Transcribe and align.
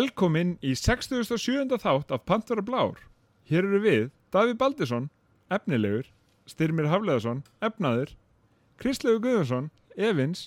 Velkomin 0.00 0.54
í 0.64 0.70
67. 0.78 1.74
þátt 1.82 2.12
af 2.14 2.22
Pantvara 2.24 2.62
Blár. 2.64 3.00
Hér 3.50 3.66
eru 3.66 3.80
við 3.82 4.06
Daví 4.32 4.54
Baldisson, 4.56 5.10
efnilegur, 5.52 6.06
Styrmir 6.48 6.88
Hafleðarsson, 6.88 7.42
efnaður, 7.60 8.14
Kristlegu 8.80 9.20
Guðvarsson, 9.26 9.68
Evins 9.98 10.46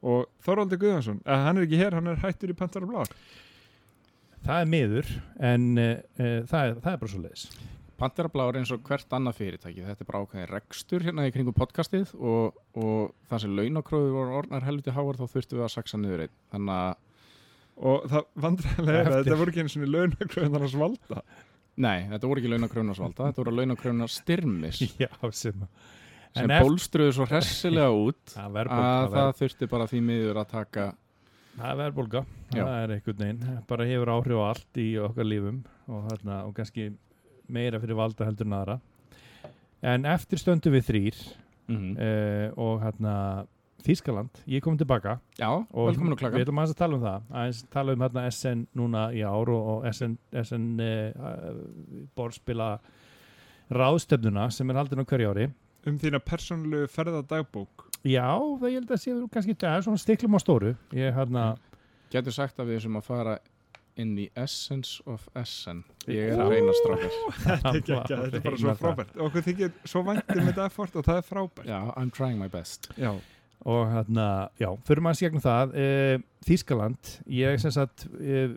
og 0.00 0.30
Þorvaldi 0.46 0.78
Guðvarsson. 0.80 1.20
Eh, 1.26 1.44
hann 1.44 1.60
er 1.60 1.66
ekki 1.66 1.82
hér, 1.82 1.98
hann 1.98 2.08
er 2.08 2.22
hættur 2.22 2.54
í 2.54 2.56
Pantvara 2.56 2.88
Blár. 2.88 3.12
Það 4.46 4.62
er 4.62 4.72
miður, 4.72 5.12
en 5.52 5.68
uh, 5.76 5.90
uh, 6.16 6.38
það, 6.48 6.60
er, 6.62 6.78
það 6.86 6.92
er 6.94 7.02
bara 7.02 7.12
svo 7.12 7.24
leiðis. 7.26 7.48
Panterablá 7.96 8.44
er 8.50 8.58
eins 8.60 8.70
og 8.74 8.82
hvert 8.84 9.12
annað 9.16 9.38
fyrirtæki 9.38 9.84
þetta 9.84 10.04
er 10.04 10.08
bara 10.10 10.18
ákveðin 10.24 10.50
rekstur 10.50 11.04
hérna 11.04 11.24
í 11.24 11.32
kringum 11.32 11.56
podcastið 11.56 12.12
og, 12.16 12.58
og 12.76 13.14
það 13.30 13.42
sem 13.44 13.54
launakróður 13.56 14.16
voru 14.18 14.34
orðnar 14.42 14.66
helviti 14.68 14.92
háar 14.92 15.16
þá 15.16 15.24
þurftum 15.24 15.60
við 15.60 15.64
að 15.64 15.72
saksa 15.72 16.00
niður 16.00 16.26
einn 16.26 16.34
þannig 16.52 16.74
að, 16.76 17.05
Og 17.76 18.06
það 18.08 18.24
vandræðilega 18.46 19.00
er 19.02 19.10
að 19.12 19.18
þetta 19.26 19.36
voru 19.42 19.52
ekki 19.52 19.62
eins 19.66 19.76
og 19.76 19.86
launakröðun 19.92 20.52
þannig 20.54 20.66
að 20.68 20.74
svalda. 20.76 21.22
nei, 21.76 21.98
þetta 22.08 22.28
voru 22.30 22.40
ekki 22.40 22.52
launakrónar 22.54 22.96
svalda 22.96 23.26
þetta 23.28 23.42
voru 23.42 23.56
launakrónar 23.58 24.08
styrmis 24.12 24.78
Já, 25.02 25.10
sem 25.36 25.64
að. 25.66 25.90
sem 26.38 26.52
bólstruðu 26.56 27.12
svo 27.18 27.26
hressilega 27.28 27.90
út 27.92 28.32
að 28.42 28.54
verðbólga. 28.56 29.10
það 29.16 29.34
þurfti 29.42 29.68
bara 29.74 29.88
því 29.90 30.00
miður 30.08 30.40
að 30.44 30.48
taka 30.54 30.86
Það 31.56 31.70
er 31.72 31.76
verðbólga. 31.80 32.20
Já. 32.52 32.58
Það 32.60 32.74
er 32.82 32.90
einhvern 32.92 33.20
veginn. 33.22 33.44
Bara 33.70 33.84
hefur 33.88 34.10
áhrif 34.12 34.40
á 34.40 34.44
allt 34.44 34.76
í 34.82 34.84
okkar 35.00 35.24
lífum 35.24 35.60
og, 35.88 36.02
þarna, 36.10 36.34
og 36.44 36.50
kannski 36.58 36.84
meira 37.48 37.80
fyrir 37.80 37.96
valda 37.96 38.26
heldur 38.28 38.44
en 38.50 38.56
aðra. 38.58 38.74
En 39.80 40.04
eftir 40.04 40.40
stöndu 40.42 40.72
við 40.74 40.84
þrýr 40.90 41.20
mm 41.72 41.86
uh, 41.96 42.50
og 42.60 42.84
hérna 42.84 43.14
Þískaland, 43.84 44.40
ég 44.50 44.62
kom 44.64 44.76
tilbaka. 44.78 45.18
Já, 45.38 45.50
og 45.52 45.90
að 45.92 45.98
við 46.34 46.46
ætlum 46.46 46.60
aðeins 46.62 46.74
að 46.74 46.80
tala 46.80 46.96
um 46.96 47.04
það. 47.04 47.26
Aðeins 47.30 47.60
tala 47.70 47.94
um 47.94 48.04
hérna 48.06 48.24
SN 48.30 48.64
núna 48.78 49.02
í 49.14 49.20
ár 49.22 49.52
og, 49.52 49.68
og 49.74 49.86
SN, 49.92 50.16
SN 50.42 50.64
uh, 50.82 51.60
borðspila 52.18 52.70
ráðstöfnuna 53.70 54.48
sem 54.54 54.70
er 54.70 54.80
haldin 54.80 55.02
á 55.02 55.06
hverju 55.06 55.32
ári. 55.34 55.48
Um 55.86 56.00
þína 56.02 56.18
persónulegu 56.18 56.88
ferðadagbók. 56.90 57.86
já, 58.02 58.26
það 58.34 58.70
ég 58.72 58.80
held 58.80 58.90
að 58.90 59.02
sé 59.04 59.14
kannski 59.34 59.54
það 59.54 59.76
er 59.76 59.86
svona 59.86 60.02
stiklum 60.02 60.34
á 60.34 60.40
stóru. 60.42 60.72
Ég 60.96 61.14
hérna, 61.14 61.44
Getur 62.10 62.34
sagt 62.34 62.58
að 62.62 62.72
við 62.72 62.82
sem 62.86 62.98
að 62.98 63.06
fara 63.06 63.36
in 63.96 64.14
the 64.14 64.26
essence 64.36 65.00
of 65.08 65.24
SN 65.40 65.82
Ég 66.10 66.34
er 66.34 66.42
að 66.42 66.52
reyna 66.52 66.74
strákar. 66.76 67.14
Þetta 67.46 67.70
er 67.70 67.78
ekki 67.80 67.94
ekki, 67.96 68.18
þetta 68.18 68.38
er 68.38 68.44
bara 68.44 68.60
svo 68.60 68.74
frábært. 68.80 69.14
Okkur 69.26 69.46
þykir 69.46 69.72
svo 69.88 70.02
væntum 70.06 70.42
með 70.42 70.50
þetta 70.50 70.66
effort 70.70 70.98
og 71.00 71.06
það 71.06 71.22
er 71.22 71.26
frábært. 71.30 71.70
Já, 71.70 71.78
I'm 71.96 72.12
trying 72.14 72.38
my 72.38 72.50
best. 72.52 72.90
Já. 73.00 73.14
Og 73.64 73.90
hérna, 73.90 74.26
já, 74.60 74.68
fyrir 74.86 75.02
maður 75.04 75.20
sér 75.20 75.38
það. 75.42 75.76
Uh, 75.76 76.24
Þískaland 76.46 77.12
ég 77.34 77.58
sem 77.58 77.72
sagt 77.74 78.06
uh, 78.06 78.52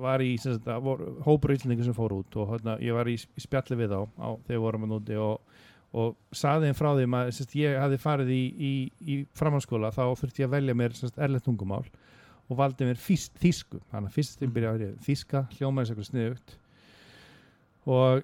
var 0.00 0.22
í 0.24 0.30
sem 0.40 0.56
sagt, 0.56 0.70
voru 0.84 1.16
hópur 1.26 1.52
íslendingur 1.52 1.84
sem 1.84 1.96
fór 1.96 2.14
út 2.16 2.38
og 2.40 2.54
hérna, 2.54 2.78
ég 2.80 2.96
var 2.96 3.10
í, 3.10 3.16
í 3.18 3.44
spjalli 3.44 3.76
við 3.76 3.92
þá 3.92 4.00
á, 4.16 4.28
þegar 4.46 4.54
við 4.54 4.62
vorum 4.64 4.86
að 4.86 4.92
núti 4.94 5.18
og, 5.20 5.58
og 5.92 6.14
saði 6.32 6.70
þeim 6.70 6.78
frá 6.78 6.90
þeim 6.96 7.18
að 7.18 7.32
sagt, 7.36 7.56
ég 7.60 7.76
hafði 7.82 8.00
farið 8.00 8.32
í, 8.32 8.42
í, 8.56 8.72
í 9.04 9.18
framhaldsskóla 9.36 9.92
þá 9.92 10.04
þurfti 10.22 10.44
ég 10.44 10.48
að 10.48 10.56
velja 10.56 10.78
mér 10.80 10.96
erlend 11.16 11.44
tungumál 11.44 11.84
og 12.46 12.60
valdi 12.60 12.88
mér 12.88 13.00
fyrst, 13.00 13.34
þísku 13.42 13.82
þannig 13.90 14.12
að 14.12 14.16
fyrst 14.16 14.40
þeim 14.40 14.54
byrjaði 14.56 14.88
að 14.92 15.02
þíska 15.04 15.44
hljómaði 15.58 15.90
sér 15.90 16.08
sniðugt 16.08 16.56
og 17.86 18.22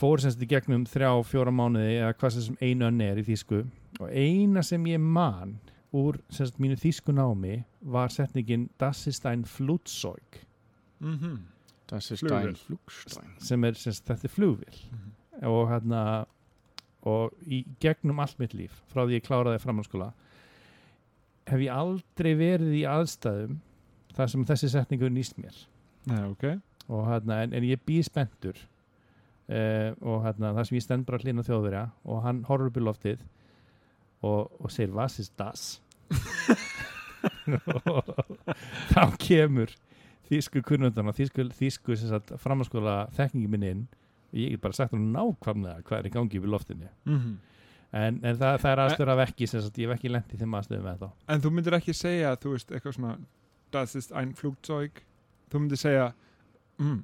fór 0.00 0.20
sem 0.20 0.32
sagt 0.34 0.42
í 0.42 0.50
gegnum 0.50 0.86
þrjá, 0.88 1.10
fjóra 1.28 1.54
mánuði 1.54 2.00
eða 2.00 2.14
hvað 2.18 2.38
sem 2.40 2.58
einu 2.60 2.88
önni 2.88 3.06
er 3.06 3.20
í 3.22 3.26
þísku 3.26 3.62
og 4.00 4.08
eina 4.10 4.64
sem 4.66 4.86
ég 4.90 5.02
man 5.02 5.56
úr 5.96 6.18
sem 6.28 6.48
sagt, 6.48 6.60
mínu 6.60 6.78
þýsku 6.80 7.14
námi 7.14 7.60
var 7.80 8.10
setningin 8.12 8.68
Das 8.78 9.06
ist 9.06 9.26
ein 9.26 9.44
Flugzeug. 9.44 10.42
Mm 11.00 11.46
Das 11.86 12.10
ist 12.10 12.32
ein 12.32 12.56
Flugstein. 12.56 13.30
Sem 13.38 13.64
er 13.64 13.74
sem 13.74 13.92
sagt, 13.92 14.08
þetta 14.08 14.26
er 14.26 14.34
flugvél. 14.34 14.78
Og 15.46 15.68
hérna 15.70 16.26
og 17.06 17.34
í 17.46 17.64
gegnum 17.78 18.18
allt 18.18 18.38
mitt 18.38 18.54
líf 18.54 18.82
frá 18.90 19.04
því 19.04 19.20
ég 19.20 19.26
kláraði 19.26 19.62
framhalskóla 19.62 20.10
hef 21.46 21.60
ég 21.62 21.70
aldrei 21.70 22.32
verið 22.34 22.72
í 22.80 22.82
aðstæðum 22.90 23.60
þar 24.16 24.32
sem 24.32 24.46
þessi 24.48 24.70
setningu 24.72 25.10
nýst 25.12 25.38
mér. 25.38 25.54
Nei, 26.10 26.24
ok. 26.26 26.58
og 26.88 27.06
hérna, 27.06 27.42
en, 27.44 27.54
en 27.54 27.66
ég 27.66 27.82
býð 27.86 28.08
spenntur 28.08 28.58
uh, 29.50 29.90
og 30.02 30.22
hérna, 30.26 30.52
það 30.56 30.68
sem 30.68 30.78
ég 30.78 30.84
stend 30.86 31.08
bara 31.08 31.22
hlýna 31.22 31.44
þjóðverja 31.46 31.84
og 32.04 32.22
hann 32.26 32.44
horfur 32.48 32.70
upp 32.70 32.78
í 32.80 32.84
loftið 32.84 33.24
og, 34.22 34.52
og 34.60 34.72
segir 34.72 34.94
was 34.96 35.20
ist 35.22 35.36
das? 35.38 35.76
Og 37.46 38.08
þá 38.90 39.02
kemur 39.22 39.70
þýsku 40.26 40.60
kunnundan 40.66 41.10
og 41.10 41.14
þýsku, 41.14 41.44
þýsku 41.54 41.94
framhanskóla 42.42 43.08
þekkingi 43.14 43.50
minn 43.50 43.66
inn 43.66 43.82
og 44.32 44.38
ég 44.38 44.54
get 44.54 44.62
bara 44.62 44.74
sagt 44.74 44.94
hann 44.94 45.12
nákvæmlega 45.14 45.84
hvað 45.86 46.00
er 46.00 46.08
í 46.08 46.12
gangi 46.14 46.40
yfir 46.40 46.50
loftinu. 46.50 46.90
Mm 47.06 47.36
en, 47.94 48.18
en 48.22 48.36
það, 48.38 48.58
það 48.62 48.70
er 48.72 48.82
aðstöður 48.84 49.12
af 49.14 49.22
ekki 49.26 49.48
sagt, 49.50 49.78
ég 49.80 49.88
hef 49.88 49.96
ekki 49.96 50.12
lent 50.12 50.34
í 50.34 50.40
þeim 50.40 50.56
aðstöðum 50.58 50.88
með 50.88 51.02
þá 51.02 51.08
En 51.34 51.44
þú 51.44 51.52
myndir 51.54 51.76
ekki 51.78 51.94
segja, 51.96 52.32
þú 52.42 52.54
veist, 52.56 52.72
eitthvað 52.72 52.96
svona 52.98 53.14
Das 53.74 53.96
ist 53.98 54.12
ein 54.16 54.32
Flugzeug? 54.38 55.00
Þú 55.52 55.62
myndir 55.62 55.80
segja 55.80 56.10
mm, 56.82 57.00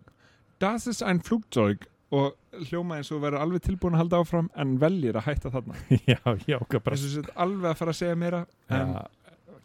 Das 0.62 0.88
ist 0.90 1.04
ein 1.06 1.22
Flugzeug 1.24 1.86
og 2.12 2.34
hljóma 2.68 2.98
eins 3.00 3.08
og 3.14 3.22
verður 3.24 3.40
alveg 3.46 3.62
tilbúin 3.64 3.94
að 3.96 4.02
halda 4.04 4.18
áfram 4.20 4.50
en 4.60 4.74
veljir 4.82 5.16
að 5.16 5.26
hætta 5.30 5.52
þarna. 5.54 5.78
Já, 6.10 6.18
já, 6.46 6.58
bara 6.84 6.98
alveg 7.46 7.70
að 7.70 7.78
fara 7.80 7.94
að 7.94 7.98
segja 8.02 8.18
meira 8.20 8.42
en, 8.68 8.92
ja, 8.92 9.06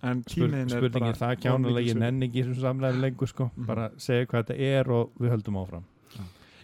en 0.08 0.24
Spurning, 0.24 0.24
tímiðin 0.32 0.64
er 0.64 0.78
spurningin 0.78 1.02
bara 1.02 1.12
er 1.12 1.20
það 1.22 1.36
of 1.36 1.44
kjánulega 1.44 1.76
mikils 1.76 1.90
ég 1.92 1.94
virði. 1.98 2.06
nenni 2.06 2.30
ekki 2.30 2.44
þessum 2.48 2.62
samlega 2.64 3.02
lengur 3.04 3.32
sko, 3.34 3.50
Mhm. 3.58 3.66
bara 3.68 3.90
segja 3.98 4.26
hvað 4.32 4.46
þetta 4.46 4.60
er 4.80 4.92
og 4.98 5.12
við 5.20 5.34
höldum 5.36 5.60
áfram. 5.64 5.86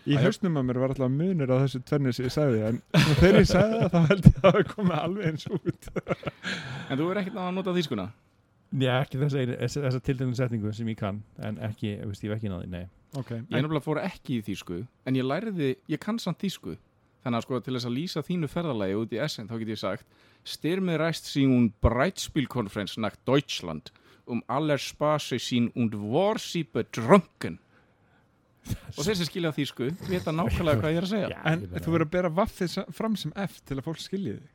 Í 0.03 0.17
Æ, 0.17 0.19
hausnum 0.19 0.57
að 0.59 0.65
mér 0.67 0.79
var 0.81 0.89
alltaf 0.91 1.11
munur 1.11 1.51
á 1.51 1.57
þessu 1.63 1.79
tvenni 1.87 2.11
sem 2.13 2.25
ég 2.27 2.33
sagði 2.35 2.63
en 2.67 2.81
þegar 3.21 3.37
ég 3.39 3.47
sagði 3.47 3.77
það 3.83 3.93
þá 3.93 4.07
held 4.09 4.25
ég 4.27 4.39
að 4.39 4.49
það 4.57 4.65
komið 4.73 4.97
alveg 4.99 5.27
eins 5.29 5.45
út. 5.47 5.87
En 6.91 6.97
þú 6.99 7.05
er 7.11 7.19
ekkert 7.21 7.35
náða 7.37 7.47
að 7.51 7.55
nota 7.59 7.75
þýskuna? 7.77 8.07
Já, 8.83 8.93
ekki 9.03 9.19
þessa, 9.21 9.39
einu- 9.43 9.55
þessa, 9.61 9.83
þessa 9.85 10.01
tildinu 10.03 10.35
setningu 10.35 10.73
sem 10.75 10.87
ég 10.91 10.97
kann 10.99 11.21
en 11.39 11.57
ekki, 11.69 11.93
ég 11.93 12.07
veist, 12.09 12.23
ég 12.25 12.31
hef 12.33 12.39
ekki 12.41 12.51
náði, 12.51 12.67
nei 12.73 12.85
okay. 13.19 13.41
Ég 13.47 13.57
er 13.57 13.63
náttúrulega 13.63 13.85
fór 13.85 14.01
ekki 14.03 14.39
í 14.39 14.45
þýsku 14.45 14.81
en 15.07 15.19
ég 15.19 15.27
læriði, 15.27 15.75
ég 15.91 16.01
kann 16.01 16.19
samt 16.21 16.41
þýsku. 16.43 16.77
Þannig 17.23 17.39
að 17.39 17.45
sko 17.45 17.59
til 17.63 17.73
þess 17.77 17.87
að 17.87 17.97
lýsa 17.97 18.23
þínu 18.27 18.49
ferðalagi 18.51 18.95
út 18.99 19.13
í 19.15 19.19
Essen 19.23 19.47
þá 19.47 19.57
get 19.61 19.73
ég 19.73 19.79
sagt 19.79 20.21
Styrmið 20.43 20.97
ræst 20.99 21.29
sín 21.31 21.53
und 21.55 21.75
Breitspielkonferenz 21.83 22.97
nach 22.99 23.15
Deutschland 23.27 23.93
um 24.27 24.41
aller 24.51 24.79
Spaße 24.79 25.39
sín 25.39 25.69
und 25.75 25.95
war 25.95 26.39
sie 26.39 26.65
betrunken 26.67 27.59
og 28.97 29.03
sem 29.03 29.25
skilja 29.27 29.51
þýsku 29.55 29.89
vita 30.07 30.31
nákvæmlega 30.35 30.79
hvað 30.79 30.93
ég 30.93 30.99
er 31.01 31.07
að 31.07 31.11
segja. 31.11 31.31
Já, 31.33 31.39
En 31.51 31.65
þú 31.67 31.95
verður 31.95 32.05
að 32.05 32.13
bera 32.13 32.29
vaffið 32.31 32.77
fram 32.95 33.17
sem 33.19 33.33
F 33.43 33.59
til 33.67 33.75
að 33.79 33.87
fólk 33.89 33.99
skilji 33.99 34.37
þig. 34.37 34.53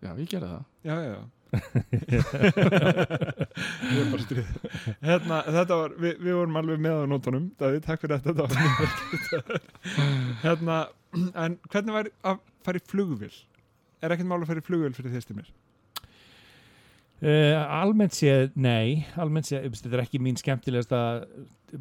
Já, 0.00 0.10
ég 0.16 0.30
gerði 0.30 0.48
það. 0.54 0.64
Já, 0.80 0.94
já, 0.94 1.10
já 1.12 1.39
Er 1.50 2.24
hérna, 5.04 5.40
Þetta 5.46 5.78
var, 5.80 5.94
við, 6.00 6.14
við 6.22 6.36
vorum 6.38 6.58
alveg 6.60 6.82
með 6.84 7.00
á 7.02 7.04
nótunum 7.10 7.46
Davíð, 7.60 7.80
takk 7.86 8.04
fyrir 8.04 8.20
þetta, 8.20 8.30
þetta 8.30 8.44
var 8.46 9.62
Hérna, 10.44 10.76
en 11.44 11.56
hvernig 11.72 11.96
var 11.96 12.10
að 12.32 12.42
fara 12.66 12.80
í 12.80 12.86
flugvél? 12.90 13.32
Er 14.00 14.14
ekkert 14.14 14.30
mál 14.30 14.40
að 14.42 14.50
fara 14.52 14.62
í 14.62 14.66
flugvél 14.68 14.94
fyrir 14.96 15.12
því 15.14 15.22
stimir? 15.24 15.48
Uh, 17.20 17.52
almennt 17.82 18.14
séð, 18.16 18.54
nei. 18.56 19.02
Almennt 19.20 19.44
séð, 19.50 19.66
þetta 19.76 19.98
er 19.98 20.02
ekki 20.06 20.20
mín 20.24 20.38
skemmtilegasta 20.40 21.00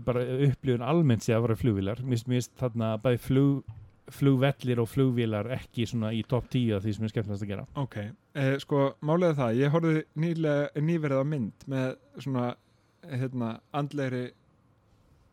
bara 0.04 0.26
upplifun 0.50 0.84
almennt 0.84 1.24
séð 1.24 1.38
að 1.38 1.46
fara 1.46 1.56
í 1.56 1.62
flugvílar, 1.62 2.02
mér 2.04 2.20
finnst- 2.26 2.58
þarna 2.60 2.90
bæði 3.00 3.22
flug, 3.24 3.70
flugvellir 4.12 4.82
og 4.84 4.90
flugvílar 4.92 5.48
ekki 5.56 5.86
svona 5.88 6.10
í 6.18 6.20
topp 6.28 6.50
10 6.52 6.76
af 6.76 6.84
því 6.84 6.92
sem 6.98 7.08
er 7.08 7.14
skemmtilegast 7.14 7.46
að 7.48 7.54
gera. 7.54 7.66
Ok, 7.80 7.96
eh, 8.40 8.56
sko, 8.64 8.82
er 9.28 9.36
það 9.38 9.58
Ég 9.60 9.74
horfði 9.74 10.04
nýlega, 10.24 10.70
nýverið 10.90 11.22
á 11.22 11.26
mynd 11.28 11.66
með 11.74 11.88
svona, 12.24 12.46
hérna, 13.10 13.52
andlegri 13.76 14.24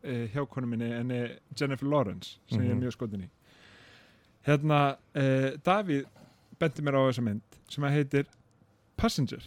eh, 0.03 0.27
hjákonu 0.33 0.67
minni 0.71 0.91
enni 0.97 1.21
Jennifer 1.59 1.87
Lawrence 1.89 2.37
sem 2.51 2.61
ég 2.61 2.69
er 2.71 2.75
Mhm. 2.75 2.83
mjög 2.83 2.95
skotin 2.97 3.23
í 3.25 3.29
Hérna, 4.47 4.97
eh, 5.15 5.57
Davíð 5.65 6.05
benti 6.59 6.81
mér 6.81 6.95
á 6.95 7.01
þessa 7.09 7.23
mynd 7.23 7.41
sem 7.69 7.83
að 7.83 7.95
heitir 7.97 8.25
Passenger 8.97 9.43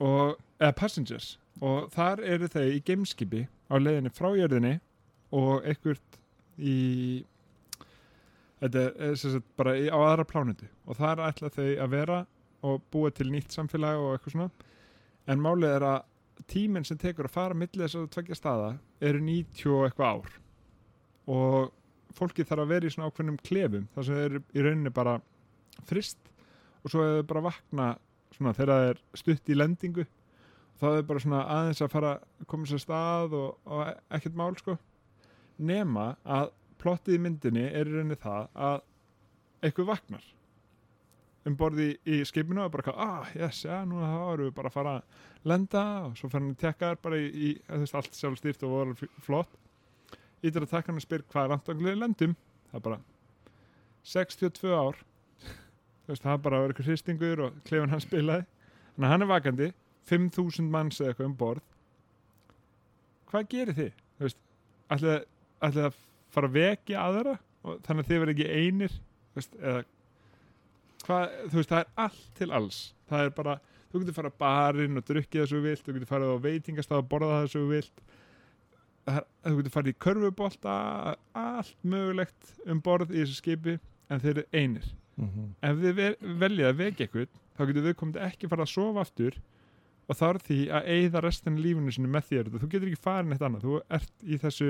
og, 0.00 0.36
eða 0.60 0.74
Passengers 0.76 1.38
og 1.60 1.88
þar 1.90 2.20
eru 2.22 2.46
þau 2.48 2.66
í 2.70 2.82
gameskipi 2.84 3.46
á 3.70 3.74
leiðinni 3.80 4.12
frá 4.14 4.28
jörðinni 4.36 4.80
og 5.32 5.64
einhvert 5.64 6.18
í 6.58 7.24
þetta 8.60 8.82
er, 8.84 8.92
er 9.10 9.14
sem 9.18 9.32
sagt 9.32 9.48
bara 9.58 9.74
í, 9.78 9.88
á 9.90 9.96
aðra 9.98 10.24
plánutu 10.28 10.68
og 10.86 10.96
þar 10.98 11.22
ætla 11.28 11.50
þau 11.54 11.66
að 11.84 11.90
vera 11.94 12.20
og 12.66 12.82
búa 12.92 13.10
til 13.14 13.30
nýtt 13.32 13.54
samfélag 13.54 14.00
og 14.02 14.14
eitthvað 14.16 14.34
svona. 14.34 14.50
En 15.28 15.42
málið 15.42 15.74
er 15.76 15.86
að 15.86 15.98
tíminn 16.50 16.86
sem 16.86 16.98
tekur 16.98 17.28
að 17.28 17.34
fara 17.34 17.56
milli 17.58 17.82
þess 17.82 17.98
að 17.98 18.10
tvekja 18.14 18.38
staða 18.38 18.68
eru 19.04 19.22
90 19.24 19.72
og 19.74 19.86
eitthvað 19.86 20.12
ár. 20.12 20.36
Og 21.28 22.14
fólki 22.18 22.46
þarf 22.46 22.64
að 22.64 22.72
vera 22.72 22.88
í 22.88 22.92
svona 22.94 23.10
ákveðnum 23.10 23.40
klefum 23.44 23.88
þar 23.94 24.06
sem 24.06 24.18
þau 24.18 24.24
eru 24.24 24.42
í 24.54 24.64
rauninni 24.64 24.94
bara 24.94 25.16
frist 25.88 26.30
og 26.82 26.92
svo 26.92 27.04
er 27.04 27.18
þau 27.18 27.28
bara 27.32 27.44
vakna 27.48 27.88
svona 28.34 28.54
þegar 28.56 28.72
það 28.72 28.92
er 28.92 29.02
stutt 29.22 29.50
í 29.50 29.58
lendingu. 29.58 30.06
Þá 30.78 30.86
er 30.88 30.96
þau 31.00 31.08
bara 31.10 31.24
svona 31.24 31.42
aðeins 31.56 31.82
að 31.82 31.92
fara 31.94 32.14
koma 32.46 32.70
sér 32.70 32.82
stað 32.82 33.36
og, 33.38 33.58
og 33.66 33.84
ekkert 34.14 34.38
mál 34.38 34.54
sko. 34.58 34.78
Nema 35.58 36.12
að 36.22 36.52
plottið 36.78 37.18
í 37.18 37.22
myndinni 37.22 37.66
er 37.66 37.88
í 37.88 37.96
rauninni 37.96 38.18
það 38.22 38.50
að 38.54 38.82
eitthvað 39.66 39.90
vaknar 39.90 40.26
um 41.46 41.56
borði 41.58 41.92
í 42.08 42.18
skipinu 42.26 42.64
og 42.64 42.72
bara 42.72 42.84
eitthvað, 42.84 42.98
ah, 43.04 43.30
yes, 43.38 43.62
já, 43.64 43.76
nú 43.86 44.00
þá 44.02 44.16
erum 44.32 44.48
við 44.48 44.54
bara 44.56 44.70
að 44.70 44.74
fara 44.74 44.94
að 44.98 45.48
lenda. 45.52 45.84
Og 46.08 46.18
svo 46.18 46.30
fyrir 46.30 46.42
hann 46.42 46.50
að 46.52 46.60
tekka 46.64 46.90
þér 46.90 47.00
bara 47.04 47.20
í, 47.20 47.52
þú 47.68 47.80
veist, 47.82 47.96
allt 48.00 48.18
sjálfstýrt 48.18 48.64
og 48.66 48.74
voru 48.74 49.10
flott. 49.24 49.54
Ítir 50.42 50.64
að 50.64 50.72
tekka 50.72 50.92
hann 50.92 51.00
og 51.00 51.06
spyr 51.06 51.24
hvað 51.32 51.48
er 51.48 51.56
antanglið 51.56 52.00
lendum? 52.02 52.36
Það 52.70 52.80
er 52.80 52.84
bara 52.88 53.00
62 54.12 54.74
ár. 54.74 55.00
Þú 56.04 56.12
veist, 56.12 56.24
það 56.26 56.34
er 56.34 56.44
bara 56.48 56.62
eitthvað 56.66 56.90
hristingur 56.92 57.44
og 57.46 57.58
klefin 57.68 57.94
hann 57.94 58.04
spilaði. 58.04 58.46
Þannig 58.94 59.08
að 59.08 59.14
hann 59.14 59.26
er 59.26 59.32
vakandi 59.32 59.72
5000 60.08 60.70
manns 60.72 61.00
eða 61.00 61.12
eitthvað 61.12 61.30
um 61.30 61.38
borð. 61.38 61.64
Hvað 63.28 63.50
gerir 63.52 63.76
þið? 63.76 63.90
Þú 64.18 64.26
veist, 64.26 64.40
ætlið 64.94 65.84
að 65.88 65.98
fara 66.32 66.48
að 66.48 66.56
vekja 66.56 67.04
aðra? 67.04 67.34
Og 67.66 67.80
þannig 67.84 68.04
að 68.04 68.10
þið 68.10 68.22
verður 68.22 68.34
ekki 68.34 68.48
einir 68.54 68.94
þú 68.94 69.40
veist, 69.40 69.56
eða 69.58 69.82
hvað, 71.06 71.34
þú 71.50 71.58
veist, 71.60 71.72
það 71.72 71.82
er 71.84 71.90
allt 72.04 72.24
til 72.38 72.50
alls. 72.58 72.78
Það 73.08 73.24
er 73.24 73.30
bara, 73.38 73.58
þú 73.92 74.00
getur 74.02 74.16
farið 74.18 74.32
að 74.34 74.38
barinn 74.42 75.00
og 75.00 75.04
drukkið 75.08 75.46
þú 75.52 75.60
vilt, 75.64 75.84
þú 75.86 75.94
getur 75.96 76.10
farið 76.12 76.32
á 76.34 76.44
veitingastað 76.48 77.02
og 77.02 77.08
borða 77.12 77.36
það 77.38 77.50
svo 77.54 77.60
þú 77.64 77.68
vilt 77.72 78.02
er, 79.08 79.22
þú 79.48 79.54
getur 79.62 79.74
farið 79.78 79.94
í 79.94 79.98
körfubolta 80.04 80.74
allt 81.42 81.76
mögulegt 81.88 82.50
um 82.68 82.80
borð 82.84 83.14
í 83.14 83.22
þessu 83.22 83.38
skipi 83.40 83.78
en 84.10 84.20
þeir 84.24 84.34
eru 84.34 84.46
einir. 84.52 84.88
Mhm. 85.18 85.46
ef 85.66 85.76
þið 85.82 85.94
ve- 85.98 86.34
veljið 86.42 86.66
að 86.68 86.76
vekja 86.78 87.06
eitthvað 87.08 87.28
þá 87.58 87.62
getur 87.66 87.86
við 87.88 87.94
komið 87.98 88.20
ekki 88.28 88.48
fara 88.52 88.62
að 88.62 88.70
sofa 88.70 89.00
aftur 89.02 89.38
og 90.08 90.16
þá 90.16 90.22
er 90.28 90.38
því 90.46 90.58
að 90.70 90.86
eigða 90.94 91.22
restina 91.24 91.58
lífinu 91.60 91.92
sinu 91.92 92.08
með 92.08 92.28
þér. 92.28 92.50
Þú 92.54 92.68
getur 92.70 92.86
ekki 92.92 93.00
farin 93.02 93.32
eitt 93.34 93.42
annað, 93.42 93.64
þú 93.66 93.80
ert 93.90 94.12
í 94.22 94.38
þessu 94.38 94.68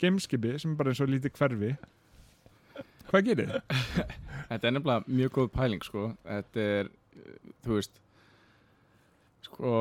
gameskipi 0.00 0.54
sem 0.58 0.70
er 0.72 0.76
bara 0.80 0.90
eins 0.94 1.00
og 1.04 1.10
lítið 1.12 1.34
hverfi 1.36 1.74
hvað 3.10 3.26
gerir 3.30 3.50
þið? 3.50 3.82
Þetta 4.50 4.68
er 4.68 4.76
nefnilega 4.76 5.16
mjög 5.18 5.34
góð 5.36 5.50
pæling 5.54 5.84
sko. 5.86 6.06
Þetta 6.26 6.68
er, 6.76 6.92
þú 7.64 7.76
veist 7.76 8.00
sko 9.46 9.74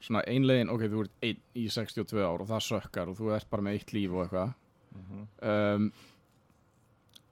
svona 0.00 0.24
einlegin, 0.28 0.70
ok, 0.72 0.86
þú 0.88 1.04
ert 1.04 1.26
ein 1.28 1.40
í 1.60 1.66
62 1.72 2.22
ár 2.24 2.42
og 2.44 2.48
það 2.48 2.66
sökkar 2.66 3.12
og 3.12 3.18
þú 3.18 3.34
ert 3.36 3.50
bara 3.52 3.64
með 3.66 3.78
eitt 3.78 3.94
líf 3.96 4.14
og 4.16 4.24
eitthvað. 4.24 4.54
Um, 5.44 5.90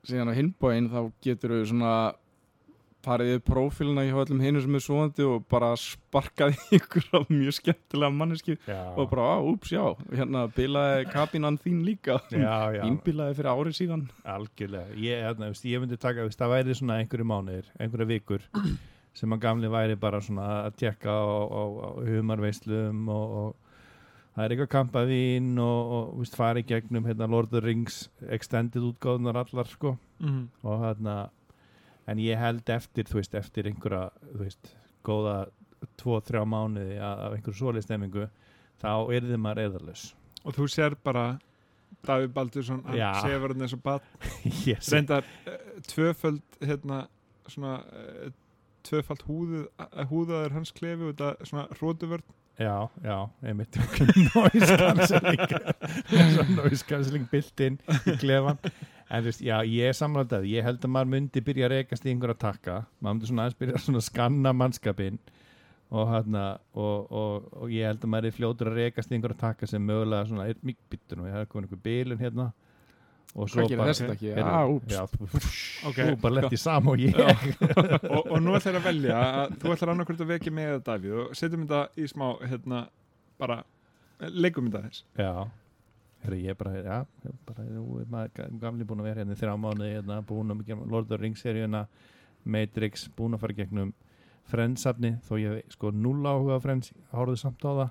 síðan 0.09 0.33
á 0.33 0.39
hinbóin 0.39 0.91
þá 0.93 1.01
getur 1.25 1.57
við 1.57 1.71
svona 1.73 1.93
farið 3.09 3.31
við 3.33 3.41
prófíluna 3.49 4.05
hjá 4.07 4.17
öllum 4.23 4.43
hinu 4.43 4.63
sem 4.65 4.77
er 4.79 4.85
svoandi 4.85 5.25
og 5.27 5.47
bara 5.51 5.71
sparkaði 5.81 6.59
ykkur 6.79 7.07
á 7.17 7.19
mjög 7.31 7.57
skemmtilega 7.59 8.15
manneski 8.15 8.57
já, 8.59 8.81
og 8.95 9.09
bara, 9.13 9.29
á, 9.35 9.39
úps, 9.41 9.73
já, 9.73 9.85
hérna 10.13 10.45
bilaði 10.55 11.09
kabinan 11.13 11.59
þín 11.63 11.81
líka. 11.87 12.19
Ínbilaði 12.33 13.39
fyrir 13.39 13.51
árið 13.53 13.79
síðan. 13.81 14.05
Algjörlega. 14.29 14.99
Ég, 15.01 15.25
hérna, 15.27 15.53
ég 15.53 15.85
myndi 15.85 16.01
taka, 16.01 16.27
veist, 16.27 16.41
það 16.41 16.55
væri 16.57 16.77
svona 16.79 16.99
einhverju 17.03 17.29
mánuðir, 17.29 17.73
einhverju 17.79 18.11
vikur 18.13 18.45
sem 19.19 19.35
að 19.35 19.43
gamli 19.47 19.73
væri 19.73 19.97
bara 20.01 20.21
svona 20.25 20.51
að 20.67 20.77
tjekka 20.83 21.15
á, 21.15 21.25
á, 21.49 21.63
á 21.65 21.89
humarveislum 22.07 23.09
og, 23.15 23.39
og 23.41 23.57
það 24.37 24.45
er 24.45 24.55
eitthvað 24.55 24.75
kampavín 24.77 25.57
og, 25.63 25.95
og 25.97 26.13
veist, 26.21 26.37
fari 26.39 26.63
gegnum 26.67 27.09
hérna, 27.09 27.27
Lord 27.31 27.51
of 27.51 27.57
the 27.57 27.65
Rings 27.65 28.05
extended 28.29 28.85
útgáðunar 28.87 29.41
allar 29.43 29.71
sko. 29.71 29.97
Mm. 30.19 30.49
og 30.67 30.81
hérna 30.83 31.29
en 32.09 32.23
ég 32.23 32.41
held 32.41 32.71
eftir, 32.73 33.09
þú 33.09 33.21
veist, 33.21 33.37
eftir 33.39 33.69
einhverja, 33.71 34.09
þú 34.33 34.41
veist, 34.45 34.73
góða 35.07 35.37
tvo, 36.01 36.19
þrjá 36.25 36.45
mánuði 36.49 36.97
af 37.03 37.37
einhverju 37.37 37.61
svoleið 37.61 37.87
stemmingu, 37.87 38.27
þá 38.83 38.91
er 39.15 39.29
þið 39.29 39.43
maður 39.45 39.63
eðalus. 39.67 40.09
og 40.45 40.57
þú 40.57 40.69
sér 40.73 40.97
bara 41.05 41.29
Davíð 42.07 42.33
Baldursson, 42.33 42.83
hann 42.87 42.97
Já. 42.97 43.13
sefur 43.25 43.53
hann 43.53 43.65
eins 43.65 43.75
og 43.75 43.83
bad 43.83 44.05
yes. 44.67 44.91
reyndar 44.93 45.25
uh, 45.49 45.57
tvöföld 45.89 46.59
hérna 46.61 47.07
svona 47.49 47.79
uh, 47.91 48.29
tvöfald 48.87 49.25
uh, 49.27 50.05
húðaður 50.11 50.55
hans 50.57 50.73
klefi 50.73 51.09
og 51.09 51.17
þetta 51.17 51.49
svona 51.49 51.67
hrótuvörn 51.79 52.37
Já, 52.59 52.89
já, 53.05 53.31
einmitt. 53.47 53.77
Noise 54.35 54.77
cancelling. 54.77 55.43
Noise 56.59 56.85
cancelling 56.89 57.27
built 57.31 57.61
in 57.63 57.77
í 58.03 58.17
klefan 58.19 58.59
en 59.09 59.23
þú 59.23 59.29
veist, 59.31 59.43
já, 59.47 59.55
ég 59.63 59.93
er 59.93 59.95
samlændað 59.97 60.49
ég 60.51 60.67
held 60.67 60.83
að 60.83 60.93
maður 60.93 61.13
myndi 61.13 61.43
byrja 61.47 61.69
að 61.69 61.75
rekast 61.77 62.07
í 62.07 62.11
einhverja 62.13 62.41
takka. 62.43 62.81
Maður 62.99 63.15
myndi 63.15 63.31
svona 63.31 63.45
aðeins 63.47 63.61
byrja 63.63 63.83
að 63.95 64.07
skanna 64.09 64.55
mannskapin 64.59 65.21
og 65.89 66.11
hérna 66.11 66.43
og, 66.75 67.07
og, 67.09 67.47
og 67.63 67.71
ég 67.73 67.87
held 67.89 68.03
að 68.03 68.13
maður 68.13 68.29
er 68.29 68.37
fljótur 68.37 68.73
að 68.73 68.81
rekast 68.83 69.13
í 69.13 69.17
einhverja 69.17 69.41
takka 69.41 69.69
sem 69.71 69.87
mögulega 69.89 70.29
svona 70.29 70.49
er 70.51 70.59
mikið 70.61 70.91
byttur 70.93 71.23
og 71.23 71.31
ég 71.31 71.39
hef 71.39 71.53
komin 71.53 71.69
einhver 71.69 71.85
bilun 71.87 72.21
hérna 72.21 72.51
og 73.35 73.51
svo 73.53 73.67
bara 73.77 73.93
ekki? 73.93 74.33
Ah, 74.41 74.65
úps. 74.71 74.93
já, 74.95 75.03
þú, 75.13 75.29
Ok. 75.91 75.99
þú 75.99 76.17
bara 76.23 76.35
lett 76.39 76.57
í 76.57 76.61
sam 76.61 76.89
og 76.89 77.03
ég 77.03 77.19
og, 78.15 78.23
og 78.25 78.39
nú 78.43 78.57
ætlar 78.57 78.81
að 78.81 78.89
velja 78.89 79.21
að 79.21 79.57
þú 79.61 79.75
ætlar 79.75 79.93
annarkvöld 79.95 80.25
að 80.25 80.33
vekja 80.35 80.53
mig 80.55 80.71
eða 80.73 80.85
Davíð 80.89 81.17
og 81.25 81.39
setjum 81.39 81.67
þetta 81.67 81.83
í 82.01 82.09
smá 82.11 82.27
hérna 82.49 82.83
bara 83.39 83.63
leikum 84.19 84.71
þetta 84.71 84.89
þess 84.89 85.05
Já 85.19 85.33
Herri, 86.19 86.41
ég 86.49 86.57
bara, 86.59 86.73
já, 86.83 86.97
ég 87.29 87.35
bara, 87.47 87.63
er 87.63 88.07
maður 88.11 88.57
gamli 88.59 88.87
búin 88.89 89.05
að 89.05 89.07
vera 89.07 89.23
hérna 89.23 89.37
í 89.37 89.39
þrjá 89.39 89.53
mánuði, 89.63 89.91
hérna, 89.95 90.17
búin 90.27 90.51
að 90.51 90.65
gera 90.67 90.87
Lord 90.91 91.07
of 91.07 91.13
the 91.13 91.19
Rings 91.21 91.45
seríuna, 91.45 91.85
Matrix, 92.43 93.05
búin 93.15 93.37
að 93.37 93.45
fara 93.45 93.55
gegnum 93.61 93.93
Friends-safni, 94.49 95.11
þó 95.29 95.35
ég 95.43 95.59
sko 95.75 95.91
null 95.93 96.25
áhuga 96.25 96.57
á 96.57 96.61
Friends, 96.65 96.93
horfðu 97.13 97.37
samt 97.43 97.61
á 97.69 97.71
það, 97.83 97.89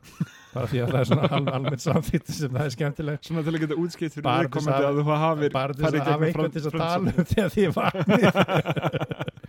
bara 0.55 0.69
því 0.71 0.79
að 0.81 0.87
það 0.93 0.99
er 1.03 1.07
svona 1.11 1.27
al, 1.37 1.45
almennt 1.57 1.83
samþýtt 1.83 2.31
sem 2.33 2.51
það 2.55 2.63
er 2.65 2.73
skemmtilegt. 2.75 3.27
svona 3.29 3.43
til 3.45 3.53
að 3.53 3.61
geta 3.65 3.77
útskipt 3.83 4.15
fyrir 4.17 4.27
viðkomandi 4.27 4.77
að- 4.77 4.87
að 4.89 4.97
þú 4.97 5.03
hafir 5.23 5.51
Bara 5.57 5.73
til 5.77 5.85
að 5.85 5.99
hafa 6.07 6.25
eitthvað 6.31 6.51
til 6.55 6.63
að 6.65 6.73
tala 6.81 6.97
um 6.97 7.13
því 7.53 7.61
ég 7.61 7.71
vakni. 7.77 8.21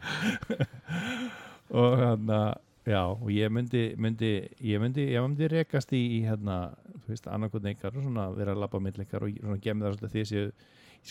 og 1.79 1.97
hérna, 2.00 2.41
já, 2.88 3.03
og 3.12 3.29
ég 3.33 3.53
myndi, 3.53 3.83
myndi, 4.00 4.33
ég 4.65 4.81
myndi, 4.83 5.05
ég 5.12 5.25
myndi 5.25 5.49
rekast 5.53 5.93
í, 5.97 6.00
í 6.19 6.21
hérna, 6.27 6.59
þú 7.05 7.12
veist, 7.15 7.29
annarkotn 7.33 7.71
ykkar 7.73 7.97
og 7.97 8.05
svona 8.07 8.29
vera 8.37 8.55
að 8.57 8.62
labba 8.65 8.81
mill 8.85 9.00
ykkar 9.05 9.27
og 9.27 9.37
svona 9.41 9.61
gemmi 9.65 9.85
það 9.87 9.97
svolítið 9.99 10.15
því 10.17 10.25
séu, 10.33 10.47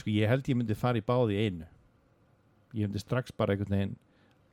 sko, 0.02 0.14
ég 0.14 0.30
held 0.32 0.50
ég 0.54 0.58
myndi 0.62 0.78
fara 0.78 1.02
í 1.02 1.06
báði 1.06 1.38
einu. 1.46 1.68
Ég 2.76 2.86
myndi 2.90 3.02
strax 3.02 3.32
bara 3.38 3.54
einhvern 3.56 3.74
veginn 3.78 3.96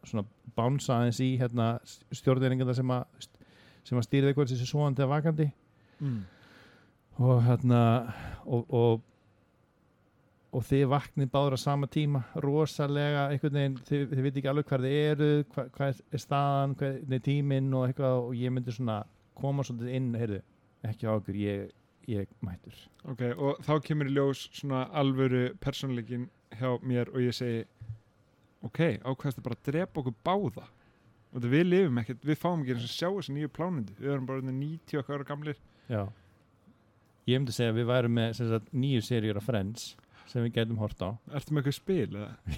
svona 0.09 0.27
bánsa 0.57 0.99
aðeins 0.99 1.21
í 1.25 1.33
hérna 1.41 1.75
stjórnirringanda 2.15 2.77
sem 2.77 2.93
að 2.95 3.29
sem 3.85 3.99
að 4.01 4.07
stýrið 4.07 4.31
eitthvað 4.31 4.53
þessi 4.55 4.69
svoandi 4.69 5.05
að 5.05 5.11
vakandi 5.13 5.49
mm. 6.01 6.21
og 7.21 7.43
hérna 7.45 7.81
og, 8.45 8.65
og 8.71 9.03
og 10.55 10.63
þið 10.63 10.85
vaknið 10.93 11.31
báður 11.33 11.57
á 11.59 11.65
sama 11.65 11.89
tíma 11.91 12.23
rosalega 12.43 13.27
einhvern 13.33 13.57
veginn 13.59 13.79
þið, 13.89 14.05
þið 14.13 14.27
veit 14.27 14.37
ekki 14.39 14.51
alveg 14.51 14.69
hvað 14.69 14.85
þið 14.87 14.99
eru 15.01 15.31
hvað, 15.55 15.71
hvað 15.75 16.03
er 16.15 16.23
staðan, 16.23 16.77
hvað 16.79 17.17
er 17.17 17.25
tíminn 17.25 17.73
og 17.75 17.87
eitthvað 17.89 18.19
og 18.21 18.37
ég 18.39 18.55
myndi 18.55 18.75
svona 18.75 19.01
koma 19.35 19.65
svolítið 19.67 19.97
inn, 19.99 20.13
heyrðu, 20.15 20.41
ekki 20.87 21.09
á 21.11 21.13
okkur 21.17 21.41
ég, 21.41 21.73
ég 22.11 22.31
mættur 22.45 22.79
ok, 23.11 23.25
og 23.35 23.61
þá 23.67 23.75
kemur 23.89 24.11
í 24.11 24.15
ljós 24.15 24.47
svona 24.55 24.85
alvöru 24.95 25.45
persónleikin 25.65 26.29
hjá 26.55 26.71
mér 26.87 27.11
og 27.11 27.25
ég 27.25 27.35
segi 27.35 27.65
ok, 28.69 28.81
ákvæðast 29.05 29.45
bara 29.45 29.59
að 29.59 29.71
drepa 29.71 30.03
okkur 30.03 30.17
báða. 30.27 30.67
Og 31.31 31.41
þetta 31.41 31.51
við 31.51 31.65
lifum 31.67 32.01
ekkert, 32.03 32.29
við 32.29 32.39
fáum 32.39 32.63
ekki 32.63 32.77
eins 32.77 32.87
og 32.87 32.95
sjá 32.95 33.09
þessi 33.09 33.35
nýju 33.35 33.51
plánundi, 33.57 33.97
við 33.99 34.13
erum 34.13 34.29
bara 34.29 34.41
orðnir 34.41 34.59
90 34.61 35.01
okkar 35.01 35.19
ára 35.19 35.29
gamlir. 35.29 35.59
Já. 35.91 36.03
Ég 37.25 37.41
myndi 37.41 37.57
segja 37.57 37.73
að 37.73 37.79
við 37.81 37.91
værum 37.91 38.15
með 38.15 38.31
sem 38.39 38.51
sagt, 38.53 38.69
nýju 38.77 39.01
seríur 39.05 39.41
af 39.41 39.47
Friends 39.49 39.83
sem 40.31 40.45
við 40.45 40.55
getum 40.59 40.79
hort 40.81 41.01
á. 41.05 41.11
Ertu 41.37 41.51
með 41.55 41.61
eitthvað 41.63 41.79
spil 41.79 42.11
eða? 42.21 42.33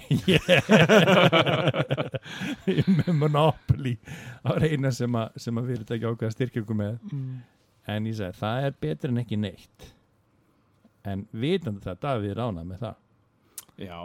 Ég 2.67 2.77
er 2.83 2.89
með 2.93 3.11
Monopoly 3.21 3.95
á 4.43 4.45
reyna 4.61 4.89
sem 4.95 5.13
að, 5.19 5.27
sem 5.41 5.59
að 5.59 5.67
fyrirtæki 5.71 6.07
ákveða 6.07 6.35
styrkja 6.35 6.63
okkur 6.63 6.79
með. 6.79 6.93
Mm. 7.11 7.35
en 7.87 8.07
ég 8.09 8.15
segi, 8.17 8.33
það 8.35 8.57
er 8.67 8.73
betur 8.83 9.09
en 9.13 9.21
ekki 9.21 9.37
neitt. 9.39 9.79
En 11.07 11.19
vitandi 11.31 11.81
það, 11.85 12.01
Davíð 12.03 12.31
er 12.33 12.41
ánað 12.43 12.65
með 12.67 12.79
það. 12.83 12.95
Já, 13.79 13.99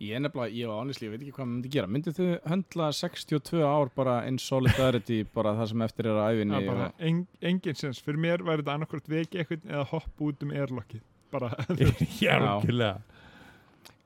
ég 0.00 0.14
er 0.14 0.20
nefnilega, 0.22 0.54
ég 0.54 0.68
og 0.70 0.76
honestly, 0.78 1.08
ég 1.08 1.12
veit 1.14 1.22
ekki 1.24 1.32
hvað 1.34 1.46
maður 1.48 1.54
myndi 1.58 1.70
gera. 1.74 1.88
Myndið 1.90 2.18
þau 2.18 2.26
höndla 2.52 2.88
62 2.94 3.62
ár 3.66 3.90
bara 3.96 4.16
in 4.30 4.38
solidarity 4.38 5.20
bara 5.36 5.54
það 5.58 5.70
sem 5.72 5.82
eftir 5.88 6.06
er 6.10 6.18
að 6.22 6.28
æfinni 6.38 6.60
Já, 6.62 6.66
bara 6.70 6.86
og- 6.92 7.04
en, 7.10 7.22
engin 7.52 7.78
sens, 7.80 8.02
fyrir 8.06 8.20
mér 8.22 8.44
væri 8.46 8.62
þetta 8.62 8.76
annarkvort 8.78 9.08
veki 9.10 9.40
eitthvað 9.42 9.66
eða 9.72 9.86
hopp 9.94 10.22
út 10.28 10.42
um 10.46 10.52
airlockið. 10.54 11.02
Bara, 11.34 11.50
Já, 12.22 12.36
algjörlega. 12.38 13.00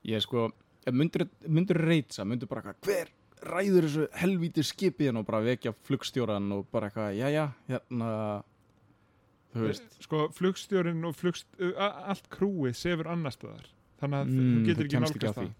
Ég 0.09 0.23
sko, 0.25 0.47
myndur, 0.91 1.27
myndur 1.47 1.77
reytsa, 1.87 2.25
myndur 2.27 2.49
bara 2.51 2.65
eitthvað, 2.73 2.89
hver 2.89 3.13
ræður 3.53 3.85
þessu 3.87 4.07
helvíti 4.21 4.63
skipi 4.63 5.05
hérna? 5.07 5.21
Og 5.21 5.27
bara 5.29 5.43
vekja 5.45 5.71
flugstjóran 5.87 6.49
og 6.57 6.65
bara 6.73 6.89
eitthvað, 6.89 7.13
já, 7.21 7.29
já, 7.31 7.45
hérna, 7.69 8.09
þú 9.53 9.65
veist, 9.67 9.97
sko 10.03 10.25
flugstjórin 10.33 11.03
og 11.07 11.15
flugst, 11.19 11.47
allt 11.77 12.27
krúið 12.33 12.75
sefur 12.79 13.09
annar 13.13 13.35
staðar 13.35 13.67
þannig 14.01 14.17
að 14.19 14.31
Mm, 14.33 14.47
þú 14.53 14.63
getur 14.67 14.87
ekki 14.89 14.99
nálgast 15.03 15.27
að 15.29 15.35
það. 15.37 15.51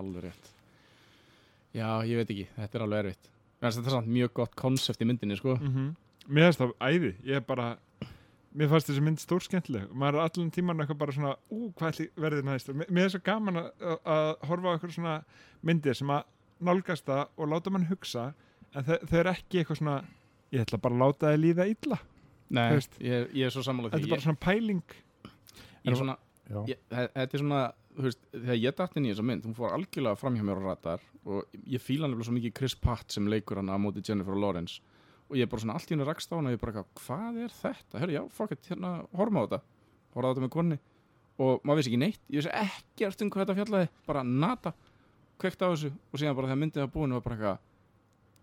Alveg 0.00 0.24
rétt. 0.28 0.50
Já, 1.76 1.88
ég 2.08 2.16
veit 2.22 2.30
ekki, 2.32 2.46
þetta 2.56 2.78
er 2.78 2.84
alveg 2.86 3.02
erfitt. 3.04 3.28
Finnst 3.58 3.78
Þetta 3.80 3.90
er 3.90 3.96
samt 3.98 4.10
mjög 4.14 4.32
gott 4.38 4.54
konsept 4.58 5.02
í 5.02 5.08
myndinni, 5.08 5.36
sko. 5.40 5.56
mm 5.60 5.88
Mér 6.28 6.50
finnst 6.50 6.60
það 6.60 6.72
æði, 6.84 7.10
ég 7.24 7.38
er 7.38 7.44
bara 7.48 7.66
mér 8.58 8.68
fannst 8.68 8.88
þessi 8.90 9.00
mynd 9.04 9.20
stórskemmtileg. 9.22 9.86
Maður 9.96 10.18
er 10.18 10.24
allan 10.26 10.50
tíman 10.52 10.82
eitthvað 10.82 10.98
bara 11.00 11.14
svona 11.16 11.30
ú, 11.48 11.70
hvað 11.78 12.02
verði 12.20 12.42
næst? 12.44 12.68
Mér 12.88 13.04
er 13.06 13.12
svo 13.14 13.20
gaman 13.24 13.56
að, 13.62 13.70
að- 14.04 14.44
horfa 14.50 14.68
á 14.68 14.72
eitthvað 14.76 14.92
svona 14.98 15.14
myndir 15.64 15.96
sem 15.96 16.12
að 16.12 16.22
nálgast 16.68 17.06
það 17.08 17.24
og 17.38 17.48
láta 17.48 17.70
mann 17.72 17.86
hugsa 17.88 18.26
en 18.74 18.84
þau, 18.84 18.98
þau 19.08 19.18
eru 19.22 19.30
ekki 19.32 19.62
eitthvað 19.62 19.80
svona 19.80 19.96
ég 20.52 20.64
ætla 20.66 20.80
bara 20.84 20.94
að 20.98 21.02
láta 21.06 21.32
þið 21.32 21.40
líða 21.46 21.68
illa. 21.72 21.98
Nei, 22.50 22.68
ég, 23.04 23.28
ég 23.36 23.44
er 23.48 23.50
svo 23.54 23.62
sammála 23.64 23.88
þetta 23.92 24.02
því 24.04 24.08
er 24.08 24.14
bara 24.16 24.26
svona 24.26 24.42
pæling. 24.44 24.82
Þetta 25.84 27.26
er 27.28 27.40
svona, 27.42 27.62
veist, 28.04 28.20
þegar 28.30 28.60
ég 28.60 28.76
datt 28.78 28.96
inn 28.96 29.06
í 29.06 29.12
þessa 29.12 29.26
mynd 29.26 29.46
hún 29.48 29.56
fór 29.56 29.74
algjörlega 29.74 30.18
fram 30.20 30.36
hjá 30.38 30.44
mér 30.46 30.60
á 30.60 30.68
ratar 30.68 31.04
og 31.26 31.58
ég 31.66 31.82
fíla 31.82 32.06
nefnilega 32.06 32.28
svo 32.28 32.36
mikið 32.36 32.54
Chris 32.58 32.76
Pratt 32.78 33.14
sem 33.14 33.26
leikur 33.30 33.60
hann 33.60 33.72
á 33.72 33.76
móti 33.80 34.04
Jennifer 34.04 34.38
Lawrence. 34.38 34.80
Og 35.28 35.36
ég 35.36 35.44
er 35.44 35.50
bara 35.50 35.60
svona 35.60 35.74
allt 35.76 35.90
í 35.90 35.94
henni 35.94 36.06
rakst 36.08 36.30
á 36.32 36.38
hana 36.38 36.52
og 36.52 36.56
ég 36.56 36.60
bara, 36.62 36.72
eitthvað, 36.72 37.02
hvað 37.04 37.40
er 37.44 37.56
þetta? 37.58 38.00
Herru, 38.00 38.14
já, 38.14 38.22
fuck 38.32 38.54
it, 38.54 38.68
hérna, 38.70 38.92
horfum 39.18 39.40
á 39.40 39.42
þetta. 39.44 39.60
Horfum 40.14 40.28
á 40.28 40.30
þetta 40.32 40.44
með 40.46 40.54
konni 40.56 40.78
og 41.38 41.66
maður 41.68 41.78
vissi 41.78 41.92
ekki 41.92 42.00
neitt, 42.02 42.22
ég 42.32 42.40
vissi 42.40 42.54
ekkert 42.56 43.24
um 43.24 43.32
hvað 43.34 43.44
þetta 43.44 43.58
fjallaði. 43.60 43.90
Bara 44.08 44.22
nata, 44.26 44.72
kveikt 45.38 45.60
á 45.62 45.68
þessu. 45.68 45.92
Og 46.10 46.22
síðan 46.22 46.38
bara 46.38 46.48
þegar 46.50 46.62
myndið 46.62 46.84
var 46.86 46.94
búin 46.94 47.18
var 47.18 47.26
bara 47.26 47.36
eitthvað 47.38 47.66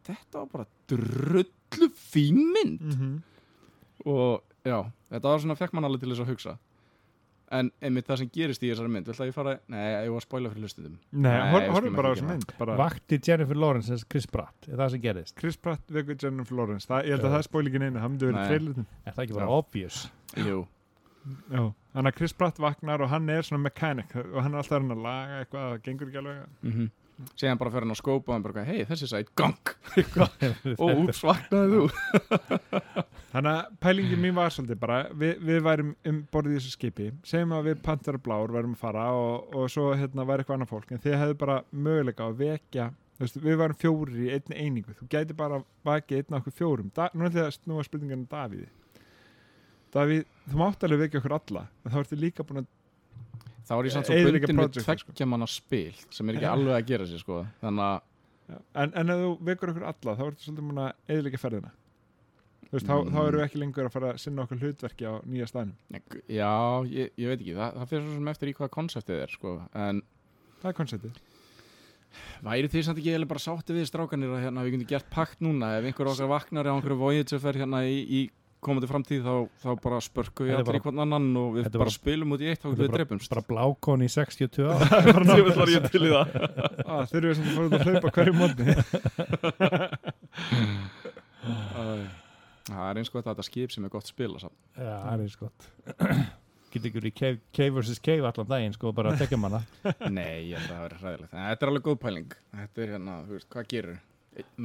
þetta 0.06 0.44
var 0.44 0.52
bara 0.54 0.68
drullu 0.92 1.90
fín 1.98 2.42
mynd. 2.54 2.82
Mm 2.82 2.96
-hmm. 3.00 3.16
og 4.06 4.44
já, 4.64 4.92
þetta 5.10 5.30
var 5.30 5.40
svona 5.40 5.58
fekk 5.58 5.74
mann 5.74 5.86
alveg 5.86 6.02
til 6.02 6.12
þess 6.12 6.24
að 6.24 6.32
hugsa 6.34 6.58
en 7.54 7.70
einmitt 7.82 8.08
það 8.10 8.22
sem 8.24 8.30
gerist 8.34 8.64
í 8.66 8.70
þessari 8.72 8.90
mynd, 8.90 9.10
vill 9.10 9.22
að 9.22 9.30
ég 9.30 9.36
fara 9.36 9.56
nei, 9.72 9.82
ég 10.06 10.12
var 10.14 10.22
að 10.22 10.26
spoila 10.26 10.52
fyrir 10.52 10.66
hlustundum 10.66 10.96
Nei, 11.12 11.32
Nei, 11.32 11.68
horfum 11.70 11.98
bara 12.00 12.10
á 12.10 12.12
þessu 12.16 12.24
gera 12.26 12.32
mynd. 12.34 12.54
Bara. 12.60 12.78
Vakti 12.80 13.20
Jennifer 13.28 13.60
Lawrence 13.62 13.92
þess 13.94 14.08
Chris 14.10 14.28
Pratt 14.32 14.70
er 14.70 14.80
það 14.82 14.94
sem 14.96 15.04
gerist? 15.06 15.36
Chris 15.40 15.58
Pratt 15.62 15.94
vekur 15.98 16.18
Jennifer 16.22 16.58
Lawrence. 16.58 16.90
Það, 16.90 17.06
ég 17.06 17.16
held 17.16 17.26
að 17.26 17.30
Já. 17.30 17.34
það 17.36 17.42
er 17.44 17.50
spóil 17.50 17.66
ekki 17.70 17.84
neina, 17.84 18.00
það 18.02 18.14
myndi 18.16 18.30
verið 18.32 18.50
trailerinn. 18.50 18.88
Er 19.06 19.16
það 19.18 19.24
ekki 19.28 19.38
bara 19.38 19.50
Já. 19.50 19.60
obvious? 19.62 20.02
Jú, 20.42 20.60
Já, 21.26 21.62
þannig 21.96 22.12
að 22.12 22.18
Chris 22.20 22.36
Pratt 22.38 22.60
vaknar 22.62 23.02
og 23.02 23.10
hann 23.10 23.30
er 23.34 23.46
svona 23.46 23.64
mechanic 23.66 24.12
og 24.20 24.38
hann 24.42 24.54
er 24.54 24.62
alltaf 24.62 24.78
að 24.82 25.02
laga 25.06 25.40
eitthvað 25.42 25.66
það 25.72 25.82
gengur 25.88 26.12
ekki 26.12 26.22
alveg. 26.22 26.46
Mm 26.66 26.90
síðan 27.40 27.60
bara 27.62 27.72
fyrir 27.74 27.86
hann 27.86 27.96
að 27.96 28.00
skópa 28.02 28.32
og 28.32 28.36
hann 28.36 28.46
bara, 28.46 28.66
hei, 28.68 28.84
þessi 28.90 29.10
sæt 29.12 29.32
gang 29.38 29.72
og 30.82 31.06
úps, 31.06 31.22
vaknaði 31.26 31.80
þú. 31.80 31.86
Þannig 33.36 33.52
að 33.52 33.72
pælingin 33.84 34.22
mín 34.24 34.36
var 34.38 34.54
svolítið 34.56 34.80
bara 34.80 35.00
við, 35.12 35.40
við 35.44 35.64
værum 35.66 35.96
um 36.12 36.22
borðið 36.32 36.54
í 36.54 36.60
þessu 36.60 36.76
skipi 36.76 37.10
segjum 37.28 37.56
að 37.58 37.70
við 37.70 37.82
Panther 37.84 38.20
og 38.20 38.24
Blár 38.24 38.54
værum 38.56 38.78
að 38.78 38.84
fara 38.84 39.08
og, 39.16 39.50
og 39.56 39.72
svo 39.72 39.90
hérna 39.96 40.28
væri 40.28 40.44
eitthvað 40.44 40.60
annað 40.60 40.72
fólk 40.72 40.94
en 40.96 41.04
þið 41.04 41.18
hefðu 41.22 41.40
bara 41.42 41.58
möguleika 41.72 42.30
að 42.30 42.40
vekja 42.44 42.88
þú 43.16 43.26
veist, 43.26 43.42
við 43.44 43.60
værum 43.62 43.82
fjórir 43.82 44.24
í 44.24 44.32
einni 44.36 44.62
einingu 44.62 44.96
þú 44.96 45.10
gæti 45.12 45.38
bara 45.38 45.62
vakið 45.88 46.22
einn 46.22 46.38
af 46.38 46.42
okkur 46.44 46.58
fjórum. 46.60 46.90
Da, 46.96 47.10
nú 47.16 47.28
ég 47.28 47.38
að 47.44 47.54
snúa 47.56 47.86
spurningan 47.88 48.26
Davíði. 48.32 48.68
Davíð, 49.96 50.26
þú 50.52 50.60
mátt 50.60 50.84
alveg 50.84 51.06
vekja 51.06 51.22
okkur 51.22 51.38
alla 51.38 51.68
en 51.84 51.94
þá 51.94 52.00
ertu 52.02 52.20
líka 52.20 52.44
búin 52.48 52.64
að 52.64 52.72
þá 53.66 53.74
er 53.78 53.88
ég 53.90 53.96
samt 53.96 54.10
svo 54.10 54.20
bundin 54.26 54.60
við 54.62 54.82
sko. 54.82 55.14
tveggja 55.14 55.28
manna 55.30 55.48
spil 55.50 55.96
sem 56.14 56.30
er 56.30 56.38
ekki 56.40 56.52
alveg 56.52 56.76
að 56.78 56.86
gera 56.92 57.08
sér 57.10 57.24
sko 57.24 57.40
þannig 57.64 57.88
að, 57.88 58.62
en, 58.84 58.94
en 59.02 59.14
ef 59.16 59.24
þú 59.24 59.32
vekur 59.50 59.74
okkur 59.74 59.88
alla 59.92 60.16
þá 60.20 60.24
ertu 60.30 60.46
svolítið 60.46 60.82
að 60.86 61.16
eðilega 61.16 61.42
ferðina 61.42 61.72
veist, 62.72 62.88
þá, 62.90 62.96
Mm. 62.96 63.12
þá 63.14 63.20
erum 63.22 63.40
við 63.40 63.46
ekki 63.46 63.62
lengur 63.62 63.88
að 63.88 63.94
fara 63.96 64.10
að 64.14 64.20
sinna 64.26 64.44
okkur 64.46 64.62
hlutverki 64.64 65.06
á 65.08 65.14
nýja 65.26 65.48
staðnum 65.48 66.02
já, 66.28 66.52
ég, 66.92 67.12
ég 67.16 67.30
veit 67.32 67.40
ekki 67.40 67.56
það, 67.56 67.78
það 67.80 67.90
fyrir 67.94 68.06
svo 68.06 68.18
sem 68.20 68.32
eftir 68.34 68.52
í 68.52 68.56
hvað 68.58 68.74
konseptið 68.76 69.22
er 69.24 69.34
sko 69.36 69.54
en 69.74 70.02
það 70.62 70.70
er 70.72 70.78
konceptið 70.80 71.20
væri 72.46 72.70
því 72.72 72.82
samt 72.86 73.00
ekki 73.02 73.12
eiginlega 73.12 73.32
bara 73.32 73.44
sátti 73.44 73.76
við 73.76 73.88
strákanir 73.90 74.34
að 74.36 74.44
hérna, 74.46 74.64
við 74.66 74.76
getum 74.76 74.90
gert 74.92 75.10
pakt 75.14 75.42
núna 75.44 75.74
ef 75.80 75.88
einhver 75.90 76.10
okkar 76.12 76.30
vaknar 76.32 76.68
eða 76.68 76.78
einhverju 76.80 77.00
Voyager 77.00 77.42
fer 77.44 77.60
hérna 77.60 77.82
í, 77.88 77.98
í 78.06 78.22
komandi 78.66 78.88
framtíð 78.90 79.22
þá, 79.28 79.34
þá 79.64 79.70
bara 79.84 80.00
spörku 80.04 80.48
er 80.50 80.58
allir 80.60 80.80
í 80.80 80.82
hvern 80.84 81.02
annan 81.06 81.28
og 81.42 81.50
við 81.60 81.68
bara 81.70 81.84
bara- 81.86 81.94
spilum 81.96 82.34
út 82.36 82.42
í 82.44 82.50
eitt 82.52 82.66
og 82.66 82.74
við 82.80 82.90
drefumst 82.96 83.32
bara 83.34 83.44
blákon 83.50 84.04
í 84.06 84.10
62 84.12 84.66
ár. 84.66 84.82
Djöfull 85.30 85.58
var 85.62 85.74
ég 85.76 85.88
til 85.94 86.04
í 86.08 86.14
það. 86.14 86.28
Ah, 86.96 87.02
þeir 87.10 87.22
eru 87.26 87.36
sem 87.36 87.48
að 87.50 87.66
út 87.66 87.74
að 87.76 87.86
hlaupa 87.90 88.12
hverju 88.16 88.34
mótni 88.38 88.66
Það 92.66 92.88
er 92.90 92.98
eins 93.02 93.12
og 93.14 93.22
þetta 93.28 93.46
skip 93.46 93.74
sem 93.74 93.86
er 93.86 93.92
gott 93.94 94.08
spila 94.10 94.40
samt. 94.42 94.58
Já, 94.74 94.90
það 94.90 95.12
er 95.14 95.24
eins 95.26 95.38
gott. 95.38 95.68
Getur 96.76 96.90
ykkur 96.90 97.06
í 97.08 97.12
cave 97.16 97.70
vs. 97.78 98.00
Cave 98.04 98.26
allan 98.28 98.50
daginn 98.50 98.74
sko, 98.76 98.92
bara 98.96 99.14
að 99.14 99.22
tekja 99.24 99.38
manna. 99.40 99.62
Nei, 100.12 100.50
ég 100.52 100.58
að 100.60 100.66
það 100.72 100.82
verið 100.86 101.04
hræðilegt. 101.06 101.36
Þetta 101.38 101.66
er 101.68 101.72
alveg 101.72 101.86
góð 101.86 102.00
pæling. 102.02 102.34
Þetta 102.58 102.84
er 102.86 102.94
hérna, 102.96 103.14
hvað 103.54 103.70
gerur 103.72 104.02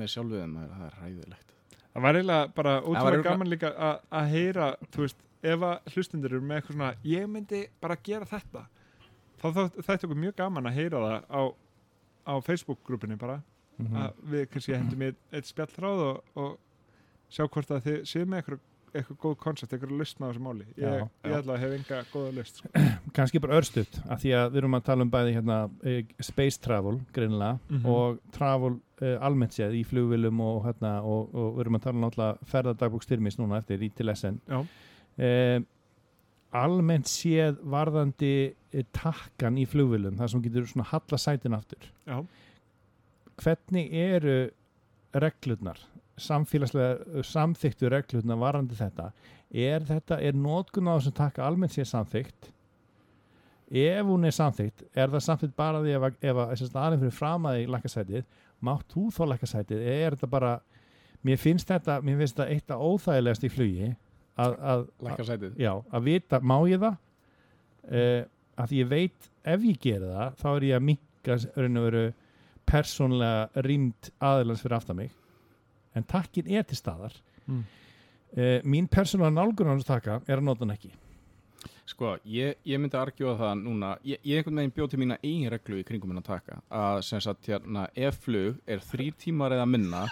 með 0.00 0.10
sjálfuðum, 0.16 0.56
það 0.72 0.86
er 0.88 0.96
hræðilegt 1.02 1.50
það 1.94 2.02
var 2.02 2.14
eiginlega 2.20 2.54
bara 2.54 2.74
ótrúlega 2.82 3.22
gaman 3.26 3.48
líka 3.50 3.72
að- 3.76 4.28
heyra 4.30 4.68
þú 4.92 5.04
veist, 5.06 5.16
ef 5.42 5.60
að 5.60 5.94
hlustundur 5.94 6.30
eru 6.36 6.40
með 6.40 6.60
eitthvað 6.60 6.76
svona 6.76 6.94
ég 7.04 7.26
myndi 7.28 7.62
bara 7.80 7.96
gera 8.04 8.24
þetta 8.26 8.66
þá 9.40 9.70
þetta 9.80 10.04
okkur 10.06 10.20
mjög 10.20 10.36
gaman 10.36 10.66
að 10.70 10.74
heyra 10.76 10.98
það 11.00 11.22
á, 11.32 11.42
á 12.28 12.34
Facebook-grúpinni 12.44 13.16
bara 13.18 13.42
Mhm. 13.80 13.96
að 13.96 14.12
við 14.28 14.46
kannski 14.52 14.74
hendum 14.76 15.00
í 15.06 15.14
eitt 15.32 15.46
spjallráð 15.48 16.00
og, 16.04 16.24
og 16.36 16.58
sjá 17.32 17.46
hvort 17.48 17.70
að 17.72 17.80
þið 17.86 18.02
séu 18.04 18.26
með 18.28 18.42
eitthvað, 18.42 18.58
eitthvað 18.92 19.16
góð 19.22 19.36
koncept, 19.40 19.72
eitthvað 19.72 19.94
lausn 19.96 20.20
á 20.20 20.28
þessu 20.28 20.42
máli 20.44 20.66
ég, 20.76 20.84
Já, 20.84 20.90
ég 21.24 21.30
já. 21.32 21.38
ætla 21.38 21.54
að 21.54 21.60
hef 21.62 21.72
enga 21.78 22.00
góða 22.12 22.34
lausn 22.36 22.56
sko. 22.58 22.68
kannski 23.16 23.40
bara 23.40 23.56
örstutt 23.56 23.96
af 24.10 24.20
því 24.20 24.34
að 24.36 24.50
við 24.52 24.56
erum 24.60 24.74
að 24.76 24.84
tala 24.84 25.02
um 25.06 25.10
bæði 25.10 25.32
hérna, 25.38 25.70
eh, 25.84 26.02
space 26.20 26.58
travel 26.60 27.00
greinilega 27.14 27.58
Mhm. 27.70 27.86
og 27.86 28.18
travel 28.36 28.80
uh, 29.00 29.16
almennt 29.24 29.56
séð 29.56 29.76
í 29.80 29.82
flugvilum 29.88 30.40
og, 30.44 30.62
hérna, 30.66 30.94
og, 31.06 31.34
og 31.34 31.52
við 31.56 31.64
erum 31.64 31.78
að 31.78 31.84
tala 31.86 31.98
um 31.98 32.06
náttúrulega 32.06 32.50
ferðardagbúkstyrmis 32.52 33.38
núna 33.40 33.60
eftir 33.60 33.84
í 33.84 33.90
til 33.96 34.12
SN 34.14 34.40
uh, 34.52 35.58
almennt 36.60 37.10
séð 37.10 37.60
varðandi 37.72 38.34
uh, 38.50 38.84
takkan 38.96 39.58
í 39.60 39.66
flugvilum 39.70 40.18
þar 40.20 40.34
sem 40.34 40.44
getur 40.46 40.68
svona 40.70 40.88
halla 40.92 41.20
sætin 41.20 41.58
aftur 41.58 41.90
Já. 42.06 42.20
hvernig 43.40 43.92
eru 43.96 44.38
reglurnar 45.16 45.80
samfélagslega 46.20 47.24
samþyktu 47.24 47.90
reglurnar 47.90 48.40
varðandi 48.40 48.78
þetta 48.78 49.10
er 49.50 49.84
þetta, 49.86 50.20
er 50.22 50.36
nótkun 50.38 50.90
á 50.90 50.94
þessum 50.98 51.16
takka 51.16 51.46
almennt 51.46 51.74
séð 51.74 51.88
samþykt 51.90 52.50
ef 53.70 54.06
hún 54.06 54.26
er 54.26 54.34
samþygt 54.34 54.84
er 54.94 55.10
það 55.10 55.24
samþygt 55.26 55.56
bara 55.58 55.80
því 55.82 55.96
ef, 55.96 56.06
ef 56.20 56.40
að 56.42 56.52
aðeins 56.52 57.02
fyrir 57.04 57.14
framaði 57.14 57.66
lækasætið 57.70 58.24
mátt 58.66 58.92
þú 58.92 59.08
þó 59.14 59.22
lækasætið 59.32 59.82
eða 59.82 60.06
er 60.06 60.16
þetta 60.16 60.30
bara 60.30 60.52
mér 61.26 61.40
finnst 61.40 61.68
þetta, 61.68 61.98
mér 62.04 62.20
finnst 62.20 62.38
þetta 62.38 62.54
eitt 62.54 62.74
af 62.74 62.84
óþægilegast 62.84 63.46
í 63.46 63.52
flugi 63.52 63.90
að, 64.40 64.56
að, 64.72 64.84
sætið. 65.28 65.56
Já, 65.60 65.72
að 65.92 66.06
vita, 66.06 66.40
má 66.40 66.56
ég 66.70 66.80
það? 66.82 66.96
Uh, 67.90 68.22
að 68.60 68.70
því 68.70 68.80
ég 68.80 68.90
veit 68.90 69.28
ef 69.54 69.66
ég 69.66 69.82
gera 69.82 70.10
það, 70.14 70.38
þá 70.40 70.48
er 70.52 70.66
ég 70.68 70.78
að 70.78 70.86
veru 71.88 72.06
persónlega 72.70 73.66
rýmd 73.66 74.10
aðeins 74.30 74.64
fyrir 74.64 74.78
aftan 74.78 75.00
mig. 75.00 75.12
En 75.96 76.06
takkin 76.06 76.50
er 76.54 76.66
til 76.68 76.78
staðar. 76.78 77.14
Mm. 77.50 77.62
uh, 78.38 78.58
mín 78.62 78.88
persónulega 78.90 79.36
nálgun 79.36 79.72
á 79.72 79.74
þessu 79.74 79.88
taka 79.88 80.20
er 80.26 80.38
að 80.38 80.46
nota 80.46 80.64
hann 80.64 80.76
ekki 80.76 80.92
Sko, 81.88 82.16
ég, 82.28 82.58
ég 82.68 82.78
myndi 82.80 82.96
að 82.96 83.06
argjúa 83.08 83.36
það 83.38 83.54
núna 83.64 83.94
Ég, 84.06 84.20
ég 84.22 84.40
einhvern 84.40 84.60
veginn 84.60 84.74
bjóð 84.76 84.90
til 84.92 85.00
mína 85.02 85.16
eigin 85.22 85.50
reglu 85.52 85.80
í 85.80 85.86
kringum 85.86 86.12
hennar 86.12 86.26
taka 86.26 86.60
að 86.70 87.00
sem 87.08 87.22
sagt 87.24 87.48
hérna 87.50 87.86
ef 87.96 88.20
flug 88.24 88.60
er 88.66 88.82
þrýr 88.84 89.16
tímar 89.18 89.56
eða 89.56 89.66
minna 89.66 90.04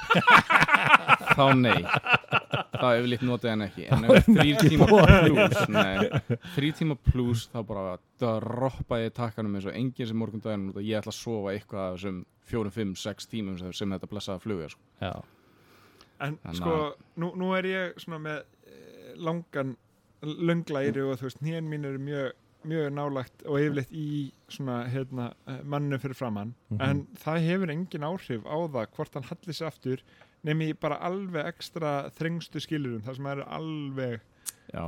þá 1.39 1.45
nei. 1.55 1.83
Þá 2.79 2.89
líkt 3.07 3.25
notið 3.27 3.51
hann 3.53 3.65
ekki. 3.67 3.87
En 3.95 4.07
ef 4.07 4.27
þrýr 4.29 4.61
tíma 4.63 4.89
plus 4.89 5.63
nei, 5.75 6.09
þrýr 6.57 6.77
tíma 6.79 6.97
plus 7.09 7.47
þá 7.53 7.59
bara 7.67 7.97
droppa 8.19 9.01
ég 9.03 9.15
takkanum 9.17 9.59
eins 9.59 9.67
og 9.69 9.77
enginn 9.79 10.11
sem 10.11 10.19
morgun 10.19 10.43
daginn 10.45 10.71
og 10.75 10.83
ég 10.83 11.01
ætla 11.01 11.15
að 11.15 11.19
sofa 11.19 11.55
eitthvað 11.55 11.85
af 11.85 11.99
þessum 11.99 12.23
fjórum, 12.49 12.75
fimm, 12.75 12.95
sex 12.99 13.29
tímum 13.31 13.59
sem, 13.61 13.75
sem 13.77 13.93
þetta 13.95 14.09
blessaða 14.11 14.43
flug 14.43 14.65
er 14.65 14.73
sko. 14.75 14.87
já, 15.03 15.13
En 16.19 16.39
Þannig 16.43 16.59
sko, 16.59 16.77
nú, 17.23 17.29
nú 17.39 17.53
er 17.55 17.69
ég 17.69 18.01
svona 18.03 18.19
með 18.25 18.39
eh, 18.67 19.13
langan 19.23 19.77
lönglæri 20.23 21.03
og 21.05 21.19
þú 21.21 21.29
veist, 21.29 21.43
hnén 21.45 21.69
mín 21.71 21.85
eru 21.89 21.99
mjög 22.03 22.33
mjög 22.69 22.89
nálagt 22.93 23.45
og 23.47 23.61
yfirleitt 23.61 23.93
í 23.95 24.33
svona, 24.51 24.81
hérna, 24.91 25.29
eh, 25.47 25.61
mannu 25.65 25.99
fyrir 26.03 26.17
framann 26.19 26.55
Mhm. 26.71 26.81
en 26.83 27.07
það 27.15 27.45
hefur 27.47 27.71
engin 27.71 28.03
áhrif 28.09 28.43
á 28.45 28.57
það 28.67 28.87
hvort 28.97 29.15
hann 29.15 29.23
hallir 29.31 29.55
sig 29.55 29.67
aftur 29.69 29.99
nefnir 30.45 30.75
bara 30.81 30.99
alveg 30.99 31.47
ekstra 31.47 32.11
þrengstu 32.19 32.61
skilurum, 32.61 33.03
það 33.03 33.17
sem 33.17 33.27
er 33.27 33.45
alveg 33.47 34.21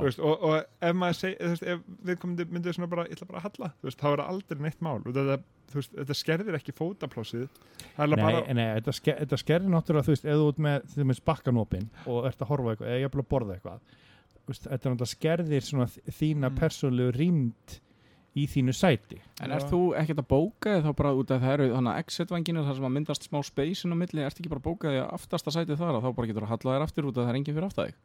veist, 0.03 0.19
og, 0.19 0.43
og 0.43 0.65
ef 0.81 0.93
maður 0.95 1.15
seg, 1.15 1.37
veist, 1.39 1.63
ef 1.63 1.79
við 2.05 2.19
komum 2.19 2.35
myndið 2.51 2.75
svona 2.75 2.89
bara, 2.89 3.05
ég 3.07 3.15
ætla 3.17 3.27
bara 3.31 3.39
að 3.39 3.47
halla 3.49 3.71
veist, 3.81 3.97
þá 3.97 4.05
er 4.11 4.17
það 4.21 4.29
aldrei 4.29 4.59
neitt 4.61 4.81
mál. 4.81 4.99
Þetta, 5.01 5.39
þetta 5.95 6.13
skerðir 6.19 6.57
ekki 6.59 6.73
er 8.13 8.17
nei, 8.19 8.25
bara, 8.25 8.53
nei 8.53 8.67
þetta, 8.81 8.93
ske, 8.93 9.15
þetta 9.23 9.37
skerri 9.39 9.71
náttúrulega, 9.71 10.05
þú 10.05 10.13
veist, 10.13 10.27
þú 10.27 10.47
ert 10.51 10.61
með, 10.67 10.85
þú 10.93 11.07
veist, 11.07 11.25
bakkanópin 11.25 11.89
og 12.05 12.25
ert 12.29 12.37
að 12.43 12.47
horfa 12.51 12.75
eitthvað, 12.75 12.87
eða 12.91 12.99
ég 12.99 13.05
er 13.07 13.15
að 13.23 13.31
borða 13.31 13.55
eitthvað 13.57 13.79
veist, 14.47 14.65
þetta 14.67 14.89
náttúrulega 14.91 15.13
skerðir 15.15 15.65
svona 15.67 15.87
þína 15.91 16.49
Mm. 16.49 16.57
persónulegu 16.57 17.11
rýmd 17.17 17.79
í 18.35 18.45
þínu 18.47 18.71
sæti. 18.73 19.17
En 19.43 19.51
ert 19.51 19.67
þú 19.67 19.81
ekkert 19.99 20.21
að 20.23 20.27
bóka 20.31 20.75
þig 20.77 20.85
þá 20.85 20.95
bara 20.95 21.13
út 21.19 21.31
að 21.35 21.41
það 21.43 21.53
eru 21.53 21.65
þannig 21.75 21.91
að 21.91 21.99
exit-vanginu 22.05 22.63
þar 22.63 22.75
sem 22.77 22.85
að 22.87 22.93
myndast 22.95 23.27
smá 23.27 23.41
space 23.43 23.83
inn 23.85 23.91
á 23.91 23.97
milli, 23.99 24.23
ert 24.23 24.39
ekki 24.39 24.49
bara 24.49 24.61
að 24.63 24.69
bóka 24.69 24.87
þig 24.87 25.01
að 25.03 25.13
aftasta 25.17 25.51
sætið 25.51 25.77
þar 25.81 25.97
og 25.99 26.03
þá 26.05 26.15
bara 26.15 26.27
getur 26.31 26.43
að 26.47 26.51
halla 26.53 26.75
þér 26.77 26.85
aftur 26.87 27.05
út 27.09 27.17
að 27.17 27.25
það 27.25 27.29
er 27.33 27.39
enginn 27.41 27.55
fyrir 27.57 27.67
aftæðig 27.67 27.95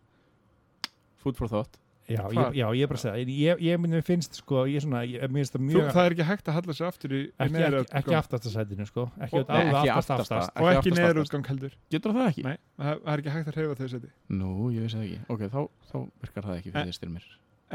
Food 1.23 1.37
for 1.37 1.49
thought 1.49 1.79
Já, 2.07 2.21
ég, 2.31 2.53
já, 2.55 2.67
ég 2.79 2.83
er 2.85 2.91
bara 2.93 2.99
að 3.01 3.03
segja 3.03 3.23
ég, 3.27 3.61
ég, 3.67 3.87
ég 3.97 4.05
finnst 4.07 4.37
sko, 4.39 4.61
ég 4.71 4.77
er 4.79 4.85
svona 4.85 5.01
ég, 5.11 5.25
mér 5.27 5.41
finnst 5.43 5.55
það 5.57 5.63
Þú, 5.63 5.67
mjög 5.73 5.89
það 5.97 6.05
er 6.07 6.15
ekki 6.15 6.27
hægt 6.29 6.51
að 6.53 6.55
halla 6.57 6.75
sér 6.79 6.87
aftur 6.87 7.15
í, 7.17 7.19
í 7.19 7.31
ekki, 7.43 7.63
ekki, 7.67 7.81
ekki 7.83 7.97
útgang. 8.07 8.19
aftastætinu 8.21 8.87
sko 8.87 9.07
ekki 9.27 9.41
Og- 9.41 9.51
alveg 9.51 9.73
ekki 9.81 9.91
aftast 9.91 10.13
aftasta. 10.15 10.37
aftast 10.37 10.61
og 10.63 10.69
ekki 10.71 10.79
aftast, 10.79 11.01
neður 11.01 11.11
aftast. 11.17 11.33
útgang 11.33 11.49
heldur 11.51 11.75
Getur 11.97 12.15
það 12.15 12.29
ekki? 12.31 12.45
Nei, 12.47 12.57
það 12.79 13.01
það 13.03 13.11
er 13.17 13.23
ekki 13.25 13.35
hægt 13.35 13.51
að 13.51 13.59
hreyfa 13.59 13.79
þau 13.81 13.91
seti 13.97 14.11
Nú, 14.39 14.51
ég 14.77 14.87
vissi 14.87 14.97
það 15.01 15.07
ekki 15.09 15.19
Ok, 15.35 15.43
þá, 15.51 15.61
þá 15.91 15.97
virkar 16.23 16.47
það 16.47 16.57
ekki 16.61 16.71
fyrir 16.77 16.87
þið 16.93 16.99
styrmir 17.01 17.27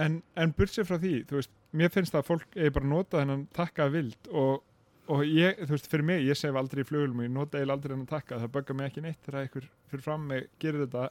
en, 0.06 0.18
en 0.46 0.54
bursið 0.62 0.88
frá 0.88 0.98
því, 1.04 1.14
þú 1.28 1.36
veist 1.42 1.52
mér 1.76 1.90
finnst 1.92 2.16
að 2.16 2.28
fólk 2.32 2.56
eigi 2.56 2.72
bara 2.78 2.86
að 2.88 2.94
nota 2.96 3.20
þennan 3.20 3.44
takka 3.52 3.90
vild 3.92 4.30
og, 4.32 4.62
og 5.12 5.26
ég, 5.28 5.60
þú 5.68 5.76
veist, 5.76 5.90
fyrir 5.92 6.08
mig 6.08 6.24
ég 6.24 6.40
sef 6.40 6.56
aldrei 6.56 6.86
í 6.86 6.88
flugulum 6.88 7.20
og 7.20 7.28
ég 7.28 7.34
nota 7.36 7.60
eiginlega 7.60 7.76
aldrei 7.76 7.96
þennan 7.98 8.08
takka 8.08 8.40
það 8.40 8.54
böggar 8.56 8.78
mig 8.80 8.88
ekki 8.94 9.04
neitt 9.04 9.20
þegar 9.28 9.42
einhver 9.44 9.68
fyrir 9.92 10.06
fram 10.08 10.24
mig 10.32 10.48
gerir 10.64 10.86
þetta 10.88 11.10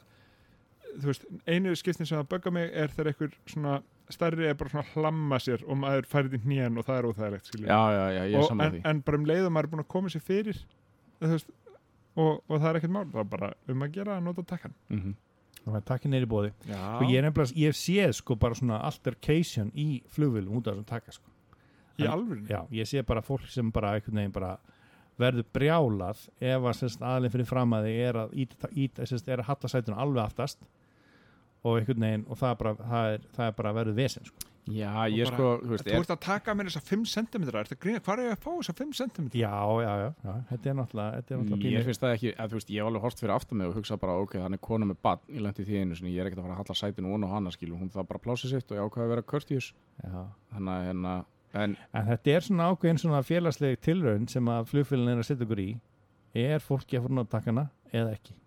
þú 0.99 1.07
veist, 1.11 1.25
einu 1.47 1.75
skiptin 1.79 2.05
sem 2.09 2.17
það 2.19 2.29
böggar 2.33 2.53
mig 2.55 2.71
er 2.73 2.87
þegar 2.91 3.11
einhver 3.13 3.33
svona 3.47 3.77
stærri 4.11 4.47
er 4.49 4.55
bara 4.59 4.69
svona 4.73 4.83
að 4.83 4.93
hlamma 4.97 5.37
sér 5.39 5.63
og 5.67 5.77
maður 5.79 6.07
færið 6.11 6.33
í 6.35 6.41
hnén 6.43 6.77
og 6.81 6.85
það 6.87 6.97
er 6.97 7.07
óþægilegt 7.11 7.51
Já, 7.61 7.79
já, 7.95 8.05
já, 8.17 8.21
ég 8.27 8.35
er 8.35 8.39
og, 8.41 8.47
saman 8.49 8.65
en, 8.65 8.73
því. 8.73 8.81
en 8.91 9.01
bara 9.07 9.17
um 9.21 9.25
leið 9.29 9.45
og 9.47 9.51
maður 9.55 9.67
er 9.69 9.71
búin 9.75 9.83
að 9.85 9.91
koma 9.95 10.11
sér 10.11 10.23
fyrir 10.27 10.59
veist, 11.21 11.51
og, 12.15 12.41
og 12.49 12.55
það 12.57 12.69
er 12.73 12.79
ekkert 12.81 12.95
mál 12.97 13.05
það 13.13 13.21
er 13.23 13.29
bara 13.37 13.51
um 13.71 13.85
að 13.87 13.93
gera 13.99 14.17
að 14.17 14.25
nota 14.27 14.43
takkan 14.51 14.73
Mhm. 14.91 15.13
þannig 15.61 15.77
að 15.79 15.85
takkin 15.93 16.13
er 16.17 16.25
í 16.25 16.31
bóði 16.33 16.51
Já, 16.67 16.81
og 16.97 17.03
ég 17.07 17.17
er 17.21 17.27
nefnilega, 17.29 17.55
ég 17.61 17.71
hef 17.71 17.79
séð 17.79 18.13
sko 18.19 18.35
bara 18.35 18.57
svona 18.57 18.81
altercation 18.83 19.71
í 19.77 19.87
flugvölum 20.11 20.57
út 20.59 20.67
af 20.67 20.75
þessum 20.75 20.89
taka 20.89 21.11
sko. 21.15 21.27
Í 22.01 22.07
alvörinu 22.09 22.47
já, 22.49 22.63
ég 22.71 22.87
sé 22.89 23.03
bara 23.05 23.21
fólk 23.21 23.45
sem 23.47 23.69
bara 23.71 23.91
einhvern 23.95 24.17
veginn 24.17 24.31
bara 24.33 24.57
verður 25.21 25.45
brjálað 25.53 26.23
ef 26.41 26.63
að 26.65 26.97
aðlinn 27.05 27.31
fyrir 27.35 27.45
fram 27.45 27.73
að 27.77 27.85
þið 27.85 27.99
er 28.07 28.17
að 28.23 28.31
sérst, 29.05 29.27
er 29.29 29.39
að 29.43 29.49
halla 29.51 29.69
sætuna 29.69 29.97
alveg 30.01 30.23
aftast 30.23 30.63
og 31.63 31.77
einhvern 31.79 32.05
veginn 32.07 32.23
og 32.29 32.39
það 32.39 32.53
er 32.55 32.55
bara, 32.63 32.73
það 32.93 33.11
er, 33.15 33.27
það 33.35 33.45
er 33.51 33.59
bara 33.59 33.73
verður 33.81 33.99
vesen 34.01 34.25
sko. 34.29 34.47
Já, 34.69 34.91
Og 34.93 35.09
ég 35.17 35.25
bara- 35.25 35.35
sko, 35.35 35.45
þú 35.65 35.69
veist 35.73 35.87
Þú 35.89 35.99
ert 35.99 36.11
að 36.13 36.19
taka 36.21 36.53
mér 36.53 36.67
þessa 36.69 36.81
5 36.85 37.05
cm 37.09 37.45
hvað 37.49 38.11
er 38.13 38.21
ég 38.21 38.35
að 38.35 38.43
fá 38.43 38.51
þessa 38.61 38.75
5 38.77 38.91
cm? 38.99 39.29
já, 39.33 39.49
já, 39.81 39.93
já, 40.01 40.09
já, 40.21 40.33
þetta 40.51 40.69
er 40.69 40.75
náttúrulega 40.77 41.15
þetta 41.17 41.31
er 41.33 41.39
náttúrulega 41.41 41.71
Ég 41.71 41.87
finnst 41.87 42.01
það 42.03 42.13
ekki, 42.13 42.33
að, 42.37 42.49
þú 42.51 42.59
veist, 42.59 42.69
ég 42.69 42.77
hef 42.77 42.89
alveg 42.91 43.01
hort 43.01 43.19
fyrir 43.23 43.33
aftan 43.35 43.57
mig 43.57 43.67
og 43.67 43.73
hugsa 43.79 43.97
bara, 43.97 44.13
ok, 44.21 44.35
hann 44.37 44.53
er 44.53 44.61
kona 44.61 44.85
með 44.85 44.99
badn, 45.01 45.25
ég 45.33 45.41
lendi 45.41 45.65
því 45.65 45.79
einu 45.81 45.95
sinni, 45.97 46.13
ég 46.13 46.21
er 46.21 46.29
ekkert 46.29 46.43
að 46.43 46.45
fara 46.45 46.53
að 46.53 46.61
halla 46.61 46.77
sætinu 46.77 47.13
og 47.17 47.33
hana 47.33 47.51
skilu, 47.51 47.75
hún 47.81 47.89
það 47.89 48.07
bara 48.13 48.21
plási 48.21 48.51
sitt 48.53 48.71
og 48.71 48.77
ég 48.77 48.85
ákvaði 48.85 49.07
að 49.07 49.13
vera 49.15 49.25
courteous, 49.33 49.73
já. 50.05 50.21
þannig 50.53 50.71
að 50.77 50.85
hérna, 50.91 51.15
en, 51.53 51.77
en 51.97 52.05
þetta 52.13 52.35
er 52.37 52.41
svona 52.45 52.69
ákveðin 52.69 53.01
svona 53.01 53.23
félagsleg 53.25 53.81
tilraun 53.81 54.27
sem 54.29 54.45
að 54.45 54.69
flugfélagin 54.69 55.17
er 55.17 55.25
að 55.25 55.29
setja 55.31 55.49
ykkur 55.49 55.65
í 55.65 55.69
er 56.37 56.59
fólki 56.61 57.01
að 57.01 57.09
fór 57.09 57.17
náttakanna 57.17 57.69
eða 57.91 58.13
ekki 58.13 58.37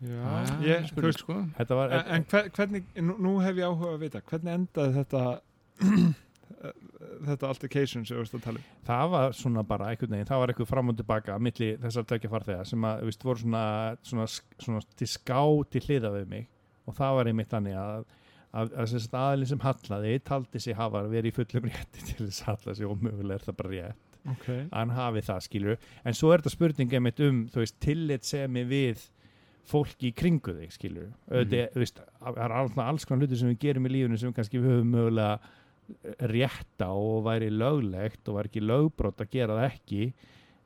já, 0.00 0.20
það 0.20 0.66
ég, 0.66 0.86
spurning, 0.90 1.08
veist 1.08 1.24
sko. 1.24 1.38
þetta 1.56 1.78
var, 1.80 1.96
En, 1.96 2.06
en 2.16 2.28
hver, 2.30 2.50
hvernig, 2.58 2.86
nú, 3.00 3.16
nú 3.26 3.34
hef 3.44 3.60
ég 3.60 3.68
áhuga 3.68 3.94
að 3.94 4.04
vita 4.06 4.22
Hvernig 4.26 4.56
endaði 4.60 4.96
þetta 5.00 5.24
Þetta 7.26 7.48
altercation 7.48 8.04
sem 8.06 8.16
við 8.16 8.24
veist 8.24 8.36
að 8.36 8.44
tala 8.46 8.60
um 8.60 8.66
það 8.86 9.08
var 9.12 9.34
svona 9.36 9.62
bara 9.66 9.88
einhvern 9.90 10.14
veginn, 10.14 10.28
það 10.28 10.42
var 10.42 10.52
eitthvað 10.52 10.68
fram 10.70 10.92
og 10.92 10.98
tilbaka 10.98 11.38
milli 11.42 11.72
þessar 11.82 12.06
tvekja 12.08 12.30
farþega 12.32 12.66
sem 12.70 12.84
að, 12.86 13.02
veist, 13.08 13.24
voru 13.26 13.42
svona, 13.42 13.64
svona, 14.06 14.26
svona 14.62 14.82
til 15.00 15.08
ská 15.10 15.40
til 15.72 15.82
hliða 15.88 16.12
við 16.14 16.28
mig 16.30 16.46
og 16.86 16.96
það 16.96 17.18
var 17.18 17.30
einmitt 17.30 17.50
þannig 17.52 17.78
að 17.80 18.06
að, 18.56 18.72
að 18.72 18.90
sem 18.90 19.02
sagt 19.04 19.16
aðlinn 19.18 19.50
sem 19.50 19.62
hallaði 19.64 20.16
taldi 20.26 20.62
sig 20.62 20.76
hafa 20.78 21.02
verið 21.10 21.30
í 21.30 21.36
fullum 21.36 21.68
rétti 21.68 22.04
til 22.10 22.26
þess 22.26 22.42
að 22.42 22.50
halla 22.52 22.76
sig 22.78 22.88
og 22.88 23.04
mögulega 23.04 23.38
er 23.38 23.46
það 23.46 23.58
bara 23.60 23.72
rétt 23.72 24.32
okay. 24.32 24.62
að 24.64 24.78
hann 24.78 24.94
hafi 24.96 25.24
það 25.26 25.44
skilur 25.46 25.78
en 26.04 26.18
svo 26.18 26.32
er 26.32 26.42
þetta 26.42 26.54
spurning 26.54 26.96
einmitt 26.96 27.22
um 27.26 27.42
þú 27.52 27.62
veist, 27.62 27.78
tillit 27.82 28.28
semi 28.28 28.64
við 28.68 29.06
fólki 29.70 30.10
í 30.10 30.16
kringu 30.16 30.54
þig 30.56 30.74
skilur 30.74 31.12
auðvitað, 31.30 31.70
þú 31.74 31.82
veist, 31.82 32.00
það 32.22 32.42
er 32.44 32.56
alls, 32.56 33.06
konar 33.06 33.26
hluti 33.26 33.40
sem 33.40 33.52
við 33.52 33.62
gerum 33.66 33.88
í 33.88 33.92
lífunu 33.94 34.20
sem 34.20 34.34
kannski 34.36 34.60
við 34.62 34.76
höfum 34.76 34.92
mögulega 34.94 35.38
rétta 36.32 36.88
og 36.94 37.26
væri 37.26 37.50
löglegt 37.52 38.28
og 38.28 38.38
væri 38.38 38.50
ekki 38.50 38.64
lögbrot 38.64 39.22
að 39.22 39.30
gera 39.36 39.58
það 39.58 39.68
ekki. 39.68 40.08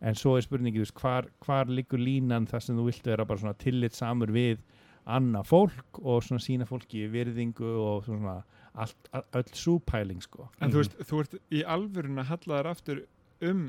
En 0.01 0.17
svo 0.17 0.39
er 0.39 0.45
spurningi, 0.47 0.81
þú 0.81 0.87
veist, 0.87 1.01
hvar, 1.03 1.27
hvar 1.45 1.69
liggur 1.69 2.01
línan 2.01 2.47
þar 2.49 2.65
sem 2.65 2.79
þú 2.79 2.87
vilt 2.87 3.11
vera 3.11 3.27
bara 3.29 3.43
svona 3.43 3.59
tillit 3.61 3.97
samur 3.97 4.33
við 4.33 4.63
annað 5.11 5.51
fólk 5.51 6.01
og 6.01 6.25
svona 6.25 6.45
sína 6.45 6.69
fólki 6.69 7.05
virðingu 7.13 7.69
og 7.83 8.09
svona 8.09 8.39
allt, 8.81 9.11
all, 9.13 9.27
öll 9.41 9.53
súpæling 9.57 10.23
sko. 10.25 10.49
En 10.61 10.73
þú 10.73 10.83
veist, 10.83 10.97
þú 11.05 11.23
ert 11.25 11.37
í 11.53 11.63
alvörun 11.77 12.23
að 12.23 12.33
halla 12.33 12.61
þér 12.61 12.71
aftur 12.71 13.05
um 13.51 13.63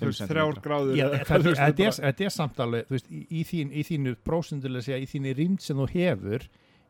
þrjár 0.00 0.60
gráður 0.64 1.00
þetta, 1.26 1.88
er, 1.88 2.14
er 2.26 2.32
samt 2.32 2.60
alveg 2.62 2.92
veist, 2.92 3.10
í, 3.10 3.24
í, 3.40 3.42
þín, 3.48 3.72
í 3.72 3.84
þínu 3.86 4.14
prósendulega 4.26 4.86
segja, 4.86 5.00
í 5.02 5.10
þínu 5.10 5.34
rýnd 5.38 5.64
sem 5.64 5.80
þú 5.80 5.88
hefur 5.94 6.46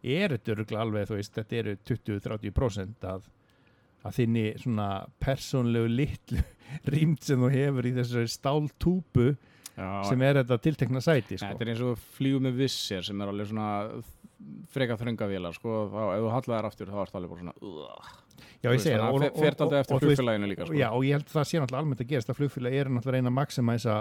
er 0.07 0.37
þetta 0.37 0.81
alveg, 0.81 1.11
veist, 1.11 1.35
þetta 1.35 1.61
eru 1.63 1.77
20-30% 1.89 3.09
af, 3.11 3.27
af 4.07 4.17
þinni 4.19 4.47
svona 4.63 4.91
persónlegu 5.23 5.91
litlu 5.91 6.43
rýnd 6.95 7.23
sem 7.27 7.43
þú 7.43 7.53
hefur 7.55 7.91
í 7.91 7.95
þessari 7.97 8.33
stáltúpu 8.33 9.29
sem 9.77 10.23
er 10.25 10.41
þetta 10.41 10.61
tiltekna 10.65 11.03
sæti 11.05 11.37
sko. 11.37 11.51
Þetta 11.53 11.67
er 11.67 11.73
eins 11.73 11.83
og 11.85 12.05
flýgu 12.17 12.43
með 12.47 12.63
vissir 12.63 13.05
sem 13.05 13.21
er 13.21 13.33
alveg 13.33 13.51
svona 13.51 13.73
freka 14.73 14.97
þröngavélar, 15.01 15.57
sko, 15.57 15.75
þá 15.93 16.01
ef 16.13 16.23
þú 16.23 16.31
hallar 16.35 16.69
aftur 16.69 16.93
þá 16.93 17.01
er 17.03 17.11
það 17.11 17.19
alveg 17.21 17.33
bara 17.33 17.43
svona, 17.43 18.15
Já, 18.61 18.71
ég 18.73 18.83
segir 18.83 19.01
það, 19.01 19.27
fer 19.37 19.55
alltaf 19.55 19.75
eftir 19.81 20.03
flugfélaginu 20.03 20.49
líka, 20.51 20.67
sko. 20.69 20.77
Já, 20.77 20.87
og 20.93 21.05
ég 21.07 21.17
held 21.17 21.27
að 21.29 21.35
það 21.37 21.49
sé 21.49 21.61
náttúrulega 21.61 21.83
almennt 21.85 22.03
að 22.03 22.11
gerast 22.13 22.33
að 22.33 22.39
flugfélag 22.41 22.77
er 22.77 22.91
náttúrulega 22.91 23.13
að 23.13 23.17
reyna 23.17 23.33
að 23.33 23.37
maximæsa 23.37 23.97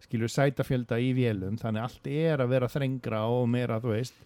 skilur 0.00 0.32
sætafjölda 0.32 0.98
í 1.02 1.10
vélum 1.16 1.58
þannig 1.60 1.86
allt 1.86 2.10
er 2.10 2.42
að 2.42 2.52
vera 2.54 2.70
þrengra 2.72 3.22
og 3.34 3.48
meira 3.52 3.80
þú 3.82 3.92
veist, 3.92 4.22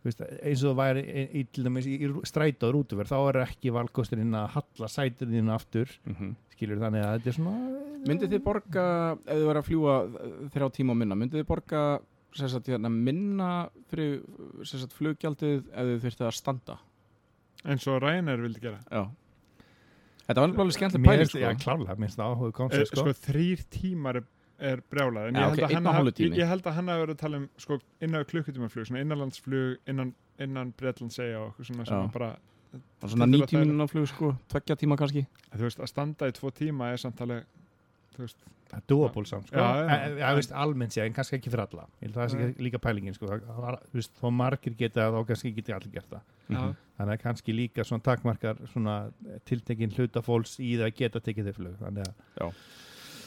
þú 0.00 0.10
veist 0.10 0.22
eins 0.24 0.62
og 0.62 0.70
það 0.70 0.80
væri 0.80 1.04
í, 1.04 1.26
í, 1.26 1.44
í, 1.44 1.96
í 2.06 2.10
strætó 2.30 2.72
rútuverð, 2.74 3.12
þá 3.12 3.18
er 3.20 3.40
ekki 3.44 3.74
valkosturinn 3.74 4.38
að 4.38 4.48
halla 4.56 4.90
sæturinn 4.92 5.54
aftur. 5.54 5.92
Mm 6.06 6.34
skilur 6.56 6.80
þannig 6.82 7.04
að 7.06 7.14
þetta 7.18 7.32
er 7.32 7.36
svona 7.38 7.82
Myndið 8.06 8.30
þið 8.36 8.42
borga, 8.46 8.82
ef 9.26 9.32
þið 9.34 9.46
verður 9.48 9.58
að 9.60 9.66
fljúa 9.66 9.94
þrjá 10.54 10.66
tíma 10.76 10.92
og 10.94 10.98
minna, 11.00 11.16
myndið 11.18 11.40
þið 11.42 11.46
borga 11.48 11.80
sagt, 12.36 12.68
hérna, 12.70 12.90
minna 12.92 13.48
fyrir 13.90 14.20
sagt, 14.68 14.92
fluggjaldið 14.94 15.64
ef 15.72 15.88
þið 15.90 16.02
þurftið 16.04 16.26
að 16.28 16.36
standa? 16.36 16.76
eins 17.66 17.86
og 17.90 17.96
Ryanair 18.04 18.42
vildi 18.44 18.60
gera 18.62 18.78
Já. 18.92 19.06
Þetta 20.26 20.42
var 20.42 20.52
alveg 20.62 20.74
skemmtileg 20.76 21.06
pæling, 21.06 21.28
sko. 21.30 21.38
Já, 21.42 21.50
klárlega, 21.62 21.94
minnst 22.02 22.18
það 22.18 22.32
áhuga 22.34 22.48
Eh, 22.50 22.56
koncept 22.60 22.90
sko, 22.92 23.02
sko. 23.04 23.14
þrýr 23.26 23.60
tímar 23.70 24.16
er, 24.20 24.24
er 24.70 24.82
brjálað 24.90 25.28
en 25.30 25.34
Já, 25.38 25.46
ég, 25.46 25.68
held 25.70 25.86
haf- 25.86 25.96
hálfur 25.98 26.38
ég, 26.38 26.46
held 26.50 26.66
að 26.66 26.76
hann 26.78 26.88
hafi 26.92 27.02
verið 27.04 27.14
að 27.16 27.20
tala 27.24 27.36
um 27.42 27.48
sko, 27.62 27.78
innan 28.02 28.24
klukkutímaflug, 28.30 28.86
svona 28.88 29.02
innanlandsflug 29.06 29.78
innan, 29.90 30.14
innan 30.38 30.72
Bretland 30.78 31.12
segja 31.14 31.40
og 31.42 31.52
eitthvað 31.54 31.70
svona 31.70 31.86
sem 31.90 32.10
bara, 32.14 32.30
svona 33.02 33.26
Þetta 33.26 33.36
er 33.36 33.46
90 33.46 33.62
mínúna 33.64 33.86
flug, 33.90 34.08
sko, 34.08 34.34
tveggja 34.48 34.76
tíma 34.76 34.96
kannski. 34.96 35.26
þú 35.54 35.62
veist, 35.68 35.78
að 35.80 35.88
standa 35.92 36.28
í 36.28 36.32
tvo 36.36 36.50
tíma 36.50 36.92
er 36.92 36.96
samt 36.98 37.20
alveg 37.20 37.44
þú 38.16 38.18
veist, 38.26 38.36
Það 38.66 38.80
er 38.80 38.82
doable 38.90 39.22
samt 39.30 39.46
sko. 39.46 39.56
Já, 39.56 39.62
já, 39.62 39.82
já. 39.86 39.96
En- 40.08 40.16
Já, 40.18 40.34
veist, 40.34 40.52
almennt 40.52 40.90
sé, 40.92 41.00
en 41.06 41.12
kannski 41.14 41.36
ekki 41.38 41.50
fyrir 41.52 41.60
alla 41.68 41.84
ég 41.86 42.08
held 42.08 42.16
að 42.16 42.22
það 42.24 42.30
sé 42.32 42.38
ekki 42.48 42.64
líka 42.66 42.78
pælingin 42.82 43.14
sko. 43.14 43.26
Það- 43.30 43.44
það 43.46 43.60
var- 43.62 43.76
þú 43.92 43.94
veist, 44.00 44.12
þó 44.20 44.32
margir 44.34 44.74
geta 44.76 45.00
það 45.00 45.14
þá 45.14 45.26
kannski 45.28 45.52
geti 45.54 45.72
allir 45.76 45.92
gert 45.92 46.10
það 46.10 46.20
Mhm. 46.48 46.74
þannig 46.98 47.12
að 47.14 47.22
kannski 47.22 47.52
líka 47.54 47.84
svona 47.86 48.02
takmarkar 48.02 48.56
svona 48.72 49.12
tiltekin 49.44 49.90
hluta 49.94 50.20
fólks 50.22 50.58
í 50.58 50.74
það 50.76 50.86
að 50.90 50.96
geta 50.96 51.20
tekið 51.20 51.44
þau 51.46 51.54
flug 51.54 51.76
þannig 51.78 52.04
að 52.40 52.52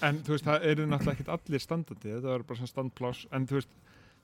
en 0.02 0.18
þú 0.24 0.32
veist, 0.36 0.46
það 0.46 0.64
eru 0.64 0.86
náttúrulega 0.88 1.16
ekkert 1.20 1.34
allir 1.36 1.60
standandi, 1.64 2.12
þetta 2.20 2.36
er 2.36 2.44
bara 2.44 2.60
svona 2.60 2.74
standpláss 2.74 3.26
en 3.32 3.48
þú 3.48 3.58
veist, 3.60 3.68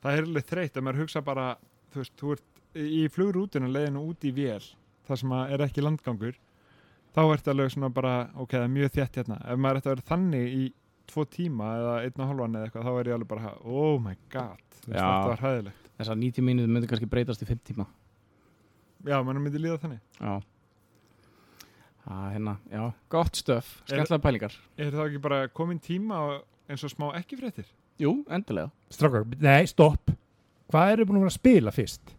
það 0.04 0.18
er 0.18 0.24
alveg 0.24 0.46
þreytt 0.52 0.78
ef 0.78 0.84
maður 0.84 1.02
hugsa 1.04 1.22
bara, 1.24 1.58
þú 1.94 1.96
veist, 2.04 2.16
þú 2.18 2.32
ert 2.36 2.44
í 2.76 3.08
flugrútinu 3.08 3.72
leiðinu 3.72 4.04
út 4.10 4.20
í 4.28 4.32
vél 4.36 4.64
það 5.10 5.22
sem 5.22 5.34
að 5.38 5.54
er 5.56 5.63
ekki 5.65 5.84
landgangur 5.86 6.38
þá 7.15 7.22
ertu 7.32 7.52
alveg 7.54 7.72
svona 7.72 7.89
bara, 7.96 8.13
ok, 8.36 8.52
það 8.58 8.65
er 8.68 8.74
mjög 8.76 8.91
þétt 8.98 9.20
hérna, 9.22 9.38
ef 9.46 9.62
maður 9.63 9.80
ætti 9.80 9.89
að 9.89 9.96
vera 9.96 10.08
þannig 10.10 10.56
í 10.60 10.63
tvo 11.12 11.24
tíma 11.30 11.68
eða 11.80 11.94
einn 12.04 12.18
og 12.24 12.32
hálfan 12.32 12.58
eða 12.60 12.68
eitthvað, 12.70 12.88
þá 12.89 13.00
er 13.02 13.10
ég 13.12 13.18
alveg 13.20 13.30
bara, 13.32 13.54
oh 13.63 14.00
my 14.02 14.15
god 14.34 14.82
þetta 14.88 15.12
var 15.30 15.44
hæðilegt 15.46 15.82
Þessar 15.96 16.18
90 16.20 16.44
mínútur 16.44 16.74
myndi 16.76 16.89
kannski 16.91 17.08
breytast 17.08 17.44
í 17.46 17.48
5 17.48 17.62
tíma. 17.70 17.86
já, 19.08 19.15
mann 19.24 19.39
myndi 19.39 19.62
líða 19.63 19.78
þannig 19.80 20.02
Já. 20.20 20.41
Það, 22.06 22.26
hérna, 22.36 22.58
já, 22.70 22.84
gott 23.10 23.39
stöf, 23.39 23.70
skemmtilega 23.88 24.22
pælingar. 24.22 24.58
er 24.78 24.91
það 24.94 25.08
ekki 25.08 25.22
bara 25.24 25.39
komin 25.48 25.80
tíma 25.82 26.20
eins 26.70 26.84
og 26.86 26.91
smá 26.94 27.08
ekki 27.18 27.39
fréttir 27.39 27.70
Jú, 27.96 28.26
endilega. 28.28 28.74
Strákar, 28.91 29.24
nei, 29.39 29.63
stopp 29.72 30.12
Hvað 30.68 30.91
eru 30.91 31.06
búin 31.08 31.22
að 31.22 31.30
að 31.30 31.36
spila 31.38 31.72
fyrst? 31.74 32.12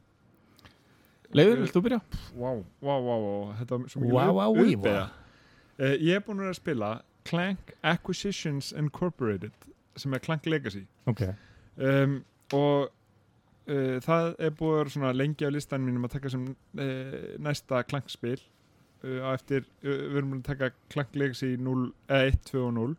Leiður, 1.34 1.62
vilt 1.64 1.74
þú 1.74 1.82
byrja? 1.86 2.00
wow, 2.36 2.64
wow, 2.82 3.00
wow, 3.02 3.20
wow. 3.26 3.54
þetta 3.58 3.78
var 3.78 3.88
svo 3.90 4.00
mikið 4.02 4.12
Wow, 4.14 4.34
wow, 4.34 4.54
wow, 4.54 4.62
uppbyggða. 4.62 5.06
wow. 5.06 5.22
Eh, 5.76 5.96
ég 6.00 6.16
er 6.16 6.24
búin 6.24 6.40
að 6.46 6.54
spila 6.56 6.90
Clank 7.26 7.72
Acquisitions 7.82 8.72
Incorporated 8.72 9.52
sem 9.96 10.12
er 10.14 10.22
Clank 10.24 10.46
Legacy 10.46 10.84
Ok, 11.06 11.22
um, 11.76 12.20
og 12.54 12.90
uh, 13.68 13.96
það 14.04 14.34
er 14.38 14.52
búið 14.56 14.96
að 15.02 15.16
lengi 15.18 15.48
á 15.48 15.50
listan 15.50 15.84
mínum 15.86 16.06
að 16.06 16.16
taka 16.16 16.32
sem 16.32 16.46
uh, 16.52 17.16
næsta 17.42 17.82
Clank 17.90 18.12
spil 18.12 18.38
uh, 19.04 19.20
á 19.26 19.34
eftir, 19.34 19.66
uh, 19.84 19.90
við 19.90 20.20
erum 20.20 20.34
búin 20.34 20.44
að 20.44 20.52
taka 20.52 20.70
Clank 20.92 21.16
Legacy 21.18 21.56
0, 21.60 21.90
eh, 22.08 22.28
1, 22.30 22.38
2 22.52 22.62
og 22.62 22.72
0 22.78 22.96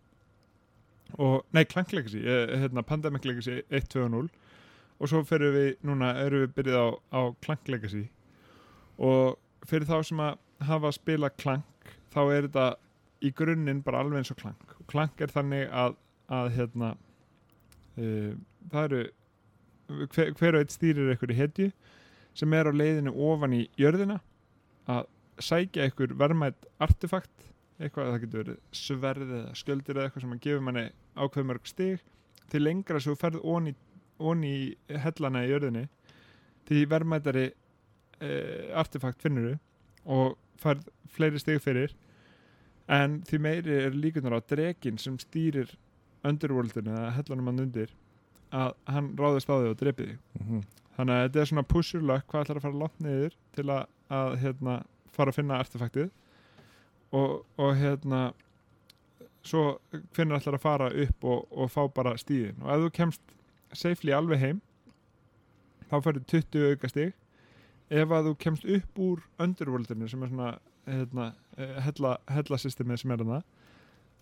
og, 1.18 1.46
nei 1.56 1.64
Clank 1.64 1.94
Legacy 1.96 2.22
uh, 2.26 2.58
hérna, 2.60 2.84
Pandemic 2.84 3.26
Legacy 3.26 3.62
1, 3.70 3.88
2 3.96 4.04
og 4.04 4.12
0 4.12 4.30
og 4.98 5.12
svo 5.12 5.22
fyrir 5.30 5.54
við 5.54 5.68
núna 5.86 6.14
erum 6.24 6.46
við 6.48 6.56
byrjuð 6.58 6.78
á, 6.82 6.88
á 7.14 7.22
Clank 7.46 7.70
Legacy 7.72 8.08
og 8.98 9.38
fyrir 9.68 9.88
þá 9.90 9.98
sem 10.10 10.22
að 10.24 10.38
hafa 10.68 10.90
að 10.90 10.98
spila 10.98 11.30
Clank 11.38 11.92
þá 12.14 12.22
er 12.26 12.48
þetta 12.48 12.68
í 13.28 13.32
grunninn 13.38 13.84
bara 13.86 14.02
alveg 14.04 14.22
eins 14.22 14.34
og 14.34 14.40
Clank. 14.42 14.76
Og 14.80 14.88
Clank 14.92 15.22
er 15.22 15.34
þannig 15.34 15.68
að, 15.70 15.98
að 16.34 16.50
hérna 16.58 16.94
uh, 17.98 18.34
það 18.72 18.84
eru 18.84 19.04
hver, 20.14 20.34
hver 20.38 20.58
og 20.58 20.64
eitt 20.64 20.76
stýrir 20.76 21.12
einhverju 21.14 21.38
hetju 21.38 21.70
sem 22.38 22.54
er 22.54 22.70
á 22.70 22.74
leiðinu 22.74 23.14
ofan 23.30 23.56
í 23.58 23.64
jörðina 23.80 24.20
að 24.92 25.08
sækja 25.42 25.88
einhver 25.88 26.14
verðmætt 26.18 26.68
artefakt 26.84 27.48
eitthvað, 27.78 28.12
það 28.12 28.22
getur 28.24 28.42
verið 28.42 28.60
sverð 28.76 29.34
eða 29.40 29.58
sköldir 29.58 29.98
eða 29.98 30.08
eitthvað 30.08 30.26
sem 30.26 30.36
að 30.36 30.44
gefa 30.46 30.66
manni 30.66 30.86
ákveð 31.18 31.48
mörg 31.52 31.70
stig. 31.70 32.04
Til 32.48 32.64
lengra 32.64 33.02
svo 33.04 33.14
þú 33.14 33.22
ferð 33.22 33.46
onni, 33.46 33.74
onni 34.18 34.52
í 34.56 35.00
hellana 35.04 35.44
í 35.46 35.52
jörðinni 35.52 35.86
því 36.68 36.84
verðmættari 36.94 37.48
uh, 38.22 38.80
artefakt 38.80 39.22
finnur 39.22 39.58
og 40.06 40.38
færð 40.62 40.88
fleiri 41.14 41.42
stig 41.42 41.62
fyrir 41.64 41.94
en 42.88 43.22
því 43.28 43.40
meiri 43.44 43.78
er 43.84 43.96
líkunar 43.96 44.38
á 44.38 44.42
dregin 44.48 45.00
sem 45.02 45.18
stýrir 45.20 45.74
underworldinu 46.28 46.94
eða 46.94 47.14
hellanum 47.18 47.52
hann 47.52 47.66
undir 47.68 47.94
að 48.56 48.74
hann 48.88 49.12
ráðist 49.20 49.52
á 49.52 49.60
þig 49.60 49.72
og 49.74 49.80
drepi 49.82 50.10
þig. 50.12 50.20
Mhm. 50.40 50.62
þannig 50.98 51.14
að 51.14 51.24
þetta 51.24 51.40
er 51.42 51.46
svona 51.46 52.02
luck 52.08 52.28
hvað 52.28 52.44
ætlar 52.44 52.58
að 52.58 52.62
fara 52.62 52.82
langt 52.82 53.00
niður 53.00 53.34
til 53.54 53.70
að, 53.70 53.84
að 54.10 54.38
hérna, 54.42 54.84
fara 55.12 55.30
að 55.30 55.36
finna 55.36 55.60
artefaktið. 55.60 56.10
Og, 57.12 57.46
og 57.58 57.76
hérna 57.78 58.34
svo 59.48 59.80
hvernig 60.16 60.40
ætlar 60.40 60.58
að 60.58 60.64
fara 60.64 60.88
upp 61.04 61.24
og, 61.24 61.46
og 61.52 61.72
fá 61.72 61.82
bara 61.94 62.18
stíðin 62.20 62.60
og 62.64 62.72
ef 62.74 62.84
þú 62.84 62.90
kemst 62.98 63.36
safely 63.76 64.16
alveg 64.16 64.42
heim 64.42 64.60
þá 65.88 65.96
færðu 66.04 66.24
20 66.34 66.74
auka 66.74 66.92
stig 66.92 67.14
ef 67.90 68.12
að 68.12 68.30
þú 68.32 68.36
kemst 68.44 68.68
upp 68.78 69.00
úr 69.00 69.24
underworldinu 69.40 70.10
sem 70.10 70.24
er 70.24 70.32
svona 70.32 70.52
hérna, 70.88 71.32
eh, 71.58 71.80
hella, 71.86 72.18
hella 72.28 72.58
sem 72.58 72.92
er 72.92 73.18
hana 73.18 73.42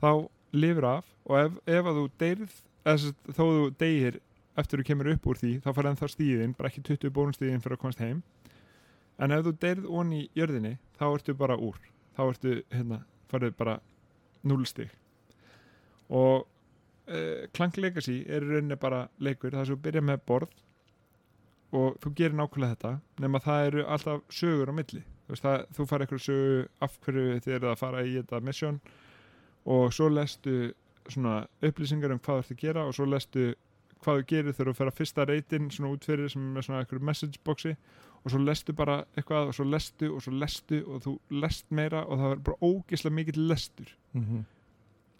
þá 0.01 0.27
lifir 0.53 0.85
af 0.85 1.05
og 1.25 1.37
ef, 1.39 1.59
ef 1.67 1.85
að 1.85 1.99
þú 1.99 2.05
deyrð 2.19 2.61
þó 2.85 3.43
þú 3.43 3.69
deyir 3.79 4.19
eftir 4.55 4.79
þú 4.79 4.87
kemur 4.87 5.11
upp 5.11 5.27
úr 5.27 5.39
því 5.39 5.51
þá 5.63 5.69
fara 5.73 5.91
ennþá 5.91 6.09
stíðin, 6.11 6.55
bara 6.57 6.69
ekki 6.69 6.83
20 6.85 7.13
bónustíðin 7.15 7.63
fyrir 7.63 7.77
að 7.77 7.81
komast 7.81 8.03
heim. 8.03 8.21
En 9.19 9.31
ef 9.31 9.45
þú 9.45 9.53
deyrð 9.63 9.87
onni 9.89 10.21
í 10.23 10.29
jörðinni 10.37 10.75
þá 10.99 11.05
ertu 11.09 11.35
bara 11.37 11.57
úr. 11.59 11.79
Þá 12.15 12.21
ertu 12.27 12.53
hérna, 12.71 13.01
farið 13.31 13.55
bara 13.59 13.79
0 14.47 14.67
stig. 14.69 14.91
Og 16.09 16.45
uh, 16.45 17.47
Clank 17.55 17.79
Legacy 17.81 18.21
er 18.27 18.45
rauninni 18.45 18.77
bara 18.79 19.07
leikur. 19.19 19.55
Þar 19.55 19.67
sem 19.67 19.75
þú 19.75 19.85
byrjar 19.87 20.07
með 20.11 20.23
borð 20.29 20.55
og 21.75 21.99
þú 22.03 22.13
gerir 22.17 22.37
nákvæmlega 22.39 22.75
þetta 22.75 22.93
nema 23.23 23.41
það 23.43 23.67
eru 23.69 23.83
alltaf 23.95 24.23
sögur 24.31 24.71
á 24.71 24.73
milli. 24.77 25.01
Þú, 25.25 25.33
veist, 25.33 25.45
það, 25.45 25.65
þú 25.75 25.85
fara 25.89 26.05
eitthvað 26.05 26.23
sögu 26.25 26.57
af 26.85 26.97
hverju 27.05 27.37
þið 27.45 27.55
eru 27.57 27.69
að 27.71 27.79
fara 27.81 28.03
í 28.05 28.15
þetta 28.15 28.41
mission 28.45 28.79
og 29.75 29.93
svo 29.95 30.09
lestu 30.13 30.55
svona 31.09 31.35
upplýsingar 31.65 32.13
um 32.13 32.21
hvað 32.21 32.41
þú 32.41 32.43
ert 32.43 32.55
að 32.55 32.63
gera 32.63 32.85
og 32.85 32.97
svo 32.97 33.07
lestu 33.09 33.45
hvað 34.05 34.19
þú 34.19 34.25
gerir 34.29 34.53
þegar 34.53 34.69
þú 34.69 34.75
fer 34.77 34.91
að 34.91 34.97
fyrsta 34.99 35.25
reytin 35.25 35.69
svona 35.73 35.93
út 35.95 36.05
fyrir 36.05 36.29
sem 36.31 36.45
er 36.57 36.65
svona 36.65 36.83
eitthvað 36.83 37.07
message 37.09 37.41
boxi 37.45 37.73
og 38.21 38.33
svo 38.33 38.41
lestu 38.41 38.73
bara 38.77 38.99
eitthvað 39.17 39.51
og 39.51 39.57
svo 39.57 39.65
lestu 39.69 40.11
og 40.13 40.23
svo 40.25 40.33
lestu 40.33 40.81
og 40.85 41.03
þú 41.05 41.15
lest 41.41 41.65
meira 41.69 42.03
og 42.05 42.21
það 42.21 42.35
er 42.35 42.43
bara 42.49 42.69
ógeðslega 42.69 43.17
mikill 43.19 43.47
lestur. 43.49 43.95
Mhm. 44.13 44.45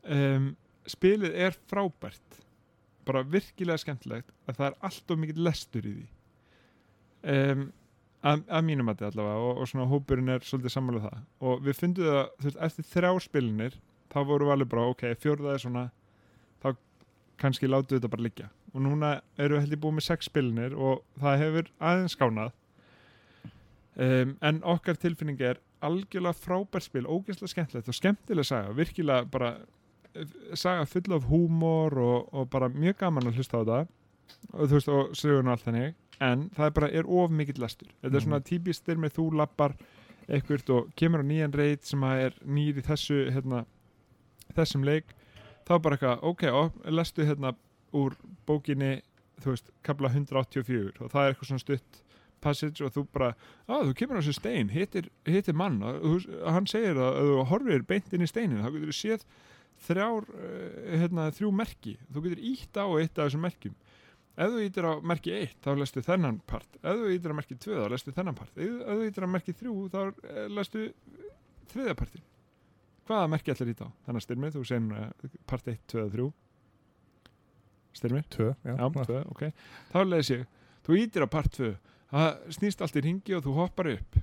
um, 0.06 0.50
spilið 0.86 1.34
er 1.34 1.56
frábært 1.70 2.42
bara 3.06 3.24
virkilega 3.26 3.82
skemmtilegt 3.82 4.30
að 4.46 4.60
það 4.60 4.68
er 4.68 4.76
allt 4.86 5.12
of 5.12 5.18
mikill 5.18 5.44
lestur 5.48 5.86
í 5.86 5.94
því 5.96 6.06
um, 7.34 7.66
að, 8.26 8.44
að 8.50 8.66
mínum 8.68 8.90
að 8.90 9.00
þetta 9.00 9.12
allavega 9.12 9.44
og, 9.50 9.62
og 9.62 9.70
svona 9.72 9.90
hópurinn 9.92 10.34
er 10.34 10.46
svolítið 10.46 10.76
samanlega 10.76 11.12
það. 11.12 11.28
Og 11.50 11.64
við 11.66 11.80
fundum 11.80 12.10
það, 12.10 12.24
þú 12.40 12.50
veist, 12.50 12.62
eftir 12.68 12.90
þrjá 12.94 13.12
spilinir 13.26 13.78
þá 14.14 14.20
vorum 14.24 14.50
við 14.50 14.56
alveg 14.56 14.72
bara, 14.74 14.90
ok, 14.94 15.06
fjórða 15.22 15.54
er 15.54 15.64
svona 15.64 15.86
þá 16.64 16.70
kannski 17.42 17.70
látum 17.70 17.96
við 17.96 18.02
þetta 18.02 18.14
bara 18.16 18.28
liggja. 18.28 18.50
Og 18.74 18.84
núna 18.84 19.12
erum 19.38 19.60
við 19.60 19.66
heldur 19.66 19.84
búið 19.86 19.98
með 20.00 20.08
sex 20.10 20.30
spilinir 20.32 20.76
og 20.76 21.04
það 21.22 21.42
hefur 21.44 21.72
aðeins 21.92 22.18
skánað. 22.18 22.54
Um, 23.96 24.36
en 24.44 24.60
okkar 24.68 24.98
tilfinning 25.00 25.40
er 25.40 25.62
algjörlega 25.86 26.36
frábært 26.36 26.88
spil, 26.88 27.06
ógeðslega 27.08 27.52
skemmtilegt 27.52 27.92
og 27.92 27.96
skemmtileg 27.96 28.48
saga, 28.48 28.74
virkilega 28.76 29.28
bara 29.32 29.52
eh, 30.16 30.34
saga 30.58 30.88
full 30.90 31.16
af 31.16 31.28
húmor 31.30 31.96
og, 32.02 32.34
og 32.36 32.50
bara 32.52 32.72
mjög 32.74 32.98
gaman 33.04 33.30
að 33.30 33.40
hlusta 33.40 33.62
á 33.62 33.64
þetta 33.64 33.80
og 34.56 34.70
þú 34.70 34.78
veist, 34.78 34.92
og 34.92 35.16
sögurnu 35.18 35.54
allt 35.54 35.66
þannig 35.68 35.96
en 36.24 36.50
það 36.56 36.70
er 36.70 36.74
bara, 36.80 36.90
er 37.02 37.10
of 37.10 37.32
mikill 37.32 37.62
lestur. 37.64 37.92
Þetta 38.02 38.20
er 38.20 38.26
svona 38.26 38.42
típist 38.46 38.86
þeir 38.88 39.02
með 39.04 39.18
þú 39.18 39.28
lappar 39.42 39.76
eitthvað 40.26 40.72
og 40.74 40.94
kemur 40.98 41.22
á 41.22 41.26
nýjan 41.26 41.54
reit 41.54 41.86
sem 41.86 42.04
að 42.06 42.24
er 42.28 42.38
nýr 42.46 42.80
í 42.82 42.86
þessu 42.86 43.26
hérna, 43.34 43.66
þessum 44.56 44.86
leik 44.88 45.14
þá 45.66 45.76
bara 45.82 45.98
eitthvað, 45.98 46.24
ok, 46.32 46.48
ó, 46.50 46.62
lestu 46.94 47.26
hérna 47.26 47.54
úr 47.96 48.16
bókinni 48.48 48.98
þú 49.44 49.54
veist, 49.54 49.72
kapla 49.86 50.12
184 50.14 51.04
og 51.04 51.12
það 51.12 51.22
er 51.22 51.34
eitthvað 51.34 51.50
svona 51.52 51.64
stutt 51.64 52.02
passage 52.44 52.86
og 52.86 52.94
þú 52.94 53.06
bara, 53.14 53.34
að 53.68 53.90
þú 53.90 53.98
kemur 54.00 54.20
á 54.20 54.22
þessu 54.22 54.38
stein 54.38 54.72
hittir, 54.74 55.10
hittir 55.28 55.58
mann 55.58 55.82
og 55.86 56.26
hann 56.46 56.70
segir 56.70 57.00
að 57.00 57.20
ef 57.22 57.30
þú 57.32 57.46
horfir 57.52 57.86
beint 57.90 58.14
inn 58.14 58.26
í 58.26 58.30
steinin 58.30 58.64
þá 58.64 58.70
getur 58.72 58.92
þú 58.92 58.98
séð 59.00 59.26
þrjár 59.86 60.28
uh, 60.30 60.76
hérna, 61.02 61.30
þrjú 61.36 61.52
merki, 61.56 61.96
þú 62.14 62.26
getur 62.26 62.44
ítt 62.54 62.80
á 62.80 62.86
eitt 62.96 63.18
af 63.18 63.28
þessum 63.28 63.46
merkjum 63.46 63.76
ef 64.36 64.54
þú 64.54 64.62
ítir 64.66 64.88
á 64.88 64.94
merki 65.00 65.34
1 65.40 65.58
þá 65.64 65.70
lestu 65.80 66.04
þennan 66.06 66.40
part. 66.48 66.80
Ef 66.82 67.02
þú 67.02 67.12
ítir 67.16 67.34
á 67.34 67.36
merki 67.40 67.58
2 67.66 67.82
þá 67.82 67.90
lestu 67.94 68.16
þennan 68.16 68.38
part. 68.38 68.56
Ef, 68.56 68.80
þú 68.86 69.10
ítir 69.10 69.28
á 69.28 69.30
merki 69.32 69.56
3 69.56 69.76
þá 69.94 70.00
eh, 70.04 70.48
lestu 70.52 70.86
þriðja 71.72 71.98
partin. 72.02 72.26
Hvaða 73.06 73.32
merki 73.32 73.54
ætlar 73.54 73.72
íta 73.72 73.88
á? 73.88 73.90
Þannig 74.06 74.22
að 74.22 74.26
styrmið, 74.26 74.56
þú 74.56 74.64
segir 74.66 74.84
núna 74.86 75.02
part 75.50 75.68
1, 75.70 75.82
2 75.94 76.04
og 76.04 76.14
3 76.16 76.30
styrmið? 77.96 78.30
Tvö, 78.36 78.48
já. 78.66 78.74
Já, 78.76 78.86
2, 79.08 79.20
ok. 79.32 79.44
Þá 79.92 80.00
leðis 80.04 80.32
ég, 80.34 80.48
þú 80.86 80.98
ítir 81.00 81.26
á 81.26 81.28
part 81.32 81.54
2 81.56 81.74
það 82.12 82.56
snýst 82.58 82.84
allt 82.84 82.98
í 83.00 83.04
ringi 83.06 83.36
og 83.38 83.46
þú 83.46 83.56
hoppar 83.60 83.92
upp. 83.96 84.20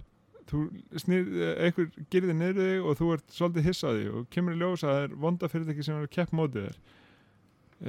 Þú 0.52 0.62
snýr, 1.00 1.28
einhver 1.64 1.88
gerir 2.12 2.32
þig 2.32 2.38
niður 2.38 2.58
þig 2.60 2.86
og 2.88 2.98
þú 2.98 3.10
ert 3.14 3.32
svolítið 3.32 3.68
hissaði 3.70 4.08
og 4.12 4.26
kemur 4.34 4.56
í 4.56 4.60
ljós 4.60 4.84
að 4.84 4.92
það 4.92 5.04
er 5.06 5.14
vonda 5.24 5.50
fyrirtæki 5.52 5.86
sem 5.86 6.00
er 6.00 6.10
kepp 6.12 6.34
mótið 6.36 6.66
þér. 6.68 6.80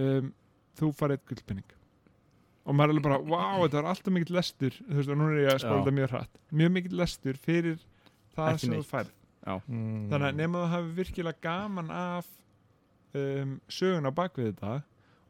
Um, 0.04 0.30
þú 0.80 0.92
farið 0.98 1.26
gullpenning 1.30 1.74
og 2.64 2.76
maður 2.78 2.94
er 2.94 2.94
alveg 2.96 3.06
bara, 3.08 3.18
wow, 3.28 3.64
þetta 3.66 3.80
var 3.82 3.90
alltaf 3.92 4.14
mikill 4.16 4.38
lestur. 4.38 4.78
Þú 4.88 4.96
veist, 5.00 5.10
og 5.12 5.18
nú 5.20 5.28
er 5.32 5.42
ég 5.44 5.52
að 5.54 5.60
spóla 5.66 5.82
þetta 5.82 5.96
mjög 5.98 6.14
hratt. 6.14 6.40
Mjög 6.62 6.72
mikill 6.78 6.98
lestur 7.02 7.40
fyrir 7.44 7.78
það 8.38 8.52
Ekki 8.54 8.66
sem 8.68 8.76
þú 8.78 8.86
færð. 8.92 9.12
Mm. 9.44 10.06
þannig 10.08 10.28
að 10.30 10.38
nema 10.40 10.60
þú 10.62 10.68
hafi 10.72 10.94
virkilega 11.02 11.42
gaman 11.44 11.90
af 11.92 12.28
um, 13.20 13.58
sögun 13.68 14.08
á 14.08 14.12
bakvið 14.16 14.46
þetta 14.54 14.76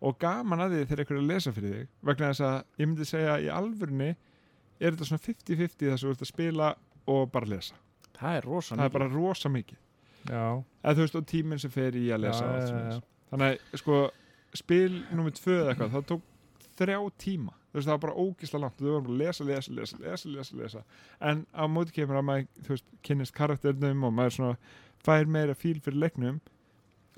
og 0.04 0.18
gaman 0.22 0.62
að 0.62 0.76
því 0.76 0.82
þegar 0.92 1.02
einhver 1.02 1.18
er 1.18 1.24
að 1.24 1.32
lesa 1.32 1.54
fyrir 1.56 1.74
þig. 1.80 1.88
Vegna 2.10 2.30
þess 2.30 2.44
að 2.46 2.58
ég 2.84 2.90
myndi 2.92 3.08
segja 3.10 3.38
í 3.42 3.48
alvörunni 3.50 4.10
er 4.14 4.92
þetta 4.94 5.08
svona 5.10 5.24
50-50 5.26 5.90
þess 5.90 5.96
að 5.98 6.06
þú 6.06 6.14
ert 6.14 6.26
að 6.28 6.30
spila 6.34 6.68
og 7.14 7.24
bara 7.34 7.50
lesa. 7.56 7.80
Það 8.20 8.38
er 8.38 8.48
rosa 8.52 8.76
það 8.78 8.86
er 8.86 8.94
bara 9.00 9.10
rosa 9.14 9.50
mikið. 9.50 9.80
Já, 10.30 10.44
eða 10.84 10.94
þú 11.00 11.04
veist 11.08 11.18
og 11.20 11.26
tíminn 11.34 11.60
sem 11.64 11.72
fer 11.74 11.98
í 12.00 12.06
að 12.14 12.22
lesa 12.28 12.44
Já, 12.46 12.54
já, 12.54 12.68
svoleiðis. 12.70 13.00
já. 13.00 13.08
þannig 13.34 13.50
að 13.50 13.82
sko 13.82 13.98
spil 14.62 14.92
nummið 15.10 15.40
tvö 15.42 15.56
eða 15.58 15.74
eitthvað 15.74 15.96
það 15.98 16.06
tók 16.14 16.22
þrjá 16.80 16.98
tíma. 17.22 17.54
Þú 17.74 17.80
veist 17.80 17.90
það 17.90 17.96
var 17.96 18.02
bara 18.06 18.24
ógisla 18.24 18.62
langt. 18.62 18.80
Þú 18.80 18.90
verður 18.90 19.06
bara 19.06 19.14
að 19.14 19.22
lesa, 19.24 19.46
lesa, 19.50 19.74
lesa, 19.74 20.00
lesa, 20.02 20.32
lesa, 20.34 20.58
lesa. 20.60 20.84
En 21.30 21.46
á 21.54 21.64
móti 21.66 21.96
kemur 21.96 22.20
að 22.20 22.28
maður 22.30 22.66
þú 22.66 22.76
veist, 22.76 22.90
kynnist 23.06 23.36
karakternum 23.38 24.04
og 24.08 24.14
maður 24.14 24.36
svona 24.38 24.58
fær 25.04 25.32
meira 25.38 25.56
fíl 25.58 25.80
fyrir 25.84 26.04
leiknum. 26.06 26.42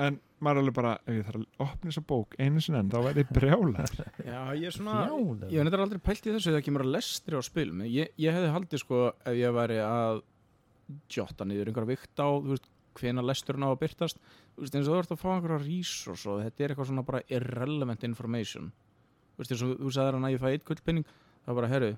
En 0.01 0.19
maður 0.43 0.59
er 0.59 0.63
alveg 0.63 0.75
bara 0.75 0.93
ef 1.05 1.15
ég 1.15 1.27
þarf 1.27 1.41
að 1.41 1.65
opna 1.65 1.89
þessa 1.89 2.05
bók 2.09 2.35
einu 2.39 2.61
sinni 2.63 2.79
enn 2.81 2.91
þá 2.91 2.97
væri 3.05 3.23
ég 3.23 3.29
brjálar 3.35 3.91
Já, 4.31 4.39
ég 4.59 4.65
er 4.67 4.75
svona 4.75 4.95
Brjálæður. 5.05 5.51
Ég 5.53 5.59
hef 5.59 5.67
neitt 5.67 5.83
aldrei 5.85 6.01
pælt 6.03 6.27
í 6.27 6.33
þessu 6.35 6.51
þegar 6.51 6.65
kemur 6.67 6.83
að 6.83 6.95
lestri 6.97 7.39
á 7.39 7.41
spilum. 7.47 7.83
Ég, 7.87 8.11
ég 8.19 8.35
hefði 8.35 8.53
haldið 8.55 8.83
sko 8.83 9.01
ef 9.15 9.37
ég 9.39 9.55
væri 9.55 9.79
að 9.83 10.23
jotta 11.15 11.47
niður 11.47 11.71
einhverja 11.71 11.93
vikt 11.93 12.21
á 12.21 12.27
þú 12.27 12.51
veist, 12.51 12.67
hvena 12.95 13.23
lesturinn 13.25 13.65
á 13.65 13.69
að 13.71 13.79
byrtast 13.81 14.19
þú 14.19 14.63
veist, 14.63 14.75
eins 14.77 14.89
og 14.89 14.93
þú 14.93 14.99
ert 15.01 15.13
að 15.15 15.21
fá 15.23 15.29
einhverja 15.33 15.61
resource 15.63 16.29
og 16.31 16.43
þetta 16.43 16.63
er 16.63 16.73
eitthvað 16.73 16.89
svona 16.91 17.05
bara 17.07 17.23
irrelevant 17.31 18.05
information 18.07 18.69
þú 19.35 19.43
veist, 19.43 19.55
þú 19.61 19.93
sagðir 19.93 20.17
hann 20.17 20.27
að 20.29 20.35
ég 20.35 20.43
fæ 20.43 20.49
eitt 20.51 20.65
gullpenning 20.67 21.05
er 21.45 21.59
bara, 21.59 21.69
herru, 21.71 21.91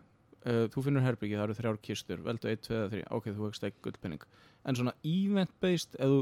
uh, 0.43 0.65
þú 0.73 0.86
finnur 0.89 1.06
herbyggi 1.06 1.39
það 1.39 1.47
eru 1.47 1.58
þrjár 1.62 1.82
kistur, 1.88 2.21
veldu 2.26 2.52
1, 2.52 2.63
2, 2.67 2.84
3 2.97 3.08
ok, 3.17 3.32
þú 3.32 3.47
veist 3.47 3.67
ekki 3.69 3.84
gullpenning 3.88 4.28
en 4.67 4.80
svona 4.80 4.95
event 5.08 5.54
based, 5.63 5.97
ef 5.97 6.13
þú, 6.13 6.21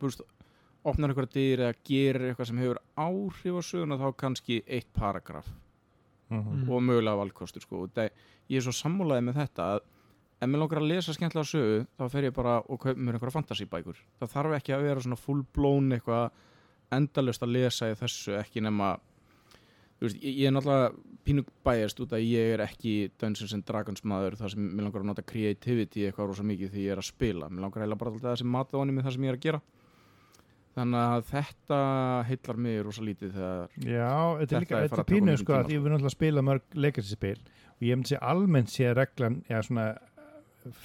þú 0.00 0.10
veist, 0.10 0.26
opnar 0.90 1.12
einhverja 1.12 1.34
dyr 1.36 1.64
eða 1.66 1.80
gerir 1.84 2.30
eitthvað 2.30 2.50
sem 2.50 2.62
hefur 2.62 2.80
áhrif 2.96 3.58
á 3.60 3.62
söguna 3.68 4.00
þá 4.00 4.06
kannski 4.16 4.62
eitt 4.64 4.88
paragraf. 4.96 5.50
Mm. 6.30 6.68
og 6.70 6.82
mögulega 6.86 7.18
valkostur 7.18 7.62
sko. 7.64 7.82
og 7.82 7.90
það, 7.90 8.12
ég 8.46 8.60
er 8.60 8.62
svo 8.62 8.74
sammúlaðið 8.76 9.24
með 9.26 9.38
þetta 9.40 9.64
að 9.66 9.80
ef 10.40 10.48
mér 10.48 10.62
langar 10.62 10.78
að 10.78 10.90
lesa 10.92 11.14
skemmtilega 11.16 11.50
sögu 11.50 11.80
þá 11.98 12.04
fer 12.12 12.26
ég 12.28 12.36
bara 12.36 12.52
og 12.62 12.78
kaup 12.84 13.00
mér 13.00 13.16
einhverja 13.16 13.34
fantasybækur 13.34 13.98
það 14.20 14.30
þarf 14.36 14.54
ekki 14.60 14.74
að 14.76 14.84
vera 14.86 15.02
svona 15.02 15.18
full 15.18 15.42
blown 15.56 15.90
eitthvað 15.96 16.30
endalust 16.94 17.42
að 17.42 17.56
lesa 17.56 17.90
í 17.90 17.96
þessu 17.98 18.36
ekki 18.38 18.62
nema 18.62 18.92
veist, 20.06 20.20
ég, 20.22 20.36
ég 20.40 20.46
er 20.48 20.54
náttúrulega 20.56 20.92
pínu 21.26 21.44
bæjast 21.66 22.00
út 22.00 22.14
að 22.16 22.24
ég 22.24 22.54
er 22.54 22.62
ekki 22.64 22.94
Dungeons 23.20 23.52
and 23.56 23.66
Dragons 23.68 24.04
maður 24.08 24.38
þar 24.40 24.54
sem 24.54 24.62
mér 24.70 24.86
langar 24.86 25.02
að 25.04 25.10
nota 25.10 25.22
creativity 25.26 26.06
eitthvað 26.08 26.30
rosa 26.32 26.46
mikið 26.48 26.72
því 26.72 26.86
ég 26.86 26.94
er 26.94 27.02
að 27.02 27.08
spila. 27.10 27.50
Mér 27.50 27.66
langar 27.66 27.84
heila 27.84 27.98
bara 28.00 28.10
alltaf 28.14 28.32
þessi 28.38 28.48
mat 28.48 28.72
á 28.72 28.76
hann 28.80 28.94
með 28.96 29.04
það 29.08 29.16
sem 29.16 29.26
ég 29.28 29.34
er 29.34 29.38
að 29.40 29.44
gera. 29.48 29.60
Þannig 30.70 31.00
að 31.02 31.24
þetta 31.32 31.78
heillar 32.28 32.60
mig 32.64 32.82
rosa 32.86 33.02
lítið 33.02 33.32
þegar 33.34 33.72
Já, 33.90 34.12
þetta 34.40 34.56
er 34.56 34.64
líka, 34.64 34.82
þetta 34.86 35.02
er 35.02 35.08
pínu 35.10 35.34
sko 35.40 35.56
að 35.56 35.72
ég 35.74 35.82
vil 35.82 35.90
náttúrulega 35.92 36.14
spila 36.14 36.44
mörg 36.46 36.78
leikarispil 36.78 37.36
og 37.40 37.82
ég 37.88 37.98
myndi 37.98 38.12
sé 38.12 38.20
almennt 38.22 38.70
sé 38.70 38.92
reglan, 38.94 39.40
já 39.50 39.58
svona 39.66 39.88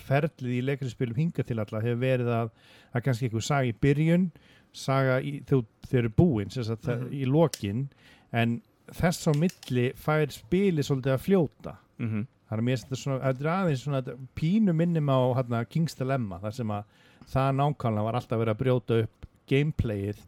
ferlið 0.08 0.54
í 0.56 0.62
leikarispilum 0.66 1.18
hinga 1.20 1.44
til 1.46 1.60
alla 1.62 1.82
hefur 1.84 2.02
verið 2.02 2.30
að 2.32 2.52
það 2.56 3.00
er 3.00 3.06
kannski 3.06 3.28
eitthvað 3.28 3.46
saga 3.50 3.70
í 3.70 3.74
byrjun 3.86 4.28
saga 4.76 5.18
í, 5.24 5.34
þú, 5.48 5.62
þeir 5.90 6.00
eru 6.02 6.14
búin 6.18 6.52
sem 6.52 6.64
sagt, 6.68 6.88
Mhm. 6.88 7.06
mm 7.06 7.14
í 7.16 7.26
lokin 7.30 7.90
en 8.32 8.62
þess 8.94 9.30
á 9.30 9.32
milli 9.38 9.90
fær 9.98 10.32
spili 10.34 10.86
svolítið 10.86 11.16
að 11.16 11.26
fljóta. 11.26 11.76
Mm 11.98 12.10
-hmm. 12.10 12.28
þannig 12.50 12.62
að 12.62 12.66
mér 12.66 12.76
finnst 12.76 12.88
þetta 12.90 13.02
svona, 13.02 13.20
þetta 13.24 13.44
er 13.44 13.52
aðeins 13.56 13.84
svona 13.84 14.02
þetta 14.02 14.30
pínu 14.36 14.74
minnum 14.74 15.10
á 15.10 15.20
hérna, 15.40 15.66
King's 15.66 15.96
Dilemma 15.98 16.40
þar 16.40 16.54
sem 16.54 16.72
að 16.72 16.84
það 17.26 17.52
nákvæmlega 17.60 18.04
var 18.04 18.16
alltaf 18.16 18.40
verið 18.40 18.54
að 18.54 18.62
brjóta 18.62 19.00
upp 19.04 19.28
gameplayið 19.50 20.20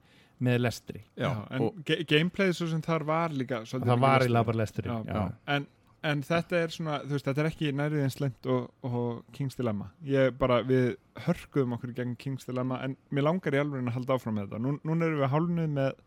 með 0.43 0.61
lestri. 0.61 1.01
Já, 1.17 1.31
en 1.53 1.71
ge 1.85 2.03
gameplay 2.09 2.53
svo 2.53 2.67
sem 2.69 2.83
þar 2.85 3.05
var 3.07 3.33
líka 3.33 3.63
það 3.65 3.97
var 4.03 4.25
í 4.25 4.33
bara 4.35 4.59
lestri 4.59 4.85
já, 4.85 4.97
já. 5.07 5.21
En, 5.53 5.65
en 6.05 6.21
þetta 6.25 6.59
er 6.61 6.73
svona, 6.73 6.99
þú 7.05 7.15
veist, 7.15 7.29
þetta 7.29 7.43
er 7.43 7.49
ekki 7.49 7.71
nærið 7.75 8.03
eins 8.05 8.19
lengt 8.21 8.49
og, 8.53 8.67
og 8.85 9.23
King's 9.35 9.57
Dilemma. 9.57 9.89
Ég 10.05 10.35
bara, 10.37 10.59
við 10.67 10.91
hörkuðum 11.25 11.77
okkur 11.77 11.95
gegn 11.97 12.13
King's 12.21 12.45
Dilemma, 12.47 12.79
en 12.85 12.97
mér 13.09 13.27
langar 13.29 13.57
í 13.57 13.61
alveg 13.63 13.81
að 13.81 13.97
halda 13.97 14.17
áfram 14.17 14.37
með 14.37 14.49
þetta, 14.49 14.61
Nú, 14.65 14.75
núna 14.85 15.09
erum 15.09 15.23
við 15.23 15.33
hálnuð 15.33 15.73
með, 15.79 16.05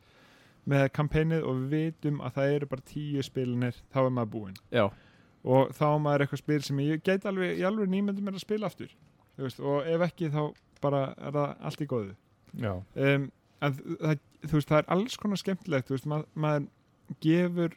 með 0.68 0.88
kampænið 0.96 1.44
og 1.48 1.60
við 1.60 1.70
vitum 1.74 2.20
að 2.20 2.34
það 2.36 2.54
eru 2.56 2.66
bara 2.66 2.88
tíu 2.90 3.22
spilinir 3.24 3.78
þá 3.92 4.00
er 4.04 4.10
maður 4.16 4.32
búinn. 4.34 4.58
Og 5.44 5.70
þá 5.72 5.86
er 5.94 6.02
maður 6.04 6.24
eitthvað 6.26 6.42
spil 6.42 6.62
sem 6.62 6.80
ég 6.84 7.04
get 7.06 7.24
alveg, 7.26 7.54
ég 7.58 7.66
alveg 7.66 7.88
nýmyndum 7.88 8.24
mér 8.28 8.36
að 8.36 8.44
spila 8.44 8.68
aftur 8.68 8.90
veist, 9.40 9.60
og 9.60 9.86
ef 9.88 10.04
ekki 10.04 10.30
þá 10.32 10.42
bara 10.84 11.04
er 11.16 11.36
það 11.36 11.54
allt 11.68 11.80
í 11.84 11.88
góðu. 11.88 12.16
Um, 12.94 13.30
en 13.60 13.78
það, 13.78 14.18
veist, 14.52 14.68
það 14.68 14.78
er 14.82 14.90
alls 14.96 15.16
konar 15.20 15.40
skemmtilegt, 15.40 15.92
veist, 15.92 16.08
mað, 16.10 16.26
maður 16.34 16.68
gefur 17.24 17.76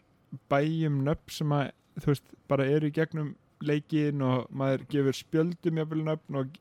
bæjum 0.52 1.00
nöfn 1.08 1.36
sem 1.38 1.56
að, 1.56 1.72
veist, 2.08 2.36
bara 2.52 2.68
eru 2.68 2.90
í 2.90 2.96
gegnum 2.96 3.34
leikin 3.64 4.24
og 4.26 4.50
maður 4.52 4.84
gefur 4.92 5.16
spjöldum 5.16 5.80
jafnvel 5.80 6.04
nöfn 6.10 6.42
og 6.42 6.60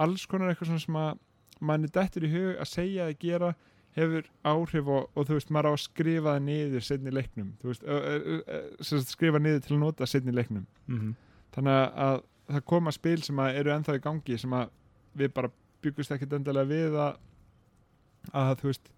alls 0.00 0.24
konar 0.26 0.52
eitthvað 0.52 0.78
sem 0.80 0.96
að 0.96 1.20
manni 1.62 1.90
dettur 1.92 2.24
í 2.26 2.32
hug 2.32 2.56
að 2.56 2.70
segja 2.70 3.08
að 3.08 3.18
gera 3.22 3.52
hefur 3.96 4.28
áhrif 4.48 4.88
og, 4.88 5.10
og 5.12 5.26
þú 5.28 5.36
veist, 5.36 5.50
maður 5.52 5.68
á 5.68 5.72
að 5.72 5.82
skrifa 5.82 6.30
það 6.32 6.46
niður 6.46 6.86
setni 6.86 7.12
leiknum, 7.12 7.50
þú 7.60 7.72
veist, 7.72 7.84
sagt, 8.88 9.12
skrifa 9.12 9.40
niður 9.42 9.66
til 9.66 9.74
að 9.76 9.82
nota 9.82 10.08
setni 10.08 10.34
leiknum. 10.34 10.64
Mm 10.88 11.12
þannig 11.52 11.76
að, 11.76 11.92
að 12.06 12.56
það 12.56 12.64
koma 12.72 12.94
spil 12.94 13.18
sem 13.24 13.44
eru 13.44 13.74
ennþá 13.74 13.98
í 13.98 14.02
gangi 14.02 14.40
sem 14.40 14.56
að 14.56 14.72
við 15.18 15.32
bara 15.36 15.52
byggust 15.84 16.14
ekkit 16.14 16.36
endilega 16.38 16.70
við 16.70 16.98
að 17.02 17.20
að 18.38 18.52
þú 18.60 18.68
veist 18.70 18.90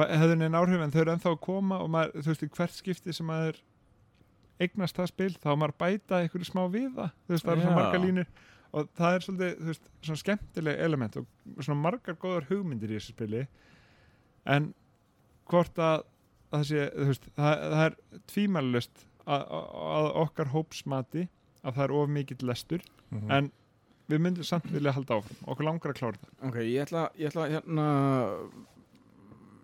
hefðu 0.00 0.36
neina 0.38 0.60
áhrif 0.60 0.84
en 0.84 0.94
þau 0.94 1.00
eru 1.02 1.14
ennþá 1.14 1.32
að 1.34 1.42
koma 1.44 1.80
og 1.82 1.90
maður, 1.92 2.22
þú 2.22 2.32
veist, 2.32 2.46
í 2.46 2.54
hvert 2.56 2.76
skipti 2.76 3.14
sem 3.14 3.26
maður 3.28 3.58
eignast 4.60 4.96
það 4.96 5.10
spil 5.10 5.32
þá 5.34 5.50
maður 5.50 5.74
að 5.74 5.80
bæta 5.82 6.20
einhverju 6.20 6.48
smá 6.48 6.62
við 6.70 6.88
það. 6.96 7.12
Þú 7.26 7.34
veist, 7.34 7.44
það 7.44 7.52
eru 7.52 7.60
Já. 7.60 7.66
svona 7.66 7.80
margar 7.80 8.04
línur 8.04 8.30
og 8.70 8.90
það 9.00 9.16
er 9.16 9.24
svolítið, 9.26 9.54
þú 9.58 9.70
veist, 9.70 9.90
svona 10.06 10.22
skemmtileg 10.22 10.82
element 10.86 11.18
og 11.20 11.30
svona 11.58 11.80
margar 11.80 12.18
góðar 12.22 12.46
hugmyndir 12.50 12.92
í 12.92 12.98
þessu 12.98 13.16
spili 13.16 13.44
en 14.46 14.74
hvort 15.50 15.78
að 15.78 16.04
það 16.50 16.64
sé, 16.70 16.88
þú 16.96 17.06
veist, 17.10 17.28
það, 17.36 17.64
það 17.74 17.84
er 17.86 17.96
tvímælust 18.32 19.06
að, 19.26 19.44
að 19.50 20.10
okkar 20.24 20.50
hópsmati 20.54 21.28
að 21.62 21.74
það 21.76 21.84
er 21.84 21.92
of 22.00 22.08
mikill 22.08 22.46
lestur. 22.48 22.82
Mhm. 23.10 23.30
en 23.30 23.50
við 24.10 24.20
myndum 24.22 24.44
samt 24.46 24.66
vilja 24.70 24.92
halda 24.94 25.16
áfram. 25.20 25.38
Okkur 25.46 25.64
langar 25.66 25.90
að 25.92 25.98
klára 26.00 26.18
það 26.18 26.48
ok, 26.48 26.56
ég 26.66 26.82
ætla, 26.86 27.02
ég 27.18 27.30
ætla 27.30 27.44
hérna 27.50 27.86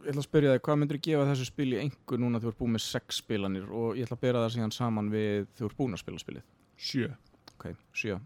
ég 0.07 0.13
ætla 0.13 0.23
að 0.23 0.27
spyrja 0.29 0.53
þig, 0.55 0.63
hvað 0.67 0.79
myndir 0.81 1.01
gefa 1.03 1.25
þessu 1.31 1.47
spili 1.49 1.79
einhver 1.83 2.21
núna 2.23 2.39
þú 2.43 2.53
ert 2.53 2.59
búið 2.61 2.73
með 2.77 2.85
sex 2.85 3.21
spilanir? 3.23 3.65
Og 3.75 3.97
ég 3.99 4.07
ætla 4.07 4.19
að 4.19 4.23
bera 4.23 4.43
það 4.45 4.55
síðan 4.55 4.75
saman 4.77 5.11
við 5.11 5.49
þú 5.59 5.67
ert 5.67 5.77
búin 5.81 5.97
að 5.97 6.03
spila 6.05 6.23
spilið. 6.23 6.45
Sjö. 6.79 7.09
Ok, 7.57 7.67
sjö. 7.97 8.19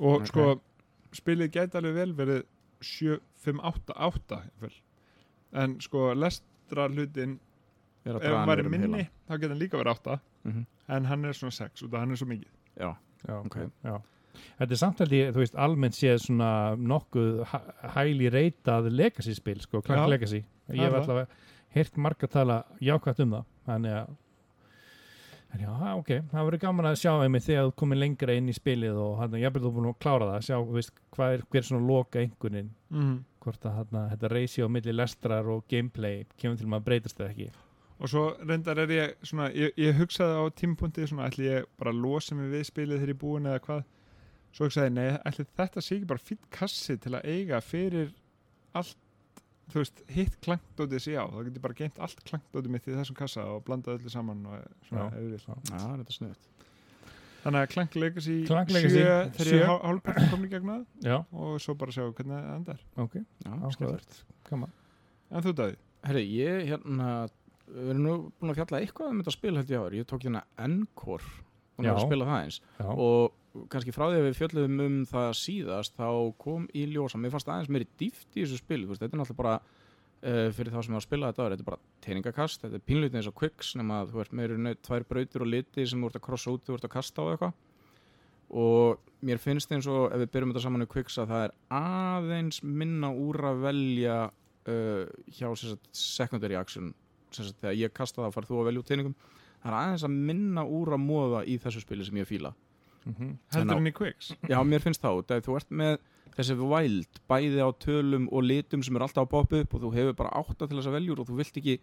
Og 0.00 0.22
Ok. 0.22 0.26
sko 0.26 0.46
spilið 1.12 1.52
gæti 1.54 1.78
alveg 1.78 1.94
vel 1.94 2.12
verið 2.16 2.42
7, 2.82 3.18
5, 3.44 3.60
8, 3.62 3.94
8 3.96 4.42
jafnvel. 4.44 4.72
en 5.52 5.80
sko 5.80 6.14
lestra 6.14 6.88
hlutin 6.88 7.38
er 8.04 8.16
ef 8.16 8.22
hann 8.22 8.48
væri 8.48 8.64
um 8.64 8.70
minni 8.70 8.86
heila. 8.88 9.08
þá 9.28 9.38
geti 9.40 9.48
hann 9.48 9.58
líka 9.60 9.78
verið 9.78 9.92
8 9.96 10.20
Mhm. 10.44 10.66
en 10.88 11.04
hann 11.04 11.24
er 11.24 11.32
svona 11.32 11.52
6 11.52 11.82
og 11.82 11.90
það 11.90 11.98
hann 11.98 12.10
er 12.10 12.16
svo 12.16 12.26
mikið 12.26 12.48
já, 12.80 12.96
Já, 13.28 13.34
Ok. 13.44 13.56
já. 13.84 14.00
Þetta 14.58 14.70
er 14.72 14.76
samt 14.76 14.98
held 14.98 15.10
ég, 15.12 15.28
þú 15.32 15.36
veist, 15.36 15.54
almennt 15.54 15.94
séð 15.94 16.18
svona 16.26 16.74
nokkuð 16.76 17.44
hæ- 17.44 17.90
hæli 17.94 18.30
reytað 18.30 18.90
legacy 18.90 19.34
spil, 19.34 19.60
sko, 19.60 19.80
Clank. 19.82 20.08
Legacy. 20.08 20.44
Ég 20.70 20.80
hef 20.80 20.92
allavega 20.94 21.26
heyrt 21.74 21.96
marga 21.96 22.26
tala 22.26 22.64
jákvæmt 22.80 23.20
um 23.20 23.30
það, 23.30 23.44
þannig 23.68 23.92
að 23.92 24.16
já, 25.60 25.72
ok, 25.98 26.10
það 26.30 26.46
verður 26.46 26.62
gaman 26.62 26.88
að 26.88 27.00
sjá 27.02 27.10
einmitt 27.12 27.44
þegar 27.44 27.66
þú 27.66 27.74
komið 27.82 28.00
lengra 28.02 28.36
inn 28.38 28.48
í 28.48 28.54
spilið 28.56 29.00
og 29.02 29.18
hann, 29.20 29.36
ég 29.40 29.58
þú 29.58 29.72
búin 29.74 29.88
að 29.90 29.98
klára 30.04 30.28
það, 30.30 30.46
sjá, 30.46 30.56
veist, 30.76 31.02
hvað 31.16 31.34
er, 31.36 31.44
hver 31.50 31.60
er 31.60 31.66
svona 31.68 31.88
loka 31.88 32.22
einhvernin, 32.22 32.70
mm. 32.92 33.18
hvort 33.44 33.66
að 33.68 33.76
hana, 33.80 34.04
þetta 34.14 34.30
reysi 34.32 34.64
á 34.64 34.68
milli 34.72 34.94
lestrar 34.96 35.50
og 35.52 35.66
gameplay 35.68 36.24
kemur 36.40 36.60
til 36.60 36.70
maður 36.72 36.88
breytast 36.88 37.20
það 37.20 37.34
ekki. 37.34 37.50
og 37.98 38.10
svo 38.10 38.24
reyndar 38.42 38.80
er 38.82 38.94
ég 38.96 39.12
svona 39.22 39.50
ég, 39.52 39.76
ég 39.78 39.98
hugsaði 39.98 40.40
á 40.40 40.44
tímpunkti 40.62 41.06
svona 41.10 41.28
ætli 41.28 41.50
ég 41.50 41.68
bara 41.78 41.92
losa 41.94 42.34
mig 42.34 42.50
við 42.50 42.66
spilið 42.70 43.02
þegar 43.02 43.12
ég 43.12 43.18
er 43.18 43.22
búin 43.26 43.50
eða 43.50 43.62
hvað 43.66 43.84
svo 44.52 44.66
hugsaði 44.68 44.94
nei, 44.96 45.10
ætli 45.28 45.46
þetta 45.60 45.84
sé 45.84 45.98
ekki 45.98 46.10
bara 46.10 46.26
fýtt 46.30 46.48
kassi 46.54 46.96
til 46.98 47.14
að 47.18 47.28
eiga 47.28 47.60
fyrir 47.62 48.10
allt 48.72 48.98
þú 49.72 49.80
veist, 49.82 50.02
hitt 50.12 50.34
klangdótið 50.44 51.00
sé 51.06 51.14
á 51.16 51.24
þá 51.26 51.38
getur 51.48 51.64
bara 51.64 51.76
geimt 51.78 52.00
allt 52.04 52.22
klangdótið 52.28 52.72
mitt 52.74 52.88
í 52.88 52.96
þessum 52.96 53.16
kassa 53.18 53.44
og 53.54 53.62
blandað 53.66 53.98
öllu 54.00 54.12
saman 54.12 54.42
og 54.46 54.66
svona, 54.88 55.06
Já. 55.08 55.20
já, 55.72 55.84
þetta 55.96 56.12
er 56.12 56.16
sniðut 56.18 56.48
þannig 57.42 57.58
að 57.58 57.70
7 58.22 59.32
þegar 59.34 59.48
sjö. 59.48 59.56
ég 59.58 59.70
hálfpartin 59.82 60.28
komin 60.30 60.46
í 60.46 60.50
gegn 60.52 60.68
það. 60.70 60.82
Já, 61.08 61.16
og 61.34 61.56
svo 61.64 61.74
bara 61.80 61.94
sjá 61.96 62.04
hvernig 62.06 62.36
það 62.36 62.52
endar. 62.54 62.82
Ok, 63.02 63.16
gaman. 64.46 64.74
en 65.32 65.42
þú 65.48 65.54
dæði, 65.58 65.78
herri, 66.06 66.22
ég 66.36 66.60
hérna 66.70 67.08
við 67.72 67.90
erum 67.96 68.04
nú 68.06 68.14
búin 68.38 68.52
að 68.52 68.60
fjalla 68.60 68.80
eitthvað 68.84 69.10
um 69.10 69.22
þetta 69.24 69.34
spil 69.34 69.54
held 69.58 69.72
ég 69.74 69.82
áður, 69.82 69.96
ég 69.98 70.06
tók 70.12 70.26
hérna 70.28 70.44
Encore. 70.68 71.32
Og 71.80 71.86
að 71.96 72.02
spila 72.06 72.28
það 72.28 72.42
eins. 72.44 72.60
Já, 72.78 72.86
og 72.92 73.32
kannski 73.72 73.92
frá 73.92 74.06
því 74.08 74.18
að 74.18 74.26
við 74.28 74.38
fjöllum 74.38 74.82
um 74.86 74.98
það 75.08 75.30
síðast 75.38 75.96
þá 75.98 76.08
kom 76.40 76.66
í 76.76 76.86
ljósa 76.92 77.20
mér 77.20 77.34
fannst 77.34 77.50
aðeins 77.52 77.72
meiri 77.72 77.88
dýft 78.00 78.36
í 78.36 78.44
þessu 78.44 78.60
spil 78.62 78.84
þetta 78.88 79.08
er 79.08 79.20
náttúrulega 79.20 79.40
bara 79.42 79.56
uh, 79.58 80.48
fyrir 80.56 80.72
þá 80.72 80.78
sem 80.78 80.94
er 80.94 81.00
að 81.00 81.04
spila 81.06 81.32
þetta 81.32 81.48
þetta 81.52 81.64
er 81.64 81.68
bara 81.68 81.82
teiningakast 82.06 82.64
þetta 82.64 82.78
er 82.78 82.86
pínlutin 82.88 83.20
eins 83.20 83.28
og 83.28 83.36
Quicks 83.38 83.74
nema 83.78 84.00
að 84.02 84.14
þú 84.14 84.24
ert 84.24 84.38
meiri 84.38 84.58
neitt 84.60 84.80
tvær 84.86 85.06
brautir 85.08 85.44
og 85.44 85.52
liti 85.52 85.86
sem 85.88 86.00
þú 86.00 86.10
ert 86.10 86.18
að 86.20 86.26
krossa 86.28 86.54
út 86.54 86.64
þú 86.66 86.78
ert 86.78 86.88
að 86.88 86.94
kasta 86.96 87.26
á 87.26 87.30
eitthvað. 87.32 87.60
Og 88.62 89.12
mér 89.24 89.40
finnst 89.40 89.70
eins 89.72 89.88
og 89.88 90.10
ef 90.12 90.20
við 90.20 90.32
byrjum 90.34 90.52
þetta 90.52 90.64
saman 90.66 90.84
í 90.84 90.88
Quicks 90.92 91.20
að 91.20 91.30
það 91.32 91.44
er 91.46 91.54
aðeins 91.76 92.58
minna 92.64 93.12
úr 93.16 93.38
að 93.48 93.62
velja 93.64 94.16
uh, 94.28 95.04
hjá 95.32 95.46
sagt, 95.56 95.86
secondary 95.96 96.58
action 96.58 96.92
sagt, 97.32 97.56
þegar 97.62 97.78
ég 97.80 97.94
kasta 97.96 98.20
það 98.24 98.34
far 98.36 98.48
þú 98.50 98.60
að 98.60 98.68
velja 98.68 98.82
út 98.82 98.90
teiningum. 98.92 99.16
Það 99.62 99.70
er 99.70 99.78
aðeins 99.78 100.04
að 100.04 100.20
minna 100.28 100.66
úr 100.66 100.92
að 100.92 101.04
móða 101.06 101.46
í 101.48 101.56
þessu 101.62 101.84
spili 101.84 102.04
sem 102.04 102.20
ég 102.20 102.28
fíla 102.28 102.52
mhm, 103.06 103.30
heldur 103.54 103.74
á- 103.74 103.78
hann 103.78 103.90
í 103.90 103.94
Quicks 103.96 104.32
Já, 104.48 104.58
mér 104.64 104.82
finnst 104.84 105.02
þá, 105.02 105.10
þegar 105.26 105.44
þú 105.46 105.56
ert 105.60 105.70
með 105.82 105.98
þessi 106.36 106.56
wild, 106.58 107.20
bæði 107.28 107.60
á 107.60 107.68
tölum 107.76 108.28
og 108.32 108.42
litum 108.48 108.82
sem 108.82 108.96
er 108.96 109.02
alltaf 109.04 109.26
að 109.26 109.32
poppa 109.34 109.60
upp 109.64 109.74
og 109.76 109.82
þú 109.84 109.90
hefur 109.96 110.14
bara 110.22 110.32
átta 110.40 110.66
til 110.68 110.78
þess 110.78 110.88
að 110.88 110.96
veljur 110.96 111.20
og 111.20 111.28
þú 111.28 111.36
vilt 111.42 111.58
ekki 111.60 111.74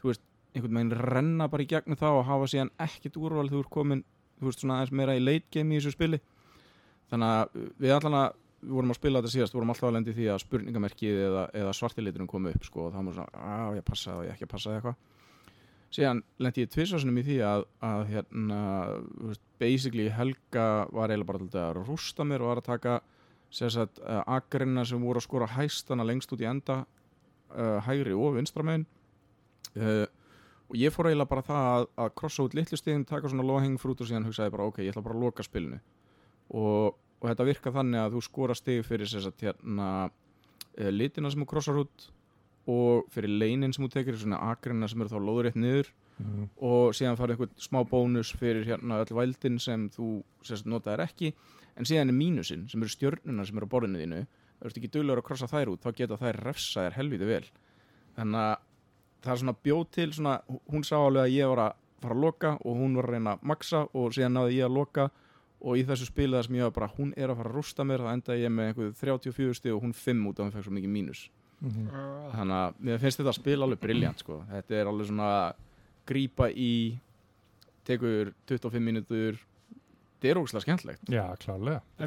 þú 0.00 0.08
veist, 0.08 0.22
einhvern 0.54 0.78
veginn 0.80 0.94
renna 1.04 1.48
bara 1.52 1.62
í 1.62 1.68
gegnum 1.70 1.98
þá 2.00 2.06
og 2.14 2.24
hafa 2.26 2.48
síðan 2.50 2.70
ekkit 2.80 3.18
úrval 3.20 3.48
þú 3.52 3.60
ert 3.60 3.70
komin, 3.70 4.04
þú 4.40 4.48
veist, 4.48 4.62
svona 4.64 4.78
aðeins 4.80 4.94
meira 4.96 5.16
í 5.18 5.20
late 5.22 5.46
game 5.52 5.74
í 5.76 5.78
þessu 5.82 5.92
spili. 5.94 6.18
Þannig 7.10 7.34
að 7.36 7.68
við 7.84 7.92
allan 7.98 8.16
að, 8.22 8.34
við 8.64 8.74
vorum 8.78 8.90
að 8.94 8.98
spila 9.00 9.20
þetta 9.20 9.32
síðast 9.34 9.52
við 9.54 9.58
vorum 9.60 9.72
alltaf 9.74 9.88
að 9.90 9.94
lendi 9.98 10.14
því 10.16 10.26
að 10.32 10.40
spurningamerkið 10.44 11.20
eða, 11.28 11.44
eða 11.60 11.72
svartiliturinn 11.76 12.30
kom 12.30 12.48
upp, 12.50 12.64
sko 12.66 12.86
og 12.88 12.92
það 12.96 13.08
var 13.10 13.16
svona, 13.20 13.44
að 13.60 13.78
ég 13.80 13.86
passa 13.90 14.16
og 14.16 14.24
ég 14.26 14.32
ekki 14.34 14.46
að 14.48 14.52
passa 14.54 14.70
eða 14.70 14.80
eitthvað 14.80 14.96
síðan 15.94 16.22
lendi 16.38 16.64
ég 16.64 16.70
tvisasunum 16.70 17.18
í 17.18 17.24
því 17.26 17.38
að, 17.46 17.64
að 17.82 18.04
hérna, 18.12 18.60
basically 19.60 20.06
Helga 20.14 20.66
var 20.94 21.10
eiginlega 21.10 21.30
bara 21.32 21.48
til 21.50 21.62
að 21.62 21.80
rústa 21.80 22.26
mér 22.26 22.44
og 22.44 22.52
var 22.52 22.62
að 22.62 22.68
taka 22.68 23.00
sérsagt 23.50 23.98
uh, 24.04 24.22
agrina 24.30 24.84
sem 24.86 25.02
voru 25.02 25.18
að 25.18 25.26
skora 25.26 25.50
hæstana 25.50 26.06
lengst 26.06 26.30
út 26.34 26.42
í 26.44 26.46
enda 26.46 26.84
uh, 26.84 27.80
hægri 27.86 28.14
og 28.14 28.36
vinstra 28.38 28.66
megin. 28.66 28.86
Uh, 29.74 30.06
og 30.70 30.78
ég 30.78 30.94
fór 30.94 31.10
eiginlega 31.10 31.32
bara 31.32 31.46
það 31.48 31.68
að, 31.72 31.88
að 32.04 32.14
krossa 32.22 32.46
út 32.46 32.54
litlu 32.54 32.78
stigin, 32.78 33.06
taka 33.06 33.30
svona 33.30 33.46
low-hanging 33.48 33.82
fruit 33.82 33.98
og 33.98 34.06
síðan 34.06 34.28
hugsaði 34.28 34.54
bara 34.54 34.68
ok, 34.70 34.80
ég 34.84 34.94
ætla 34.94 35.02
bara 35.02 35.18
að 35.18 35.26
loka 35.26 35.46
spilinu. 35.46 35.80
Og, 36.54 36.94
og 37.18 37.26
þetta 37.26 37.48
virka 37.50 37.74
þannig 37.74 38.04
að 38.04 38.14
þú 38.14 38.22
skora 38.28 38.54
stig 38.58 38.86
fyrir 38.86 39.10
sérsagt 39.10 39.42
hérna 39.42 39.90
litina 40.94 41.30
sem 41.30 41.42
þú 41.42 41.50
krossar 41.50 41.82
út 41.82 42.06
og 42.70 43.08
fyrir 43.14 43.32
leinin 43.40 43.72
sem 43.74 43.84
þú 43.86 43.90
tekir 43.96 44.18
svona 44.20 44.38
akrina 44.52 44.88
sem 44.90 45.00
eru 45.02 45.10
þá 45.12 45.20
lóðrétt 45.26 45.58
niður 45.58 45.90
Mhm. 46.20 46.48
og 46.60 46.90
síðan 46.92 47.16
farið 47.16 47.38
einhvern 47.38 47.54
smá 47.64 47.78
bónus 47.88 48.30
fyrir 48.36 48.66
hérna 48.68 48.98
öll 49.00 49.14
vældin 49.16 49.54
sem 49.58 49.86
þú 49.88 50.22
sérst 50.44 50.66
notaðir 50.68 51.00
ekki. 51.06 51.30
En 51.80 51.84
síðan 51.88 52.10
er 52.12 52.16
mínusinn 52.18 52.66
sem 52.68 52.82
eru 52.82 52.90
stjörnuna 52.92 53.46
sem 53.48 53.56
eru 53.56 53.64
á 53.64 53.72
borðinu 53.72 54.02
þínu. 54.02 54.18
Þú 54.60 54.66
ert 54.68 54.76
ekki 54.76 54.90
duglegur 54.92 55.22
að 55.22 55.26
krossa 55.30 55.48
þær 55.48 55.70
út 55.72 55.80
þá 55.80 55.94
geta 55.96 56.18
þær 56.20 56.40
refsa 56.44 56.84
þér 56.84 56.98
helviti 56.98 57.24
vel. 57.30 57.46
Þannig 58.18 58.36
að 58.44 58.56
það 59.22 59.32
er 59.32 59.40
svona 59.40 59.56
bjóð 59.64 59.86
til 59.96 60.10
svona, 60.12 60.34
hún 60.70 60.84
sá 60.84 60.96
alveg 61.00 61.24
að 61.24 61.32
ég 61.38 61.48
var 61.54 61.62
að 61.70 61.72
fara 62.02 62.14
að 62.14 62.20
loka 62.26 62.52
og 62.64 62.76
hún 62.76 62.94
var 63.00 63.04
að 63.08 63.12
reyna 63.16 63.32
að 63.38 63.42
maksa 63.54 63.80
og 63.94 64.12
síðan 64.12 64.36
náði 64.36 64.58
ég 64.60 64.68
að 64.68 64.76
loka. 64.76 65.10
Og 65.64 65.76
í 65.80 65.84
þessu 65.88 66.06
spilu 66.08 66.36
það 66.36 66.46
sem 66.46 66.56
ég 66.56 66.68
var 66.68 66.76
bara 66.76 66.92
hún 66.98 67.14
er 67.16 67.28
að 67.32 67.36
fara 67.40 67.48
að 67.50 67.56
rústa 67.56 67.84
mér 67.88 68.04
þá 68.04 68.12
endaði 68.12 68.44
ég 68.44 68.52
með 68.52 68.68
einhverju 68.68 68.92
34 69.00 69.54
stig 69.56 69.72
og 69.72 69.82
hún 69.82 69.92
5 69.96 70.28
út 70.28 70.38
og 70.40 70.44
hún 70.46 70.52
fekk 70.52 70.64
svo 70.68 70.72
mikið 70.76 70.92
mínus 71.00 71.28
Mhm. 71.60 71.88
þannig 72.32 72.56
að 72.56 72.74
mér 72.88 72.98
finnst 73.02 73.20
þetta 73.20 73.34
spil 73.36 73.58
alveg 73.62 73.80
briljant 73.80 74.18
sko. 74.22 74.38
þetta 74.50 74.74
er 74.80 74.86
alveg 74.88 75.06
svona 75.10 75.30
grípa 76.08 76.48
í 76.50 76.98
tekur 77.84 78.32
25 78.48 78.80
mínútur 78.80 79.36
þetta 80.20 80.30
er 80.30 80.40
ógæslega 80.40 80.64
skemmtlegt 80.64 81.10
Já, 81.10 81.24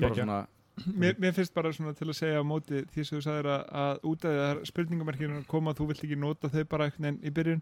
Geggjað. 0.01 0.17
svona, 0.23 0.47
Mér, 1.01 1.15
mér 1.21 1.33
finnst 1.37 1.53
bara 1.53 1.71
svona 1.73 1.93
til 1.93 2.07
að 2.09 2.17
segja 2.17 2.41
á 2.41 2.45
móti 2.45 2.81
því 2.89 3.03
sem 3.05 3.17
þú 3.19 3.23
sagðir 3.27 3.49
að, 3.53 3.63
að 3.83 3.99
út 4.09 4.25
af 4.25 4.37
það 4.39 4.63
spurningamerkinu 4.71 5.43
koma 5.47 5.73
þú 5.77 5.87
vilt 5.91 6.03
ekki 6.03 6.17
nota 6.17 6.49
þau 6.49 6.63
bara 6.65 6.87
einhvern 6.89 7.03
veginn 7.09 7.21
í 7.29 7.33
byrjun 7.37 7.61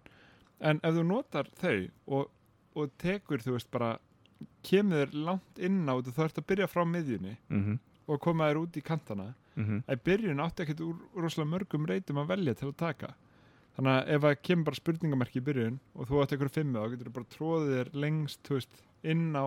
en 0.61 0.79
ef 0.83 0.95
þú 0.95 1.03
notar 1.09 1.49
þau 1.59 1.89
og, 2.07 2.31
og 2.75 2.91
tekur 3.01 3.43
þú 3.43 3.57
veist 3.57 3.71
bara 3.71 3.97
kemur 4.63 5.03
þér 5.03 5.17
langt 5.27 5.59
inn 5.59 5.83
á 5.91 5.95
þú 5.99 6.15
þarfst 6.15 6.39
að 6.39 6.47
byrja 6.53 6.71
frá 6.71 6.85
miðjunni 6.87 7.37
mm 7.49 7.79
og 8.11 8.19
koma 8.19 8.47
þér 8.49 8.57
út 8.63 8.75
í 8.75 8.81
kantana 8.83 9.27
-hmm. 9.57 9.83
að 9.87 9.99
í 9.99 10.03
byrjun 10.07 10.43
átti 10.45 10.63
ekkert 10.63 10.83
úr 10.85 10.97
rosalega 11.15 11.51
mörgum 11.51 11.87
reytum 11.89 12.21
að 12.21 12.31
velja 12.33 12.53
til 12.53 12.67
að 12.69 12.77
taka. 12.77 13.13
Þannig 13.75 13.91
að 13.91 14.09
ef 14.13 14.21
það 14.21 14.41
kemur 14.47 14.67
bara 14.67 14.79
spurningamerki 14.79 15.39
í 15.39 15.45
byrjun 15.47 15.79
og 15.95 16.07
þú 16.07 16.21
átti 16.21 16.35
einhverju 16.35 16.55
fimmu 16.57 16.79
þá 16.79 16.91
getur 16.91 17.07
þú 17.07 17.13
bara 17.15 17.31
tróðið 17.35 17.75
þér 17.77 17.91
lengst 18.03 18.51
veist, 18.51 18.83
inn 19.01 19.31
á 19.31 19.45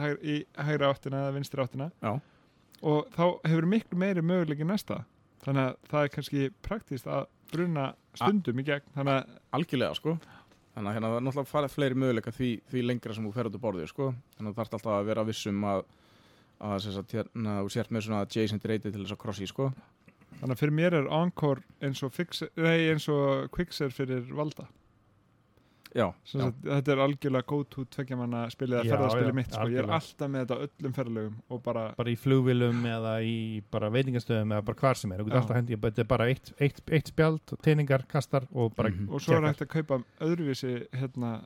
hægri, 0.00 0.18
í 0.22 0.34
hægri 0.58 0.88
áttina 0.88 1.22
eða 1.22 1.34
vinstri 1.36 1.62
áttina. 1.62 1.90
Já. 2.02 2.20
og 2.80 3.08
þá 3.12 3.24
hefur 3.44 3.66
miklu 3.66 3.98
meiri 3.98 4.22
möguleiki 4.22 4.64
næsta. 4.64 5.04
Þannig 5.44 5.62
að 5.62 5.76
það 5.88 6.02
er 6.02 6.12
kannski 6.14 6.50
praktist 6.64 7.06
að 7.06 7.26
bruna 7.52 7.94
stundum 8.14 8.60
í 8.60 8.64
gegn. 8.64 8.86
Þannig 8.94 9.14
að 9.14 9.38
algjörlega 9.56 9.96
sko. 9.98 10.16
Þannig 10.74 10.90
að 10.90 10.96
hérna 10.96 11.10
það 11.10 11.16
er 11.16 11.24
náttúrulega 11.26 11.50
farið 11.50 11.74
fleiri 11.74 11.98
möguleika 11.98 12.32
því, 12.34 12.50
því 12.70 12.82
lengra 12.86 13.14
sem 13.16 13.26
þú 13.26 13.32
fer 13.36 13.48
út 13.50 13.56
á 13.58 13.64
borðið 13.64 13.90
sko. 13.90 14.10
Þannig 14.36 14.50
að 14.50 14.54
það 14.54 14.60
þarf 14.60 14.76
alltaf 14.78 14.92
að 14.96 15.08
vera 15.10 15.26
vissum 15.28 15.64
að 15.70 15.82
að 16.60 16.76
þess 16.86 16.98
að 17.00 17.14
hérna, 17.18 17.54
þú 17.64 17.70
sért 17.76 17.90
með 17.90 18.04
svona 18.06 18.20
adjacent 18.26 18.64
reyti 18.68 18.90
til 18.92 19.00
þess 19.04 19.16
að 19.16 19.22
crossi 19.24 19.46
sko 19.50 19.70
Þannig 20.40 20.54
að 20.54 20.60
fyrir 20.62 20.72
mér 20.76 20.94
er 20.96 21.08
Encore 21.12 21.60
eins 21.84 22.02
og, 22.06 22.12
fixer, 22.16 22.48
nei, 22.56 22.88
eins 22.92 23.08
og 23.12 23.48
Quixer 23.52 23.90
fyrir 23.92 24.22
valda. 24.32 24.64
já, 25.92 26.06
Sem 26.24 26.40
já. 26.40 26.44
Sagt, 26.46 26.60
þetta 26.64 26.92
er 26.94 27.00
algjörlega 27.04 27.46
go-to 27.50 27.84
tveggjamanna 27.90 28.44
spilið 28.54 28.78
að 28.78 28.84
Já, 28.86 28.92
ferðarspilið 28.94 29.26
já, 29.32 29.34
mitt. 29.40 29.50
Sko. 29.56 29.64
Ég 29.74 29.80
er 29.82 29.90
alltaf 29.96 30.30
með 30.30 30.44
þetta 30.44 30.58
öllum 30.66 30.94
ferðarlegum 30.96 31.34
og 31.50 31.62
bara, 31.66 31.82
bara 31.98 32.12
í 32.12 32.16
flugvilum 32.22 32.84
eða 32.92 33.14
í 33.26 33.34
bara 33.74 33.90
veitingastöðum 33.96 34.54
eða 34.54 34.64
bara 34.70 34.80
hvar 34.84 35.00
sem 35.00 35.12
er, 35.16 35.24
hendi 35.58 35.76
þetta 35.82 36.04
er 36.04 36.08
bara 36.14 36.28
eitt, 36.30 36.52
eitt, 36.62 36.80
eitt 36.94 37.10
spjald 37.10 37.52
og 37.56 37.60
teiningar, 37.66 38.06
kastar 38.08 38.46
og 38.54 38.72
bara 38.78 38.88
Mhm. 38.94 39.10
og 39.10 39.20
svo 39.20 39.34
er 39.36 39.48
hægt 39.50 39.66
að 39.66 39.72
kaupa 39.74 40.00
öðruvísi 40.20 40.86
hérna, 40.94 41.40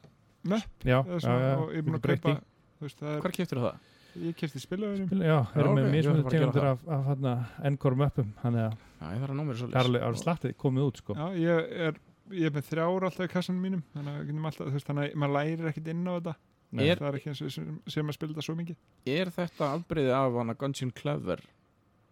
möpp 0.45 0.85
já, 0.85 1.01
eða 1.03 1.19
já, 1.19 1.21
svona, 1.25 1.41
já, 1.41 1.57
og 1.59 1.73
ég 1.73 1.79
er 1.79 1.83
búin 1.89 1.99
að 1.99 2.07
kaupa, 2.13 2.37
þú 2.79 2.85
veist, 2.85 3.01
það 3.01 3.75
það? 4.15 4.25
ég 4.29 4.37
kefti 4.41 4.63
spilauðurum. 4.63 5.07
Spil- 5.11 5.27
já, 5.27 5.37
erum 5.59 5.75
ok, 5.75 5.79
með 5.79 5.87
að 5.91 6.07
gera 6.09 6.25
tegundur 6.35 6.65
það. 6.65 6.71
af, 6.73 6.89
af 6.97 7.05
hérna, 7.11 7.35
encore 7.71 8.01
möppum 8.01 8.33
þannig 8.43 8.65
að 8.65 8.75
að 8.75 8.81
það 9.05 9.25
er 9.25 9.79
alveg 9.85 10.03
alveg 10.09 10.21
slattið 10.23 10.57
komið 10.65 10.89
út 10.89 11.01
sko. 11.03 11.17
Já, 11.19 11.27
ég 11.45 11.73
er, 11.89 11.99
ég 12.33 12.49
er 12.49 12.55
með 12.57 12.69
þrjár 12.71 13.07
alltaf 13.11 13.27
í 13.27 13.33
kassanum 13.35 13.61
mínum, 13.67 13.83
þannig 13.95 14.15
að, 14.15 14.21
við 14.23 14.31
getum 14.31 14.49
alltaf, 14.51 14.67
þú 14.71 14.79
veist, 14.79 14.89
þannig 14.89 15.11
að 15.11 15.19
maður 15.25 15.35
lærir 15.39 15.71
ekkit 15.73 15.91
inn 15.93 16.07
á 16.09 16.13
þetta. 16.15 16.35
Nei. 16.75 16.87
Er- 16.91 16.99
Það 16.99 17.09
er 17.11 17.19
ekki 17.21 17.31
eins 17.31 17.43
og 17.45 17.53
sem, 17.55 17.75
sem 17.87 18.09
að 18.09 18.17
spila 18.17 18.33
þetta 18.35 18.47
svo 18.49 18.55
mikið. 18.59 18.79
Er 19.07 19.31
þetta 19.37 19.69
afbreyði 19.77 20.15
af 20.17 20.39
hana 20.41 20.55
Gungeon 20.59 20.91
Clever 20.97 21.43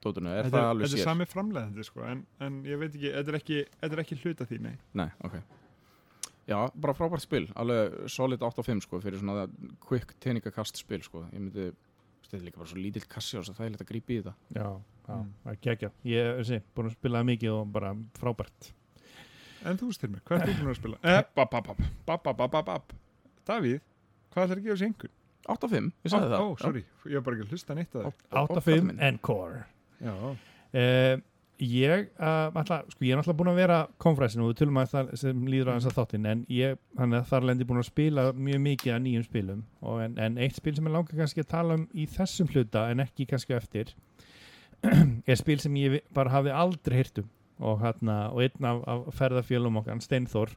dótunu? 0.03 0.31
Er 0.35 0.45
þetta 0.47 0.61
það 0.61 0.69
alveg 0.75 0.87
þetta 0.87 0.99
er 0.99 1.03
sér? 1.03 1.09
sami 1.09 1.27
framleiðandi, 1.31 1.87
sko, 1.89 2.05
en, 2.07 2.21
en 2.43 2.61
ég 2.69 2.79
veit 2.79 2.93
ekki, 2.95 3.11
þetta 3.17 3.33
er 3.33 3.39
ekki, 3.41 3.59
þetta 3.81 3.97
er 3.97 4.03
ekki 4.05 4.19
hluta 4.23 4.47
því, 4.51 4.61
nei. 4.69 4.77
Nei, 4.99 5.09
ok 5.27 5.41
Já, 6.51 6.59
bara 6.75 6.91
frábært 6.99 7.23
spil, 7.23 7.45
alveg 7.55 7.93
solid 8.11 8.43
8 8.43 8.59
og 8.59 8.67
5 8.67 8.81
sko, 8.83 8.99
fyrir 9.03 9.21
svona 9.23 9.45
quick 9.87 10.11
teningakast 10.21 10.77
spil 10.81 10.99
sko, 11.07 11.23
ég 11.31 11.39
myndi 11.39 11.69
þetta 12.33 12.41
er 12.41 12.47
líka 12.49 12.63
bara 12.63 12.71
svo 12.71 12.81
lítill 12.81 13.09
kassi 13.13 13.37
og 13.37 13.49
það 13.49 13.65
er 13.67 13.73
lítið 13.75 13.85
að 13.85 13.91
grípa 13.91 14.13
í 14.13 14.19
þetta. 14.19 14.33
Já, 14.57 14.69
já, 15.07 15.17
mm. 15.17 15.33
ekki, 15.53 15.73
ekki, 15.75 15.91
ég 16.09 16.29
er 16.31 16.47
sí, 16.49 16.59
búin 16.73 16.89
að 16.89 16.95
spila 16.97 17.21
mikið 17.29 17.57
og 17.59 17.67
bara 17.75 17.91
frábært. 18.17 18.69
En 19.69 19.79
þú 19.79 19.91
styrmi, 19.93 20.21
hvað 20.27 20.47
er 20.47 20.49
þú 20.49 20.55
búin 20.63 20.73
að 20.73 20.79
spila? 20.79 21.01
Eh, 21.03 21.19
eh 21.19 21.27
bap, 21.37 21.53
bap, 21.53 21.69
bap, 21.69 21.83
bap, 22.09 22.25
bap, 22.31 22.55
bap, 22.55 22.71
bap 22.71 22.95
Davíð, 23.47 23.83
hvað 24.33 24.47
ætlar 24.47 24.63
að 24.63 24.65
gefa 24.65 24.79
sér 24.81 24.89
yngur? 24.89 25.13
8-5, 25.53 25.93
ég 26.07 26.15
sagði 26.15 26.33
það. 26.33 26.47
Ó, 26.47 26.49
sorry, 26.63 26.85
ég 27.11 27.19
var 27.19 27.27
bara 27.27 27.37
ekki 27.37 27.47
að 27.47 27.53
hlusta 27.53 27.77
neitt 27.77 27.97
að 27.99 28.09
það 28.09 28.57
8-5 28.57 28.93
Encore 29.11 29.63
Já. 30.03 30.15
Eh, 30.73 31.17
ég 31.63 32.09
uh, 32.19 32.49
ætla, 32.59 32.81
sko, 32.91 33.05
ég 33.07 33.15
er 33.15 33.21
náttúrulega 33.21 33.39
búin 33.39 33.51
að 33.53 33.61
vera 33.61 33.79
konferensinu 34.03 34.47
og 34.47 34.53
við 34.53 34.61
tölum 34.63 34.81
að 34.83 34.95
það 34.95 35.13
sem 35.21 35.43
líður 35.49 35.73
aðeins 35.73 35.89
að 35.91 35.99
þáttin 35.99 36.29
en 36.31 36.45
ég, 36.53 36.81
þannig 36.99 37.21
að 37.21 37.29
þar 37.31 37.47
lendi 37.49 37.67
búin 37.69 37.83
að 37.83 37.89
spila 37.89 38.25
mjög 38.37 38.63
mikið 38.67 38.95
af 38.95 39.03
nýjum 39.05 39.27
spilum 39.29 39.61
og 39.83 40.01
en, 40.07 40.17
en 40.27 40.41
eitt 40.43 40.59
spil 40.59 40.75
sem 40.77 40.89
ég 40.89 40.97
langar 40.97 41.21
kannski 41.21 41.45
að 41.45 41.53
tala 41.53 41.77
um 41.79 41.85
í 41.95 42.07
þessum 42.11 42.51
hluta 42.51 42.87
en 42.91 43.05
ekki 43.05 43.29
kannski 43.31 43.57
eftir 43.59 43.93
er 45.31 45.39
spil 45.39 45.59
sem 45.63 45.79
ég 45.79 46.01
bara 46.17 46.35
hafi 46.35 46.55
aldrei 46.55 46.99
heyrt 46.99 47.23
um 47.23 47.31
og, 47.63 47.79
hérna, 47.85 48.17
og 48.33 48.43
einn 48.43 48.67
af, 48.67 48.81
af 48.89 49.05
ferðafjölum 49.21 49.79
okkar, 49.79 50.01
Steinþór 50.03 50.57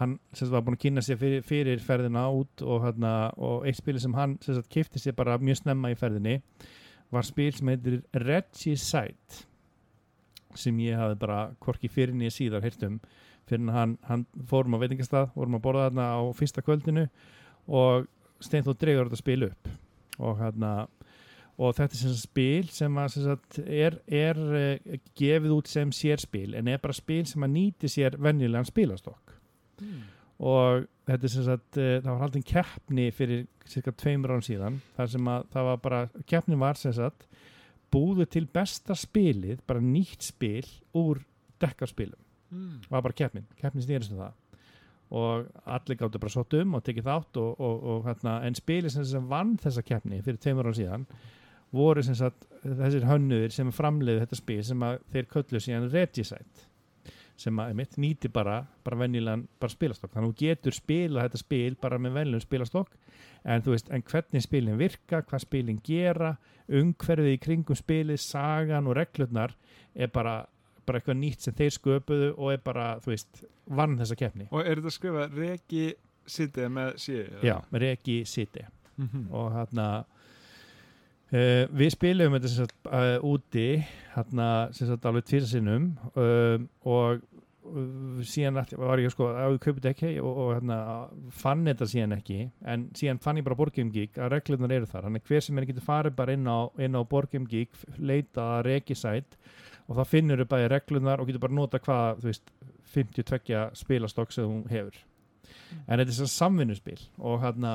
hann 0.00 0.18
sem 0.36 0.50
var 0.52 0.64
búin 0.66 0.76
að 0.76 0.84
kynna 0.86 1.04
sér 1.04 1.20
fyrir, 1.20 1.46
fyrir 1.46 1.80
ferðina 1.84 2.26
út 2.32 2.64
og, 2.64 2.82
hérna, 2.84 3.30
og 3.40 3.66
eitt 3.68 3.80
spil 3.80 4.00
sem 4.02 4.14
hann 4.16 4.36
kifti 4.72 5.00
sér 5.00 5.16
bara 5.16 5.38
mjög 5.40 5.62
snemma 5.62 5.92
í 5.92 5.96
ferðinni 5.98 6.40
var 7.12 7.28
spil 7.28 7.52
sem 7.56 7.72
heitir 7.72 8.00
Regicide 8.24 9.46
sem 10.60 10.78
ég 10.84 10.98
hafði 10.98 11.20
bara 11.22 11.42
hvorki 11.62 11.90
fyrir 11.92 12.16
nýja 12.16 12.34
síðar 12.38 12.64
heyrt 12.66 12.82
um. 12.88 12.98
Fyrir 13.50 13.74
hann, 13.74 13.96
hann 14.06 14.26
fórum 14.48 14.76
á 14.78 14.82
veitingastað 14.82 15.30
vorum 15.34 15.58
að 15.58 15.64
borða 15.64 15.86
þarna 15.88 16.08
á 16.14 16.20
fyrsta 16.38 16.64
kvöldinu 16.64 17.08
og 17.68 18.10
Steinþór 18.42 18.74
dregur 18.78 19.06
þetta 19.06 19.22
spil 19.22 19.46
upp. 19.46 19.70
Og 20.22 20.38
hérna 20.40 20.72
og 21.60 21.76
þetta 21.76 21.96
er 21.96 22.00
sem 22.00 22.14
spil 22.16 22.70
sem 22.72 22.98
að 22.98 23.10
sem 23.14 23.26
sagt, 23.26 23.58
er, 23.62 23.98
er 24.08 24.40
uh, 24.40 24.96
gefið 25.18 25.54
út 25.56 25.70
sem 25.70 25.92
sérspil 25.94 26.56
en 26.58 26.70
er 26.70 26.80
bara 26.82 26.96
spil 26.96 27.24
sem 27.28 27.44
að 27.44 27.54
nýti 27.56 27.90
sér 27.92 28.16
venjulegan 28.22 28.68
spilastokk 28.68 29.36
og 30.42 30.86
þetta 31.08 31.28
er 31.28 31.34
sem 31.34 31.46
sagt 31.46 31.78
uh, 31.78 31.94
það 32.00 32.10
var 32.10 32.22
haldin 32.24 32.46
keppni 32.48 33.10
fyrir 33.14 33.44
cirka 33.68 33.94
tveimur 33.94 34.34
án 34.36 34.44
síðan 34.46 34.80
þar 34.96 35.12
sem 35.14 35.32
að 35.34 35.48
það 35.52 35.68
var 35.68 35.82
bara 35.84 36.02
keppni 36.32 36.60
var 36.62 36.80
sem 36.80 36.96
sagt 36.96 37.28
búðu 37.92 38.26
til 38.30 38.46
besta 38.50 38.96
spilið 38.98 39.62
bara 39.68 39.82
nýtt 39.84 40.24
spil 40.32 40.66
úr 40.98 41.22
dekkarspilum. 41.62 42.20
Mm. 42.52 42.80
var 42.90 43.00
bara 43.00 43.16
keppnin, 43.16 43.46
keppnin 43.56 43.84
snýrist 43.84 44.12
um 44.12 44.20
það. 44.20 44.32
Og 45.12 45.46
allir 45.68 45.98
gáttu 46.00 46.20
bara 46.20 46.32
sótt 46.32 46.56
um 46.56 46.74
og 46.76 46.82
tekið 46.84 47.06
þátt 47.08 47.38
og, 47.40 47.60
og, 47.60 47.86
og 47.92 48.08
hérna, 48.08 48.40
en 48.46 48.56
spilið 48.56 48.96
sem, 48.96 49.06
sem 49.08 49.28
vann 49.28 49.54
þessa 49.60 49.84
keppni 49.84 50.20
fyrir 50.24 50.40
tveimur 50.40 50.68
án 50.68 50.76
síðan 50.76 51.06
voru 51.72 52.04
sem 52.04 52.16
sagt 52.16 52.44
þessir 52.62 53.06
hönnuðir 53.08 53.54
sem 53.54 53.72
framleiðu 53.72 54.24
þetta 54.24 54.38
spil 54.38 54.60
sem 54.68 54.84
að 54.84 54.98
þeir 55.14 55.28
köllu 55.32 55.60
síðan 55.64 55.88
Regicide 55.92 56.66
sem 57.42 57.58
að 57.60 57.72
einmitt, 57.72 57.98
nýti 58.00 58.30
bara, 58.32 58.60
bara 58.86 58.98
venjulegan 59.02 59.44
bara 59.60 59.74
spilastokk, 59.74 60.12
þannig 60.14 60.28
að 60.28 60.32
þú 60.32 60.46
getur 60.46 60.76
spila 60.76 61.26
þetta 61.26 61.40
spil 61.42 61.76
bara 61.82 61.98
með 62.02 62.16
venjulegum 62.18 62.46
spilastokk 62.46 62.96
en 63.44 63.64
þú 63.64 63.74
veist, 63.74 63.90
en 63.90 64.04
hvernig 64.12 64.44
spilin 64.46 64.78
virka 64.80 65.22
hvað 65.26 65.44
spilin 65.44 65.80
gera, 65.84 66.36
umhverfið 66.68 67.32
í 67.34 67.40
kringum 67.42 67.78
spilið, 67.78 68.20
sagan 68.22 68.86
og 68.90 68.96
reglurnar 69.00 69.56
er 69.94 70.12
bara, 70.14 70.36
bara 70.86 71.00
eitthvað 71.00 71.18
nýtt 71.20 71.48
sem 71.48 71.56
þeir 71.58 71.74
sköpuðu 71.78 72.30
og 72.36 72.52
er 72.54 72.62
bara 72.64 72.86
þú 73.02 73.14
veist, 73.14 73.42
vann 73.66 73.98
þessa 73.98 74.18
keppni 74.18 74.48
Og 74.50 74.62
er 74.62 74.78
þetta 74.78 74.92
að 74.92 74.96
skrifa 74.98 75.26
Regi 75.34 75.88
City 76.26 76.68
með 76.70 76.94
C? 77.02 77.26
Já, 77.42 77.56
Regi 77.72 78.22
City 78.24 78.68
Mm 78.96 79.08
-hmm. 79.08 79.34
og 79.34 79.52
hérna 79.52 80.04
uh, 81.32 81.64
við 81.78 81.90
spilum 81.90 82.32
þetta 82.32 82.48
sem 82.48 82.64
sagt, 82.66 82.76
uh, 82.86 83.18
úti 83.24 83.84
hérna 84.14 84.72
sem 84.72 84.88
sagt 84.88 85.04
alveg 85.04 85.24
tvisasinnum 85.24 85.98
uh, 86.16 86.60
og 86.84 87.10
uh, 87.12 87.20
síðan 88.26 88.58
var 88.80 89.00
ég 89.00 89.12
sko 89.12 89.28
að 89.30 89.56
kaupið 89.62 89.78
þetta 89.78 89.90
ekki 89.92 90.10
og, 90.22 90.38
og 90.42 90.48
hérna, 90.56 90.78
fann 91.42 91.62
þetta 91.68 91.86
síðan 91.88 92.16
ekki. 92.16 92.38
En 92.68 92.88
síðan 92.98 93.20
fann 93.22 93.38
ég 93.38 93.46
bara 93.46 93.58
Borgum 93.58 93.92
Geek 93.94 94.18
að 94.18 94.32
reglunar 94.34 94.74
eru 94.74 94.88
þar, 94.90 95.06
þannig 95.06 95.28
hver 95.28 95.44
sem 95.46 95.60
er 95.60 95.68
getur 95.68 95.86
farið 95.86 96.16
bara 96.18 96.34
inn 96.36 96.48
á, 96.50 96.58
inn 96.82 96.98
á 96.98 97.02
Borgum 97.06 97.46
Geek 97.50 97.76
leita 97.98 98.48
að 98.58 98.64
regisæt 98.68 99.36
og 99.86 99.98
það 99.98 100.10
finnur 100.10 100.42
upp 100.42 100.50
bæði 100.52 100.70
reglunar 100.72 101.22
og 101.22 101.30
getur 101.30 101.44
bara 101.44 101.58
nota 101.58 101.80
hvað 101.82 102.22
þú 102.22 102.30
veist, 102.30 102.54
52 102.92 103.60
spilastokk 103.78 104.34
sem 104.34 104.48
hún 104.48 104.64
hefur. 104.70 104.96
En 105.86 106.00
þetta 106.00 106.08
er 106.08 106.16
sem 106.18 106.32
samvinnuspil 106.32 106.98
og 107.22 107.38
hérna 107.44 107.74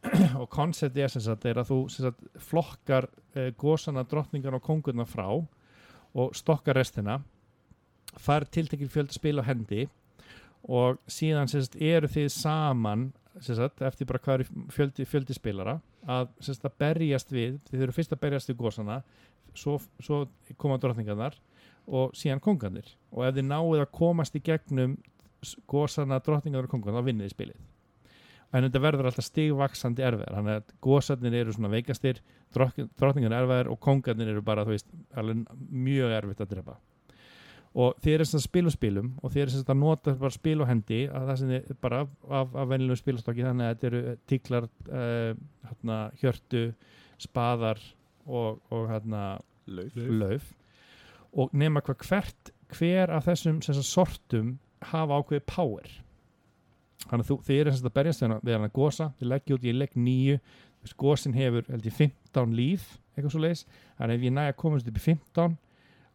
og 0.40 0.48
konceptið 0.52 1.04
er 1.04 1.12
sem 1.12 1.24
sagt 1.26 1.44
er 1.44 1.60
að 1.60 1.74
þú 1.74 1.78
sagt, 1.92 2.24
flokkar 2.40 3.10
uh, 3.36 3.50
gósana, 3.60 4.06
drottningar 4.08 4.56
og 4.56 4.64
kongurna 4.64 5.04
frá 5.08 5.28
og 5.30 6.32
stokkar 6.34 6.80
restina 6.80 7.20
fær 8.18 8.46
tiltekil 8.50 8.90
fjölda 8.90 9.14
spil 9.14 9.38
á 9.38 9.44
hendi 9.46 9.86
og 10.68 11.00
síðan 11.10 11.48
sagt, 11.48 11.76
eru 11.76 12.08
þið 12.10 12.28
saman 12.34 13.10
sagt, 13.40 13.80
eftir 13.86 14.08
bara 14.08 14.20
hvað 14.20 14.40
eru 14.40 14.66
fjöldi, 14.74 15.06
fjöldi 15.08 15.36
spilara 15.36 15.78
að, 16.04 16.30
sagt, 16.42 16.64
að 16.66 16.76
berjast 16.82 17.32
við 17.32 17.60
þið 17.70 17.86
eru 17.86 17.96
fyrst 17.96 18.14
að 18.14 18.22
berjast 18.24 18.50
við 18.50 18.58
gósana 18.60 19.00
svo, 19.54 19.78
svo 20.02 20.24
koma 20.60 20.78
drottningarnar 20.80 21.38
og 21.90 22.14
síðan 22.14 22.42
kongarnir. 22.44 22.86
Og 23.10 23.24
ef 23.26 23.34
þið 23.34 23.48
náið 23.48 23.84
að 23.84 23.92
komast 23.96 24.36
í 24.36 24.42
gegnum 24.44 24.98
gósana, 25.70 26.20
drottningarnar 26.22 26.68
og 26.68 26.74
kongarnir 26.74 27.00
þá 27.00 27.08
vinnið 27.08 27.28
þið 27.28 27.36
spilið. 27.36 27.62
En 28.50 28.66
þetta 28.66 28.82
verður 28.82 29.08
alltaf 29.08 29.26
stigvaksandi 29.28 30.02
erfiðar. 30.02 30.36
Þannig 30.36 30.56
að 30.58 30.72
gósarnir 30.82 31.36
eru 31.38 31.54
svona 31.54 31.70
veikastir 31.72 32.20
drottningarnir 32.54 33.38
erfiðar 33.38 33.70
og 33.70 33.80
kongarnir 33.82 34.32
eru 34.32 34.42
bara 34.44 34.66
veist, 34.66 34.90
mjög 35.70 36.16
erfitt 36.18 36.42
að 36.44 36.56
drepa 36.56 36.78
og 37.70 37.98
þið 38.02 38.14
eru 38.14 38.26
þess 38.26 38.38
að 38.38 38.46
spilum 38.46 38.74
spilum 38.74 39.10
og 39.20 39.32
þið 39.32 39.42
eru 39.42 39.54
þess 39.54 39.70
að 39.70 39.80
nota 39.80 40.14
bara 40.18 40.34
spil 40.34 40.56
og 40.60 40.70
hendi 40.70 41.00
að 41.06 41.28
það 41.28 41.40
sem 41.40 41.52
þið 41.52 41.76
bara 41.84 42.00
af, 42.02 42.14
af, 42.40 42.56
af 42.62 42.70
venjulegu 42.72 42.98
spilastokki 42.98 43.46
þannig 43.46 43.66
að 43.66 43.74
þetta 43.74 43.90
eru 43.90 44.14
tíklar 44.32 44.66
uh, 44.70 45.42
hérna, 45.68 45.98
hjörtu 46.22 46.64
spaðar 47.20 47.82
og, 48.26 48.58
og 48.74 48.88
hérna 48.90 49.24
Lauf. 49.70 49.94
lauf. 49.94 50.48
og 51.30 51.52
nema 51.54 51.82
hvað 51.86 52.08
hvert 52.08 52.54
hver 52.74 53.12
af 53.14 53.28
þessum 53.28 53.60
sem 53.62 53.76
sagt, 53.76 53.90
sortum 53.90 54.56
hafa 54.90 55.18
ákveðið 55.20 55.46
power. 55.50 55.88
Þannig 57.06 57.24
að 57.24 57.28
þú, 57.28 57.36
þið 57.46 57.60
eru 57.60 57.70
sem 57.70 57.78
sagt 57.80 57.90
að 57.90 57.96
berjast 57.98 58.22
við 58.24 58.54
hann 58.54 58.66
að 58.66 58.74
gosa, 58.76 59.06
þið 59.18 59.30
leggja 59.30 59.56
út, 59.56 59.66
ég 59.66 59.76
legg 59.76 59.96
nýju 59.98 60.40
gosin 60.96 61.34
hefur 61.36 61.66
held 61.68 61.86
ég 61.86 61.96
15 61.96 62.54
líf 62.56 62.86
eitthvað 63.14 63.34
svo 63.34 63.42
leis, 63.42 63.66
þannig 63.98 64.14
að 64.14 64.16
ef 64.16 64.24
ég 64.24 64.34
næ 64.36 64.44
að 64.46 64.56
komast 64.62 64.88
upp 64.88 64.96
í 64.96 65.02
15 65.04 65.56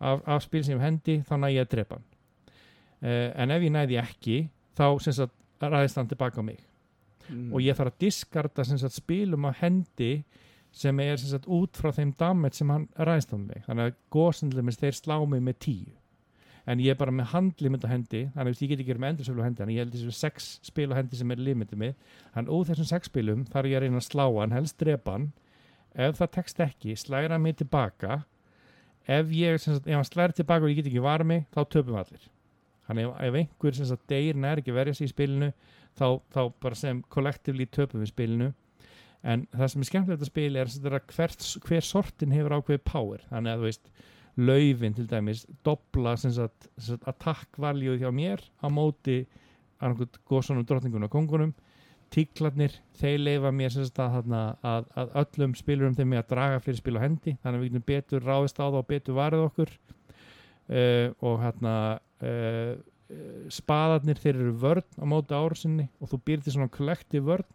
af, 0.05 0.21
af 0.25 0.43
spil 0.45 0.63
sem 0.67 0.81
hendi 0.81 1.19
þá 1.25 1.35
næ 1.39 1.49
ég 1.53 1.65
að 1.65 1.73
drepa 1.73 1.97
hann. 1.97 2.07
Uh, 3.05 3.29
en 3.41 3.53
ef 3.53 3.65
ég 3.65 3.73
næði 3.73 3.99
ekki 4.01 4.37
þá 4.77 4.87
sagt 5.05 5.41
ræðist 5.65 5.99
hann 5.99 6.09
tilbaka 6.11 6.41
á 6.41 6.45
mig. 6.45 6.61
Mm. 7.25 7.53
og 7.53 7.61
ég 7.63 7.73
þarf 7.73 7.89
að 7.89 8.01
diskarda 8.03 8.63
sem 8.67 8.77
sagt, 8.77 8.99
spilum 8.99 9.47
á 9.49 9.51
hendi 9.57 10.23
sem 10.75 10.99
er 11.01 11.17
sagt, 11.17 11.47
út 11.49 11.77
frá 11.79 11.89
þeim 11.95 12.11
damage 12.19 12.59
sem 12.59 12.69
hann 12.69 12.87
ræðist 12.99 13.33
á 13.33 13.37
mig. 13.39 13.63
Þannig 13.65 13.89
að 13.89 13.95
góðsendlumis 14.13 14.81
þeir 14.81 14.97
slá 14.97 15.15
mig 15.25 15.41
með 15.41 15.57
tíu. 15.65 15.93
En 16.65 16.81
ég 16.81 16.95
er 16.95 16.99
bara 16.99 17.13
með 17.13 17.29
handlimit 17.31 17.85
á 17.85 17.89
hendi 17.89 18.23
þannig 18.33 18.55
að 18.55 18.61
ég 18.63 18.71
get 18.71 18.79
ekki 18.81 18.91
verið 18.91 19.03
með 19.03 19.11
endursöflu 19.13 19.41
á 19.41 19.47
hendi 19.47 19.61
þannig 19.61 19.73
að 19.73 19.77
ég 19.77 19.83
held 19.85 19.95
þessu 19.95 20.13
sex 20.17 20.47
spil 20.65 20.87
á 20.89 20.97
hendi 20.97 21.19
sem 21.19 21.33
er 21.33 21.41
limitið 21.45 21.81
mig 21.81 21.91
þannig 22.33 22.49
að 22.49 22.55
úr 22.57 22.69
þessum 22.69 22.89
sex 22.89 23.11
spilum 23.11 23.43
þarf 23.53 23.69
ég 23.69 23.77
að 23.77 23.85
reyna 23.85 24.01
að 24.01 24.07
slá 24.07 24.25
hann, 24.25 24.55
helst 24.55 24.79
drepa 24.81 25.17
hann. 25.17 25.27
Ef 25.95 26.17
það 26.19 26.31
tekst 26.39 26.63
ekki, 26.65 26.95
slæra 26.97 27.37
mig 27.39 27.59
tilbaka 27.61 28.23
ef 29.07 29.31
ég, 29.35 29.59
sagt, 29.61 29.87
ef 29.87 29.95
hann 29.95 30.07
slæri 30.07 30.37
tilbaka 30.37 30.65
og 30.65 30.73
ég 30.73 30.81
get 30.81 30.89
ekki 30.89 31.03
varð 31.03 31.29
mig, 31.29 31.45
þá 31.53 31.61
töpum 31.75 31.99
allir. 31.99 32.27
Þannig 32.87 33.07
ef, 33.07 33.15
ef 33.27 33.39
einhver 33.41 33.77
sem 33.77 33.89
sagt 33.89 34.05
deyr 34.11 34.37
nær 34.37 34.61
ekki 34.61 34.75
verja 34.75 34.97
sig 34.97 35.09
í 35.09 35.13
spilinu 35.13 35.51
þá, 35.97 36.21
þá 36.33 36.41
bara 36.61 36.79
sem 36.79 37.01
kollektivlí 37.13 37.67
töpum 37.73 38.03
við 38.03 38.11
spilinu. 38.13 38.51
En 39.25 39.47
það 39.55 39.71
sem 39.71 39.81
er 39.81 39.89
skemmtilegt 39.89 40.25
að 40.25 40.29
spila 40.29 40.61
er 40.61 40.69
að 40.69 41.15
hvert, 41.15 41.47
hver 41.65 41.85
sortin 41.85 42.35
hefur 42.35 42.59
ákveðið 42.59 42.83
power. 42.85 43.23
Þannig 43.31 43.55
að 43.55 43.63
þú 43.63 43.69
veist 43.71 43.89
laufin 44.35 44.95
til 44.97 45.07
dæmis 45.09 45.45
dobla 45.65 46.13
attack 46.13 47.57
value 47.57 47.97
hjá 47.97 48.11
mér 48.13 48.43
á 48.61 48.67
móti 48.69 49.23
annarkot 49.79 50.19
góðsonum 50.27 50.65
drottningunum 50.67 51.07
og 51.07 51.13
kongunum 51.13 51.53
tíklarnir, 52.13 52.73
þeir 52.99 53.19
leifa 53.19 53.51
mér 53.55 53.75
að, 53.75 54.31
að, 54.31 54.87
að 54.95 55.13
öllum 55.21 55.55
spilurum 55.57 55.95
þeim 55.97 56.15
að 56.19 56.29
draga 56.31 56.61
fyrir 56.63 56.79
spil 56.79 56.97
á 56.99 57.05
hendi 57.05 57.35
þannig 57.41 57.57
að 57.57 57.63
við 57.63 57.69
getum 57.71 57.85
betur 57.89 58.25
ráðist 58.25 58.59
á 58.59 58.65
það 58.65 58.79
og 58.79 58.87
betur 58.89 59.17
varðið 59.19 59.45
okkur. 59.49 59.73
Uh, 60.65 61.07
og 61.21 61.41
hérna 61.43 61.73
uh, 62.25 62.71
spaðarnir 63.53 64.17
þeir 64.17 64.39
eru 64.39 64.53
vörn 64.63 64.87
á 64.97 65.05
móti 65.05 65.37
árusinni 65.37 65.85
og 66.01 66.09
þú 66.09 66.21
býr 66.25 66.41
til 66.41 66.55
svona 66.55 66.73
kollektiv 66.73 67.27
vörn. 67.27 67.49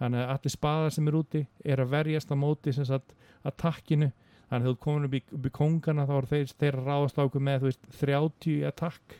Þannig 0.00 0.22
að 0.22 0.32
allir 0.34 0.52
spaðar 0.52 0.96
sem 0.96 1.06
er 1.08 1.18
úti 1.20 1.42
er 1.64 1.80
að 1.80 1.92
verjast 1.94 2.32
á 2.32 2.36
móti 2.36 2.74
sagt 2.76 3.14
attackinu. 3.46 4.10
Þannig 4.50 4.66
að 4.66 4.72
þú 4.72 4.80
komin 4.82 5.06
upp 5.06 5.14
í, 5.16 5.22
upp 5.38 5.46
í 5.46 5.54
kongana 5.54 6.08
þá 6.08 6.16
eru 6.16 6.32
þeir, 6.32 6.50
þeir 6.58 6.80
að 6.80 6.90
ráðast 6.90 7.16
á 7.18 7.26
okkur 7.26 7.46
með 7.46 7.64
veist 7.70 7.88
30 8.00 8.50
í 8.52 8.58
attack 8.68 9.16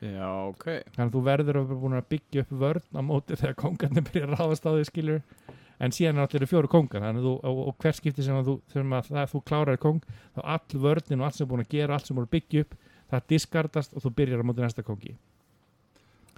Já, 0.00 0.28
ok. 0.48 0.66
þannig 0.94 1.06
að 1.06 1.14
þú 1.14 1.22
verður 1.26 1.58
að 1.60 1.70
vera 1.70 1.80
búin 1.82 1.96
að 1.98 2.10
byggja 2.14 2.44
upp 2.44 2.52
vörn 2.62 2.96
á 2.96 3.02
móti 3.04 3.36
þegar 3.36 3.56
kongarnir 3.60 4.04
byrja 4.08 4.28
að 4.28 4.36
ráðast 4.38 4.68
á 4.68 4.70
því 4.72 4.84
skilur 4.88 5.24
en 5.80 5.94
síðan 5.96 6.20
er 6.20 6.26
allir 6.26 6.48
fjóru 6.48 6.70
kongar 6.72 7.04
þannig 7.04 7.20
að 7.20 7.26
þú, 7.28 7.34
og, 7.50 7.60
og 7.68 7.84
hver 7.84 7.96
skipti 7.98 8.24
sem 8.24 8.36
að 8.36 8.48
þú, 8.48 8.54
sem 8.72 8.94
að 8.96 9.10
það, 9.10 9.26
þú 9.34 9.42
klárar 9.50 9.80
kong 9.80 10.00
þá 10.36 10.40
all 10.56 10.84
vörnin 10.86 11.20
og 11.20 11.28
allt 11.28 11.36
sem 11.36 11.44
er 11.44 11.50
búin 11.52 11.64
að 11.64 11.74
gera 11.76 11.96
allt 11.96 12.08
sem 12.08 12.14
er 12.14 12.20
búin 12.20 12.30
að 12.30 12.36
byggja 12.38 12.64
upp 12.64 12.78
það 13.10 13.28
diskardast 13.34 13.92
og 13.96 14.06
þú 14.06 14.14
byrjar 14.20 14.44
á 14.44 14.48
móti 14.48 14.64
næsta 14.64 14.86
kongi 14.86 15.16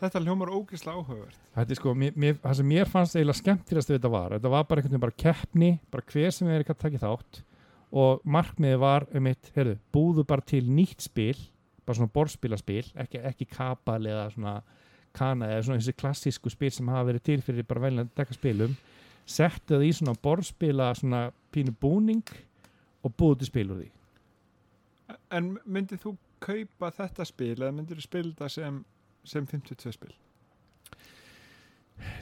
Þetta 0.03 0.19
hljómar 0.25 0.51
ógeðslega 0.51 0.99
áhugavert. 0.99 1.35
Þetta 1.55 1.71
er 1.71 1.79
sko, 1.79 1.93
mér, 1.95 2.15
mér, 2.19 2.39
það 2.43 2.57
sem 2.59 2.67
mér 2.73 2.89
fannst 2.91 3.15
eiginlega 3.15 3.39
skemmtilegast 3.39 3.91
við 3.93 3.99
þetta 4.01 4.11
var, 4.11 4.33
þetta 4.35 4.51
var 4.51 4.65
bara 4.67 4.81
einhvern 4.81 4.91
veginn 4.97 5.05
bara 5.05 5.21
keppni, 5.23 5.69
bara 5.95 6.07
hver 6.11 6.35
sem 6.35 6.49
er 6.51 6.65
ekki 6.65 6.75
að 6.75 6.81
taka 6.81 7.03
þátt 7.05 7.39
og 8.03 8.25
markmiði 8.35 8.81
var 8.83 9.07
um 9.15 9.29
eitt, 9.31 9.53
heyrðu, 9.55 9.77
búðu 9.95 10.25
bara 10.27 10.43
til 10.49 10.65
nýtt 10.67 11.07
spil, 11.07 11.37
bara 11.87 11.99
svona 11.99 12.15
borðspilaspil 12.15 12.85
ekki, 13.05 13.21
ekki 13.33 13.49
kapal 13.51 14.01
eða 14.07 14.29
svona 14.35 14.57
kana 15.17 15.51
eða 15.53 15.67
svona 15.67 15.83
þessi 15.83 15.97
klassísku 16.01 16.53
spil 16.53 16.73
sem 16.73 16.89
hafa 16.89 17.11
verið 17.11 17.27
til 17.29 17.39
fyrir 17.45 17.69
bara 17.69 17.85
velja 17.87 18.07
að 18.07 18.15
dekka 18.19 18.39
spilum 18.39 18.77
settu 19.29 19.77
það 19.77 19.87
í 19.87 19.93
svona 19.99 20.17
borðspila 20.25 20.93
svona 20.99 21.25
pínu 21.55 21.75
búning 21.81 22.25
og 23.03 23.15
búðu 23.19 23.43
til 23.43 23.53
spil 23.53 23.69
úr 23.75 23.83
því 23.83 23.91
En 25.33 25.57
myndið 25.69 26.01
þú 26.05 26.17
kaupa 26.43 26.91
þetta 26.97 27.25
spil 27.29 27.55
eða 27.55 27.73
myndir 27.75 27.99
þú 28.01 28.05
spila 28.07 28.31
þetta 28.33 28.49
sem, 28.53 28.83
sem 29.29 29.47
52 29.49 29.95
spil? 29.95 30.13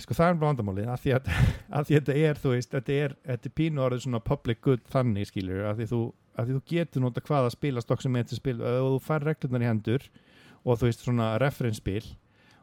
sko 0.00 0.16
það 0.16 0.30
er 0.30 0.38
bara 0.40 0.50
vandamálið 0.50 0.88
að 0.92 1.02
því 1.04 1.14
að, 1.16 1.28
að 1.76 1.86
því 1.88 1.98
þetta 1.98 2.16
er 2.28 2.40
þú 2.40 2.54
veist, 2.54 2.72
þetta 2.74 2.96
er, 3.04 3.16
þetta 3.28 3.48
er 3.48 3.54
pínu 3.61 3.84
orðið 3.84 4.04
svona 4.06 4.22
public 4.24 4.62
good 4.66 4.82
þannig 4.92 5.30
skilur 5.30 5.68
að 5.70 5.80
því 5.80 5.88
þú, 5.92 6.00
að 6.39 6.55
þú 6.55 6.62
getur 6.72 7.05
nota 7.05 7.22
hvaða 7.24 7.53
spilastokk 7.55 8.05
sem 8.05 8.16
er 8.16 8.28
til 8.28 8.39
spil 8.39 8.59
og 8.61 8.97
þú 8.97 9.01
fær 9.05 9.26
reglurnar 9.26 9.64
í 9.64 9.70
hendur 9.70 10.07
og 10.64 10.78
þú 10.78 10.89
veist 10.89 11.05
svona 11.05 11.33
reference 11.43 11.81
spil 11.81 12.05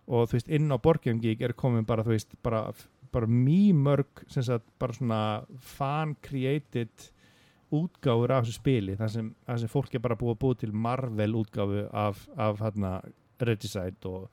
og 0.08 0.30
þú 0.30 0.38
veist 0.38 0.54
inn 0.54 0.72
á 0.72 0.78
borgjumgík 0.80 1.44
er 1.44 1.56
komin 1.58 1.88
bara 1.88 2.06
þú 2.06 2.16
veist 2.16 2.34
bara, 2.46 2.64
bara 3.12 3.28
mjög 3.28 3.84
mörg 3.84 4.26
sem 4.32 4.46
sagt 4.46 4.68
bara 4.80 4.96
svona 4.96 5.22
fan 5.60 6.16
created 6.24 7.10
útgáfur 7.74 8.32
af 8.32 8.46
þessu 8.46 8.62
spili 8.62 8.96
þar 8.96 9.12
sem, 9.12 9.32
sem 9.60 9.72
fólk 9.72 9.96
er 9.96 10.04
bara 10.04 10.16
búið 10.20 10.36
að 10.36 10.44
búið 10.44 10.60
til 10.64 10.76
Marvel 10.88 11.36
útgáfu 11.42 11.88
af, 11.92 12.28
af 12.40 12.62
hérna 12.64 13.00
Regicide 13.44 14.08
og 14.08 14.30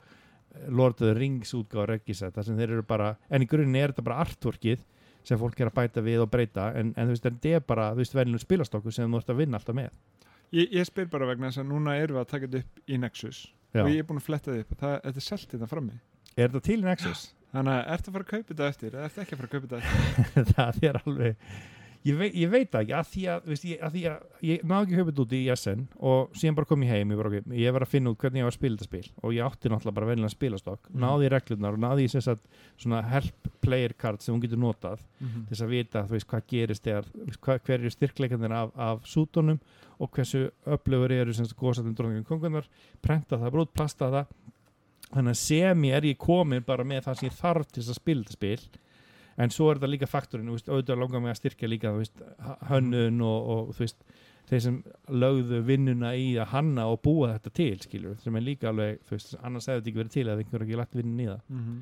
Lord 0.71 1.01
of 1.01 1.09
the 1.09 1.15
Rings 1.17 1.51
útgáfa 1.57 1.89
Regicide 1.91 2.31
þar 2.35 2.47
sem 2.47 2.59
þeir 2.59 2.77
eru 2.77 2.85
bara, 2.87 3.15
en 3.29 3.43
í 3.43 3.49
grunninn 3.49 3.81
er 3.81 3.91
þetta 3.91 4.07
bara 4.07 4.21
artworkið 4.23 4.85
sem 5.25 5.39
fólk 5.41 5.59
er 5.63 5.71
að 5.71 5.77
bæta 5.79 6.03
við 6.05 6.23
og 6.25 6.29
breyta 6.33 6.69
en, 6.77 6.93
en 6.95 7.09
þú 7.09 7.15
veist, 7.15 7.25
þetta 7.27 7.53
er 7.59 7.65
bara, 7.65 7.89
þú 7.95 8.03
veist, 8.03 8.15
venjuleg 8.17 8.43
spilastokku 8.45 8.93
sem 8.95 9.11
þú 9.11 9.21
ert 9.21 9.33
að 9.33 9.39
vinna 9.43 9.59
alltaf 9.59 9.77
með 9.77 9.95
Ég, 10.53 10.69
ég 10.77 10.85
spyr 10.87 11.07
bara 11.11 11.25
vegna 11.27 11.49
þess 11.49 11.63
að 11.63 11.69
núna 11.71 11.95
erum 11.97 12.19
við 12.19 12.21
að 12.21 12.27
taka 12.31 12.47
þetta 12.47 12.61
upp 12.61 12.91
í 12.93 12.99
Nexus 13.01 13.39
Já. 13.73 13.81
og 13.81 13.89
ég 13.91 14.03
er 14.03 14.05
búin 14.07 14.21
að 14.21 14.27
fletta 14.29 14.53
þið 14.53 14.61
upp 14.61 14.75
það, 14.79 14.93
þetta 15.07 15.21
er 15.21 15.25
selt 15.25 15.47
þetta 15.55 15.67
frammi. 15.71 15.95
Er 16.35 16.51
þetta 16.53 16.61
til 16.69 16.77
Nexus? 16.85 17.23
Þannig 17.55 17.73
að 17.73 17.89
ertu 17.95 18.11
að 18.11 18.15
fara 18.15 18.25
að 18.25 18.29
kaupa 18.31 18.47
þetta 18.53 18.67
eftir 18.69 18.95
eða 18.95 19.07
ertu 19.09 19.21
ekki 19.23 19.35
að 19.35 19.41
fara 19.41 19.49
að 19.49 19.55
kaupa 19.55 19.67
þetta 19.67 19.79
eftir? 20.25 20.53
það 20.53 20.79
er 20.89 20.99
alveg 21.01 21.49
ég, 22.05 22.17
vei, 22.19 22.27
ég 22.37 22.49
veit 22.53 22.69
það 22.71 22.83
ekki, 22.83 22.93
að 22.99 23.07
því 23.11 23.23
að, 23.33 23.45
veist, 23.49 23.63
ég, 23.65 23.79
að, 23.81 23.93
því 23.95 24.03
að 24.11 24.45
ég 24.49 24.65
náðu 24.69 24.85
ekki 24.85 24.97
höfðið 24.99 25.21
út 25.23 25.33
í 25.35 25.39
SN 25.55 25.83
og 26.11 26.35
síðan 26.37 26.57
bara 26.59 26.69
kom 26.69 26.83
ég 26.85 26.91
heim, 26.93 27.11
ég 27.13 27.17
var, 27.19 27.29
okay, 27.31 27.43
ég 27.63 27.73
var 27.75 27.85
að 27.85 27.91
finna 27.95 28.11
út 28.13 28.19
hvernig 28.21 28.41
ég 28.41 28.47
var 28.47 28.53
að 28.53 28.59
spila 28.59 28.77
þetta 28.77 28.89
spil 28.89 29.09
og 29.25 29.33
ég 29.35 29.45
átti 29.49 29.71
náttúrulega 29.73 29.97
bara 29.99 30.09
venjulega 30.11 30.35
spilastokk, 30.35 30.89
Mhm. 30.91 30.99
náði 31.05 31.25
í 31.25 31.31
reglurnar 31.33 31.73
og 31.73 31.81
náði 31.85 32.05
í 32.05 32.09
sem 32.13 32.21
sagt 32.21 32.45
svona 32.77 33.01
help 33.09 33.49
player 33.65 33.93
card 33.97 34.21
sem 34.21 34.35
hún 34.35 34.41
getur 34.45 34.61
notað 34.61 34.99
Mm 35.19 35.45
til 35.47 35.55
þess 35.55 35.63
að 35.65 35.73
vita 35.73 36.03
þú 36.05 36.11
veist, 36.15 36.27
hvað 36.27 36.43
gerist 36.47 36.83
þegar 36.83 37.05
hva, 37.41 37.59
hver 37.65 37.79
eru 37.79 37.89
styrkleikandir 37.89 38.51
af, 38.53 38.71
af 38.77 39.01
sútonum 39.09 39.59
og 39.99 40.11
hversu 40.11 40.51
öflögur 40.67 41.11
eru 41.11 41.33
sem 41.33 41.45
góðsættum 41.45 41.95
dróningum 41.95 42.25
kongunar 42.27 42.65
prenta 43.01 43.37
það 43.39 43.51
brút, 43.51 43.73
plasta 43.73 44.09
það. 44.11 44.25
Þannig 45.13 45.31
að 45.31 45.39
sem 45.39 45.83
ég 45.85 45.93
er 45.95 46.01
ég 46.09 46.17
komin 46.17 46.63
bara 46.65 46.83
með 46.83 47.05
það 47.05 47.17
sem 47.19 47.29
ég 47.29 47.35
þarf 47.39 47.67
til 47.71 47.81
þess 47.83 47.93
að 47.93 47.99
spila 48.01 48.23
þetta 48.25 48.35
spil 48.35 48.59
en 49.37 49.51
svo 49.51 49.69
er 49.69 49.79
þetta 49.79 49.91
líka 49.91 50.09
faktorinn 50.09 50.51
veist, 50.53 50.69
auðvitað 50.69 51.01
langar 51.01 51.23
mig 51.23 51.33
að 51.33 51.41
styrkja 51.41 51.71
líka 51.71 51.91
veist, 51.95 52.23
hönnun 52.69 53.21
og, 53.25 53.49
og 53.55 53.75
veist 53.79 53.99
þeir 54.49 54.61
sem 54.61 54.77
lögðu 55.09 55.61
vinnuna 55.65 56.13
í 56.15 56.35
að 56.37 56.51
hanna 56.53 56.85
og 56.91 57.01
búa 57.05 57.33
þetta 57.33 57.53
til, 57.57 57.75
skilur 57.81 58.19
sem 58.21 58.35
er 58.37 58.45
líka 58.45 58.69
alveg, 58.69 59.01
veist, 59.09 59.33
annars 59.41 59.67
hefði 59.69 59.81
þetta 59.81 59.91
ekki 59.91 60.01
verið 60.03 60.15
til 60.15 60.25
eða 60.27 60.43
einhver 60.43 60.65
ekki 60.65 60.79
lagt 60.79 60.97
vinnin 60.97 61.23
í 61.23 61.29
það 61.31 61.41
-hmm. 61.49 61.79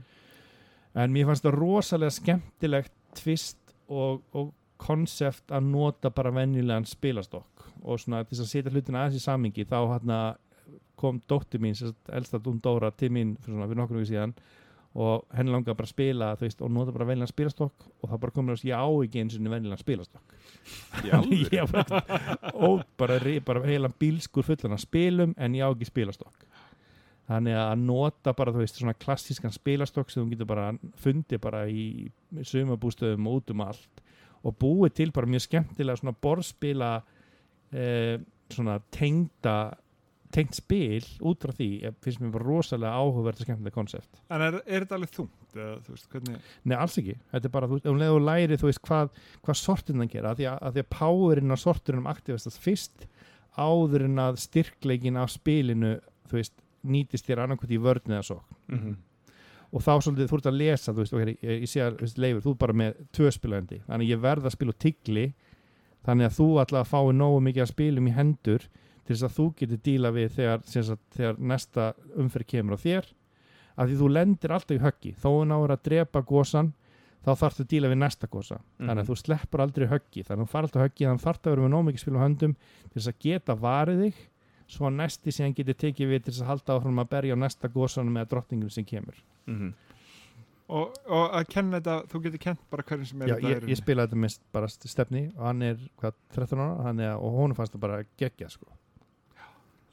en 1.04 1.16
mér 1.18 1.30
fannst 1.30 1.48
það 1.48 1.60
rosalega 1.60 2.18
skemmtilegt 2.18 2.94
tvist 3.20 3.76
og, 3.88 4.24
og 4.32 4.54
konsept 4.78 5.52
að 5.52 5.68
nota 5.70 6.10
bara 6.10 6.32
venjulegan 6.32 6.86
spilastokk 6.86 7.68
og 7.84 8.00
svona 8.00 8.24
til 8.24 8.40
að 8.40 8.50
setja 8.50 8.72
hlutina 8.72 9.04
aðeins 9.04 9.22
í 9.22 9.24
samingi 9.24 9.66
þá 9.68 9.80
hérna 9.92 10.20
kom 10.96 11.20
dóttir 11.28 11.60
mín, 11.60 11.76
elsta 12.10 12.40
hún 12.40 12.62
Dóra 12.64 12.92
til 12.96 13.12
mín 13.12 13.36
fyrir, 13.42 13.58
svona, 13.58 13.68
fyrir 13.68 13.82
nokkur 13.82 14.00
við 14.00 14.12
síðan 14.14 14.36
og 14.94 15.24
henni 15.34 15.50
langaði 15.50 15.78
bara 15.80 15.88
að 15.90 15.94
spila 15.94 16.30
veist, 16.38 16.60
og 16.62 16.70
nota 16.70 16.94
bara 16.94 17.08
venjulegan 17.10 17.32
spilastokk 17.32 17.86
og 17.88 18.12
það 18.12 18.20
bara 18.22 18.36
komur 18.36 18.54
að 18.54 18.66
ég 18.70 18.78
á 18.78 18.86
ekki 18.86 19.24
eins 19.24 19.38
og 19.38 19.48
venjulegan 19.50 19.82
spilastokk. 19.82 20.36
Ég 21.04 21.72
bara, 21.72 22.02
ó, 22.54 22.70
bara, 22.98 23.18
bara 23.46 23.64
heilan 23.66 23.96
bílskur 24.00 24.46
fullan 24.46 24.78
af 24.78 24.84
spilum 24.84 25.34
en 25.36 25.58
ég 25.58 25.66
á 25.66 25.74
ekki 25.74 25.90
spilastokk. 25.90 26.46
Þannig 27.28 27.58
að 27.58 27.74
nota 27.82 28.34
bara 28.38 28.54
þú 28.54 28.62
veist 28.62 28.78
svona 28.78 28.94
klassískan 29.00 29.54
spilastokk 29.56 30.12
sem 30.12 30.24
þú 30.24 30.36
getur 30.36 30.50
bara 30.52 30.70
fundið 31.02 31.42
bara 31.42 31.64
í 31.72 32.12
sumabústöðum 32.46 33.30
og 33.32 33.42
út 33.42 33.54
um 33.56 33.64
allt 33.66 34.04
og 34.44 34.58
búið 34.60 34.98
til 35.00 35.12
bara 35.16 35.30
mjög 35.32 35.46
skemmtilega 35.48 36.02
svona 36.02 36.16
borðspila 36.22 36.92
eh, 37.72 38.20
svona 38.52 38.78
tengda 38.94 39.56
tengt 40.34 40.58
spil 40.58 41.06
út 41.22 41.44
frá 41.46 41.54
því 41.56 41.68
eh, 41.86 41.94
finnst 42.04 42.22
mér 42.24 42.32
bara 42.34 42.48
rosalega 42.48 42.98
áhugverð 42.98 43.42
og 43.44 43.46
skemmtilega 43.48 43.76
konsept 43.76 44.22
En 44.34 44.42
er, 44.42 44.58
er 44.66 44.84
þetta 44.86 44.98
alveg 44.98 45.14
þungt? 45.14 45.40
Eða, 45.54 45.76
þú 45.86 45.94
veist, 45.96 46.08
hvernig... 46.10 46.40
Nei, 46.66 46.76
alls 46.82 46.98
ekki, 47.02 47.16
þetta 47.34 47.50
er 47.50 47.54
bara, 47.54 47.70
þú 47.70 47.80
um 47.94 48.00
leið 48.02 48.16
og 48.18 48.24
læri 48.26 48.58
þú 48.62 48.70
veist 48.72 48.82
hvað, 48.88 49.14
hvað 49.46 49.60
sortin 49.62 50.02
það 50.04 50.12
gera 50.16 50.32
af 50.34 50.40
því 50.42 50.48
að, 50.50 50.60
að 50.70 50.76
því 50.80 50.84
að 50.84 50.92
powerinn 50.98 51.54
á 51.54 51.58
sortinum 51.62 52.10
aktivistast 52.10 52.62
fyrst 52.64 53.08
áður 53.54 54.08
en 54.10 54.22
að 54.24 54.40
styrkleikin 54.42 55.20
af 55.22 55.30
spilinu 55.36 55.96
þú 56.32 56.40
veist, 56.40 56.56
nýtist 56.84 57.28
þér 57.30 57.44
annarkvæmt 57.46 57.76
í 57.78 57.82
vörn 57.84 58.16
eða 58.18 58.26
svo 58.28 58.40
Mhm. 58.74 58.96
og 59.74 59.82
þá 59.82 59.94
svolítið 60.06 60.30
þú 60.30 60.38
ert 60.38 60.48
að 60.52 60.58
lesa, 60.60 60.94
þú 60.94 61.02
veist, 61.04 61.14
ok, 61.14 61.22
ég, 61.44 61.62
ég 61.64 61.70
sé 61.70 61.82
að 61.86 61.96
þú 61.98 62.06
veist, 62.08 62.18
leifur, 62.22 62.42
þú 62.46 62.52
er 62.54 62.60
bara 62.64 62.74
með 62.82 62.98
tvö 63.14 63.32
spilandi 63.34 63.80
þannig 63.88 64.10
ég 64.10 64.22
verð 64.22 64.46
að 64.50 64.56
spila 64.58 64.74
og 64.74 64.80
tigli 64.82 65.26
þannig 66.04 66.28
að 66.28 66.38
þú 66.40 66.48
að 66.62 66.90
fái 66.90 67.14
nógu 67.16 67.40
mikið 67.46 67.64
að 67.64 67.72
spilum 67.72 68.10
í 68.10 68.14
hendur 68.18 68.66
til 69.04 69.16
þess 69.16 69.28
að 69.28 69.36
þú 69.38 69.48
getur 69.60 69.82
díla 69.84 70.14
við 70.16 70.32
þegar, 70.38 70.64
sem 70.70 70.86
sagt, 70.88 71.04
þegar 71.18 71.42
næsta 71.54 71.90
umferð 72.20 72.50
kemur 72.54 72.80
á 72.80 72.84
þér. 72.84 73.10
Að 73.74 73.90
því 73.90 74.00
þú 74.00 74.10
lendir 74.14 74.54
alltaf 74.54 74.78
í 74.78 74.84
höggi. 74.84 75.14
Þó 75.18 75.30
þú 75.30 75.46
náður 75.50 75.76
að 75.76 75.86
drepa 75.90 76.22
gósan 76.30 76.74
þá 77.24 77.32
þarftu 77.40 77.64
að 77.64 77.72
díla 77.72 77.90
við 77.92 78.00
næsta 78.02 78.28
gósa 78.28 78.60
þannig 78.82 79.02
að 79.04 79.10
þú 79.10 79.16
sleppur 79.22 79.64
aldrei 79.64 79.88
höggi. 79.92 80.26
Þannig 80.28 80.44
að 80.44 80.44
þú 80.44 80.52
fara 80.54 80.70
alltaf 80.70 80.84
höggi 80.84 81.08
þannig 81.08 81.22
að 81.22 81.26
þarftu 81.28 81.50
að 81.50 81.56
vera 81.56 81.64
með 81.66 81.74
nóg 81.74 81.86
mikið 81.88 82.04
spil 82.04 82.16
á 82.20 82.26
höndum 82.26 82.56
til 82.60 83.00
þess 83.00 83.12
að 83.12 83.24
geta 83.26 83.56
varið 83.64 84.04
þig. 84.04 84.22
Svo 84.74 84.88
að 84.88 85.00
næsti 85.00 85.34
síðan 85.36 85.56
getur 85.58 85.80
tekið 85.80 86.12
við 86.14 86.22
til 86.24 86.34
þess 86.34 86.44
að 86.44 86.52
halda 86.52 86.78
áfram 86.78 87.02
að 87.04 87.10
berja 87.14 87.36
á 87.36 87.44
næsta 87.44 87.70
gósanum 87.72 88.20
eða 88.20 88.32
drottningum 88.32 88.72
sem 88.74 88.88
kemur. 88.88 89.18
Mhm. 89.48 89.74
Og, 90.74 90.94
og 91.12 91.34
að 91.36 91.50
kenna 91.52 91.80
þetta, 91.80 91.96
þú 92.10 92.20
getur 92.24 92.42
kent 92.42 92.62
bara 92.72 92.86
hverjum 92.88 93.06
sem 93.06 93.22
er 93.22 93.30
Já, 93.30 93.34
þetta 93.36 93.50
ég, 93.52 93.66
ég 93.70 93.78
spilaði 93.78 94.10
þetta 94.10 94.22
með 94.24 94.38
bara 94.56 94.70
stefni 94.72 95.24
og 95.36 95.44
hann 95.44 95.66
er 95.68 95.82
hvað, 96.00 96.16
13 96.38 96.62
ára? 96.64 96.86
Hann 96.88 97.02
er, 97.04 97.18
og 97.20 97.36
hún 97.36 97.56
fannst 97.58 97.76
það 97.76 97.84
bara 97.84 98.00
geggja 98.22 98.48
sko. 98.50 98.70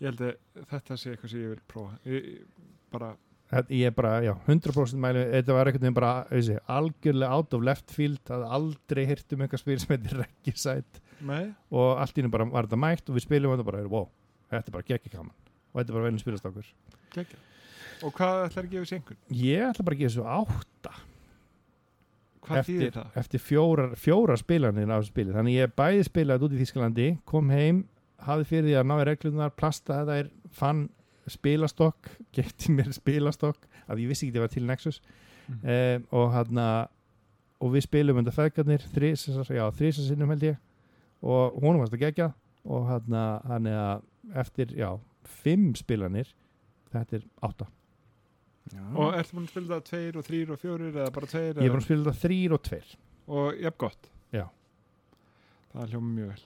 Ég 0.00 0.08
held 0.08 0.22
að 0.24 0.62
þetta 0.70 0.96
sé 0.96 1.12
eitthvað 1.12 1.32
sem 1.32 1.42
ég 1.42 1.52
vil 1.52 1.64
prófa. 1.68 1.98
Ég, 2.08 2.30
bara, 2.92 3.10
ég 3.68 3.90
er 3.90 3.94
bara, 3.96 4.14
já, 4.24 4.32
100% 4.46 5.02
mæli 5.02 5.26
þetta 5.34 5.56
var 5.56 5.68
einhvern 5.68 5.84
veginn 5.84 5.98
bara, 5.98 6.12
þessi, 6.30 6.56
algjörlega 6.70 7.36
out 7.36 7.56
of 7.58 7.66
left 7.66 7.92
field, 7.92 8.22
að 8.32 8.46
aldrei 8.58 9.04
hirt 9.10 9.36
um 9.36 9.44
eitthvað 9.44 9.64
spil 9.64 9.78
sem 9.82 9.92
heitir 9.96 10.24
nei, 11.20 11.50
og 11.68 12.00
allt 12.00 12.16
í 12.16 12.22
hennu 12.22 12.32
bara 12.32 12.48
var 12.48 12.68
þetta 12.68 12.80
mætt 12.80 13.10
og 13.10 13.18
við 13.18 13.26
spilum 13.26 13.52
og 13.52 13.58
þetta 13.58 13.68
bara, 13.68 13.84
wow, 13.92 14.08
þetta 14.48 14.72
er 14.72 14.76
bara 14.78 14.88
geggja 14.88 15.12
kaman 15.18 15.36
og 15.36 15.80
þetta 15.80 15.92
er 15.92 15.98
bara 15.98 16.06
velum 16.08 16.22
spilast 16.22 16.48
okkur 16.48 16.72
geggja. 17.14 17.40
Og 18.00 18.16
hvað 18.16 18.46
ætlar 18.46 18.66
að 18.66 18.74
gefa 18.74 18.88
sér 18.88 19.00
einhvern? 19.00 19.20
Ég 19.36 19.64
ætla 19.68 19.86
bara 19.86 19.96
að 19.96 20.02
gefa 20.02 20.12
þessu 20.14 20.26
átta. 20.34 20.92
Hvað 22.40 22.62
þýðir 22.64 22.86
eftir, 22.86 22.94
það? 22.96 23.18
eftir 23.20 23.42
fjórar, 23.44 23.90
fjórar 24.00 24.40
spilanir 24.40 24.92
af 24.94 25.04
spili. 25.10 25.34
Þannig 25.34 25.58
ég 25.58 25.74
bæði 25.76 26.06
spilaði 26.08 26.46
út 26.46 26.54
í 26.54 26.60
Þískalandi 26.62 27.08
kom 27.28 27.52
heim, 27.52 27.82
hafði 28.26 28.48
fyrir 28.48 28.68
því 28.68 28.76
að 28.80 28.88
ná 28.90 28.94
í 28.96 29.06
reglunar 29.08 29.52
plastaði 29.56 30.14
þær, 30.16 30.30
fann 30.60 30.86
spilastokk, 31.30 32.10
gekti 32.36 32.72
mér 32.74 32.92
spilastokk 32.96 33.68
að 33.90 34.04
ég 34.04 34.12
vissi 34.12 34.26
ekki 34.26 34.36
að 34.36 34.40
það 34.40 34.46
var 34.46 34.54
til 34.56 34.66
Nexus. 34.70 35.02
Mhm. 35.50 35.62
um, 35.74 36.04
og 36.14 36.32
hann 36.36 36.60
og 37.60 37.72
við 37.74 37.84
spilum 37.84 38.20
undir 38.20 38.32
feðgarnir 38.32 38.84
þrísa 38.94 40.04
sinnum 40.06 40.30
held 40.32 40.46
ég. 40.46 40.60
Og 41.20 41.58
hún 41.60 41.80
varst 41.80 41.92
að 41.92 42.04
gegja 42.06 42.30
og 42.64 42.86
hann 42.88 43.66
er 43.68 43.80
að 43.80 44.06
eftir, 44.40 44.72
já, 44.76 44.94
fimm 45.24 45.74
spilanir 45.76 46.30
þetta 46.92 47.18
er 47.18 47.26
átta. 47.46 47.66
Já. 48.70 48.82
Og 48.94 49.16
ertu 49.18 49.36
búin 49.36 49.46
að 49.48 49.52
spila 49.52 49.74
það 49.74 49.84
tveir 49.88 50.18
og 50.20 50.26
þrýr 50.26 50.54
og 50.54 50.60
fjórir 50.62 50.94
eða 50.94 51.12
bara 51.14 51.30
tveir 51.30 51.58
ég 51.58 51.66
er 51.66 51.72
búin 51.74 51.80
að 51.80 51.86
spila 51.88 52.04
þetta 52.06 52.22
þrýr 52.22 52.54
og 52.54 52.62
tveir. 52.68 52.94
Og 53.30 53.60
jafn 53.64 53.80
gott 53.80 54.10
Já. 54.34 54.46
Það 55.72 55.94
hljóma 55.94 56.14
mjög 56.14 56.32
vel 56.32 56.44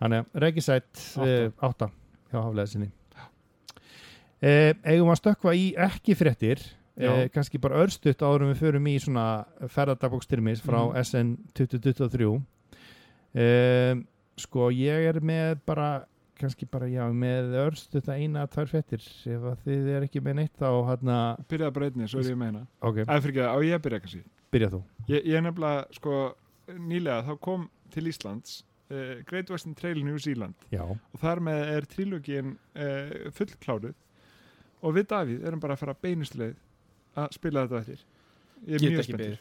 Þannig 0.00 0.24
að 0.24 0.40
Regisætt 0.44 1.02
Átta. 1.16 1.26
átta. 1.26 1.66
átta 1.68 1.90
hjá 2.32 2.38
haflega 2.42 2.66
sinni 2.66 2.90
eh, 4.42 4.72
Eigum 4.84 5.12
að 5.12 5.20
stökkva 5.20 5.54
í 5.58 5.66
ekki 5.80 6.16
fréttir 6.18 6.60
eh, 6.96 7.04
Já. 7.06 7.28
kannski 7.34 7.60
bara 7.62 7.82
örstutt 7.84 8.22
áður 8.24 8.46
en 8.46 8.52
við 8.54 8.62
förum 8.64 8.88
í 8.90 8.96
svona 9.02 9.26
ferðardabókstyrmis 9.70 10.62
frá 10.64 10.80
Mhm. 10.84 10.98
SN 11.04 11.36
2023 11.54 12.42
eh, 13.34 13.94
Sko 14.36 14.70
ég 14.74 15.08
er 15.12 15.20
með 15.22 15.60
bara 15.66 16.04
kannski 16.34 16.66
bara 16.66 16.88
já 16.90 17.04
með 17.14 17.52
örstutt 17.68 18.08
að 18.10 18.18
eina 18.24 18.46
tvær 18.50 18.66
fréttir 18.66 18.98
ef 18.98 19.44
að 19.46 19.60
þið 19.64 19.90
er 19.94 20.06
ekki 20.08 20.20
með 20.20 20.34
neitt 20.40 20.56
þá 20.58 20.66
hann 20.88 21.12
að 21.14 21.44
Byrjaði 21.48 21.74
bara 21.76 21.86
einni, 21.86 22.08
svo 22.10 22.18
er 22.18 22.30
ég 22.32 22.38
með 22.40 22.48
hérna 22.50 22.64
ok, 22.82 22.96
Æ, 23.06 23.14
fyrir 23.22 23.30
ekki, 23.36 23.44
á 23.46 23.58
ég 23.62 23.76
að 23.78 23.84
byrja 23.86 24.00
kannski 24.02 24.22
byrja 24.50 24.70
þú 24.74 24.80
Ég, 25.08 25.20
ég 25.30 25.36
er 25.38 25.44
nefnilega, 25.46 25.84
sko, 25.94 26.16
nýlega 26.74 27.20
þá 27.28 27.38
kom 27.46 27.68
til 27.94 28.06
Íslands 28.10 28.64
uh, 28.94 29.12
Great 29.28 29.50
Western 29.52 29.74
Trail 29.78 30.00
New 30.06 30.18
Zealand. 30.22 30.54
Já, 30.72 30.82
og 30.86 31.20
þar 31.22 31.42
með 31.50 31.62
er 31.74 31.86
trílógin 31.90 32.54
uh, 32.54 33.14
fullkláruð. 33.36 33.94
Og 34.84 34.96
við 34.98 35.06
Davíð 35.12 35.46
erum 35.48 35.62
bara 35.62 35.76
að 35.78 35.84
fara 35.84 35.94
beinustuleið 36.04 36.58
að 37.20 37.30
spila 37.38 37.62
þetta 37.64 37.80
eftir. 37.84 38.02
Ég 38.64 38.74
er 38.78 38.80
Get 38.80 38.92
mjög 38.94 39.06
spenntur. 39.06 39.38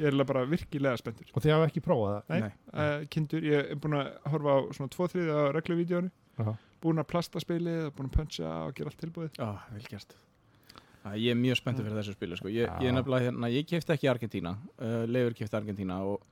Ég 0.00 0.04
er 0.08 0.24
bara 0.28 0.42
virkilega 0.48 0.96
spenntur. 1.00 1.30
Og 1.36 1.44
þið 1.44 1.52
hafa 1.54 1.68
ekki 1.68 1.82
prófað 1.84 2.14
það? 2.14 2.28
Nei. 2.32 2.40
Nei. 2.42 2.82
uh, 2.84 3.06
Kindur, 3.12 3.46
ég 3.46 3.70
er 3.74 3.80
búin 3.80 3.96
að 3.98 4.10
horfa 4.32 4.54
á 4.56 4.58
svona 4.76 4.92
tvo 4.94 5.08
þriði 5.12 5.32
á 5.36 5.42
regluvídeónu 5.56 6.12
Aha. 6.40 6.54
búin 6.82 7.02
að 7.02 7.08
plasta 7.12 7.42
spilið 7.42 7.80
og 7.90 7.96
búin 7.98 8.08
að 8.08 8.14
puncha 8.16 8.52
og 8.66 8.76
gera 8.78 8.92
allt 8.92 9.00
tilbúið. 9.02 9.32
Já, 9.36 9.48
vel 9.74 9.88
gert. 9.90 10.14
Æ, 11.02 11.08
Ég 11.18 11.32
er 11.34 11.40
mjög 11.40 11.58
spenntur 11.60 11.84
fyrir 11.88 11.98
þessu 11.98 12.14
spilu 12.16 12.36
sko. 12.38 12.48
ég, 12.52 12.68
ég 12.80 12.88
er 12.92 12.96
nefnilega 12.96 13.26
hérna, 13.28 13.50
ég 13.52 13.66
kefti 13.68 13.92
ekki 13.96 14.08
Argentína 14.12 14.54
uh, 14.78 15.02
Leifur 15.10 15.34
kefti 15.40 15.58
Argentína 15.58 15.98
og, 16.06 16.22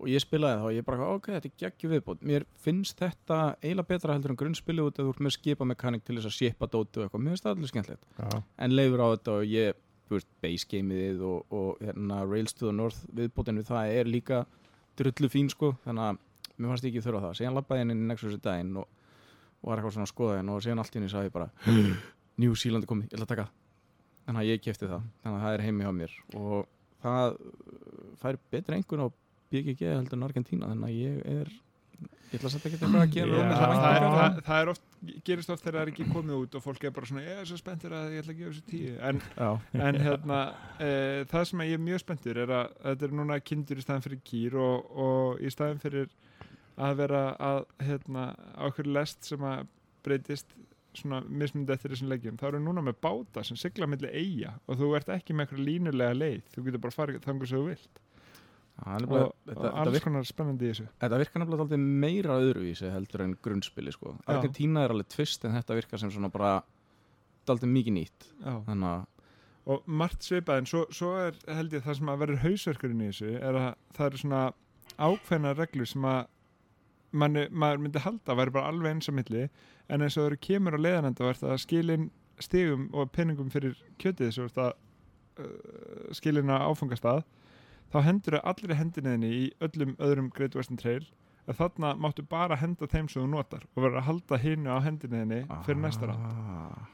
og 0.00 0.08
ég 0.10 0.22
spilaði 0.22 0.60
þá 0.60 0.66
og 0.68 0.74
ég 0.76 0.86
bara, 0.86 1.08
ok, 1.14 1.28
þetta 1.36 1.48
er 1.50 1.54
geggjum 1.62 1.92
viðbót. 1.94 2.24
Mér 2.26 2.46
finnst 2.64 3.00
þetta 3.00 3.38
eiginlega 3.60 3.90
betra 3.90 4.16
heldur 4.16 4.34
en 4.34 4.40
grunnspilu 4.40 4.86
út 4.88 4.98
að 4.98 5.08
þú 5.08 5.14
ert 5.14 5.22
með 5.26 5.34
skipamekanik 5.36 6.06
til 6.06 6.16
þess 6.16 6.30
að 6.30 6.36
shipa 6.38 6.68
dóti 6.70 7.00
og 7.00 7.06
eitthvað, 7.06 7.24
mér 7.24 7.36
finnst 7.36 7.46
það 7.46 7.56
allir 7.56 7.72
skemmtilegt. 7.72 8.08
Já, 8.16 8.42
en 8.66 8.76
Leifur 8.76 9.04
á 9.04 9.08
þetta 9.12 9.36
og 9.36 9.52
ég 9.52 9.82
veist, 10.10 10.30
base 10.42 10.70
gameið 10.72 11.22
og, 11.28 11.54
og 11.60 11.84
hérna, 11.84 12.22
Rails 12.26 12.56
to 12.56 12.66
the 12.66 12.74
North 12.74 13.04
viðbótin 13.14 13.60
við 13.60 13.70
það 13.70 13.94
er 14.00 14.10
líka 14.10 14.42
drullu 14.98 15.30
fín 15.30 15.52
sko. 15.52 15.74
Þannig 15.84 16.08
að 16.08 16.24
mér 16.56 16.72
fannst 16.72 16.90
ekki 16.90 17.04
þurfa 17.04 17.26
það. 17.28 17.38
Síðan 17.38 17.60
labbaði 17.60 17.84
henni 17.84 17.98
Nexus 18.08 18.36
í 18.36 18.42
daginn 18.42 18.74
og, 18.80 18.88
og 19.60 19.70
var 19.70 19.80
eitthvað 19.80 19.96
svona 19.98 20.08
að 20.08 20.14
skoða 20.16 20.40
henni 20.40 20.56
og 20.56 20.64
síðan 20.64 20.82
allt 20.82 20.96
í 20.96 21.00
henni 21.00 21.12
sagði 21.12 21.30
ég 21.30 21.36
bara 21.38 21.50
New 22.42 22.56
Zealand 22.58 22.88
er 22.88 22.90
komið, 22.90 23.10
ég 23.10 23.18
ætla 23.18 23.28
að 23.28 23.34
taka 23.36 23.46
það." 23.46 23.56
þannig 24.30 24.44
að 24.44 24.50
ég 24.50 24.62
kefti 24.62 24.88
það, 24.88 25.06
þannig 25.24 25.38
að 25.38 25.44
það 25.44 25.56
er 25.56 25.64
heimi 25.66 25.86
hjá 25.86 25.92
mér 25.96 26.16
og 26.38 26.68
það 27.02 27.36
fær 28.20 28.38
betri 28.52 28.76
einhvern 28.76 29.06
á 29.06 29.08
BGG 29.50 29.90
heldur 29.96 30.18
en 30.18 30.28
Argentína 30.28 30.70
þannig 30.70 30.88
að 30.90 31.00
ég 31.00 31.26
er 31.40 31.52
ég 32.30 32.38
ætla 32.38 32.46
að 32.46 32.52
setja 32.54 32.70
ekki 32.70 32.78
eitthvað 32.78 33.02
að 33.02 33.14
gera 33.16 33.38
um 33.40 33.48
það, 33.50 33.72
það, 33.74 34.04
það, 34.14 34.36
það 34.46 34.60
er 34.60 34.68
oft, 34.70 34.84
gerist 35.26 35.50
oft 35.50 35.64
þegar 35.64 35.76
það 35.76 35.82
er 35.82 35.90
ekki 35.92 36.06
komið 36.12 36.36
út 36.36 36.56
og 36.56 36.62
fólk 36.62 36.84
er 36.86 36.92
bara 36.94 37.08
svona, 37.10 37.24
ég 37.26 37.40
er 37.42 37.48
svo 37.50 37.58
spenntur 37.58 37.94
að 37.98 38.14
ég 38.14 38.22
ætla 38.22 38.34
að 38.34 38.40
gefa 38.40 38.52
þessu 38.52 38.66
tíu. 38.68 38.92
En, 39.08 39.22
en 39.88 39.98
hérna 40.04 40.38
e, 40.78 40.90
það 41.32 41.46
sem 41.50 41.64
ég 41.66 41.74
er 41.74 41.82
mjög 41.88 42.02
spenntur 42.04 42.40
er 42.44 42.52
að 42.54 42.76
þetta 42.84 43.08
er 43.08 43.16
núna 43.18 43.38
kindur 43.50 43.80
í 43.80 43.84
staðin 43.84 44.06
fyrir 44.06 44.22
kýr 44.30 44.58
og, 44.62 44.92
og 45.06 45.42
í 45.42 45.52
staðin 45.52 45.82
fyrir 45.82 46.14
að 46.80 46.96
vera 47.02 47.22
að 47.50 47.62
hérna, 47.88 48.26
á 48.54 48.62
okkur 48.70 48.90
lest 48.94 49.26
sem 49.26 49.46
að 49.50 49.64
breytist 50.06 50.54
svona 50.96 51.20
mismundi 51.26 51.74
eftir 51.74 51.92
þessum 51.92 52.10
leikjum 52.10 52.38
þá 52.38 52.46
eru 52.48 52.62
núna 52.62 52.82
með 52.82 52.96
báta 53.02 53.42
sem 53.46 53.58
sigla 53.58 53.86
milli 53.90 54.10
eiga 54.10 54.56
og 54.66 54.78
þú 54.78 54.94
ert 54.98 55.10
ekki 55.14 55.34
með 55.34 55.48
eitthvað 55.48 55.66
línulega 55.66 56.16
leið. 56.16 56.46
Þú 56.54 56.64
getur 56.66 56.82
bara 56.86 56.96
farið 56.96 57.26
þangur 57.26 57.50
sem 57.50 57.60
þú 57.60 57.72
vilt 57.72 58.00
þetta, 58.80 59.30
þetta, 59.50 59.70
alls 59.82 60.04
konar 60.04 60.26
spennandi 60.28 60.66
í 60.66 60.72
þessu 60.72 60.86
þetta 61.02 61.20
virkar 61.20 61.42
nefnilega 61.42 61.66
alltaf 61.66 61.86
meira 62.04 62.36
öðruvísi 62.40 62.90
heldur 62.92 63.24
en 63.26 63.36
grunnspili 63.44 63.92
sko. 63.94 64.14
Já. 64.16 64.34
Argentína 64.36 64.84
er 64.84 64.94
alveg 64.94 65.10
tvist 65.12 65.44
en 65.44 65.56
þetta 65.58 65.78
virkar 65.78 66.02
sem 66.02 66.12
svona 66.14 66.32
bara 66.32 66.58
alltaf 67.50 67.68
mikið 67.68 67.96
nýtt 67.96 68.28
og 69.70 69.86
margt 69.86 70.24
svipað 70.24 70.62
en 70.62 70.68
svo, 70.70 70.84
svo 70.94 71.14
er 71.20 71.36
held 71.50 71.74
ég 71.76 71.84
það 71.84 71.98
sem 71.98 72.10
að 72.10 72.20
verður 72.22 72.44
hausverkurinn 72.44 73.02
í 73.04 73.10
þessu 73.10 73.32
er 73.36 73.58
að 73.58 73.70
það 73.96 74.06
eru 74.06 74.22
svona 74.22 74.42
ákveðna 74.96 75.56
reglur 75.58 75.90
sem 75.90 76.06
að 76.08 76.20
manni, 77.10 77.44
maður 77.50 77.82
myndi 77.84 78.02
halda 78.04 78.32
að 78.32 78.40
væri 78.40 78.54
bara 78.54 78.70
alveg 78.70 78.94
eins 78.94 79.10
á 79.10 79.12
milli 79.14 79.44
en 79.90 80.04
eins 80.04 80.16
og 80.16 80.22
það 80.22 80.30
eru 80.30 80.40
kemur 80.46 80.78
á 80.78 80.84
leiðanenda 80.84 81.26
og 81.26 81.32
ert 81.34 81.44
að 81.46 81.62
skilin 81.64 82.08
stigum 82.40 82.88
og 82.96 83.10
peningum 83.12 83.50
fyrir 83.52 83.76
kjötið 84.00 84.32
svo 84.34 84.46
ert 84.48 84.60
að 84.62 84.72
uh, 85.42 86.10
skilin 86.16 86.52
á 86.52 86.64
áfangastað 86.70 87.24
þá 87.90 87.98
hendur 88.06 88.38
þau 88.38 88.52
allir 88.52 88.78
hendinniðinni 88.78 89.32
í 89.34 89.42
öllum 89.66 89.96
öðrum 89.98 90.30
Great 90.34 90.56
Western 90.58 90.80
Trail 90.80 91.04
að 91.50 91.58
þarna 91.58 91.92
máttu 91.98 92.24
bara 92.30 92.58
henda 92.60 92.88
þeim 92.90 93.08
sem 93.10 93.24
þú 93.24 93.28
notar 93.32 93.66
og 93.74 93.82
verður 93.82 94.00
að 94.02 94.08
halda 94.08 94.40
hinu 94.42 94.72
á 94.72 94.78
hendinniðinni 94.84 95.40
fyrir 95.66 95.80
næsta 95.82 96.12
ah. 96.14 96.84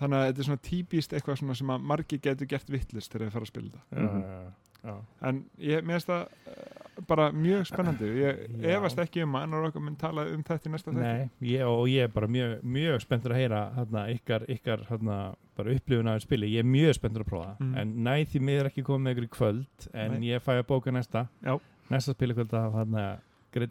þannig 0.00 0.18
að 0.18 0.28
þetta 0.28 0.42
er 0.42 0.48
svona 0.50 0.64
típist 0.70 1.14
eitthvað 1.14 1.40
svona 1.42 1.58
sem 1.60 1.74
að 1.74 1.86
margi 1.92 2.20
getur 2.22 2.50
gert 2.50 2.72
vittlist 2.72 3.12
þegar 3.12 3.26
þeir 3.26 3.36
fara 3.36 3.48
að 3.48 3.52
spila 3.52 3.84
þetta 3.92 4.22
já, 4.22 4.32
já, 4.32 4.90
já. 4.90 4.96
en 5.30 5.42
ég, 5.62 5.92
það 6.08 6.26
uh, 6.26 6.85
bara 7.08 7.26
mjög 7.32 7.66
spennandi 7.68 8.06
ég 8.22 8.38
efast 8.72 8.98
ekki 9.02 9.22
um 9.26 9.34
að 9.36 9.42
annar 9.46 9.66
okkar 9.68 9.82
mun 9.84 9.96
tala 10.00 10.24
um 10.32 10.42
þetta 10.42 10.68
í 10.68 10.72
næsta 10.72 10.90
þætti 10.94 11.02
Nei, 11.02 11.30
ég, 11.50 11.64
og 11.68 11.84
ég 11.92 12.06
er 12.06 12.08
bara 12.14 12.26
mjög, 12.26 12.54
mjög 12.62 13.00
spenntur 13.04 13.34
að 13.34 13.40
heyra 13.42 13.60
hérna, 13.76 14.04
ykkar, 14.14 14.46
ykkar 14.48 14.84
hérna, 14.88 15.16
bara 15.56 15.74
upplifun 15.76 16.08
af 16.08 16.22
spili, 16.24 16.48
ég 16.54 16.64
er 16.64 16.68
mjög 16.68 16.94
spenntur 16.96 17.24
að 17.26 17.30
prófa 17.32 17.56
Mm. 17.60 17.66
mm. 17.66 17.76
en 17.78 17.94
næ 18.04 18.24
því 18.32 18.40
miður 18.48 18.70
ekki 18.70 18.82
komið 18.86 19.12
ykkur 19.14 19.26
í 19.28 19.32
kvöld 19.36 19.88
en 19.94 20.12
Nei. 20.20 20.28
ég 20.30 20.40
fæ 20.44 20.52
að 20.58 20.66
bóka 20.66 20.90
næsta 20.92 21.26
Já. 21.44 21.58
næsta 21.90 22.12
spili 22.16 22.34
kvöld 22.34 22.52
af 22.54 22.72
hérna, 22.72 23.18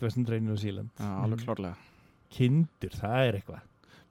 Western 0.02 0.26
Train 0.26 0.50
og 0.50 0.58
Mm. 1.00 1.46
klárlega 1.46 1.76
Kindur, 2.30 2.90
það 2.90 3.28
er 3.28 3.34
eitthvað 3.40 3.62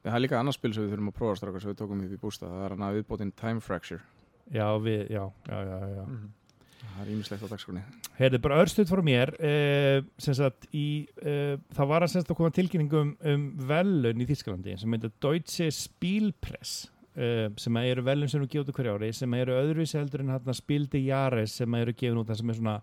Það 0.04 0.14
er 0.14 0.20
líka 0.20 0.38
annars 0.38 0.54
spil 0.58 0.72
sem 0.74 0.84
við 0.84 0.92
þurfum 0.92 1.08
að 1.08 1.16
prófa 1.16 1.36
strákar 1.38 1.60
sem 1.62 1.70
við 1.72 1.78
tókum 1.80 2.00
upp 2.04 2.12
í 2.12 2.18
bústa 2.20 2.46
það 2.46 2.64
er 2.66 2.72
að 2.76 3.02
viðbótin 3.02 3.32
Time 3.36 3.60
Fracture 3.60 4.00
Já, 4.52 4.66
við, 4.78 5.08
já, 5.10 5.30
já, 5.48 5.58
já, 5.64 5.78
já. 5.96 6.04
Mhm. 6.04 6.28
Það 6.94 7.02
er 7.04 7.12
ímislegt 7.14 7.44
á 7.44 7.48
dagskrunni 7.50 7.82
Heyrðu, 8.18 8.38
bara 8.44 8.58
örstuð 8.62 8.90
frá 8.92 9.02
mér 9.02 9.32
uh, 9.40 10.04
sem 10.22 10.36
sagt, 10.38 10.68
í, 10.76 10.86
uh, 11.24 11.56
það 11.74 11.88
var 11.90 12.04
að 12.06 12.12
semst 12.14 12.30
að 12.30 12.38
koma 12.38 12.50
tilkynning 12.54 12.92
um, 13.00 13.14
um 13.32 13.46
velun 13.68 14.22
í 14.22 14.26
Þískalandi 14.28 14.76
sem 14.78 14.94
heitir 14.94 15.12
Deutsche 15.24 15.70
Spielpress 15.74 16.76
uh, 17.16 17.48
sem 17.60 17.80
eru 17.82 18.04
velun 18.06 18.30
sem 18.30 18.40
eru 18.42 18.50
gefið 18.52 18.68
út 18.68 18.70
á 18.70 18.76
hverju 18.78 18.94
ári 18.98 19.10
sem 19.16 19.34
eru 19.40 19.56
öðruvísi 19.58 19.98
heldur 19.98 20.22
en 20.24 20.30
hérna 20.36 20.54
Spildi 20.54 21.02
Jares 21.08 21.56
sem 21.60 21.74
eru 21.80 21.94
gefið 21.96 22.20
út 22.22 22.30
það 22.30 22.40
sem 22.42 22.52
er 22.54 22.60
svona 22.60 22.76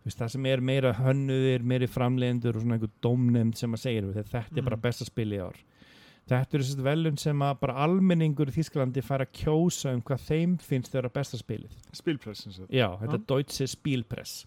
þú 0.00 0.08
veist, 0.08 0.20
það 0.22 0.32
sem 0.32 0.46
er 0.48 0.62
meira 0.64 0.94
hönnuðir, 0.96 1.64
meiri 1.74 1.88
framlegendur 1.92 2.56
og 2.56 2.62
svona 2.64 2.78
einhver 2.78 2.94
dómnefnd 3.04 3.58
sem 3.60 3.76
að 3.76 3.82
segja 3.84 4.06
þetta 4.14 4.30
þetta 4.38 4.56
er 4.62 4.68
bara 4.70 4.78
Mhm. 4.80 4.84
besta 4.88 5.04
spil 5.04 5.34
í 5.36 5.42
ár 5.44 5.58
þetta 6.38 6.56
eru 6.56 6.66
sérst 6.66 6.82
velun 6.84 7.18
sem 7.20 7.42
að 7.44 7.58
bara 7.64 7.82
almenningur 7.84 8.50
í 8.50 8.54
Þískalandi 8.54 9.02
fær 9.04 9.24
að 9.24 9.32
kjósa 9.40 9.94
um 9.96 10.02
hvað 10.06 10.26
þeim 10.28 10.54
finnst 10.62 10.92
þeirra 10.92 11.10
besta 11.14 11.40
spilið. 11.40 11.74
Spilpress. 11.96 12.46
Já, 12.68 12.86
þetta 13.00 13.16
er 13.16 13.26
Deutsche 13.32 13.68
Spielpress. 13.70 14.44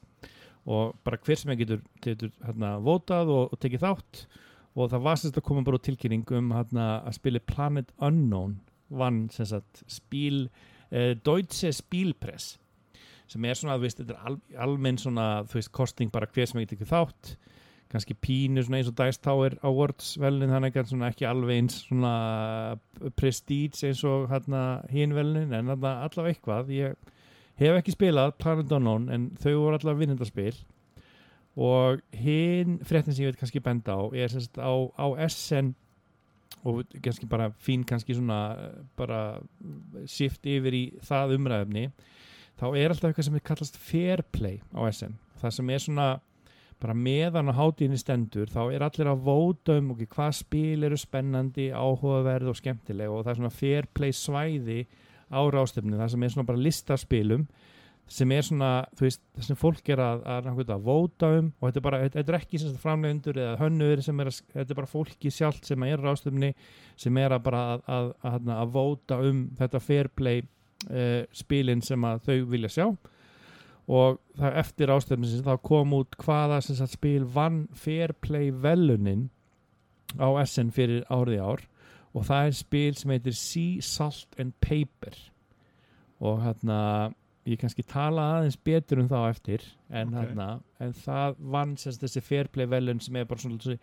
Og 0.63 0.93
bara 1.03 1.19
hver 1.19 1.39
sem 1.39 1.51
er 1.51 1.59
getur, 1.59 1.81
getur 2.03 2.31
hérna, 2.45 2.77
votað 2.83 3.33
og, 3.33 3.53
og 3.53 3.61
tekið 3.63 3.83
þátt. 3.83 4.25
Og 4.73 4.89
það 4.89 5.05
var 5.05 5.19
sérst 5.21 5.39
að 5.39 5.47
koma 5.49 5.65
bara 5.67 5.79
út 5.79 5.85
tilkynning 5.85 6.35
um 6.37 6.53
hérna, 6.55 6.87
að 7.03 7.17
spili 7.19 7.43
Planet 7.51 7.91
Unknown 8.01 8.57
vann 8.93 9.25
sem 9.33 9.47
sagt 9.49 9.83
spil, 9.91 10.47
eh, 10.91 11.13
Deutsche 11.25 11.73
Spielpress. 11.75 12.57
Sem 13.27 13.45
er 13.49 13.57
svona, 13.57 13.79
þú 13.79 13.87
veist, 13.87 13.99
þetta 13.99 14.15
er 14.15 14.29
al, 14.29 14.39
almenn 14.67 14.99
svona, 15.01 15.27
þú 15.49 15.59
veist, 15.59 15.73
kosting 15.75 16.13
bara 16.13 16.29
hver 16.29 16.49
sem 16.49 16.61
er 16.61 16.69
getur 16.69 16.89
þátt 16.91 17.35
kannski 17.93 18.17
pínu 18.17 18.63
eins 18.63 18.89
og 18.89 18.97
Dice 18.97 19.21
Tower 19.21 19.55
Awards 19.65 20.15
velin 20.21 20.51
þannig 20.51 20.79
að 20.81 21.07
ekki 21.11 21.27
alveg 21.29 21.61
eins 21.61 21.79
svona 21.85 22.13
prestige 23.19 23.87
eins 23.87 24.03
og 24.09 24.29
hérna 24.31 24.63
hinn 24.91 25.13
velin 25.15 25.53
en 25.53 25.69
allavega 25.73 26.33
eitthvað. 26.33 26.73
Ég 26.73 26.97
hef 27.61 27.77
ekki 27.77 27.93
spilað 27.93 28.33
Planet 28.41 28.71
Unknown 28.73 29.09
en 29.13 29.29
þau 29.37 29.53
voru 29.53 29.77
allavega 29.77 30.01
vinnendarspil 30.01 30.55
og 31.53 32.01
hinn 32.17 32.79
fréttin 32.81 33.13
sem 33.13 33.27
ég 33.27 33.33
veit 33.33 33.39
kannski 33.41 33.61
benda 33.61 33.93
á 33.93 34.01
er 34.17 34.31
semst 34.33 34.57
á, 34.57 34.73
á 34.97 35.05
SN 35.29 35.75
og 36.65 36.81
kannski 37.03 37.27
bara 37.29 37.51
fín 37.61 37.83
kannski 37.85 38.15
svona 38.17 38.55
eh, 38.57 38.81
bara 38.97 39.39
shift 40.09 40.45
yfir 40.49 40.73
í 40.73 40.83
það 41.05 41.35
umræðumni 41.37 41.87
þá 42.57 42.67
er 42.71 42.93
alltaf 42.93 43.11
eitthvað 43.11 43.27
sem 43.27 43.37
er 43.37 43.45
kallast 43.45 43.77
fair 43.77 44.23
play 44.33 44.61
á 44.73 44.81
SN 44.89 45.17
það 45.41 45.55
sem 45.59 45.69
er 45.69 45.83
svona 45.83 46.07
bara 46.83 46.95
meðan 46.97 47.51
á 47.51 47.53
hátíðinni 47.55 47.99
stendur 47.99 48.51
þá 48.51 48.61
er 48.65 48.85
allir 48.85 49.09
að 49.11 49.25
vóta 49.25 49.77
um 49.79 49.93
okay, 49.95 50.09
hvað 50.11 50.33
spil 50.41 50.87
eru 50.87 50.99
spennandi, 50.99 51.69
áhugaverð 51.71 52.51
og 52.51 52.59
skemmtileg 52.59 53.11
og 53.11 53.23
það 53.23 53.33
er 53.33 53.39
svona 53.39 53.53
fair 53.57 53.87
play 53.95 54.15
svæði 54.15 54.81
á 55.31 55.41
rástefni 55.53 55.99
það 55.99 56.11
sem 56.13 56.25
er 56.25 56.33
svona 56.33 56.49
bara 56.49 56.63
listaspilum 56.63 57.47
sem 58.13 58.31
er 58.35 58.43
svona, 58.43 58.71
þú 58.97 59.05
veist, 59.05 59.21
það 59.37 59.45
sem 59.47 59.57
fólk 59.57 59.89
er 59.93 60.01
að, 60.03 60.25
að, 60.27 60.49
að, 60.65 60.73
vóta 60.83 61.29
um 61.37 61.47
og 61.53 61.69
þetta 61.69 61.79
er 61.79 61.85
bara, 61.85 61.99
þetta, 62.03 62.23
er 62.33 62.37
ekki 62.37 62.59
framlegundur 62.81 63.39
eða 63.39 63.53
hönnur 63.61 64.03
sem 64.03 64.19
er 64.19 64.29
að, 64.29 64.41
þetta 64.51 64.75
er 64.75 64.79
bara 64.81 64.91
fólki 64.91 65.31
sjálft 65.33 65.69
sem 65.69 65.85
er 65.87 66.03
rástefni 66.03 66.51
sem 66.99 67.21
er 67.23 67.37
að 67.37 67.45
bara 67.47 67.63
að, 67.87 68.11
að 68.27 68.75
vóta 68.75 69.21
um 69.23 69.45
þetta 69.57 69.81
fair 69.81 70.11
play 70.11 70.43
uh, 70.43 71.23
spilin 71.31 71.81
sem 71.85 72.09
að 72.09 72.27
þau 72.27 72.37
vilja 72.51 72.73
sjá 72.75 72.87
og 73.87 74.19
það 74.39 74.57
eftir 74.61 74.93
sem 75.03 75.43
þá 75.43 75.55
kom 75.61 75.93
út 75.97 76.15
hvaða 76.23 76.61
sagt 76.63 76.93
spil 76.95 77.23
vann 77.25 77.67
fair 77.75 78.13
play 78.13 78.51
velunin 78.51 79.29
á 80.19 80.27
SN 80.45 80.71
fyrir 80.71 81.03
árið 81.11 81.41
ár 81.43 81.65
og 82.13 82.25
það 82.29 82.47
er 82.47 82.55
spil 82.57 82.95
sem 82.95 83.11
heitir 83.11 83.35
Sea 83.35 83.81
Salt 83.81 84.39
and 84.39 84.53
Paper 84.61 85.17
og 86.23 86.39
hérna 86.45 86.79
ég 87.49 87.59
kannski 87.59 87.83
tala 87.83 88.29
aðeins 88.37 88.55
betur 88.63 89.01
um 89.03 89.09
það 89.11 89.25
á 89.25 89.31
eftir 89.33 89.65
en, 89.89 90.13
Ok. 90.13 90.15
hérna, 90.21 90.47
en 90.79 90.93
það 90.93 91.35
vann 91.39 91.75
sagt, 91.77 91.99
þessi 92.03 92.21
fair 92.23 92.47
play 92.47 92.65
velun 92.65 93.01
sem 93.03 93.15
er 93.19 93.25
bara 93.27 93.39
svona, 93.39 93.77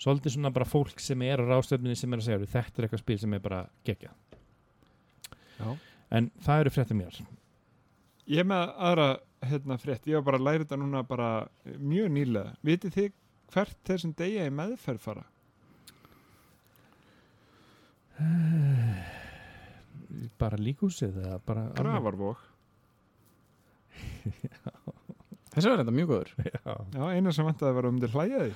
svolítið 0.00 0.36
svona 0.36 0.52
bara 0.54 0.64
fólk 0.64 1.00
sem 1.00 1.20
er 1.22 1.42
á 1.42 1.44
rástöfninni 1.44 1.96
sem 1.98 2.12
er 2.12 2.22
að 2.22 2.24
segja 2.24 2.46
þetta 2.46 2.78
er 2.80 2.88
eitthvað 2.88 3.04
spil 3.04 3.18
sem 3.18 3.34
er 3.34 3.44
bara 3.44 3.66
gegja 3.84 4.14
Já. 5.58 5.76
en 6.10 6.30
það 6.40 6.60
eru 6.60 6.70
fréttum 6.70 7.04
Ég 8.26 8.38
er 8.38 8.44
með 8.46 8.72
aðra 8.78 9.06
hérna, 9.48 9.78
frétt, 9.80 10.06
ég 10.10 10.18
var 10.20 10.26
bara 10.30 10.40
að 10.40 10.46
læra 10.48 10.64
þetta 10.64 10.78
núna 10.80 11.02
bara 11.06 11.28
eh, 11.64 11.76
mjög 11.78 12.08
nýlega. 12.14 12.54
Vitið 12.66 12.96
þið 12.96 13.10
hvert 13.52 13.78
þessum 13.88 14.14
degja 14.18 14.48
í 14.48 14.54
meðferð 14.54 15.02
fara? 15.04 15.26
bara 20.38 20.58
líkúsið 20.60 21.16
eða 21.22 21.38
bara 21.46 21.68
Gravarvóg. 21.76 22.36
Þessi 25.52 25.68
var 25.68 25.82
þetta 25.82 25.92
mjög 25.92 26.08
góður 26.08 26.30
Já. 26.46 26.74
Já, 26.94 27.02
eina 27.12 27.32
sem 27.34 27.44
vantaði 27.44 27.76
var 27.76 27.88
um 27.90 27.98
til 28.00 28.08
hlæjaði. 28.14 28.52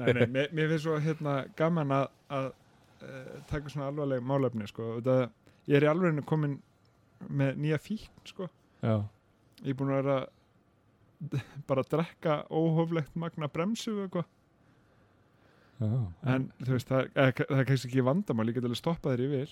Nei, 0.00 0.12
nei, 0.16 0.26
mér, 0.26 0.48
mér 0.50 0.72
finnst 0.72 0.86
svo 0.86 0.96
hérna 1.02 1.34
gaman 1.58 1.94
að, 1.94 2.08
að 2.34 2.48
uh, 2.48 3.36
taka 3.50 3.70
svona 3.70 3.90
alvarleg 3.92 4.24
málefni, 4.26 4.66
sko. 4.70 4.96
Það, 5.06 5.22
ég 5.70 5.78
er 5.78 5.86
í 5.86 5.90
alveginu 5.92 6.26
komin 6.26 6.58
með 7.28 7.58
nýja 7.62 7.78
fíkn, 7.82 8.12
sko. 8.28 8.48
Já. 8.82 8.96
Ég 9.62 9.72
er 9.74 9.78
búin 9.78 9.92
að 9.94 10.00
vera 10.02 10.18
bara 11.68 11.84
að 11.84 11.90
drekka 11.94 12.38
óhóflegt 12.50 13.14
magna 13.18 13.48
bremsu 13.52 13.94
eitthvað. 14.02 14.28
En 15.82 16.44
þú 16.62 16.76
veist, 16.76 16.90
það, 16.90 17.08
er, 17.18 17.32
það 17.40 17.58
er 17.58 17.66
kannski 17.66 17.88
ekki 17.90 18.04
vandamál, 18.06 18.46
ég 18.50 18.54
get 18.58 18.66
alveg 18.68 18.78
stoppað 18.78 19.16
þér 19.16 19.24
í 19.24 19.28
vil. 19.32 19.50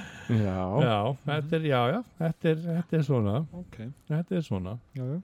Já, 0.26 0.62
já, 0.82 0.96
þetta 1.26 1.56
er, 1.58 1.66
já, 1.70 1.80
já, 1.92 1.98
þetta 2.18 2.48
er, 2.50 2.56
þetta 2.66 2.96
er 2.98 3.04
svona, 3.06 3.34
Ok, 3.54 3.76
þetta 4.08 4.36
er 4.36 4.42
svona. 4.46 4.72
já, 4.96 5.04
já. 5.04 5.20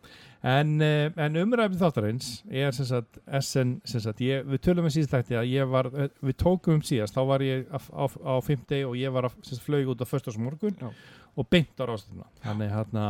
En, 0.52 0.70
uh, 0.82 1.08
en 1.24 1.38
umræfið 1.42 1.80
þáttarins 1.82 2.28
er 2.50 2.74
sem 2.76 2.86
sagt, 2.86 3.18
SN, 3.40 3.72
sem 3.88 4.02
sagt, 4.04 4.22
ég, 4.22 4.46
við 4.46 4.62
tölum 4.66 4.86
með 4.86 4.96
síðast 4.96 5.14
þætti 5.16 5.38
að 5.40 5.50
ég 5.52 5.68
var, 5.70 5.88
eh, 5.94 6.08
við 6.22 6.36
tókum 6.42 6.78
um 6.78 6.84
síðast, 6.86 7.14
þá 7.14 7.22
var 7.32 7.44
ég 7.46 7.66
á, 7.70 7.78
á, 7.78 8.04
á 8.06 8.34
fimmtegi 8.46 8.86
og 8.86 8.94
ég 8.98 9.14
var 9.14 9.26
að, 9.30 9.36
sem 9.42 9.56
sagt, 9.58 9.66
flög 9.66 9.90
út 9.94 10.02
á 10.02 10.06
föstasmorgun 10.06 10.78
Já. 10.78 10.90
og 11.36 11.48
beint 11.50 11.82
á 11.82 11.84
rástuna. 11.90 12.26
Þannig 12.44 12.70
hérna, 12.74 13.06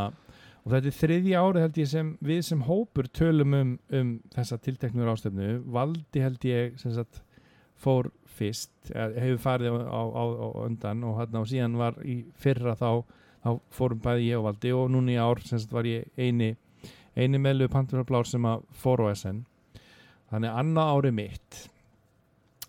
og 0.63 0.73
þetta 0.77 0.93
er 0.93 0.99
þriðja 1.01 1.45
árið 1.45 1.67
held 1.67 1.83
ég 1.83 1.93
sem 1.93 2.15
við 2.23 2.41
sem 2.47 2.65
hópur 2.69 3.09
tölum 3.13 3.55
um, 3.59 3.77
um 3.93 4.13
þessa 4.37 4.61
tilteknu 4.63 5.05
rástefnu, 5.09 5.53
valdi 5.73 6.25
held 6.25 6.45
ég 6.49 6.77
sem 6.81 6.93
sagt, 6.97 7.21
fór 7.83 8.13
fyrst, 8.37 8.73
hefur 8.93 9.41
farið 9.43 9.79
á, 9.85 10.03
á, 10.03 10.23
á, 10.25 10.47
undan 10.67 11.05
og 11.09 11.21
og 11.39 11.49
síðan 11.51 11.79
var 11.81 11.99
í 12.05 12.23
fyrra 12.41 12.75
þá, 12.79 13.03
þá 13.45 13.51
fórum 13.75 14.03
bæði 14.05 14.29
ég 14.31 14.41
og 14.41 14.47
valdi 14.51 14.73
og 14.77 14.91
núna 14.95 15.15
í 15.15 15.21
ár 15.21 15.43
sagt 15.45 15.73
var 15.73 15.89
ég 15.89 16.09
eini 16.17 16.55
eini 17.17 17.39
meðlu 17.43 17.69
Panturblár 17.69 18.27
sem 18.29 18.45
að 18.49 18.65
fór 18.73 19.05
á 19.05 19.13
SN 19.13 19.43
þannig 20.33 20.59
annað 20.63 20.93
árið 20.97 21.17
mitt 21.19 21.61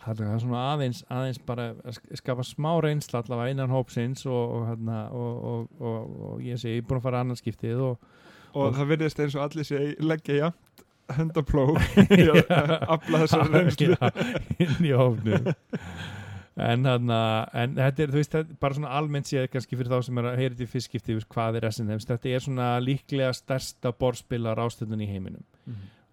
það 0.03 0.22
er 0.28 0.41
svona 0.43 0.64
aðeins 0.74 1.03
aðeins 1.07 1.39
bara 1.47 1.70
að 1.80 1.95
sk- 1.95 2.18
skapa 2.20 2.43
smá 2.43 2.72
reynsla 2.84 3.22
allavega 3.24 3.53
innan 3.55 3.72
hópsins 3.72 4.26
og, 4.28 4.68
og, 4.68 5.70
og, 5.80 6.41
ég 6.43 6.59
sé, 6.59 6.76
ég 6.76 6.84
er 6.84 6.89
búin 6.89 6.99
að 6.99 7.07
fara 7.07 7.24
annað 7.24 7.43
skiptið 7.43 7.88
og 7.91 8.11
Og, 8.53 8.68
það 8.76 8.89
virðist 8.91 9.18
eins 9.24 9.34
og 9.34 9.41
allir 9.47 9.66
sé 9.66 9.80
leggja 9.97 10.36
jafnt 10.38 10.84
hendapló 11.18 11.70
að 12.58 12.76
afla 12.95 13.24
þessar 13.26 13.49
reynslu. 13.54 13.95
Inn 14.58 14.84
í 14.88 14.93
hófnum 14.97 15.54
en, 16.60 16.86
hana, 16.86 17.22
en 17.58 17.76
þetta 17.78 18.06
er 18.06 18.14
þú 18.14 18.20
veist, 18.20 18.36
þetta 18.36 18.54
er 18.54 18.62
bara 18.62 18.78
svona 18.78 18.93
almennt 18.99 19.30
séð 19.30 19.49
kannski 19.54 19.80
fyrir 19.80 19.93
þá 19.93 20.08
sem 20.08 20.22
er 20.22 20.30
að 20.30 20.39
heyra 20.41 20.60
í 20.60 20.70
fyrstskipti 20.70 21.18
hvað 21.34 21.60
er 21.60 21.68
SN, 21.72 21.91
þetta 22.06 22.30
er 22.30 22.45
svona 22.45 22.70
líklega 22.84 23.34
stærsta 23.38 23.93
borspilar 23.97 24.62
ástöndun 24.62 25.04
í 25.04 25.10
heiminum. 25.10 25.45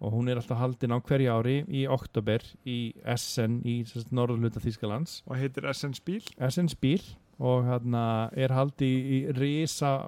Og 0.01 0.15
hún 0.15 0.31
er 0.31 0.39
alltaf 0.41 0.57
haldin 0.57 0.95
á 0.97 0.97
hverju 0.97 1.29
ári 1.29 1.57
í 1.69 1.83
oktober 1.85 2.41
í 2.65 2.95
Essen 3.05 3.59
í 3.61 3.83
norðurluta 4.09 4.57
Þýskalands. 4.63 5.19
Og 5.29 5.37
heitir 5.37 5.67
SN 5.69 5.93
Spíl. 5.93 6.23
Essen 6.41 6.71
Spíl. 6.73 7.03
Og 7.37 7.67
hérna 7.67 8.31
er 8.33 8.53
haldi 8.53 8.89
í, 8.89 9.03
í 9.13 9.19
risa 9.37 9.99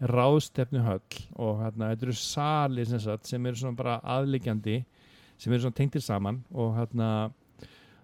vaksinni 0.00 0.08
ráðstefnu 0.08 0.80
höll 0.80 1.18
og 1.36 1.60
hérna 1.60 1.90
þetta 1.92 2.06
eru 2.06 2.16
salir 2.16 2.88
sem, 2.88 3.02
sem 3.22 3.46
eru 3.46 3.56
svona 3.56 3.76
bara 3.76 3.98
aðliggjandi 4.00 4.78
sem 5.36 5.52
eru 5.52 5.66
svona 5.66 5.76
tengtir 5.76 6.00
saman 6.04 6.40
og 6.50 6.74
hérna 6.78 7.30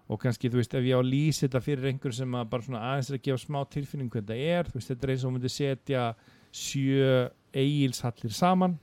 og 0.07 0.21
kannski, 0.21 0.47
þú 0.47 0.61
veist, 0.61 0.73
ef 0.77 0.85
ég 0.87 0.95
á 0.95 1.01
að 1.01 1.09
lýsa 1.09 1.47
þetta 1.47 1.61
fyrir 1.65 1.89
einhver 1.89 2.13
sem 2.15 2.35
að 2.39 2.49
bara 2.51 2.63
svona 2.63 2.83
aðeins 2.91 3.09
er 3.09 3.17
að 3.17 3.23
gefa 3.25 3.41
smá 3.41 3.57
tilfinning 3.67 4.11
hvað 4.11 4.29
þetta 4.29 4.53
er, 4.53 4.69
þú 4.69 4.77
veist, 4.77 4.91
þetta 4.93 5.07
er 5.07 5.11
eins 5.13 5.25
og 5.27 5.33
myndi 5.33 5.51
setja 5.51 6.03
sjö 6.55 7.09
eigilshallir 7.57 8.35
saman 8.37 8.77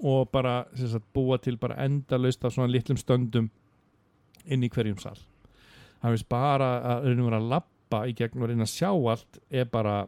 og 0.00 0.30
bara 0.32 0.54
sagt, 0.72 1.10
búa 1.12 1.36
til 1.42 1.58
bara 1.60 1.76
endalaust 1.84 2.46
af 2.46 2.54
svona 2.54 2.72
litlum 2.72 2.96
stöndum 2.96 3.50
inn 4.46 4.64
í 4.64 4.70
hverjum 4.72 4.96
sal. 5.02 5.18
Það 6.00 6.16
veist 6.16 6.30
bara 6.32 6.70
að 6.94 7.10
raunum 7.10 7.28
vera 7.28 7.42
að 7.42 7.50
lappa 7.52 8.00
í 8.08 8.16
gegn 8.16 8.40
og 8.40 8.48
reyna 8.48 8.64
að 8.64 8.72
sjá 8.72 8.88
allt 8.88 9.42
er 9.52 9.68
bara 9.68 10.06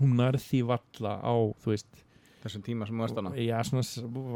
hún 0.00 0.16
nærð 0.18 0.46
því 0.46 0.62
valla 0.70 1.16
á 1.20 1.34
veist 1.64 2.06
þessum 2.40 2.62
tíma 2.64 2.86
sem 2.88 3.00
hana 3.00 3.32
já, 3.36 3.58
svona, 3.68 3.82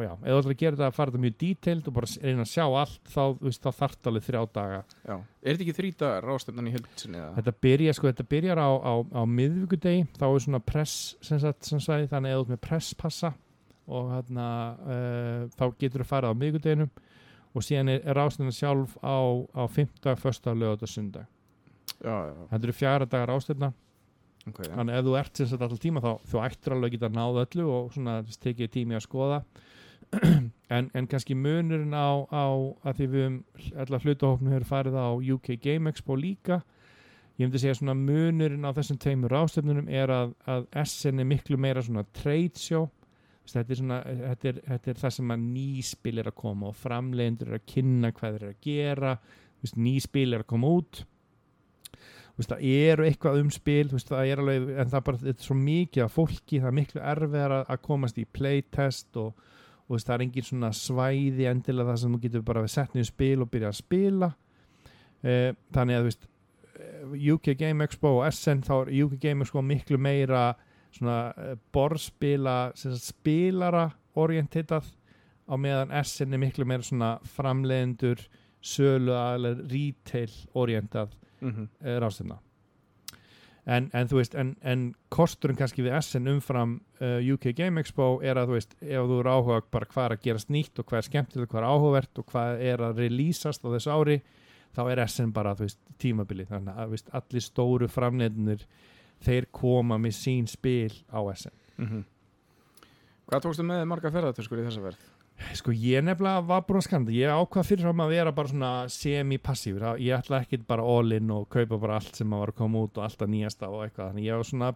já, 0.04 0.10
ef 0.12 0.26
þú 0.28 0.38
ætlar 0.38 0.52
að 0.52 0.58
gera 0.60 0.76
þetta 0.76 0.88
að 0.90 0.96
fara 0.96 1.12
þetta 1.12 1.22
mjög 1.22 1.36
detailed 1.40 1.86
og 1.88 1.94
bara 1.96 2.10
reyna 2.12 2.44
að 2.44 2.50
sjá 2.50 2.64
allt 2.66 3.12
þá, 3.14 3.22
þá 3.64 3.70
þarft 3.78 4.10
alveg 4.10 4.26
þrjá 4.26 4.40
daga 4.58 4.80
Já. 4.82 5.14
Er 5.14 5.48
þetta 5.56 5.64
ekki 5.64 5.76
þrý 5.78 5.92
dagar 6.02 6.28
rástefnan 6.28 6.68
í 6.68 6.74
heldsinni 6.74 7.20
eða? 7.20 7.30
þetta 7.38 7.54
byrja, 7.66 7.94
sko, 7.96 8.10
þetta 8.10 8.26
byrjar 8.34 8.60
á, 8.60 8.70
á, 8.76 8.94
á 9.08 9.22
miðvíkudegi, 9.38 10.04
þá 10.20 10.26
er 10.28 10.44
svona 10.44 10.60
press 10.64 10.96
sem 11.24 11.40
sagt, 11.40 11.64
sem 11.68 11.80
svæði, 11.80 12.10
þannig 12.12 12.34
að 12.34 12.40
þú 12.40 12.44
ert 12.44 12.54
með 12.54 12.62
presspassa 12.68 13.32
og 13.84 14.10
hérna 14.12 14.48
uh, 14.84 15.40
þá 15.56 15.64
getur 15.80 16.04
þú 16.04 16.10
farið 16.10 16.36
á 16.36 16.40
miðvíkudeginum 16.42 16.92
og 17.54 17.64
síðan 17.64 17.94
er, 17.94 18.02
er 18.04 18.18
rástefnan 18.18 18.56
sjálf 18.56 18.98
á, 19.00 19.16
á 19.54 19.64
5. 19.70 20.12
första 20.20 20.52
lögat 20.56 20.84
og 20.84 20.92
sundag 20.92 21.30
þetta 22.04 22.60
eru 22.60 22.76
fjara 22.76 23.08
dagar 23.08 23.32
rástefna 23.32 23.72
ok. 24.50 24.60
Já. 24.64 24.72
þannig 24.74 24.98
ef 24.98 25.06
þú 25.06 25.14
ert 25.20 25.40
sem 25.40 25.50
sagt 25.50 25.64
alltaf 25.66 25.82
tíma 25.82 26.02
þá 26.04 26.10
þú 26.30 26.42
ættir 26.44 26.74
alveg 26.74 26.90
að 26.90 26.96
geta 26.96 27.12
náð 27.14 27.40
öllu 27.44 27.68
og 27.74 27.94
svona 27.94 28.18
tekið 28.44 28.74
tími 28.78 28.98
að 28.98 29.06
skoða. 29.08 29.44
En, 30.74 30.88
en 30.96 31.06
kannski 31.06 31.36
munurinn 31.38 31.92
á, 31.94 32.24
á 32.34 32.46
að 32.88 32.96
því 32.98 33.06
við 33.12 33.24
um 33.28 33.34
allar 33.84 34.02
hlutahófnum 34.02 34.54
hefur 34.54 34.64
farið 34.66 34.96
á 34.96 35.08
UK 35.12 35.50
Game 35.62 35.90
Expo 35.92 36.16
líka. 36.18 36.62
Ég 37.36 37.44
myndi 37.46 37.60
segja 37.62 37.76
svona 37.78 37.94
munurinn 37.98 38.64
á 38.66 38.72
þessum 38.74 38.98
tveimur 38.98 39.30
rástefnunum 39.30 39.90
er 39.92 40.10
að, 40.10 40.32
að 40.50 40.66
SN 40.82 41.22
er 41.22 41.28
miklu 41.28 41.60
meira 41.60 41.84
svona 41.84 42.06
trade 42.16 42.58
show. 42.58 42.88
Þetta 43.44 43.74
er, 43.74 43.78
svona, 43.78 44.00
þetta, 44.02 44.50
er, 44.50 44.60
þetta 44.72 44.90
er 44.90 45.00
það 45.04 45.14
sem 45.18 45.32
að 45.34 45.46
nýspil 45.52 46.14
er 46.22 46.30
að 46.32 46.38
koma 46.40 46.70
og 46.70 46.78
framleiðendur 46.80 47.52
er 47.52 47.58
að 47.60 47.66
kynna 47.74 48.12
hvað 48.16 48.38
þeir 48.38 48.46
eru 48.46 48.54
að 48.54 48.68
gera. 48.70 49.16
Nýspil 49.84 50.30
er 50.32 50.42
að 50.42 50.50
koma 50.54 50.72
út 50.80 51.04
veist, 52.38 52.50
það 52.50 52.64
eru 52.66 53.06
eitthvað 53.06 53.40
um 53.40 53.50
spil 53.54 53.88
þú 53.88 53.98
veist, 53.98 54.12
það 54.12 54.30
er 54.30 54.42
alveg, 54.42 54.68
en 54.74 54.92
það 54.92 55.00
er 55.00 55.06
bara 55.08 55.22
þetta 55.22 55.42
er 55.44 55.48
svo 55.48 55.56
mikið 55.60 56.04
af 56.04 56.14
fólki, 56.14 56.60
það 56.60 56.70
er 56.70 56.78
miklu 56.78 57.02
erfiðar 57.14 57.56
að, 57.58 57.66
að 57.74 57.82
komast 57.88 58.20
í 58.20 58.26
playtest 58.38 59.20
og, 59.22 59.50
og 59.86 59.96
veist, 59.96 60.08
það 60.08 60.14
er 60.16 60.26
engin 60.26 60.48
svona 60.48 60.72
svæði 60.78 61.48
endilega 61.50 61.92
það 61.92 62.00
sem 62.02 62.16
þú 62.16 62.22
getur 62.26 62.46
bara 62.50 62.64
við 62.64 62.74
sett 62.74 62.96
niður 62.96 63.10
spil 63.10 63.44
og 63.44 63.52
byrja 63.52 63.70
að 63.70 63.80
spila. 63.80 64.30
Eh, 65.24 65.50
þannig 65.72 65.98
að 65.98 66.08
veist 66.10 66.26
eh, 66.74 67.16
UK 67.32 67.54
Game 67.60 67.86
Expo 67.86 68.18
og 68.18 68.26
SN 68.28 68.64
þá 68.66 68.74
er 68.76 68.94
UK 69.04 69.18
Game 69.22 69.46
Expo 69.46 69.62
miklu 69.64 70.00
meira 70.00 70.50
svona 70.94 71.18
eh, 71.38 71.54
borðspila 71.74 72.58
spilara 72.76 73.88
orientitað 74.20 74.90
á 75.48 75.54
meðan 75.60 75.92
SN 76.02 76.36
er 76.36 76.42
miklu 76.42 76.66
meira 76.68 76.84
svona 76.84 77.14
framleiðendur 77.36 78.20
sölu 78.64 79.14
aðlega 79.16 79.68
retail 79.70 80.34
orientað 80.56 81.16
Mhm. 81.44 81.68
uh, 81.84 81.96
ráðstefna 82.02 82.38
en, 83.66 83.86
en 83.96 84.08
þú 84.10 84.18
veist 84.20 84.34
en, 84.36 84.54
en 84.62 84.82
kosturinn 85.14 85.56
kannski 85.56 85.84
við 85.86 85.94
SN 86.02 86.28
umfram 86.34 86.74
uh, 87.00 87.20
UK 87.34 87.54
Game 87.56 87.80
Expo 87.80 88.18
er 88.24 88.36
að 88.36 88.50
þú 88.50 88.56
veist 88.58 88.74
ef 88.82 89.06
þú 89.08 89.20
eru 89.22 89.32
áhuga 89.32 89.60
bara 89.72 89.88
hvað 89.92 90.04
er 90.10 90.16
að 90.18 90.24
gerast 90.26 90.50
nýtt 90.52 90.78
og 90.82 90.88
hvað 90.90 91.00
er 91.00 91.08
skemmtilegt, 91.08 91.52
hvað 91.52 91.62
er 91.62 91.68
áhugavert 91.70 92.20
og 92.20 92.26
hvað 92.32 92.64
er 92.72 92.84
að 92.88 93.00
releasast 93.04 93.64
á 93.64 93.68
þessu 93.72 93.94
ári 93.94 94.18
þá 94.74 94.82
er 94.90 95.04
SN 95.06 95.32
bara 95.32 95.54
þú 95.56 95.68
veist 95.68 95.80
tímabili 96.02 96.44
þannig 96.50 96.76
að 96.76 96.92
veist, 96.96 97.08
allir 97.14 97.44
stóru 97.46 97.88
framleiðnir 97.88 98.66
þeir 99.24 99.46
koma 99.54 99.96
með 100.02 100.16
sín 100.18 100.48
spil 100.50 100.92
á 101.08 101.20
SN 101.34 101.54
Mhm. 101.78 102.04
Hvað 103.24 103.40
tókstu 103.46 103.64
með 103.64 103.86
marga 103.88 104.10
ferðartöskur 104.12 104.60
í 104.60 104.64
þessa 104.66 104.82
verð? 104.84 104.98
Sko 105.54 105.72
ég 105.74 106.02
nefnilega 106.06 106.42
var 106.46 106.62
búin 106.66 106.78
að 106.78 106.84
skanda 106.86 107.12
ég 107.14 107.30
ákvað 107.30 107.66
fyrir 107.66 107.86
fram 107.88 108.02
að 108.04 108.12
vera 108.14 108.32
bara 108.34 108.50
svona 108.50 108.68
semi-passífur, 108.90 109.84
ég 110.02 110.14
ætla 110.16 110.40
ekki 110.44 110.60
bara 110.66 110.84
all 110.86 111.14
in 111.16 111.32
og 111.34 111.48
kaupa 111.52 111.78
bara 111.82 111.98
allt 111.98 112.18
sem 112.18 112.30
var 112.30 112.52
að 112.52 112.58
koma 112.60 112.84
út 112.86 113.00
og 113.00 113.06
alltaf 113.06 113.30
nýjasta 113.30 113.68
og 113.70 113.82
eitthvað, 113.84 114.12
þannig 114.12 114.28
ég 114.28 114.38
var 114.38 114.48
svona 114.48 114.70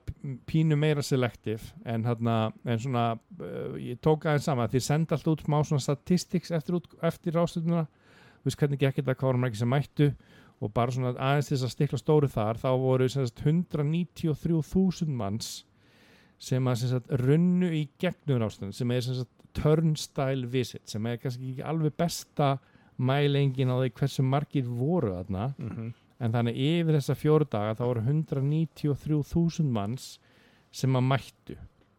pínu 0.51 0.79
meira 0.79 1.05
selektiv 1.07 1.71
en 1.87 2.07
hérna 2.07 2.37
en 2.67 2.83
svona, 2.83 3.05
uh, 3.39 3.79
ég 3.79 4.03
tók 4.03 4.27
aðeins 4.27 4.51
sama 4.51 4.67
því 4.67 4.83
ég 4.83 4.87
sendi 4.89 5.15
alltaf 5.15 5.33
út 5.37 5.47
smá 5.47 5.59
svona 5.63 5.87
statistics 5.87 6.53
eftir, 6.59 6.83
eftir 7.07 7.39
ástöðuna 7.39 7.87
þú 7.87 8.51
veist 8.51 8.61
hvernig 8.63 8.83
gekk 8.83 9.01
þetta, 9.01 9.15
hvað 9.15 9.31
voru 9.31 9.43
margir 9.45 9.63
sem 9.63 9.73
mættu? 9.73 10.11
Og 10.59 10.75
bara 10.75 10.91
svona 10.91 11.15
aðeins 11.15 11.53
þess 11.53 11.69
að 11.69 11.75
stikla 11.77 12.03
stóru 12.03 12.29
þar 12.31 12.59
þá 12.59 12.71
voru 12.83 13.07
sagt 13.13 13.45
193.000 13.47 15.15
manns 15.15 15.53
sem 16.39 16.71
að 16.71 16.99
runnu 17.23 17.71
í 17.75 17.85
gegnum 17.99 18.43
ástöðun 18.47 18.75
sem 18.75 18.91
er 18.95 19.07
sagt 19.07 19.31
turnstile 19.63 20.47
visit 20.53 20.89
sem 20.89 21.07
er 21.07 21.17
kannski 21.23 21.53
ekki 21.55 21.65
alveg 21.67 21.97
besta 21.99 22.59
mælengin 22.99 23.71
á 23.71 23.77
því 23.79 23.91
hversu 24.01 24.23
margir 24.27 24.65
voru 24.67 25.13
þarna 25.17 25.55
Mm 25.59 25.69
-hmm. 25.71 25.93
en 26.21 26.33
þannig 26.33 26.57
yfir 26.57 26.97
þessa 26.99 27.15
fjóru 27.15 27.47
daga 27.51 27.75
þá 27.79 27.85
voru 27.87 28.01
193.000 28.03 29.71
manns 29.71 30.19
sem 30.73 30.93
að 30.97 31.05
mættu 31.13 31.57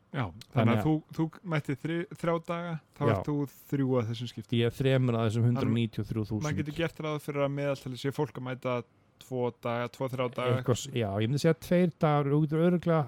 Já, 0.10 0.26
Þannig 0.26 0.46
þannig 0.56 0.74
að- 0.74 0.80
að 0.80 0.86
þú, 0.86 0.94
þú 1.14 1.26
mætti 1.46 1.76
þri, 1.78 1.98
þrjá 2.18 2.46
daga, 2.48 2.80
þá 2.98 3.02
ert 3.12 3.28
þú 3.28 3.36
þrjú 3.70 3.90
að 4.00 4.08
þessum 4.10 4.28
skipti. 4.32 4.58
ég 4.58 4.66
er 4.66 4.74
þremur 4.74 5.14
að 5.20 5.26
þessum 5.30 5.44
Maður 5.54 5.70
193.000 5.70 6.56
getur 6.58 6.74
gert 6.80 7.00
ráð 7.00 7.20
fyrir 7.22 7.42
að 7.46 7.54
meðaltali 7.54 7.98
sé 7.98 8.10
fólk 8.12 8.34
að 8.34 8.44
mæta 8.48 8.84
tvo 9.20 9.52
daga, 9.62 9.88
tvo, 9.90 10.08
þrjá 10.10 10.28
daga. 10.34 10.58
Eitthvað, 10.58 10.94
já, 10.96 11.10
ég 11.22 11.28
myndi 11.30 11.40
segja 11.44 11.54
að 11.54 11.60
tveir 11.68 11.92
dagar 12.00 12.34
út 12.34 12.52
úr 12.54 12.66
öruglega 12.72 13.08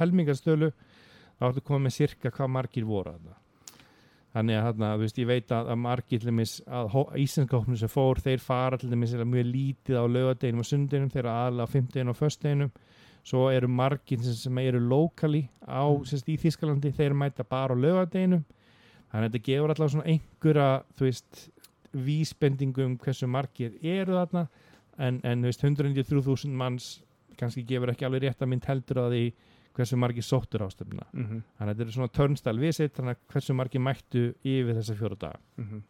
helmingarstölu 0.00 0.72
þá 1.38 1.42
ertu 1.46 1.60
komið 1.62 1.82
með 1.86 1.92
cirka 2.00 2.30
hvað 2.30 2.48
margir 2.50 2.84
voru 2.84 3.12
þarna 3.12 3.36
þannig 4.32 4.56
að 4.58 4.66
þarna, 4.68 4.90
þú 4.94 5.04
veist, 5.04 5.18
ég 5.20 5.28
veit 5.28 5.52
að, 5.52 5.68
að 5.72 5.78
margir 5.82 6.22
til 6.22 6.30
dæmis, 6.30 6.54
að 6.66 6.90
hópnum 6.94 7.76
sem 7.76 7.92
fór, 7.92 8.20
þeir 8.24 8.40
fara 8.40 8.78
til 8.80 8.90
dæmis 8.92 9.12
mjög 9.12 9.46
lítið 9.50 9.98
á 10.00 10.04
laugardeginum 10.08 10.62
og 10.64 10.68
sundeginum 10.68 11.12
þeir 11.12 11.22
eru 11.24 11.32
aðalega 11.34 11.68
á 11.68 11.72
fimmdeginum 11.74 12.14
og 12.14 12.20
föstdeginum 12.20 12.72
svo 13.22 13.44
eru 13.54 13.68
margir 13.70 14.22
sem, 14.24 14.34
sem 14.34 14.58
eru 14.58 14.80
lokali 14.80 15.44
á, 15.62 15.84
Mm. 15.86 16.04
sagt, 16.06 16.28
í 16.28 16.36
Þískalandi 16.40 16.92
þeir 16.92 17.14
mæta 17.14 17.44
bara 17.44 17.74
á 17.74 17.76
laugardeginum. 17.78 18.44
Þannig 19.12 19.28
að 19.28 19.32
þetta 19.32 19.44
gefur 19.46 19.70
allavega 19.70 19.92
svona 19.92 20.10
einhverja 20.10 20.84
þú 20.96 21.06
veist, 21.06 21.50
vísbendingum 21.92 22.84
um 22.84 22.98
hversu 22.98 23.28
margir 23.28 23.76
eru 23.82 24.16
þarna. 24.16 24.48
En, 24.98 25.20
en 25.24 25.42
þú 25.42 25.50
veist, 25.50 25.62
193.000 25.62 26.56
manns 26.56 27.02
kannski 27.36 27.64
gefur 27.66 27.92
ekki 27.92 28.06
alveg 28.06 28.22
rétt 28.26 28.42
að 28.42 28.48
mynd 28.52 28.64
heldur 28.68 29.02
að 29.04 29.14
því 29.14 29.24
hversu 29.76 29.96
margir 29.96 30.22
sóttur 30.26 30.60
ástöfna 30.66 31.06
Mm 31.12 31.24
-hmm. 31.26 31.42
þannig 31.58 31.72
að 31.72 31.76
þetta 31.78 31.88
er 31.88 31.92
svona 31.96 32.08
turnstyle 32.12 32.60
visit 32.60 32.94
þannig 32.96 33.16
að 33.16 33.20
hversu 33.32 33.52
margir 33.54 33.80
mættu 33.80 34.34
yfir 34.44 34.74
þessa 34.74 34.94
fjóra 34.98 35.16
daga 35.18 35.38
Mhm. 35.58 35.74
um, 35.74 35.82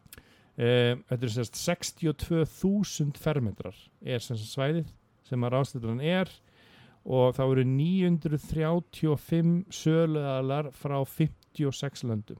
þetta 1.09 1.23
er 1.23 1.29
sérst 1.29 1.55
62.000 1.55 3.17
fermetrar 3.17 3.75
er 4.05 4.19
sagt 4.19 4.39
svæðið 4.39 4.85
sem 5.23 5.41
að 5.43 5.51
ráðstöfnan 5.53 6.01
er 6.01 6.29
og 7.05 7.35
þá 7.35 7.41
eru 7.51 7.63
935 7.65 9.65
söluðalar 9.69 10.71
frá 10.71 11.03
56 11.05 12.03
löndum 12.07 12.37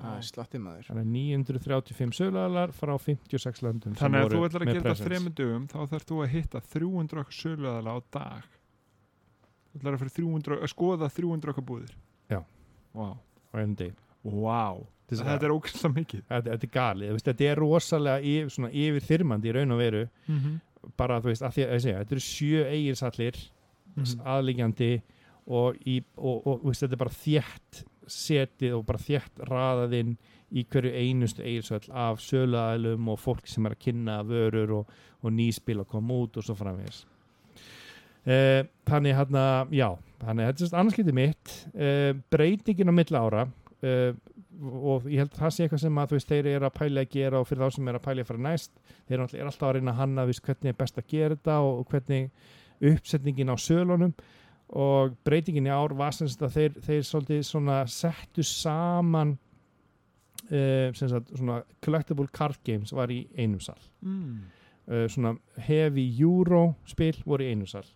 Það 0.00 0.22
slatti 0.24 0.58
maður 0.58 0.86
þannig 0.88 1.04
að 1.04 1.12
935 1.12 2.12
söluðalar 2.18 2.70
frá 2.72 2.94
56 2.98 3.60
löndum 3.62 3.92
sem 3.94 4.00
Þannig 4.00 4.20
að 4.24 4.30
þú 4.32 4.40
ætlar 4.48 4.62
að 4.64 4.72
gera 4.72 4.94
þremur 4.96 5.34
dögum, 5.38 5.66
þá 5.68 5.78
þarf 5.92 6.04
þú 6.08 6.16
að 6.24 6.30
hitta 6.32 6.60
300 6.72 7.20
okkar 7.20 7.36
söluðala 7.36 7.90
á 7.92 7.98
dag. 8.10 8.42
Þú 9.74 9.80
ætlar 9.82 9.94
að, 9.96 10.02
fyrir 10.04 10.14
300, 10.14 10.58
að 10.62 10.70
skoða 10.70 11.08
300 11.10 11.50
okkar 11.50 11.64
búðir. 11.66 11.94
Já. 12.30 12.40
Einum 13.54 13.74
degi. 13.76 13.92
Vá. 14.24 14.78
Þess 15.10 15.20
að- 15.20 15.26
Þetta 15.34 15.44
er 15.44 15.52
ógæslega 15.54 15.94
mikið. 15.94 16.22
þetta, 16.30 16.50
þetta 16.50 16.64
er 16.64 16.74
galið, 16.78 17.18
þetta 17.26 17.44
er 17.50 17.56
rosalega 17.60 18.20
yfir, 18.24 18.50
svona 18.54 18.70
yfir 18.72 19.02
þyrmandi 19.08 19.50
í 19.50 19.52
raun 19.54 19.72
og 19.72 19.78
veru 19.78 20.08
Mm 20.28 20.38
-hmm. 20.40 20.60
bara 20.96 21.20
þú 21.20 21.24
veist, 21.28 21.42
að 21.42 21.52
því 21.52 21.64
að 21.66 21.74
ég 21.74 21.82
segja, 21.82 21.98
þetta 21.98 22.12
eru 22.12 22.20
sjö 22.20 22.64
eigirsallir 22.70 23.36
aðliggjandi 24.24 25.02
og, 25.46 25.76
í, 25.86 26.02
og, 26.16 26.46
og, 26.46 26.54
og 26.64 26.64
veist, 26.70 26.82
þetta 26.84 26.92
er 26.96 27.02
bara 27.02 27.10
þétt 27.10 27.84
setið 28.06 28.74
og 28.78 28.84
bara 28.86 28.98
þétt 28.98 29.44
raðaðinn 29.48 30.16
í 30.54 30.64
hverju 30.70 30.92
einustu 30.92 31.42
eigirsöll 31.42 31.88
af 31.90 32.20
söluaðlum 32.20 33.08
og 33.08 33.18
fólk 33.18 33.46
sem 33.48 33.66
er 33.66 33.74
að 33.74 33.78
kynna 33.86 34.18
vörur 34.28 34.70
og, 34.80 34.86
og 35.22 35.32
nýspil 35.32 35.80
að 35.80 35.88
koma 35.88 36.14
út 36.14 36.36
og 36.36 36.44
svo 36.44 36.54
framvegis 36.54 37.04
uh, 38.26 38.60
þannig 38.88 39.16
hérna, 39.18 39.44
já 39.74 39.88
þannig 40.24 40.48
þetta 40.48 40.54
er 40.54 40.62
sérst 40.62 40.78
annarskipti 40.78 41.16
mitt. 41.16 41.56
Uh, 41.74 42.12
breytingin 42.32 42.92
á 42.92 42.94
milli 42.94 43.20
ára 43.20 43.44
uh, 43.44 44.12
og 44.64 45.08
ég 45.10 45.24
held 45.24 45.32
að 45.34 45.40
það 45.40 45.54
sé 45.54 45.64
eitthvað 45.64 45.82
sem 45.82 45.98
að 45.98 46.14
veist, 46.14 46.30
þeir 46.30 46.48
eru 46.52 46.68
að 46.68 46.76
pæla 46.78 47.02
að 47.04 47.14
gera 47.14 47.40
og 47.40 47.48
fyrir 47.48 47.64
þá 47.64 47.76
sem 47.76 47.88
er 47.90 47.98
að 47.98 48.04
pæla 48.04 48.24
að 48.24 48.28
fara 48.30 48.44
næst 48.44 48.76
þeir 49.08 49.16
eru 49.16 49.24
alltaf, 49.48 49.66
að 49.68 49.74
reyna 49.76 49.94
að 49.94 50.00
hanna 50.00 50.26
veist, 50.28 50.44
hvernig 50.46 50.70
er 50.70 50.78
best 50.78 51.00
að 51.00 51.08
gera 51.10 51.36
þetta 51.36 51.56
og, 51.66 51.80
hvernig 51.90 52.30
uppsetningin 52.84 53.50
á 53.50 53.56
sölunum. 53.58 54.14
Og 54.74 55.16
breytingin 55.26 55.68
í 55.68 55.72
ár 55.74 55.92
var 55.98 56.14
sem 56.14 56.28
sagt 56.30 56.46
að 56.46 56.54
þeir, 56.54 56.78
þeir 56.86 57.02
svolítið 57.08 57.42
svona 57.46 57.80
settu 57.90 58.44
saman 58.46 59.34
uh, 60.48 60.94
sem 60.96 61.10
sagt, 61.10 61.34
svona 61.34 61.60
collectible 61.84 62.30
card 62.34 62.62
games 62.66 62.94
var 62.94 63.12
í 63.12 63.24
einum 63.36 63.62
sal. 63.62 63.80
Mm. 64.02 64.44
svona 65.08 65.30
heavy 65.64 66.02
euro 66.20 66.74
spil 66.84 67.14
voru 67.24 67.46
í 67.46 67.54
einum 67.54 67.68
sal 67.68 67.86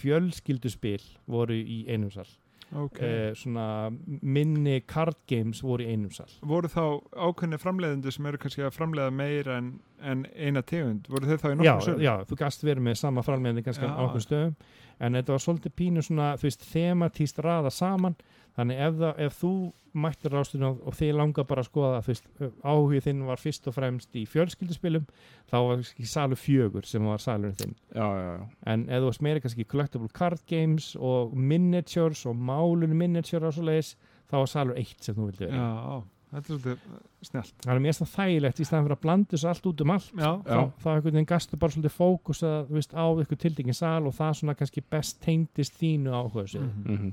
fjölskylduspil 0.00 1.02
voru 1.30 1.56
í 1.56 1.84
einum 1.88 2.10
sal. 2.14 2.28
Ok. 2.74 2.98
Uh, 2.98 3.30
svona 3.38 3.66
minni 4.04 4.80
card 4.90 5.18
games 5.30 5.60
voru 5.62 5.84
í 5.84 5.92
einum 5.94 6.10
sal. 6.14 6.30
Voru 6.42 6.70
þá 6.70 6.82
ákveðni 7.12 7.60
framleiðendur 7.62 8.14
sem 8.14 8.26
eru 8.30 8.40
kannski 8.42 8.64
að 8.66 8.74
framleiða 8.74 9.12
meira 9.14 9.58
en, 9.60 9.74
en 10.02 10.24
eina 10.34 10.64
tegund, 10.66 11.06
voru 11.12 11.28
þeir 11.30 11.42
þá 11.42 11.46
í 11.46 11.52
já, 11.52 11.58
nokkuð 11.60 11.86
sögum? 11.90 12.06
já, 12.06 12.14
þú 12.30 12.40
gast 12.40 12.66
verið 12.66 12.88
með 12.88 12.98
sama 13.02 13.26
framleiðandi 13.26 13.66
kannski 13.68 13.90
á 13.90 14.02
okkur 14.06 14.24
stöðum 14.24 14.56
en 14.98 15.18
þetta 15.18 15.34
var 15.34 15.44
svolítið 15.44 15.76
pínu 15.78 16.04
svona 16.06 16.32
þú 16.38 16.48
veist, 16.48 16.66
thematíst 16.72 17.40
raða 17.44 17.72
saman 17.74 18.16
þannig 18.56 18.78
ef, 18.86 18.94
það, 19.00 19.18
ef 19.26 19.40
þú 19.42 19.52
mættir 19.94 20.32
rástunum 20.34 20.68
og, 20.72 20.80
og 20.90 20.96
þið 20.98 21.12
langar 21.14 21.46
bara 21.46 21.62
að 21.62 21.68
skoða 21.68 22.00
veist, 22.06 22.24
áhugið 22.66 23.04
þinn 23.06 23.20
var 23.28 23.38
fyrst 23.42 23.68
og 23.70 23.76
fremst 23.76 24.16
í 24.18 24.24
fjölskylduspilum 24.26 25.04
þá 25.50 25.54
var 25.60 25.76
kannski 25.76 26.08
salu 26.10 26.38
fjögur 26.38 26.88
sem 26.88 27.04
var 27.06 27.22
salurinn 27.22 27.58
þinn 27.60 27.76
já, 27.94 28.06
já, 28.06 28.32
já. 28.38 28.48
en 28.74 28.88
ef 28.88 29.04
þú 29.04 29.10
varst 29.10 29.22
meira 29.22 29.44
kannski 29.44 29.68
collectible 29.70 30.10
card 30.14 30.42
games 30.50 30.96
og 30.98 31.36
miniatures 31.36 32.24
og 32.26 32.34
málun 32.36 32.96
miniature 32.98 33.46
og 33.46 33.54
svo 33.54 33.68
leiðis 33.68 33.94
þá 34.30 34.36
var 34.40 34.50
salur 34.50 34.82
eitt 34.82 34.98
sem 35.06 35.14
þú 35.14 35.30
vildi 35.30 35.46
vera 35.46 36.02
þetta 36.34 36.40
er 36.42 36.58
svolítið 36.58 37.28
snjált 37.28 37.54
það 37.62 37.74
er 37.76 37.82
mér 37.84 37.96
það 37.98 38.12
þægilegt 38.16 38.60
í 38.60 38.64
staðan 38.66 38.86
fyrir 38.88 38.96
að 38.98 39.02
blanda 39.04 39.30
þessu 39.36 39.48
allt 39.52 39.68
út 39.70 39.82
um 39.84 39.92
allt 39.94 40.08
já, 40.18 40.30
Já. 40.34 40.56
þá, 40.58 40.80
þá 40.82 40.88
einhvern 40.94 41.12
veginn 41.14 41.28
gastu 41.30 41.58
bara 41.62 41.74
svolítið 41.76 41.94
fókus 41.94 42.42
að, 42.42 42.56
þú 42.70 42.78
veist, 42.80 42.96
á 42.98 43.04
ykkur 43.22 43.40
tildingin 43.44 43.78
sal 43.78 44.08
og 44.08 44.16
það 44.18 44.32
svona 44.40 44.56
kannski 44.58 44.82
best 44.90 45.20
teindist 45.22 45.78
þínu 45.78 46.10
áhuga 46.10 46.44
Mhm. 46.54 46.82
Mm 46.84 46.96
-hmm. 46.98 47.12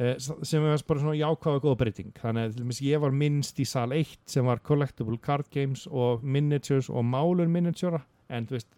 Eh, 0.00 0.14
sem 0.18 0.64
er 0.64 0.84
bara 0.88 1.02
svona 1.02 1.16
jákvæða 1.18 1.62
góða 1.64 1.80
breyting. 1.82 2.12
Þannig 2.18 2.60
að 2.60 2.82
ég 2.86 3.02
var 3.02 3.14
minnst 3.14 3.60
í 3.60 3.66
sal 3.68 3.92
1 3.96 4.16
sem 4.30 4.46
var 4.48 4.62
collectible 4.66 5.18
card 5.22 5.50
games 5.52 5.86
og 5.90 6.24
miniatures 6.24 6.90
og 6.90 7.04
málun 7.06 7.52
miniatura 7.52 8.02
en 8.30 8.46
þú 8.46 8.56
veist, 8.58 8.70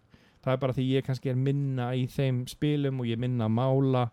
það 0.43 0.53
er 0.53 0.59
bara 0.65 0.75
því 0.75 0.89
ég 0.89 1.07
kannski 1.07 1.31
er 1.31 1.39
minna 1.39 1.93
í 1.95 2.05
þeim 2.09 2.43
spilum 2.51 3.01
og 3.01 3.09
ég 3.09 3.21
minna 3.21 3.47
að 3.47 3.57
mála. 3.59 4.03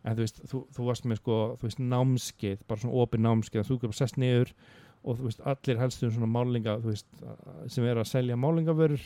En 0.00 0.16
þú 0.16 0.24
veist, 0.24 0.44
þú, 0.48 0.62
þú 0.76 0.86
varst 0.86 1.08
með 1.08 1.20
sko, 1.20 1.40
þú 1.60 1.68
veist, 1.68 1.82
námskeið 1.92 2.62
bara 2.68 2.80
svona 2.80 3.02
opið 3.02 3.24
námskeið, 3.26 3.66
þú 3.68 3.80
bara 3.82 3.98
sest 3.98 4.16
niður 4.20 4.54
og 5.00 5.16
þú 5.16 5.26
veist, 5.28 5.42
allir 5.48 5.80
helstu 5.80 6.08
um 6.08 6.14
svona 6.14 6.28
málinga 6.28 6.76
þú 6.80 6.92
veist, 6.92 7.08
sem 7.72 7.86
er 7.88 8.00
að 8.00 8.08
selja 8.08 8.36
málingavörur 8.40 9.04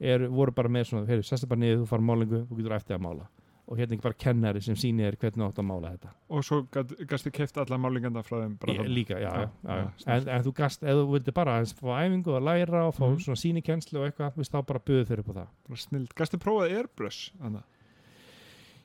er, 0.00 0.26
voru 0.32 0.54
bara 0.56 0.72
með 0.72 0.90
svona, 0.90 1.08
heyrðu, 1.08 1.26
sestu 1.28 1.48
bara 1.48 1.62
niður, 1.62 1.82
þú 1.82 1.88
fara 1.92 2.06
málingu, 2.08 2.42
þú 2.48 2.58
getur 2.58 2.76
eftir 2.76 2.98
að 2.98 3.04
mála 3.06 3.28
og 3.72 3.80
hérna 3.80 3.96
ekki 3.96 4.04
bara 4.04 4.18
kennari 4.20 4.60
sem 4.62 4.76
sýnir 4.76 5.08
þér 5.08 5.18
hvernig 5.22 5.40
þú 5.40 5.48
átt 5.48 5.60
að 5.62 5.68
mála 5.72 5.92
þetta. 5.96 6.12
Og 6.36 6.44
svo 6.44 6.60
gastu 7.08 7.32
keift 7.32 7.56
alla 7.62 7.78
málinganda 7.80 8.22
frá 8.22 8.38
þeim 8.44 8.58
bara 8.60 8.76
Ég, 8.78 8.92
líka, 8.92 9.16
já, 9.18 9.32
já, 9.32 9.48
Já, 9.64 9.76
já. 9.80 9.90
En, 10.18 10.28
en 10.36 10.46
þú 10.46 10.54
gast, 10.60 10.82
ef 10.84 11.00
þú 11.00 11.08
vildi 11.16 11.34
bara 11.40 11.56
aðeins 11.58 11.74
fá 11.80 11.90
æfingu 12.04 12.36
að 12.36 12.46
læra 12.52 12.86
og 12.90 12.94
fá 13.00 13.04
Mhm. 13.08 13.20
svona 13.24 13.40
sínikenslu 13.42 14.02
og 14.04 14.10
eitthvað, 14.12 14.34
þú 14.36 14.44
veist, 14.44 14.52
þá 14.52 14.62
bara 14.66 14.84
buðu 14.90 15.06
þeir 15.08 15.24
upp 15.24 15.30
á 15.32 15.34
það. 15.40 15.78
Snild, 15.88 16.14
gastu 16.14 16.38
prófað 16.38 16.76
airbrush 16.78 17.32
þannig 17.40 17.64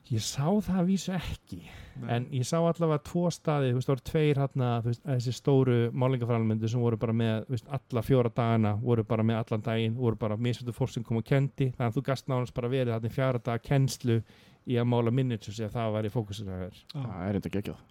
Ég 0.08 0.22
sá 0.24 0.48
það 0.64 0.78
að 0.80 0.86
vísu 0.88 1.10
ekki. 1.12 1.58
En 2.08 2.24
ég 2.32 2.46
sá 2.48 2.56
allavega 2.56 3.02
tvo 3.04 3.26
staði 3.28 3.74
þú 3.74 3.76
veist, 3.76 3.88
það 3.90 3.92
voru 3.92 4.04
tveir 4.08 4.38
hérna, 4.40 4.68
þessi 5.04 5.34
stóru 5.36 5.74
málingafrælmyndu 5.92 6.70
sem 6.72 6.80
voru 6.80 6.96
bara 6.96 7.12
með 7.12 7.44
veist, 7.52 7.66
alla 7.68 8.00
fjóra 8.06 8.30
dagana, 8.32 8.72
voru 8.80 9.04
bara 9.04 9.22
með 9.28 9.42
allan 9.42 9.60
daginn 9.66 9.98
voru 9.98 10.16
bara 10.16 10.38
misvöldu 10.40 10.72
fólk 10.72 10.94
sem 10.94 11.04
kom 11.04 11.18
og 11.20 11.26
kendi 11.28 11.74
þannig 11.76 11.90
að 11.90 11.98
þú 11.98 12.04
gast 12.08 12.26
nánast 12.32 12.54
bara 12.56 12.70
verið 12.72 12.94
þarna 12.94 13.10
í 13.12 13.16
fjara 13.18 13.38
daga 13.50 13.58
kennslu 13.68 14.22
í 14.68 14.80
að 14.80 14.90
mála 14.92 15.14
miniatures 15.14 15.62
ef 15.64 15.72
það 15.76 15.94
væri 15.98 16.12
fókusin 16.12 16.52
að 16.52 16.66
vera 16.66 17.06
það 17.06 17.22
er 17.28 17.40
enda 17.40 17.54
geggjað. 17.54 17.86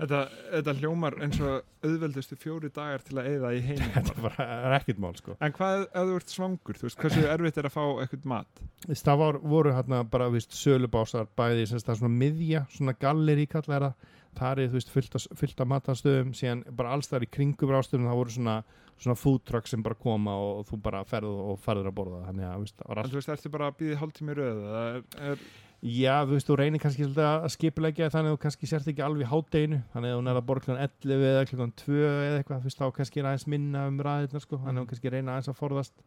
Þetta, 0.00 0.20
þetta 0.54 0.72
hljómar 0.78 1.16
eins 1.20 1.38
og 1.44 1.84
auðveldustu 1.84 2.36
fjóri 2.40 2.70
dagar 2.72 3.02
til 3.04 3.18
að 3.20 3.26
eyða 3.34 3.50
í 3.52 3.58
heim 3.66 3.82
þetta 3.98 4.14
bara 4.24 4.46
er 4.54 4.76
ekkert 4.78 5.02
mál 5.02 5.12
sko. 5.18 5.36
En 5.44 5.52
hvað 5.56 5.82
ef 5.84 6.08
þú 6.08 6.14
ert 6.16 6.32
svangur, 6.32 6.78
þú 6.80 6.86
veist, 6.86 7.00
hversu 7.02 7.24
erfitt 7.28 7.60
er 7.60 7.68
að 7.68 7.74
fá 7.74 7.82
eitthvað 7.84 8.30
mat? 8.32 8.62
Það 8.88 9.20
var, 9.20 9.40
voru 9.52 9.74
hérna 9.76 10.00
bara 10.08 10.30
þú 10.30 10.38
veist, 10.38 10.56
sölubásar 10.56 11.28
bæði 11.36 11.68
sem 11.68 11.84
það 11.84 11.94
er 11.94 12.00
svona 12.00 12.20
miðja, 12.22 12.64
svona 12.72 12.96
galleri 13.04 13.46
kallar 13.50 13.90
það. 13.90 14.16
Það 14.40 14.62
er 14.62 14.70
þú 14.70 14.78
veist 14.78 14.92
fullt 14.94 15.16
fullt 15.42 15.60
af 15.60 15.68
matarstöðum 15.74 16.36
síðan 16.38 16.60
bara 16.78 16.92
alls 16.94 17.10
þar 17.10 17.26
í 17.26 17.32
kringum 17.34 17.72
rástöðum 17.74 18.06
það 18.08 18.20
voru 18.22 18.34
svona, 18.36 18.58
svona 18.94 19.16
food 19.18 19.42
truck 19.48 19.68
sem 19.68 19.82
bara 19.84 19.98
koma 19.98 20.36
og, 20.38 20.62
þú 20.68 20.78
bara 20.84 21.00
ferð 21.04 21.40
og 21.50 21.58
ferður 21.60 21.90
að 21.90 21.96
borða. 21.98 22.20
Þannig 22.28 22.46
að 22.46 22.54
þú 22.54 22.64
veist, 22.64 22.76
það 22.78 22.92
var 22.92 23.00
en 23.00 23.02
allt 23.02 23.12
þú 23.12 23.20
veist, 23.20 23.32
ertu 23.34 23.52
bara 23.56 23.68
að 23.72 23.80
býði 23.82 23.98
hálftími 24.00 24.32
í 24.32 24.38
röð 24.38 24.62
eða 24.68 24.84
er, 24.86 25.02
er, 25.32 25.42
já 25.80 26.14
þú 26.26 26.34
veist, 26.36 26.48
þú 26.48 26.56
reynir 26.60 26.82
kannski 26.82 27.06
að 27.24 27.46
skipulegja 27.54 28.10
þannig 28.12 28.32
að 28.32 28.36
þú 28.36 28.40
kannski 28.44 28.68
sért 28.68 28.88
ekki 28.90 29.04
alveg 29.04 29.24
í 29.24 29.30
hátteginu 29.30 29.78
þannig 29.94 30.10
að 30.10 30.18
þú 30.18 30.24
nærða 30.26 30.42
borð 30.50 30.66
klukkan 30.66 30.82
11 30.84 31.28
eða 31.30 31.46
klukkan 31.48 31.72
2 31.80 32.00
eða 32.00 32.40
eitthvað, 32.40 32.60
þú 32.60 32.68
veist, 32.68 32.80
þá 32.80 32.96
kannski 32.98 33.22
er 33.22 33.28
aðeins 33.30 33.46
minna 33.48 33.86
um 33.88 34.00
ræðirna 34.04 34.42
sko, 34.44 34.60
þannig 34.60 34.76
að 34.76 34.84
þú 34.84 34.90
kannski 34.92 35.14
reyna 35.14 35.36
aðeins 35.36 35.52
að 35.52 35.58
forðast. 35.60 36.04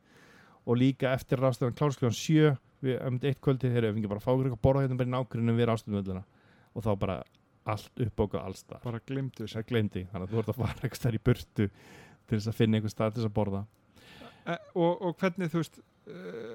Og 0.64 0.78
líka 0.80 1.10
eftir 1.12 1.42
rástöðan 1.42 1.78
klárs 1.80 1.98
klukkan 2.00 2.16
7 2.16 2.54
við 2.84 3.00
um 3.08 3.18
eitt 3.24 3.42
kvöldi 3.44 3.72
þegar 3.72 3.90
við 3.90 4.04
ekki 4.04 4.12
bara 4.14 4.24
fá 4.24 4.32
okkur 4.34 4.48
eitthvað 4.48 4.60
að 4.60 4.68
borða 4.68 4.84
hérna 4.86 5.00
bara 5.00 5.10
í 5.10 5.14
nákvæminu 5.14 5.56
við 5.58 5.70
rástöðumölluna 5.70 6.24
og 6.74 6.86
þá 6.86 6.92
bara 7.00 7.18
allt 7.74 8.04
upp 8.06 8.24
okkur 8.26 8.44
allstað 8.44 8.84
bara 8.84 9.00
glimtu 9.08 9.48
glemdi, 9.68 10.06
þannig 10.12 10.28
að 10.28 10.34
þú 10.34 10.42
ert 10.42 10.52
að 10.52 10.60
fara 10.60 10.82
eitthvað 10.82 11.00
stær 11.00 11.16
í 11.16 11.22
burtu 11.24 11.68
til 12.28 12.38
þess 12.38 12.52
að 12.52 12.58
finna 12.60 12.80
einhver 12.80 12.92
stað 12.92 13.14
til 13.14 13.22
þess 13.22 13.30
að 13.30 13.38
borða 13.38 13.62
og, 14.76 15.02
og 15.02 15.18
hvernig 15.22 15.50
þú 15.54 15.62
veist 15.62 15.80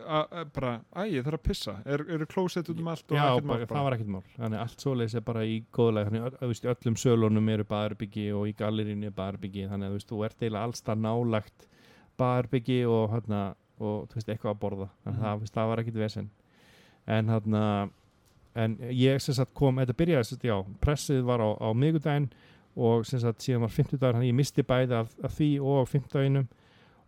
a, 0.09 0.45
bara, 0.53 0.75
æ, 0.93 1.07
ég 1.09 1.25
þarf 1.25 1.39
að 1.39 1.45
pissa. 1.49 1.73
Er, 1.89 2.03
eru 2.13 2.27
klósett 2.29 2.69
út 2.69 2.81
um 2.83 2.89
allt 2.93 3.07
Já, 3.17 3.23
bara, 3.41 3.41
mál 3.49 3.63
það 3.71 3.85
var 3.87 3.95
ekkert 3.97 4.11
mál. 4.13 4.25
Þannig 4.37 4.61
allt 4.61 4.83
svoleiðis 4.85 5.15
er 5.17 5.25
bara 5.25 5.45
í 5.49 5.55
góðlega 5.73 6.11
þannig 6.11 6.27
að 6.29 6.51
veist, 6.53 6.67
öllum 6.75 6.99
sölunum 7.01 7.49
eru 7.55 7.65
baðarbyggi 7.71 8.27
og 8.37 8.49
í 8.51 8.53
gallerínu 8.59 9.09
er 9.09 9.15
baðarbyggi 9.17 9.65
þannig 9.71 9.89
að 9.89 9.95
þú 9.95 10.01
veist, 10.01 10.11
þú 10.13 10.21
ert 10.29 10.43
eiginlega 10.45 10.67
allstað 10.69 11.01
nálagt 11.07 11.69
baðarbyggi 12.21 12.79
og 12.93 13.07
hérna 13.15 13.41
og 13.79 14.05
þú 14.11 14.19
veist, 14.19 14.29
eitthvað 14.35 14.53
að 14.53 14.61
borða. 14.67 14.89
Þannig 15.07 15.19
að 15.23 15.25
Mhm. 15.25 15.41
það, 15.47 15.55
það 15.57 15.69
var 15.73 15.79
ekkert 15.85 15.99
vesen. 16.05 16.31
En 17.07 17.27
hérna 17.33 17.91
en 18.59 18.77
ég 18.91 19.21
sem 19.23 19.35
sagt 19.35 19.55
kom, 19.55 19.77
þetta 19.77 19.95
byrjaði 19.97 20.25
sem 20.27 20.37
sagt, 20.39 20.45
já, 20.45 20.57
pressið 20.83 21.23
var 21.25 21.39
á, 21.41 21.49
á 21.63 21.69
miðgudaginn 21.73 22.29
og 22.77 23.07
sem 23.07 23.21
sagt 23.21 23.39
síðan 23.41 23.61
var 23.65 23.69
50 23.71 23.99
dagar 23.99 24.15
þannig 24.19 24.29
að 24.29 24.33
ég 24.33 24.35
misti 24.35 24.63
bæði 24.63 24.93
af, 24.99 25.15
af 25.25 25.33
því 25.39 25.49
og 25.63 25.89
50 25.89 26.09
daginum 26.19 26.49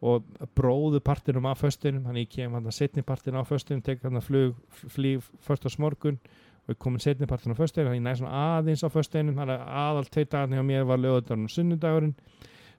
og 0.01 0.25
bróðu 0.57 1.01
partinum 1.05 1.49
af 1.51 1.61
föstunum 1.61 2.07
þannig 2.07 2.29
ég 2.29 2.37
kem 2.37 2.55
hann 2.57 2.69
að 2.69 2.77
setni 2.79 3.03
partin 3.05 3.37
á 3.37 3.45
föstunum 3.45 3.83
tek 3.85 4.03
hann 4.03 4.17
að 4.17 4.29
flug, 4.29 4.55
flýg 4.89 5.27
föstas 5.45 5.77
morgun 5.79 6.17
og 6.65 6.73
ég 6.73 6.79
komin 6.81 7.03
setni 7.05 7.29
partin 7.29 7.53
á 7.53 7.59
föstunum 7.59 7.91
þannig 7.91 8.01
ég 8.01 8.07
næ 8.07 8.15
svona 8.17 8.45
aðeins 8.57 8.85
á 8.85 8.89
föstunum 8.89 9.37
þannig 9.37 9.59
að 9.59 9.75
aðal 9.83 10.09
tveit 10.09 10.31
dagarni 10.33 10.61
á 10.61 10.65
mér 10.65 10.89
var 10.89 11.03
lögadagurinn 11.03 11.51
og 11.51 11.53
sunnudagurinn 11.53 12.15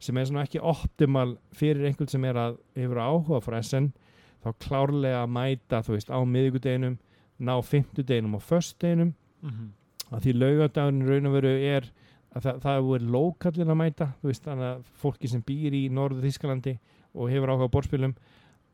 sem 0.01 0.17
er 0.17 0.25
svona 0.25 0.47
ekki 0.47 0.63
optimal 0.65 1.35
fyrir 1.53 1.85
einhvern 1.85 2.09
sem 2.09 2.25
er 2.25 2.39
að 2.41 2.57
hefur 2.79 3.03
áhuga 3.05 3.41
frá 3.45 3.59
SN 3.61 3.91
þá 4.41 4.49
klárlega 4.65 5.21
að 5.21 5.33
mæta 5.35 5.83
þú 5.85 5.97
veist 5.97 6.09
á 6.09 6.17
miðvikudeginum 6.25 6.97
ná 7.41 7.53
fimmtudeginum 7.61 8.39
og 8.39 8.41
föstudeginum 8.41 9.13
mm 9.13 9.49
-hmm. 9.49 9.69
að 10.15 10.23
því 10.25 10.33
laugadagurinn 10.39 11.07
raun 11.07 11.25
og 11.25 11.33
veru 11.33 11.53
er 11.57 11.91
að 12.35 12.41
það, 12.41 12.59
það 12.63 12.77
er 12.77 12.87
verið 12.87 13.13
lókallin 13.15 13.73
að 13.73 13.79
mæta 13.81 14.07
þú 14.21 14.31
veist 14.31 14.43
þannig 14.43 14.65
að 14.65 14.83
fólki 15.03 15.27
sem 15.27 15.43
býr 15.43 15.73
í 15.73 15.89
norðu 15.89 16.21
Þískalandi 16.21 16.79
og 17.15 17.31
hefur 17.31 17.53
áhuga 17.53 17.69
á 17.69 17.73
borðspilum 17.75 18.15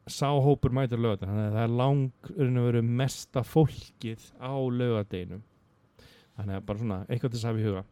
sá 0.08 0.30
hópur 0.32 0.72
mætir 0.76 1.02
laugadaginn 1.02 1.34
þannig 1.34 1.50
að 1.50 1.58
það 1.58 1.66
er 1.66 1.76
lang 1.82 2.32
raun 2.38 2.60
og 2.62 2.68
veru 2.70 2.82
mesta 3.02 3.44
fólkið 3.44 4.28
á 4.40 4.54
laugadeginum 4.56 5.44
þannig 6.38 6.58
að 6.60 6.66
bara 6.70 6.82
svona 6.82 7.00
eitthvað 7.08 7.34
til 7.34 7.40
þess 7.40 7.50
að 7.50 7.62
í 7.62 7.68
huga. 7.68 7.84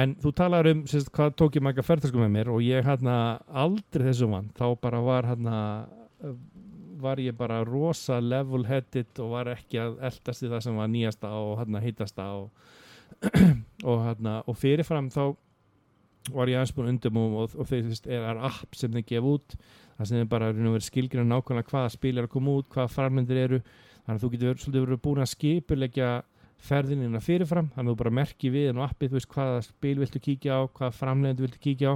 En 0.00 0.12
þú 0.22 0.30
talar 0.38 0.68
um 0.70 0.82
sérst, 0.86 1.10
hvað 1.14 1.32
tók 1.40 1.56
ég 1.58 1.64
mæka 1.66 1.82
ferðarsku 1.82 2.20
með 2.20 2.34
mér 2.36 2.50
og 2.52 2.62
ég 2.62 2.84
hérna 2.86 3.14
aldrei 3.48 4.06
þessu 4.06 4.28
vann. 4.30 4.52
Þá 4.54 4.66
bara 4.84 5.00
var 5.02 5.26
hérna 5.26 5.56
var 7.00 7.20
ég 7.22 7.36
bara 7.36 7.62
rosa 7.64 8.20
level 8.20 8.66
headed 8.68 9.18
og 9.24 9.32
var 9.32 9.50
ekki 9.54 9.80
að 9.80 10.00
eldast 10.10 10.44
í 10.44 10.50
það 10.50 10.64
sem 10.66 10.80
var 10.80 10.90
nýjasta 10.92 11.30
og 11.32 11.54
hérna 11.62 11.82
heitasta 11.82 12.26
og, 12.36 12.50
og 13.90 14.02
hérna 14.04 14.40
og 14.44 14.58
fyrirfram 14.60 15.08
þá 15.12 15.22
var 16.28 16.50
ég 16.52 16.58
aðeins 16.60 16.74
búin 16.76 16.90
undum 16.94 17.20
og, 17.22 17.54
og 17.56 17.68
þeir 17.68 17.86
veist, 17.88 18.06
er, 18.06 18.26
er 18.28 18.42
app 18.50 18.76
sem 18.76 18.92
þeir 18.92 19.06
gefa 19.08 19.30
út 19.34 19.56
það 20.00 20.08
sem 20.08 20.20
þeir 20.20 20.28
bara 20.32 20.50
verið 20.56 20.86
skilgjörn 20.86 21.28
nákvæmlega 21.28 21.72
hvaða 21.74 21.92
spil 21.92 22.16
er 22.16 22.26
að 22.26 22.32
koma 22.32 22.56
út, 22.56 22.68
hvaða 22.72 22.92
framlendir 22.94 23.40
eru. 23.40 23.58
Þannig 24.06 24.14
að 24.16 24.22
þú 24.22 24.30
getur 24.34 24.60
svolítið 24.62 24.84
verið 24.86 25.02
búin 25.04 25.20
að 25.24 25.30
skipulegja 25.34 26.12
ferðinina 26.70 27.20
fyrirfram. 27.24 27.68
Þannig 27.74 27.90
að 27.90 27.92
þú 27.92 27.98
bara 28.00 28.14
merki 28.20 28.52
við 28.52 28.70
en 28.70 28.80
á 28.80 28.88
appið 28.88 29.12
þú 29.12 29.18
veist 29.18 29.34
hvaða 29.34 29.60
spil 29.66 29.94
viltu 30.00 30.22
kíkja 30.24 30.56
á, 30.56 30.60
hvaða 30.72 30.96
framlendir 30.96 31.46
viltu 31.46 31.60
kíkja 31.60 31.92
á. 31.92 31.94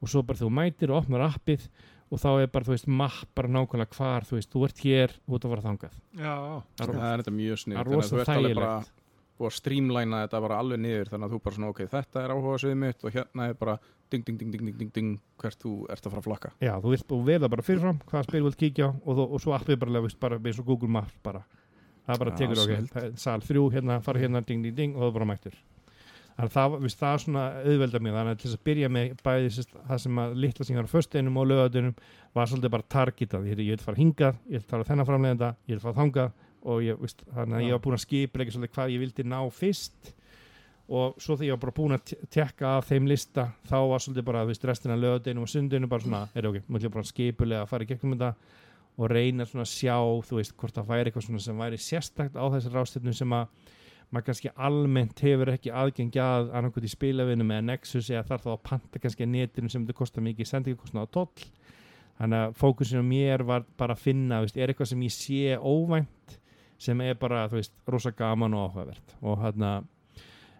Og 0.00 0.12
svo 0.12 0.24
bara 0.24 0.40
þú 0.40 0.50
mætir 0.56 0.92
og 0.92 1.02
opnar 1.02 1.26
appið 1.28 1.68
og 2.06 2.20
þá 2.22 2.28
er 2.38 2.50
bara, 2.54 2.64
þú 2.64 2.72
veist, 2.72 2.88
mapp 2.88 3.30
bara 3.36 3.50
nákvæmlega 3.50 3.96
hvar, 3.98 4.26
þú 4.28 4.38
veist, 4.38 4.52
þú 4.52 4.64
ert 4.68 4.82
hér 4.84 5.16
og 5.26 5.32
þú 5.32 5.36
ert 5.36 5.46
að 5.46 5.52
fara 5.52 5.64
þangað. 5.64 5.96
Já, 6.16 6.34
Það 6.78 6.92
er 6.92 7.00
er 7.06 7.22
þetta 7.22 7.34
mjög 7.34 7.62
snið 7.62 7.76
það 7.76 7.82
er 7.82 7.92
rosa 7.92 8.26
þægilegt 8.30 8.92
og 9.38 9.52
streamlæna 9.52 10.22
þetta 10.24 10.40
bara 10.46 10.60
alveg 10.62 10.80
niður 10.80 11.10
þannig 11.12 11.28
að 11.28 11.34
þú 11.34 11.40
bara 11.44 11.56
svona 11.58 11.72
ok, 11.72 11.82
þetta 11.92 12.22
er 12.22 12.32
áhuga 12.34 12.62
sviðið 12.62 12.80
mitt 12.82 13.04
og 13.04 13.14
hérna 13.16 13.48
er 13.50 13.58
bara 13.60 13.76
ding 14.10 14.24
ding 14.26 14.40
ding 14.40 14.54
ding 14.54 14.64
ding 14.64 14.78
ding 14.80 14.92
ding 14.94 15.12
hvert 15.42 15.60
þú 15.60 15.74
ert 15.92 16.06
að 16.06 16.14
fara 16.14 16.22
að 16.22 16.28
flakka. 16.30 16.52
Já, 16.62 16.72
þú 16.80 16.94
vilt 16.94 17.14
verða 17.26 17.52
bara 17.52 17.66
fyrirfram 17.66 18.00
hvaða 18.06 18.26
spil 18.28 18.42
þú 18.42 18.50
vilt 18.50 18.60
kíkja 18.62 18.90
og, 18.94 19.12
þú, 19.12 19.28
og 19.28 19.44
svo 19.44 19.56
appið 19.56 19.80
bara, 19.84 20.02
veist, 20.06 20.20
bara 20.22 20.40
eins 20.40 20.60
og 20.62 20.68
Google 20.68 20.92
Maps 20.96 21.16
bara. 21.26 21.44
Það 22.06 22.20
bara 22.22 22.36
tekur 22.38 22.60
okay, 22.62 23.08
sal 23.18 23.40
þrjú 23.42 23.64
hérna, 23.74 23.96
fara 24.04 24.22
hérna, 24.22 24.44
ding 24.46 24.62
ding 24.62 24.76
ding 24.76 24.94
og 24.94 25.02
það 25.02 25.08
er 25.08 25.16
bara 25.18 25.28
mættur 25.32 25.56
Þannig 26.36 26.50
að 26.50 26.56
það, 26.56 26.74
viðst, 26.82 26.98
það 27.00 27.14
er 27.14 27.20
svona 27.22 27.42
auðvelda 27.64 28.00
mér 28.04 28.16
þannig 28.16 28.34
að 28.34 28.40
til 28.40 28.46
þess 28.46 28.58
að 28.58 28.64
byrja 28.68 28.88
með 28.92 29.12
bæði 29.24 29.52
sérst, 29.54 29.76
það 29.88 30.00
sem 30.02 30.18
að 30.20 30.34
litla 30.42 30.66
var 30.68 30.88
á 30.88 30.92
fösteinum 30.92 31.38
og 31.40 31.46
lögadunum 31.48 31.94
var 32.36 32.50
svolítið 32.50 32.72
bara 32.74 32.86
targetað. 32.92 33.46
Ég, 33.48 33.62
ég 33.64 33.70
vil 33.72 33.84
fara 33.86 34.00
hingað, 34.02 34.42
ég 34.52 34.60
vil 34.60 34.68
fara 34.68 34.88
þennan 34.90 35.08
framlegenda 35.08 35.48
ég 35.64 35.72
vil 35.72 35.80
fara 35.80 35.96
þangað 35.96 36.34
og 36.66 36.82
ég, 36.84 36.98
viðst, 37.00 37.22
þannig 37.32 37.56
að 37.58 37.62
Já. 37.62 37.66
ég 37.70 37.76
var 37.76 37.82
búin 37.86 37.96
að 37.98 38.04
skipa 38.04 38.42
ekki 38.42 38.54
svolítið 38.56 38.74
hvað 38.76 38.94
ég 38.96 39.02
vildi 39.04 39.26
ná 39.30 39.38
fyrst. 39.54 40.12
Og 40.86 41.16
svo 41.18 41.34
þegar 41.34 41.48
ég 41.48 41.56
var 41.56 41.62
bara 41.64 41.74
búin 41.74 41.94
að 41.96 42.02
te- 42.12 42.18
tekka 42.30 42.74
af 42.78 42.86
þeim 42.90 43.08
lista 43.10 43.48
þá 43.66 43.76
var 43.90 44.02
svolítið 44.04 44.26
bara 44.28 44.44
viðst, 44.46 44.66
restina 44.70 44.94
lögadunum 44.98 45.42
og 45.46 45.50
sundunum 45.50 45.90
bara 45.90 46.04
svona, 46.04 46.20
er 46.38 46.46
ok, 46.46 46.60
múið 46.70 46.92
bara 46.94 47.08
skipulega 47.08 47.64
að 47.64 47.72
fara 47.72 47.86
í 47.86 47.88
gegnum 47.90 48.14
þetta 48.14 48.28
og 48.96 49.10
reyna 49.10 49.44
svona 49.50 49.64
að 49.66 49.72
sjá 49.72 49.96
þú 50.28 50.38
veist, 50.38 50.54
hvort 50.56 50.76
það 50.78 50.86
væri 50.92 51.10
eitthvað 51.10 51.26
svona 51.26 51.42
sem 51.42 51.58
væri 51.64 51.80
sérstakt 51.82 52.38
á 52.38 52.44
þessar 52.54 52.76
rástefnum 52.78 53.16
sem 53.18 53.34
að 53.34 53.48
maður 54.14 54.26
kannski 54.28 54.52
almennt 54.68 55.20
hefur 55.26 55.50
ekki 55.56 55.72
aðgengi 55.74 56.22
að 56.22 56.52
annarkvæmt 56.54 56.86
í 56.86 56.92
spilavinum 56.94 57.50
eða 57.50 57.66
Nexus 57.66 58.10
eða 58.14 58.22
þarf 58.30 58.46
þá 58.46 58.50
að 58.54 58.62
panta 58.70 59.02
kannski 59.02 59.26
að 59.26 59.32
netinu 59.34 59.68
sem 59.74 59.82
þetta 59.82 59.98
kostar 59.98 60.22
mikið 60.22 60.46
sendingakostnað 60.52 61.10
á 61.10 61.14
toll. 61.18 61.48
Þannig 62.16 62.44
að 62.46 62.54
fókusin 62.62 63.02
á 63.02 63.10
mér 63.10 63.42
var 63.44 63.66
bara 63.76 63.96
að 63.98 64.04
finna, 64.06 64.38
veist, 64.46 64.56
er 64.56 64.70
eitthvað 64.70 64.92
sem 64.94 65.02
ég 65.02 65.12
sé 65.12 65.58
óvænt 65.58 66.38
sem 66.78 67.00
er 67.04 67.16
bara, 67.18 67.46
þú 67.50 67.60
veist, 67.60 67.74
rosa 67.88 68.12
gaman 68.16 68.54
og 68.56 68.70
áhugavert. 68.70 69.14
Og 69.24 69.38
hérna 69.40 69.78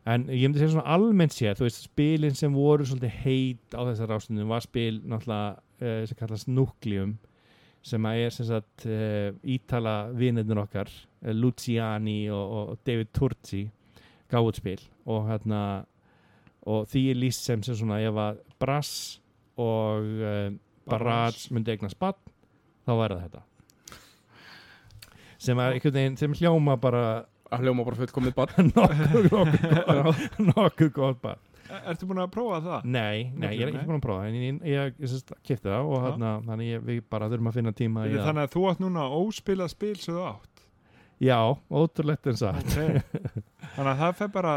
en 0.06 0.26
ég 0.30 0.46
myndi 0.46 0.62
segja 0.62 0.76
svona 0.76 0.94
almennt 0.96 1.34
séð, 1.34 1.58
þú 1.58 1.66
veist, 1.66 1.86
spilin 1.88 2.36
sem 2.38 2.54
voru 2.54 2.86
svolítið 2.86 3.16
heit 3.24 3.74
á 3.74 3.80
þessar 3.88 4.12
rástundum 4.12 4.52
var 4.52 4.64
spil 4.64 5.00
náttúrulega 5.02 5.56
uh, 5.56 6.04
sem 6.06 6.20
kallast 6.20 6.50
Nucleum 6.50 7.16
sem 7.86 8.06
að 8.06 8.20
er 8.22 8.34
sem 8.34 8.48
sagt 8.48 8.86
uh, 8.90 9.28
ítala 9.42 9.96
vinirnir 10.14 10.62
okkar 10.62 10.90
uh, 10.90 11.34
Luciani 11.34 12.20
og, 12.30 12.54
og 12.56 12.86
David 12.86 13.12
Turci 13.14 13.66
gáðut 14.30 14.62
spil. 14.62 14.80
Og 15.10 15.26
hérna 15.28 15.60
og 16.66 16.88
því 16.90 17.02
er 17.12 17.20
líst 17.20 17.46
sem 17.46 17.60
sem 17.62 17.76
svona 17.78 18.00
ef 18.02 18.16
að 18.18 18.40
Brass 18.58 18.94
og 19.62 20.08
Barrage 20.86 21.54
myndi 21.54 21.76
eignast 21.76 21.98
bann 22.00 22.18
þá 22.86 22.90
væri 22.98 23.20
þetta 23.20 23.44
sem 25.46 25.62
er 25.64 25.76
einhvern 25.76 25.96
veginn 26.00 26.20
sem 26.20 26.36
hljóma 26.40 26.76
bara 26.82 27.02
að 27.54 27.62
hljóma 27.66 27.84
bara 27.86 28.00
fullkomið 28.02 28.34
barn. 28.36 28.72
Nokkuð 28.74 29.28
nokkuð 29.32 30.00
gott- 30.06 30.40
nokkuð 30.52 30.92
gott 31.00 31.20
bann 31.24 31.42
E- 31.66 31.80
Ertu 31.90 32.06
búin 32.06 32.20
að 32.22 32.28
prófa 32.30 32.58
það? 32.62 32.84
Nei, 32.94 33.24
nei, 33.34 33.48
ég 33.58 33.64
er 33.66 33.70
ekki 33.72 33.86
búin 33.88 33.96
að 33.98 34.04
prófa 34.04 34.26
en 34.28 34.36
ég, 34.38 34.58
ég, 34.70 34.92
ég, 35.02 35.08
ég 35.10 35.40
kipti 35.48 35.66
það 35.66 35.88
og 35.90 36.04
hérna, 36.04 36.34
þannig 36.46 36.68
ég, 36.70 36.84
við 36.86 37.00
bara 37.10 37.26
þurfum 37.32 37.50
að 37.50 37.56
finna 37.58 37.72
tíma 37.80 38.04
í 38.06 38.12
það 38.14 38.28
Þannig 38.28 38.46
að 38.46 38.52
þú 38.54 38.62
átt 38.70 38.82
núna 38.84 39.06
óspilað 39.16 39.72
spil 39.72 39.96
sem 39.98 40.14
þú 40.14 40.26
átt? 40.30 40.62
Já, 41.26 41.38
ótrúlegt 41.72 42.28
en 42.30 42.38
satt 42.38 42.70
okay. 42.76 43.02
Þannig 43.76 43.92
að 43.92 43.98
það 44.00 44.12
fer 44.18 44.28
bara 44.32 44.52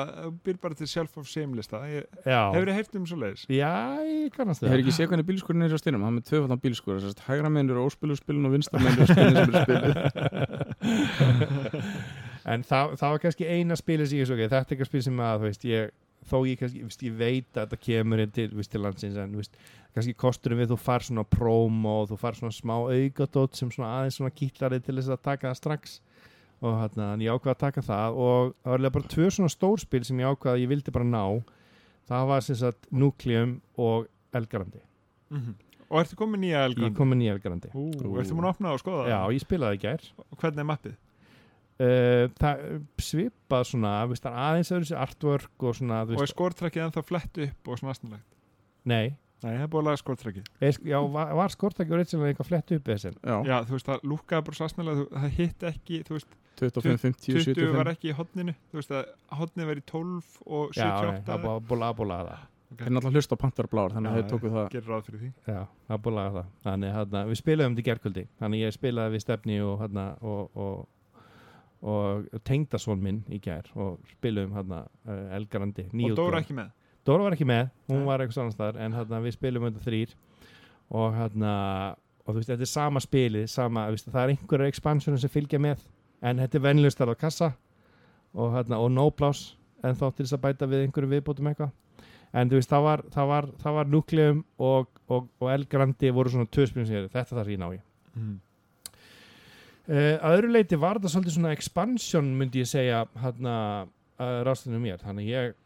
bara 0.64 0.76
til 0.80 0.88
self 0.88 1.18
of 1.20 1.28
shame 1.28 1.56
lista 1.60 1.78
Ég- 1.92 2.08
Já, 2.26 2.40
Hefur 2.56 2.68
þið 2.70 2.78
heyrt 2.80 2.94
um 3.00 3.06
svo 3.10 3.18
leiðis? 3.20 3.42
já, 3.52 3.72
ég 4.08 4.32
kannast 4.36 4.62
Ég 4.64 4.68
það. 4.70 4.74
hef 4.76 4.80
ekki 4.86 4.96
séð 4.96 5.10
hvernig 5.12 5.28
bílskurinn 5.30 5.66
er 5.68 5.76
á 5.76 5.78
styrnum 5.82 6.04
hann 6.08 6.16
er 6.16 6.20
með 6.22 6.28
tvöfaldan 6.32 6.64
bílskur 6.64 6.96
að 7.04 7.20
hægra 7.28 7.50
meginn 7.52 7.74
eru 7.76 7.84
óspilu 7.90 8.16
spilin 8.20 8.48
og 8.48 8.54
vinstra 8.56 8.78
meginn 8.80 9.04
eru 9.04 9.12
spilin 9.12 9.36
sem 9.36 9.50
eru 9.50 9.60
spiluð 9.68 9.96
En 12.50 12.64
það, 12.66 12.94
það 12.98 13.12
var 13.14 13.20
kannski 13.26 13.46
eina 13.52 13.76
spili 13.78 14.06
sem 14.10 14.22
ég 14.22 14.28
svo 14.30 14.36
ekki, 14.38 14.48
þetta 14.50 14.62
er 14.64 14.70
eitthvað 14.74 14.90
spil 14.90 15.04
sem 15.06 15.20
að, 15.22 15.42
veist, 15.44 15.66
ég 15.70 15.92
þó 16.30 16.38
ég 16.48 16.60
kannski, 16.62 16.82
veist, 16.88 17.04
ég 17.06 17.18
veit 17.20 17.50
að 17.60 17.66
þetta 17.68 17.80
kemur 17.84 18.22
inn 18.24 18.32
til, 18.36 18.48
til 18.72 18.82
landsins 18.84 19.18
en 19.22 19.36
veist, 19.38 19.60
kannski 19.96 20.16
kosturum 20.20 20.60
við 20.62 20.72
þú 20.74 20.78
far 20.82 21.06
svona 21.06 21.26
promo 21.28 21.94
og 22.04 22.10
þú 22.14 22.18
far 22.22 22.38
svona 22.40 22.56
smá 22.56 22.76
augadótt 22.80 23.60
sem 23.60 23.70
svona 23.74 23.92
aðeins 24.00 24.18
svona 24.22 24.34
kýtlarið 24.40 24.82
til 24.88 24.98
þess 25.00 25.14
að 25.16 25.24
taka 25.30 25.52
það 25.52 25.60
strax 25.62 25.84
og 26.62 26.76
hérna, 26.82 27.14
en 27.16 27.24
ég 27.24 27.32
ákvað 27.32 27.54
að 27.56 27.62
taka 27.64 27.82
það 27.88 28.18
og 28.26 28.54
það 28.66 28.76
var 28.76 28.94
bara 28.98 29.12
tvö 29.16 29.30
svona 29.32 29.50
stórspil 29.54 30.04
sem 30.08 30.20
ég 30.20 30.32
ákvað 30.34 30.54
að 30.58 30.62
ég 30.66 30.72
vildi 30.74 30.92
bara 30.96 31.08
ná. 31.08 31.24
Það 32.10 32.28
var 32.32 32.42
sem 32.46 32.56
sagt 32.60 32.88
Nucleum 32.92 33.58
og 33.78 34.08
Elgarandi, 34.36 34.82
Og 35.90 35.98
ertu 36.04 36.16
komin 36.18 36.42
nýja 36.44 36.60
ég 36.62 36.66
Elgrandi? 36.70 36.96
kom 36.98 37.10
með 37.10 37.18
nýja 37.24 37.36
Elgarandi. 37.38 37.70
Ú, 37.74 37.88
ertu 38.22 38.36
búin 38.38 38.46
að 38.46 38.52
opna 38.54 38.68
það 38.70 38.76
og 38.76 38.82
skoða 38.84 39.06
Já, 39.10 39.20
ég 39.34 39.42
spilaði 39.42 39.78
í 39.78 39.82
gær. 39.82 40.04
Það? 40.18 40.36
Hvernig 40.42 40.60
er 40.64 40.68
mappið? 40.70 40.98
uh, 41.80 42.26
það 42.40 42.62
svipað 43.02 43.66
svona 43.72 43.94
veist, 44.12 44.26
það 44.26 44.36
er 44.36 44.44
aðeins 44.50 44.72
öðru 44.76 44.90
sér 44.90 45.00
artwork 45.06 45.66
og 45.70 45.78
svona 45.80 46.02
þú 46.04 46.14
Og 46.14 46.20
er 46.20 46.24
veist, 46.26 46.36
skortrækið 46.36 46.86
ennþá 46.86 47.04
flett 47.08 47.42
upp 47.46 47.72
og 47.74 47.80
svona 47.82 47.94
aðstæðanlegt? 47.96 48.30
nei, 48.90 49.08
Nei, 49.40 49.54
það 49.56 49.62
er 49.64 49.70
búin 49.72 49.86
að 49.86 49.88
laga 49.88 50.02
skortrækið 50.02 50.48
er, 50.68 50.78
já, 50.92 50.98
var, 51.16 51.30
var 51.40 51.54
skortæki 51.54 51.94
og 51.94 52.02
reyndsilega 52.02 52.34
eitthvað 52.34 52.50
flett 52.50 52.74
upp 52.76 52.90
þessin 52.92 53.16
Já, 53.24 53.36
Já, 53.48 53.56
þú 53.70 53.78
veist, 53.78 53.88
það 53.88 54.08
lúkkaði 54.12 54.46
bara 54.50 54.58
svo 54.60 54.68
aðstæðanlega 54.68 55.06
Það 55.24 55.38
hitt 55.40 55.66
ekki, 55.72 56.02
þú 56.10 56.18
veist, 56.18 56.34
25, 56.60 57.02
50, 57.02 57.42
20 57.56 57.74
var 57.74 57.90
75 57.90 57.94
ekki 57.96 58.12
í 58.12 58.16
hotninu 58.18 58.56
Þú 58.70 58.80
veist 58.80 58.94
að 58.96 59.10
hotnið 59.40 59.70
var 59.70 59.82
í 59.82 59.84
12 59.92 60.40
og 60.46 60.78
já, 60.78 60.86
nei, 60.86 60.94
78 60.94 61.28
það 61.30 61.46
var 61.46 61.68
búið 61.70 61.86
að 61.88 62.00
búið 62.00 62.16
að 62.16 62.32
það 62.32 62.48
Þeir 62.70 62.86
er 62.86 62.94
náttúrulega 62.94 63.18
hlust 63.18 63.32
á 63.34 63.38
Panther 63.42 63.68
Blár 63.70 63.94
þannig 63.96 64.12
að 64.12 64.20
þeir 64.20 64.28
tóku 64.30 64.50
það 64.54 64.68
Gerir 64.76 64.92
ráð 64.94 65.06
fyrir 65.08 65.22
því 65.24 65.30
já, 65.50 65.62
það 65.90 66.10
er 66.22 66.50
þannig 66.68 66.92
hérna, 66.94 67.24
við 67.26 67.40
spilaðum 67.40 67.76
þetta 67.76 67.82
í 67.82 67.88
gerkvöldi 67.88 68.24
þannig 68.42 68.62
ég 68.62 68.76
spilaði 68.76 69.14
við 69.16 69.24
stefni 69.24 69.58
og 69.66 69.80
hérna 69.82 70.04
og, 70.22 70.60
og, 70.66 70.84
og 71.82 72.44
tengdasón 72.46 73.02
minn 73.02 73.24
í 73.26 73.40
gær 73.42 73.72
og 73.74 73.98
spilaðum 74.12 74.54
hérna 74.60 74.84
uh, 74.86 75.34
Elgarandi 75.40 75.88
Og 75.90 76.14
Dóra 76.20 76.44
ekki 76.44 76.60
með 76.60 76.70
Dóra 77.10 77.26
var 77.26 77.34
ekki 77.34 77.48
með, 77.50 77.72
hún 77.90 78.06
var 78.06 78.22
eitthvað 78.22 78.44
annars 78.44 78.60
þar 78.60 78.78
en 78.86 78.98
hérna, 79.00 79.24
við 79.24 79.34
spilum 79.40 79.66
undir 79.66 79.82
þrýr 79.82 80.14
og 81.00 81.16
hérna 81.18 81.54
og 82.30 82.36
þú 82.36 82.42
veist, 82.44 82.52
þetta 82.52 82.66
er 82.66 82.70
sama 82.70 83.02
spilið, 83.02 83.46
sama, 83.50 83.88
veist, 83.90 84.10
það 84.12 84.22
er 84.22 84.34
einhverja 84.36 84.74
expansionum 84.76 85.22
sem 85.22 85.32
fylgja 85.34 85.58
með 85.62 85.82
en 86.22 86.42
þetta 86.44 86.60
er 86.60 86.66
venlust 86.66 87.02
að 87.04 87.16
kassa 87.20 87.54
og, 88.34 88.52
hérna, 88.56 88.80
og 88.80 88.92
no 88.94 89.08
plás 89.12 89.54
en 89.84 89.96
þá 89.96 90.10
til 90.12 90.26
þess 90.26 90.36
að 90.36 90.44
bæta 90.44 90.68
við 90.70 90.84
einhverju 90.86 91.12
viðbótum 91.14 91.50
eitthvað. 91.52 91.72
En 92.36 92.50
þú 92.50 92.60
veist, 92.60 92.70
það 92.70 92.84
var, 92.86 93.04
það 93.14 93.30
var, 93.32 93.48
það 93.64 93.78
var 93.80 93.88
Nucleum 93.90 94.42
og, 94.62 94.90
og, 95.10 95.30
og 95.42 95.52
El 95.54 95.66
Grandi 95.70 96.12
voru 96.14 96.34
svona 96.34 96.50
tvö 96.52 96.68
spilum 96.70 96.86
sem 96.86 97.00
ég 97.00 97.08
þetta 97.14 97.38
þarf 97.40 97.54
ég 97.54 97.62
ná 97.62 97.70
í. 97.74 97.80
Mm. 98.20 98.36
uh, 99.88 100.16
að 100.18 100.36
öðru 100.36 100.52
leiti 100.54 100.78
var 100.82 101.00
þetta 101.00 101.14
svolítið 101.14 101.38
svona 101.38 101.56
expansion 101.56 102.30
myndi 102.38 102.62
ég 102.64 102.70
segja 102.70 103.04
hérna 103.24 103.56
uh, 103.86 104.40
rástinu 104.46 104.82
mér, 104.82 105.02
þannig 105.02 105.32
ég 105.32 105.58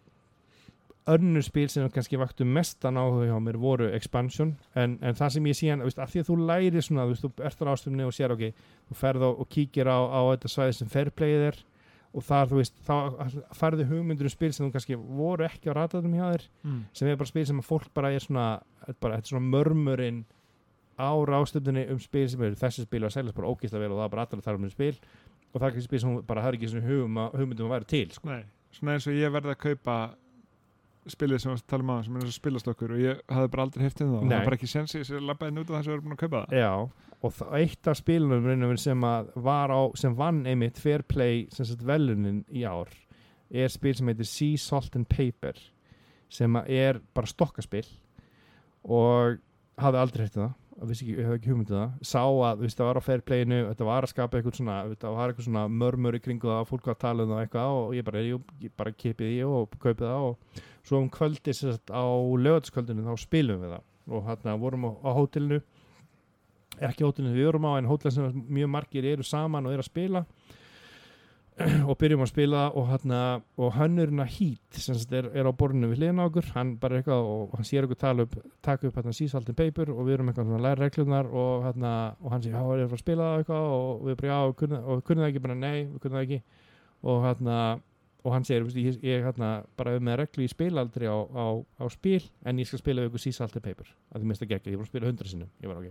önnur 1.07 1.43
spil 1.43 1.67
sem 1.69 1.89
kannski 1.91 2.15
vaktu 2.21 2.45
mestan 2.47 2.95
áhuga 2.95 3.25
hjá 3.27 3.39
mér 3.43 3.57
voru 3.59 3.89
expansion 3.95 4.53
en, 4.75 4.97
en 5.01 5.15
það 5.19 5.33
sem 5.35 5.47
ég 5.49 5.57
síðan, 5.59 5.83
veist, 5.83 5.99
af 5.99 6.11
því 6.13 6.21
að 6.23 6.29
þú 6.29 6.37
læri 6.47 6.81
svona, 6.85 7.05
veist, 7.09 7.25
þú 7.25 7.43
ert 7.43 7.63
á 7.63 7.65
ástöfni 7.73 8.05
og 8.07 8.13
sér 8.15 8.31
ok, 8.35 8.43
þú 8.87 8.95
ferð 9.01 9.25
á 9.27 9.29
og 9.33 9.47
kíkir 9.51 9.89
á, 9.91 9.99
á 9.99 10.19
þetta 10.31 10.51
svæði 10.53 10.77
sem 10.79 10.91
fairplayið 10.93 11.43
er 11.49 11.59
og 12.13 12.23
þar, 12.27 12.47
þú 12.51 12.59
veist, 12.61 12.75
þá 12.85 12.95
færðu 13.57 13.87
hugmyndur 13.89 14.29
um 14.29 14.33
spil 14.35 14.51
sem 14.53 14.67
þú 14.67 14.71
kannski 14.77 14.95
voru 15.17 15.47
ekki 15.47 15.71
á 15.71 15.77
ratatum 15.81 16.13
hjá 16.15 16.27
þér 16.37 16.47
Mm. 16.63 16.79
sem 16.93 17.07
er 17.11 17.17
bara 17.19 17.31
spil 17.33 17.45
sem 17.49 17.59
að 17.59 17.67
fólk 17.67 17.89
bara 17.93 18.11
er 18.13 18.23
svona 18.23 18.47
bara, 19.01 19.17
þetta 19.17 19.25
er 19.27 19.31
svona 19.33 19.49
mörmurinn 19.49 20.23
á 20.95 21.09
rástöfninni 21.25 21.87
um 21.91 21.99
spil 21.99 22.27
sem 22.29 22.41
eru 22.45 22.55
þessi 22.55 22.85
spil 22.85 23.03
að 23.03 23.15
seljast 23.17 23.35
bara 23.35 23.49
ógist 23.49 23.73
vel 23.73 23.89
og 23.91 23.97
það 23.97 24.05
er 24.05 24.13
bara 24.13 24.25
að 24.29 24.43
tala 24.45 24.61
um 24.61 24.69
spil 24.69 24.93
og 25.53 25.59
það 25.59 25.67
er 25.67 25.73
kannski 25.73 25.87
spil 25.89 25.99
sem 26.05 26.17
bara 26.29 26.41
það 26.45 26.51
er 26.53 26.57
ekki 26.59 26.69
svona 26.71 27.31
hugmyndum 27.33 27.67
að 27.67 27.73
væri 27.75 27.89
til 27.91 28.11
sko. 28.13 28.29
Nei, 28.29 28.43
svona 28.71 28.93
eins 28.95 29.07
og 29.09 29.17
ég 29.17 29.33
verði 29.33 29.51
að 29.55 29.59
kaupa 29.65 29.97
spilið 31.11 31.41
sem 31.43 31.53
við 31.53 31.63
talum 31.69 31.91
á 31.91 31.95
sem 32.05 32.15
er 32.15 32.23
eins 32.23 32.33
og 32.33 32.37
spilastokkur 32.37 32.93
og 32.95 33.01
ég 33.03 33.21
hafði 33.31 33.51
bara 33.53 33.65
aldrei 33.67 33.83
heyrt 33.83 34.03
um 34.03 34.11
það. 34.11 34.17
Og 34.17 34.23
það 34.23 34.29
Nei. 34.29 34.35
var 34.37 34.49
bara 34.49 34.59
ekki 34.59 34.71
séns 34.71 34.95
ég 34.95 35.07
sér 35.07 35.25
labbaði 35.27 35.55
nút 35.55 35.69
af 35.69 35.75
þess 35.77 35.89
að 35.89 35.93
vera 35.93 36.05
búin 36.05 36.15
að 36.15 36.21
kaupa 36.23 36.41
það. 36.43 36.57
Já, 36.61 36.71
og 37.23 37.35
það, 37.37 37.53
eitt 37.59 37.89
af 37.91 37.99
spilunum 37.99 38.65
og 38.69 38.81
sem 38.83 39.05
var 39.47 39.73
á, 39.73 39.81
sem 39.99 40.17
vann 40.19 40.41
einmitt 40.49 40.81
Fair 40.81 41.05
Play 41.07 41.45
sem 41.53 41.85
velunin 41.87 42.43
í 42.51 42.65
ár 42.67 42.91
er 43.53 43.69
spil 43.69 43.93
sem 43.97 44.09
heitir 44.09 44.27
Sea 44.27 44.57
Salt 44.57 44.97
and 44.97 45.07
Paper 45.11 45.59
sem 46.33 46.55
er 46.65 46.99
bara 47.13 47.29
stokkaspil. 47.29 47.85
Og 48.83 49.39
hafði 49.79 50.01
aldrei 50.01 50.25
hætti 50.25 50.41
það 50.41 50.51
og 50.73 50.89
vissi 50.89 51.05
ekki, 51.05 51.15
ég 51.19 51.27
hafði 51.27 51.39
ekki 51.39 51.51
hugmyndið 51.51 51.77
það. 51.77 51.91
Sá 52.09 52.21
að, 52.23 52.63
það 52.73 52.87
var 52.87 52.99
á 52.99 53.03
Fair 53.05 53.23
Playinu 53.23 53.59
þetta 53.69 53.87
var 53.87 54.05
að 54.07 54.11
skapa 54.11 54.39
eitthvað 54.39 54.57
svona, 54.57 54.77
það 54.99 55.17
var 55.17 55.31
eitthvað 55.31 55.47
svona 55.47 55.65
mörmur 55.71 56.17
í 56.17 56.21
kringu 56.23 56.49
það, 56.49 56.63
fólk 56.71 56.89
var 56.89 56.97
að 56.97 57.03
tala 57.03 57.25
um 57.25 57.33
það 57.33 57.43
eitthvað 57.45 57.77
og 57.77 57.93
ég 57.97 58.07
bara, 58.07 58.23
ég, 58.25 58.47
ég 58.65 58.73
bara 58.81 58.95
kipið 59.03 59.35
í 59.35 59.37
og 59.47 59.77
kaupið 59.77 60.07
það 60.07 60.27
og 60.31 60.63
svo 60.83 60.99
um 60.99 61.11
kvöldi 61.11 61.55
sagt 61.55 61.93
á 61.93 62.03
lögatskvöldinu 62.03 63.05
þá 63.05 63.21
spilum 63.21 63.61
við 63.63 63.77
það. 63.77 63.85
Og 64.11 64.25
hérna 64.27 64.57
vorum 64.59 64.89
á, 64.89 64.91
á 64.99 65.09
hótelinu. 65.15 65.61
Ekki 66.83 67.05
hótelinu 67.05 67.37
við 67.37 67.47
vorum 67.51 67.69
á 67.69 67.71
en 67.77 67.87
hótelinu 67.87 68.15
sem 68.17 68.43
mjög 68.49 68.73
margir 68.73 69.07
eru 69.13 69.23
saman 69.23 69.69
og 69.69 69.75
eru 69.75 69.85
að 69.85 69.91
spila. 69.91 70.25
Og 71.89 71.93
byrjum 72.01 72.23
að 72.25 72.31
spila 72.31 72.61
og, 72.73 72.87
hérna, 72.89 73.17
og 73.61 73.75
hönnurinn 73.75 74.23
að 74.23 74.31
hít 74.39 74.79
sem 74.81 74.97
er, 75.13 75.27
er 75.37 75.45
á 75.45 75.53
borðinu 75.53 75.91
við 75.91 75.99
hliðina 75.99 76.25
á 76.25 76.27
okkur. 76.31 76.47
Hann 76.55 76.71
bara 76.81 76.97
eitthvað 76.97 77.27
og 77.29 77.53
hann 77.53 77.67
sér 77.69 77.85
okkur 77.85 77.99
tala 78.01 78.25
upp 78.25 78.33
taka 78.65 78.89
upp 78.89 78.97
hérna 78.97 79.13
sísaltin 79.13 79.59
paper 79.59 79.91
og 79.93 80.01
við 80.07 80.15
erum 80.15 80.31
eitthvað 80.31 80.49
svona 80.49 80.63
læra 80.65 80.81
reglunar 80.81 81.29
og, 81.29 81.67
hérna, 81.67 81.91
og 82.25 82.33
hann 82.33 82.41
sér, 82.41 82.57
já, 82.57 82.63
er 82.73 82.87
það 82.87 82.97
að 82.97 83.03
spila 83.03 83.27
það 83.29 83.43
eitthvað? 83.43 83.69
Og 83.77 84.01
við 84.07 84.17
bara, 84.17 84.31
já, 84.31 84.39
og 84.49 85.05
kunnum 85.05 85.21
það 85.21 85.29
ekki. 85.29 85.43
Bara, 85.45 85.59
nei, 85.61 85.77
við 85.83 85.99
kunnum 86.01 86.17
það 86.17 86.25
ekki. 86.25 86.41
Og 87.13 87.21
hérna 87.27 87.59
og 88.23 88.31
hann 88.33 88.45
segir, 88.47 88.63
ég, 88.79 88.97
ég 89.03 89.25
hérna, 89.25 89.49
bara 89.77 89.93
er 89.97 89.99
með 90.03 90.17
reglu 90.23 90.45
í 90.45 90.51
spilaldri 90.51 91.09
á, 91.11 91.17
á, 91.19 91.45
á 91.59 91.85
spil 91.91 92.21
en 92.47 92.59
ég 92.61 92.67
skal 92.69 92.79
spila 92.79 93.03
við 93.03 93.09
ykkur 93.11 93.23
sísaltin 93.25 93.61
paper. 93.65 93.89
Að 94.13 94.21
því 94.23 94.29
mista 94.31 94.47
geggja, 94.47 94.71
ég 94.71 94.79
var 94.79 94.87
að 94.87 94.91
spila 94.93 95.09
hundra 95.11 95.27
sinnum. 95.31 95.49
Ég 95.63 95.67
var 95.71 95.81
ok, 95.81 95.89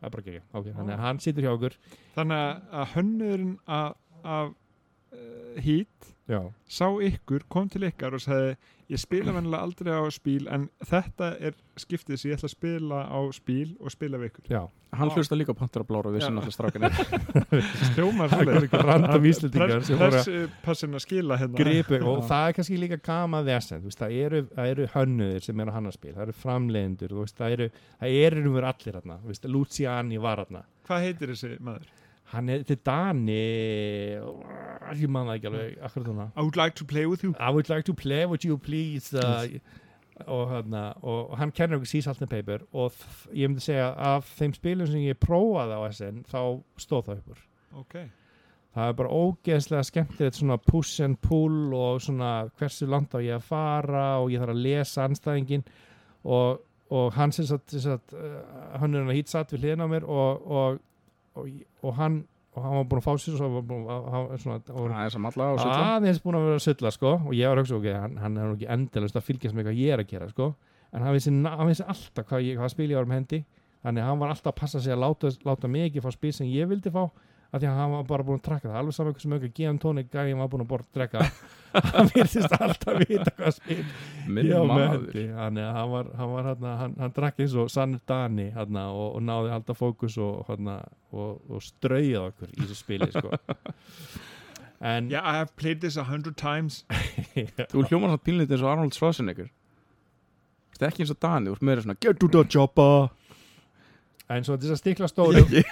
það 0.00 0.08
er 0.08 0.14
bara 0.16 0.26
geggja, 0.26 0.42
ok, 0.52 0.66
þannig 0.78 0.94
að 0.96 1.04
hann 1.06 1.22
situr 1.22 1.46
hjá 1.46 1.52
okkur. 1.54 1.76
Þannig 2.16 2.42
að- 2.42 2.74
að 2.82 2.90
hönnurinn 2.96 3.54
að, 3.78 3.94
að 4.24 4.52
uh, 5.12 5.60
Heat 5.62 6.10
já, 6.32 6.40
sá 6.66 6.86
ykkur, 7.12 7.46
kom 7.52 7.68
til 7.68 7.84
ykkar 7.86 8.14
og 8.18 8.22
sagði 8.24 8.56
ég 8.92 9.00
spila 9.00 9.32
vennilega 9.34 9.64
aldrei 9.64 9.94
á 9.96 10.04
spíl 10.12 10.46
en 10.52 10.68
þetta 10.84 11.32
er 11.40 11.56
skiptið 11.80 12.20
sem 12.20 12.30
ég 12.32 12.38
ætla 12.38 12.48
að 12.50 12.54
spila 12.56 13.02
á 13.08 13.20
spíl 13.34 13.74
og 13.80 13.92
spila 13.94 14.20
við 14.20 14.32
ykkur. 14.32 14.48
Já. 14.52 14.62
Hann 14.92 15.08
hlusta 15.08 15.36
líka 15.38 15.54
á 15.56 15.56
Panther 15.56 15.80
að 15.80 15.88
blára 15.88 16.10
við 16.12 16.26
sinna 16.26 16.42
alltaf 16.42 16.52
strákinni 16.52 16.90
er 18.52 18.66
ekki 18.66 18.80
random 18.84 19.28
Íslendingar 19.30 19.86
sem 19.88 19.96
voru 20.02 20.18
að 20.20 20.58
passin 20.66 20.98
að 20.98 21.04
skila 21.06 21.38
hérna. 21.40 21.56
gripu 21.56 21.96
og 22.02 22.18
Já. 22.20 22.26
það 22.28 22.48
er 22.50 22.56
kannski 22.58 22.80
líka 22.82 22.98
gama 23.06 23.40
þess 23.46 23.72
það, 23.96 24.18
eru, 24.26 24.42
eru 24.66 24.90
hönnuðir 24.92 25.46
sem 25.46 25.64
eru 25.64 25.72
að 25.72 25.78
hanna 25.78 25.94
spil 25.96 26.12
það 26.12 26.26
eru 26.26 26.36
framleiðendur, 26.42 27.16
þú 27.16 27.24
veist, 27.24 27.38
það 27.40 27.56
eru 27.56 27.70
það 27.72 28.18
eru 28.20 28.54
allir 28.60 29.00
hérna, 29.00 29.18
Luciani 29.56 30.20
var 30.20 30.44
hérna, 30.44 30.64
Hvað 30.84 31.06
heitir 31.06 31.32
þessi 31.32 31.56
maður? 31.64 31.88
Hann 32.32 32.48
er 32.48 32.62
til 32.68 32.78
Dani 32.86 33.38
ég 34.96 35.08
man 35.08 35.28
það 35.28 35.36
ekki 35.36 35.50
alveg 35.50 35.78
akkurat 35.86 36.08
svona 36.08 36.26
I 36.36 36.42
would 36.42 36.56
like 36.56 36.76
to 36.80 36.84
play 36.88 37.06
with 37.06 37.24
you. 37.24 37.34
I 37.38 37.50
would 37.52 37.68
like 37.68 37.84
to 37.88 37.94
play 37.94 38.26
with 38.26 38.46
you 38.46 38.56
please 38.58 39.12
uh, 39.14 39.44
og, 40.26 40.48
hana, 40.50 40.92
og, 41.02 41.30
og 41.30 41.38
hann 41.38 41.52
kennir 41.52 41.76
okkur 41.80 41.90
Sea 41.90 42.00
Salt 42.06 42.22
and 42.22 42.30
Paper 42.30 42.64
og 42.72 42.92
ég 43.32 43.48
myndi 43.48 43.64
segja 43.64 43.92
af 43.96 44.26
þeim 44.38 44.56
spilum 44.56 44.88
sem 44.90 45.04
ég 45.06 45.20
prófaði 45.20 45.78
á 45.78 45.80
SN 45.92 46.24
þá 46.28 46.40
stóð 46.80 47.08
það 47.08 47.22
uppur 47.22 47.46
Ok, 47.80 47.94
það 48.76 48.90
er 48.90 48.98
bara 48.98 49.14
ógeðslega 49.16 49.86
skemmtilegt 49.88 50.36
svona 50.36 50.58
push 50.60 51.00
and 51.04 51.16
pull 51.24 51.72
og 51.76 52.02
svona 52.04 52.32
hversu 52.60 52.88
langt 52.90 53.16
á 53.16 53.18
ég 53.24 53.38
að 53.38 53.48
fara 53.48 54.06
og 54.20 54.28
ég 54.32 54.42
þarf 54.42 54.52
að 54.56 54.64
lesa 54.66 55.06
anstæðingin 55.08 55.64
og, 56.28 56.60
og 56.92 57.12
hann 57.16 57.32
sem 57.32 57.48
sagt, 57.48 57.72
sem 57.72 57.86
sagt 57.86 58.12
uh, 58.12 58.40
hann 58.76 58.92
er 58.92 59.04
hann 59.04 59.12
að 59.12 59.20
hýt 59.22 59.32
satt 59.32 59.54
við 59.54 59.64
hliðina 59.64 59.88
á 59.88 59.92
mér 59.94 60.04
og, 60.04 60.44
og, 61.38 61.48
og, 61.82 61.94
hann 61.98 62.18
og 62.52 62.66
hann 62.66 62.76
var 62.76 62.88
búin 62.90 63.00
að 63.00 63.06
fá 63.06 63.12
sér 63.22 63.40
og, 63.46 63.56
aðeins 65.94 66.20
búin 66.24 66.38
að 66.38 66.46
vera 66.48 66.60
að 66.60 66.66
sulla 66.66 66.92
sko. 66.92 67.14
Og 67.30 67.34
ég 67.38 67.48
var 67.48 67.60
að 67.60 67.64
hugsa 67.64 67.78
ok, 67.78 67.88
hann, 67.96 68.20
hann 68.20 68.36
er 68.36 68.50
nú 68.50 68.58
ekki 68.58 68.70
endalist 68.76 69.18
að 69.18 69.26
fylgjast 69.30 69.56
með 69.56 69.68
hvað 69.70 69.80
ég 69.80 69.96
er 69.96 70.04
að 70.04 70.12
gera 70.12 70.28
sko. 70.28 70.52
En 70.92 71.06
hann 71.06 71.16
vissi, 71.16 71.32
hann 71.32 71.70
vissi 71.70 71.86
alltaf 71.88 72.28
hvað, 72.28 72.44
ég, 72.44 72.60
hvað 72.60 72.74
spil 72.74 72.90
ég 72.90 73.00
var 73.00 73.08
um 73.08 73.14
hendi. 73.16 73.42
Þannig 73.82 74.04
að 74.04 74.10
hann 74.10 74.20
var 74.20 74.34
alltaf 74.34 74.52
að 74.52 74.58
passa 74.60 74.82
sig 74.82 74.94
að 74.94 75.00
láta, 75.02 75.32
láta 75.48 75.70
mig 75.72 75.88
ekki 75.88 76.04
fá 76.04 76.10
spil 76.14 76.34
sem 76.36 76.50
ég 76.52 76.68
vildi 76.70 76.92
fá 76.92 77.06
af 77.52 77.60
því 77.60 77.68
að 77.68 77.78
hann 77.78 77.90
var 77.92 78.04
bara 78.08 78.24
búin 78.24 78.38
að 78.40 78.46
trakka 78.46 78.70
það. 78.70 78.78
Alveg 78.80 78.94
saman 78.96 79.14
hversu 79.16 79.30
mjög 79.30 79.50
G.M. 79.56 79.78
Tónik 79.82 80.08
gæði 80.12 80.36
var 80.38 80.48
búin 80.52 80.64
að 80.64 80.70
borða 80.70 80.88
að 80.88 80.96
drekka. 80.96 81.26
Hann 81.92 82.08
virtist 82.12 82.52
alltaf 82.52 82.98
vita 83.00 83.30
hvað 83.32 83.54
spil 83.56 83.78
Minn 84.28 84.48
ég 84.50 84.58
var 84.60 84.66
með 84.68 84.82
maður. 84.82 85.06
Hendi 85.06 85.22
þannig 85.32 85.64
að 85.64 85.76
hann 85.78 85.92
var, 85.92 86.10
hann, 86.18 86.32
var, 86.32 86.48
hann, 86.50 86.66
hann, 86.80 86.96
hann 87.00 87.14
drakk 87.16 87.40
eins 87.40 87.54
og 87.56 87.70
sannur 87.72 88.02
Dani 88.08 88.44
hann, 88.52 88.76
og, 88.82 89.06
og 89.16 89.24
náði 89.24 89.54
alltaf 89.56 89.80
fókus 89.80 90.18
og, 90.20 90.42
hann, 90.50 90.68
og, 90.68 91.40
og 91.48 91.64
strauðið 91.64 92.18
okkur 92.26 92.52
í 92.52 92.58
þessu 92.60 92.76
spili 92.76 93.08
sko. 93.14 93.32
en 94.92 95.08
yeah, 95.12 95.24
I 95.24 95.40
have 95.40 95.56
played 95.56 95.80
this 95.80 95.96
a 95.96 96.04
hundred 96.10 96.36
times. 96.36 96.82
Þú 97.72 97.86
hljómar 97.88 98.12
svona 98.12 98.20
pínlítið 98.20 98.58
eins 98.58 98.66
og 98.66 98.72
Arnold 98.74 98.98
Schwarzenegger. 98.98 99.48
Þetta 100.76 100.84
er 100.84 100.92
ekki 100.92 101.06
eins 101.06 101.16
og 101.16 101.22
Dani, 101.24 101.48
þú 101.48 101.56
ert 101.56 101.68
meira 101.70 101.86
svona 101.86 102.00
Get 102.04 102.20
to 102.20 102.28
the 102.32 102.44
chopper 102.52 103.08
en 104.32 104.46
svo 104.46 104.56
þess 104.60 104.74
að 104.76 104.80
stikla 104.80 105.08
stóri 105.10 105.42
ég, 105.52 105.68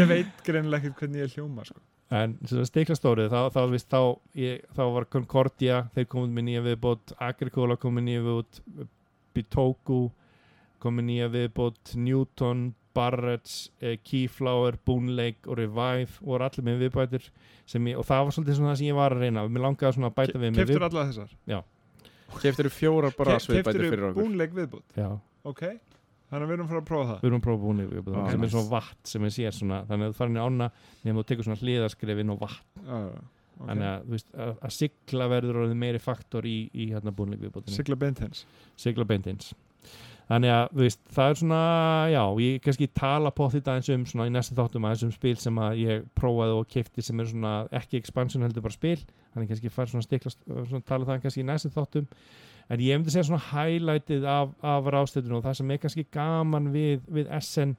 ég 0.00 0.08
veit 0.10 0.44
greinilega 0.46 0.82
ekkert 0.82 1.02
hvernig 1.02 1.24
ég 1.24 1.36
hljóma 1.36 1.66
sko. 1.66 1.80
En 2.12 2.34
sem 2.44 2.58
sagt 2.58 2.72
stiklastórið, 2.74 3.30
þá, 3.32 3.54
þá, 3.54 3.60
þá, 3.72 3.84
þá, 3.88 4.00
ég, 4.36 4.64
þá 4.76 4.82
var 4.92 5.06
Concordia, 5.12 5.78
þeir 5.94 6.08
komið 6.12 6.34
með 6.36 6.44
nýja 6.48 6.64
viðbót, 6.66 7.14
Agricola 7.24 7.78
komið 7.80 8.04
nýja 8.08 8.24
viðbót, 8.26 8.60
Bitoku 9.32 10.00
komið 10.82 11.06
nýja 11.08 11.28
viðbót, 11.32 11.94
Newton, 11.96 12.66
Barretts, 12.92 13.70
eh, 13.80 13.96
Keyflower, 14.04 14.76
Boone 14.84 15.14
Lake 15.16 15.48
og 15.48 15.56
Revive 15.56 16.20
voru 16.20 16.44
allir 16.44 16.66
með 16.66 16.84
viðbætur 16.84 17.30
sem 17.64 17.88
ég, 17.88 17.96
og 17.96 18.04
það 18.04 18.26
var 18.26 18.36
svolítið 18.36 18.58
svona 18.58 18.74
það 18.74 18.80
sem 18.82 18.90
ég 18.90 18.98
var 18.98 19.16
að 19.16 19.24
reyna, 19.24 19.46
mér 19.48 19.64
langaði 19.64 19.96
svona 19.96 20.10
að 20.12 20.18
bæta 20.18 20.36
við 20.42 20.50
með 20.50 20.60
Keftur 20.60 20.86
alla 20.90 21.06
þessar? 21.08 21.32
Keftir 22.42 22.68
þú 22.68 22.74
fjórar 22.76 23.16
bara 23.16 23.38
sviðbætir 23.40 23.64
Keftur 23.72 23.88
fyrir 23.88 24.06
okkur? 24.10 24.26
Búnleik 24.26 24.52
viðbútt 24.56 25.00
Já, 25.00 25.08
Ok, 25.48 25.64
þannig 26.32 26.46
að 26.46 26.50
við 26.50 26.56
erum 26.56 26.70
frá 26.72 26.80
að 26.80 26.86
prófa 26.88 27.08
það. 27.10 27.18
Við 27.22 27.30
erum 27.30 27.42
að 27.42 27.46
prófa 27.46 27.74
viðbót, 27.92 28.16
Ah, 28.22 28.30
sem 28.32 28.46
er 28.46 28.52
svona 28.54 28.72
vatn 28.72 29.10
sem 29.12 29.26
ég 29.28 29.34
sér 29.36 29.56
svona, 29.58 29.82
þannig 29.90 30.08
að 30.08 30.12
þú 30.14 30.18
farin 30.22 30.38
í 30.38 30.44
ána 30.46 30.70
nefnum 31.04 31.20
þú 31.20 31.26
tekur 31.28 31.48
svona 31.48 31.60
hliðaskrefin 31.62 32.32
og 32.32 32.40
vatn. 32.40 32.86
Já, 32.86 32.96
já, 32.96 33.20
ok. 33.58 33.66
þannig 33.68 33.90
að, 33.90 34.06
veist, 34.14 34.30
að, 34.34 34.54
að 34.62 34.76
sigla 34.78 35.28
verður 35.32 35.60
orðið 35.62 35.82
meiri 35.84 36.00
faktor 36.02 36.48
í, 36.48 36.56
í 36.72 36.88
hérna 36.92 37.12
viðbótinni 37.12 37.76
Sigla 37.76 37.98
Bentens 38.00 38.46
sigla 38.80 39.04
beintins. 39.04 39.52
Þannig 40.32 40.52
að 40.54 40.76
veist, 40.78 41.00
það 41.12 41.30
er 41.30 41.38
svona 41.40 41.60
já, 42.12 42.22
ég 42.40 42.60
kannski 42.64 42.86
tala 42.96 43.32
på 43.34 43.48
þetta 43.52 43.74
eins 43.76 43.90
um 43.92 44.04
svona 44.08 44.28
í 44.30 44.32
næsta 44.32 44.54
þáttum 44.56 44.86
aðeins 44.88 45.02
um 45.08 45.12
spil 45.12 45.34
sem 45.36 45.58
að 45.60 45.80
ég 45.82 46.06
prófaði 46.16 46.54
og 46.56 46.70
kefti 46.72 47.04
sem 47.04 47.20
er 47.20 47.28
svona 47.28 47.54
ekki 47.74 47.98
expansion 48.00 48.46
heldur 48.46 48.64
bara 48.64 48.76
spil. 48.76 49.02
Þannig 49.34 49.50
kannski 49.52 49.72
fær 49.74 49.90
svona 49.90 50.06
stiklast 50.06 50.40
svona 50.46 50.86
tala 50.88 51.08
það 51.10 51.26
kannski 51.26 51.42
í 51.42 51.48
næsta 51.50 51.72
þáttum 51.74 52.06
en 52.68 52.82
ég 52.82 52.98
myndi 52.98 53.14
segja 53.14 53.28
svona 53.30 53.42
highlightið 53.50 54.28
af, 54.28 54.54
af 54.62 54.90
ráðstöðunum 54.94 55.40
og 55.40 55.46
það 55.46 55.58
sem 55.60 55.74
er 55.74 55.82
kannski 55.82 56.06
gaman 56.14 56.70
við, 56.74 57.02
við 57.08 57.30
SN 57.40 57.76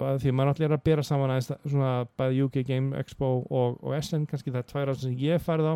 því 0.00 0.32
maður 0.34 0.52
allir 0.54 0.66
er 0.66 0.74
að 0.74 0.84
bera 0.88 1.04
saman 1.06 1.30
aðeins 1.30 1.52
svona 1.62 1.92
bæði 2.18 2.44
UK 2.46 2.60
Game 2.66 2.98
Expo 2.98 3.30
og, 3.46 3.78
og 3.78 3.94
SN 4.00 4.26
kannski 4.30 4.50
það 4.50 4.62
er 4.62 4.70
tvær 4.72 4.88
ráðstöður 4.88 5.12
sem 5.12 5.20
ég 5.22 5.44
færð 5.44 5.68
á. 5.70 5.74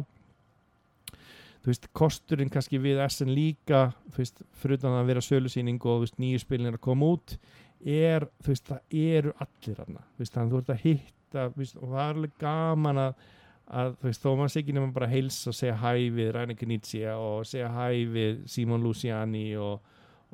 Þú 1.64 1.70
veist, 1.70 1.86
kosturinn 1.96 2.50
kannski 2.52 2.76
við 2.82 2.98
SN 3.06 3.30
líka, 3.32 3.86
þú 4.12 4.20
veist, 4.20 4.42
fyrir 4.60 4.80
utan 4.80 4.98
að 4.98 5.12
vera 5.12 5.22
sölusýning 5.24 5.78
og 5.80 6.02
þú 6.02 6.02
veist, 6.02 6.18
nýju 6.20 6.42
spilin 6.42 6.68
er 6.68 6.76
að 6.76 6.84
koma 6.84 7.14
út 7.14 7.38
er, 7.84 8.26
þú 8.42 8.52
veist, 8.52 8.68
það 8.68 8.98
eru 9.04 9.32
allir 9.44 9.78
þarna, 9.78 10.02
þú 10.10 10.24
veist, 10.24 10.34
þannig 10.34 10.44
að 10.44 10.54
þú 10.54 10.60
ert 10.60 10.74
að 10.74 10.84
hitta 10.84 11.46
veist, 11.54 11.78
og 11.78 11.88
það 11.94 12.02
er 12.04 12.12
alveg 12.14 12.36
gaman 12.40 13.00
að, 13.04 13.24
að 13.64 13.96
þú 14.00 14.10
veist, 14.10 14.22
þó 14.22 14.30
maður 14.36 14.52
sé 14.52 14.60
ekki 14.60 14.76
nema 14.76 14.92
bara 14.94 15.08
heils 15.08 15.40
og 15.48 15.56
segja 15.56 15.78
hæ 15.80 15.92
við 16.12 16.30
Rænike 16.36 16.68
Nietzsche 16.68 17.14
og 17.16 17.46
segja 17.48 17.70
hæ 17.72 17.86
við 18.12 18.44
Simon 18.50 18.84
Luciani 18.84 19.46
og, 19.56 19.80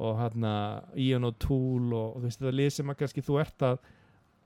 og 0.00 0.18
hérna 0.18 0.52
Ian 0.98 1.28
O'Toole 1.28 1.94
og, 1.94 2.16
og 2.16 2.20
þú 2.20 2.26
veist, 2.26 2.42
það 2.42 2.68
sem 2.74 2.92
að 2.92 3.00
kannski 3.04 3.26
þú 3.26 3.40
ert 3.44 3.66
að 3.70 3.80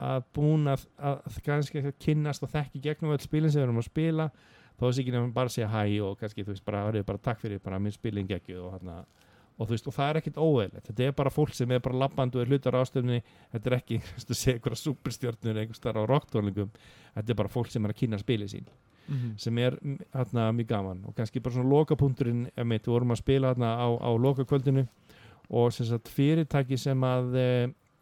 að 0.05 0.25
búin 0.35 0.67
að, 0.69 0.85
að 0.99 1.39
kannski 1.47 1.81
að 1.81 1.93
kynnast 2.03 2.43
og 2.43 2.51
þekki 2.53 2.83
gegnum 2.83 3.15
öll 3.15 3.23
spilin 3.23 3.53
sem 3.53 3.61
við 3.61 3.69
erum 3.69 3.81
að 3.81 3.89
spila 3.89 4.29
þó 4.75 4.89
þess 4.89 5.01
ekki 5.03 5.15
nefnum 5.15 5.35
bara 5.37 5.53
segja 5.55 5.69
hæ 5.71 5.83
og 6.03 6.17
kannski 6.19 6.45
þú 6.45 6.51
veist 6.51 6.65
bara, 6.67 7.05
bara 7.07 7.23
takk 7.23 7.43
fyrir 7.45 7.63
bara 7.63 7.79
minn 7.79 7.95
spilin 7.95 8.29
geggjuð 8.29 8.65
og 8.67 8.75
hérna 8.75 8.97
og 9.59 9.69
þú 9.69 9.77
veist 9.77 9.87
og 9.91 9.95
það 9.95 10.11
er 10.11 10.21
ekkit 10.21 10.41
óeðlegt 10.41 10.89
þetta 10.91 11.05
er 11.07 11.13
bara 11.21 11.31
fólk 11.31 11.55
sem 11.55 11.71
er 11.71 11.85
bara 11.85 12.01
og 12.35 12.43
er 12.43 12.51
hlutar 12.51 12.79
ástöfni 12.81 13.21
þetta 13.53 13.71
er 13.71 13.77
ekki 13.79 14.01
þú 14.29 14.39
segja 14.39 14.57
einhverja 14.59 14.83
superstjörnur 14.83 15.61
einhvers 15.63 15.85
þar 15.85 16.01
á 16.01 16.11
rocktónlingum. 16.11 16.75
Þetta 17.15 17.31
er 17.31 17.39
bara 17.39 17.53
fólk 17.53 17.71
sem 17.71 17.85
er 17.85 17.95
að 17.95 18.01
kynna 18.03 18.19
spilið 18.19 18.57
sín 18.57 18.75
Mhm. 19.09 19.37
sem 19.39 19.59
er 19.59 19.77
mm, 19.83 19.99
hérna 20.15 20.53
mjög 20.53 20.67
gaman. 20.67 21.05
Og 21.07 21.15
kannski 21.15 21.43
bara 21.43 21.55
svona 21.55 21.69
lokapunkturinn 21.69 22.47
við 22.57 22.87
vorum 22.89 23.13
að 23.13 23.21
spila 23.21 23.53
hérna 23.53 23.77
á, 23.77 23.89
á 24.01 24.11
lokakvöldinu 24.17 24.87
og 25.51 25.73
sem 25.73 25.87
sagt 25.87 26.09
fyrirtæki 26.09 26.79
sem 26.81 27.01
að 27.05 27.37
e, 27.37 27.49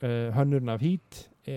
e, 0.01 0.31
hönnurinn 0.37 0.71
af 0.71 0.81
hít 0.81 1.29
e, 1.47 1.57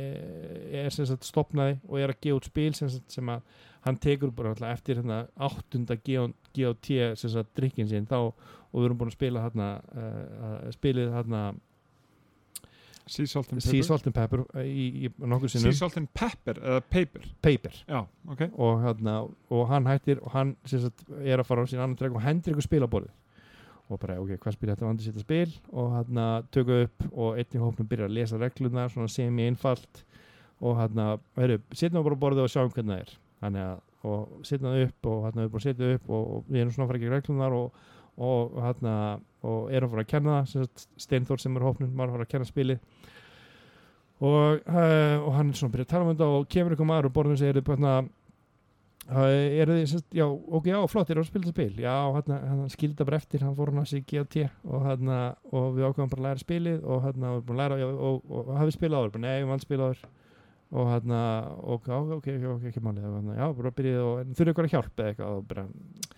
er 0.82 0.90
sem 0.90 1.06
sagt 1.06 1.28
stopnaði 1.28 1.78
og 1.88 2.00
er 2.00 2.10
að 2.10 2.22
gefa 2.22 2.40
út 2.40 2.50
spil 2.50 2.74
sem, 2.74 2.90
sagt, 2.90 3.12
sem 3.12 3.30
að 3.30 3.42
hann 3.86 3.98
tekur 4.02 4.32
bara 4.34 4.72
eftir 4.72 4.98
hérna 4.98 5.28
áttunda 5.38 5.96
GOT 6.02 6.92
sem 7.16 7.30
sagt 7.30 7.54
drikkin 7.56 7.88
sinn. 7.88 8.10
Þá 8.10 8.34
og 8.76 8.82
við 8.82 8.90
erum 8.90 9.00
búin 9.00 9.12
að 9.12 9.16
spila 9.16 9.46
hérna 9.46 9.70
uh, 9.96 10.58
spilið 10.76 11.14
hérna 11.16 11.42
Sea 13.06 13.30
Salt 13.30 13.52
and 13.54 13.62
Sea 13.62 13.72
Pepper. 13.72 13.88
Salt 13.88 14.08
and 14.10 14.16
Pepper 14.18 14.42
uh, 14.44 14.64
í, 14.66 14.86
í 15.06 15.12
nokkur 15.22 15.52
sinnum. 15.54 15.70
Sea 15.70 15.80
Salt 15.80 16.00
and 16.02 16.10
Pepper 16.18 16.60
eða 16.60 16.82
Paper. 16.90 17.28
Paper. 17.46 17.78
Já, 17.88 18.02
ok. 18.34 18.42
Og, 18.52 18.82
hérna, 18.84 19.20
og 19.54 19.68
hann 19.70 19.88
hættir 19.88 20.20
og 20.24 20.34
hann 20.34 20.56
sagt, 20.68 21.06
er 21.22 21.40
að 21.40 21.48
fara 21.48 21.64
á 21.64 21.70
sín 21.70 21.84
annan 21.84 21.96
dreg 22.00 22.18
og 22.18 22.26
hendur 22.26 22.56
ykkur 22.56 22.66
spil 22.66 22.84
á 22.84 22.90
borðið. 22.90 23.14
Og 23.86 24.02
bara 24.02 24.18
ok, 24.18 24.34
hvað 24.42 24.58
spil 24.58 24.72
þetta 24.72 24.88
vandir 24.88 25.06
sitt 25.06 25.20
að 25.22 25.28
spil? 25.28 25.58
Og 25.78 25.92
hann 25.94 26.22
tökum 26.52 26.88
upp 26.88 27.04
og 27.14 27.38
einn 27.38 27.54
í 27.54 27.62
hópnum 27.62 27.90
byrjar 27.92 28.10
að 28.10 28.18
lesa 28.18 28.40
reglunar 28.42 28.90
svona 28.90 29.12
sem 29.14 29.38
í 29.38 29.46
einfalt 29.52 30.02
og 30.66 30.80
hann 30.80 31.02
setjum 31.38 32.00
við 32.00 32.08
bara 32.08 32.18
borðið 32.24 32.48
og 32.48 32.50
sjáum 32.50 32.74
hvernig 32.74 32.96
það 32.96 33.04
er. 33.04 33.14
Þannig 33.44 33.68
að 33.68 33.84
og 34.06 34.46
setjum 34.46 34.70
það 34.70 34.84
upp 34.86 35.10
og 35.12 35.22
hann 35.26 35.42
er 35.42 35.52
bara 35.54 35.66
setjum 35.66 35.94
upp 35.98 36.10
og, 36.10 36.26
og 36.26 36.50
við 36.50 36.62
erum 36.62 36.74
svona 36.74 36.86
að 36.86 36.92
fara 36.92 37.00
ekki 37.02 37.14
reglunar 37.14 37.56
og, 37.58 37.86
og 38.16 38.60
hann 38.64 38.92
og 39.46 39.72
erum 39.74 39.90
að 39.90 39.96
fara 39.96 40.06
að 40.06 40.12
kenna 40.12 40.36
það 40.48 41.42
sem 41.42 41.58
er 41.58 41.66
á 41.66 41.70
hópnum 41.70 41.96
var 41.96 42.10
að 42.10 42.18
fara 42.18 42.28
að 42.28 42.34
kenna 42.34 42.50
spilið 42.50 42.80
og, 44.24 44.62
uh, 44.64 45.18
og 45.22 45.32
hann 45.36 45.50
er 45.52 45.58
svona 45.60 45.72
að 45.72 45.76
byrja 45.76 45.88
að 45.88 45.92
tala 45.92 46.06
um 46.06 46.14
þetta 46.14 46.30
og 46.38 46.46
kemur 46.54 46.76
ykkur 46.76 46.90
maður 46.90 47.10
og 47.10 47.16
borðum 47.18 47.40
segir 47.40 47.60
hérna 47.60 47.96
uh, 48.00 49.62
eru 49.62 49.78
þið, 49.80 49.88
sérst, 49.92 50.08
já, 50.16 50.26
ok, 50.26 50.70
já, 50.72 50.78
flott 50.92 51.12
eru 51.12 51.24
að 51.24 51.30
spila 51.30 51.46
þetta 51.46 51.56
spil, 51.56 51.84
já, 51.84 51.96
hann, 52.16 52.36
hann 52.50 52.74
skilda 52.74 53.08
bara 53.10 53.20
eftir 53.22 53.46
hann 53.46 53.58
fór 53.58 53.74
hann 53.74 53.84
að 53.84 53.90
sig 53.92 54.06
GT 54.08 54.46
og, 54.64 54.86
hérna, 54.88 55.20
og 55.52 55.72
við 55.76 55.90
ákvæðum 55.90 56.14
bara 56.14 56.24
að 56.24 56.30
læra 56.30 56.46
spilið 56.46 56.86
og 56.88 57.04
hann 57.06 57.28
var 57.28 57.44
búin 57.46 57.60
að 57.60 57.64
læra, 57.64 57.90
og, 57.92 58.30
og, 58.32 58.54
hafið 58.62 58.78
spilað 58.80 59.04
áður, 59.04 59.16
bara 59.18 59.26
nei, 59.28 59.36
við 59.44 59.52
vann 59.52 59.66
spilað 59.66 59.92
áður 59.92 60.06
og 60.76 60.92
hann, 60.92 61.16
og 61.16 61.76
ok, 61.76 61.90
ok, 62.00 62.14
ok, 62.18 62.30
ok, 62.56 62.70
ekki 62.72 62.84
málið 62.84 63.10
og 63.12 63.18
hann, 63.20 63.34
já, 63.36 63.48
bara 63.60 63.76
byrjuð 63.76 64.06
og 64.06 64.22
en 64.24 64.38
þurfið 64.40 64.56
ykkur 64.56 64.70
að 64.70 64.78
hjálpa 64.78 65.04
eða 65.04 65.12
eitthvað 65.12 65.36
og 65.36 65.50
bara, 65.52 65.68
já, 65.68 65.74
Ef 65.76 66.08
þú, 66.08 66.15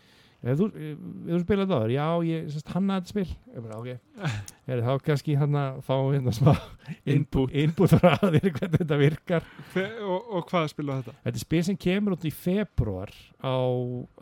ef 0.53 0.59
þú 0.61 1.39
spilaði 1.43 1.69
það, 1.73 1.93
já, 1.95 2.05
ég 2.27 2.47
sérst 2.53 2.71
hannaði 2.75 3.03
þetta 3.03 3.13
spil. 3.13 3.35
Ég 3.55 3.65
bara, 3.65 3.79
ok, 3.81 4.25
er 4.73 4.83
þá 4.85 4.91
kannski 5.07 5.35
hann 5.41 5.57
að 5.61 5.79
fá 5.87 5.93
hérna 5.97 6.33
smá 6.37 6.53
Input. 7.15 7.53
input 7.63 7.95
frá 7.97 8.15
þér 8.35 8.49
hvernig 8.49 8.77
þetta 8.81 8.99
virkar. 9.01 9.47
Hve, 9.73 9.85
og, 10.05 10.31
og 10.39 10.47
hvað 10.51 10.69
spilaðu 10.73 11.05
þetta? 11.07 11.17
Þetta 11.27 11.41
er 11.41 11.45
spil 11.45 11.63
sem 11.71 11.79
kemur 11.87 12.17
út 12.17 12.27
í 12.27 12.33
februar 12.33 13.13
á, 13.43 13.55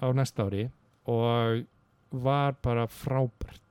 á 0.02 0.08
næsta 0.16 0.48
ári 0.50 0.68
og 1.06 1.66
var 2.26 2.56
bara 2.64 2.88
frábært. 2.90 3.62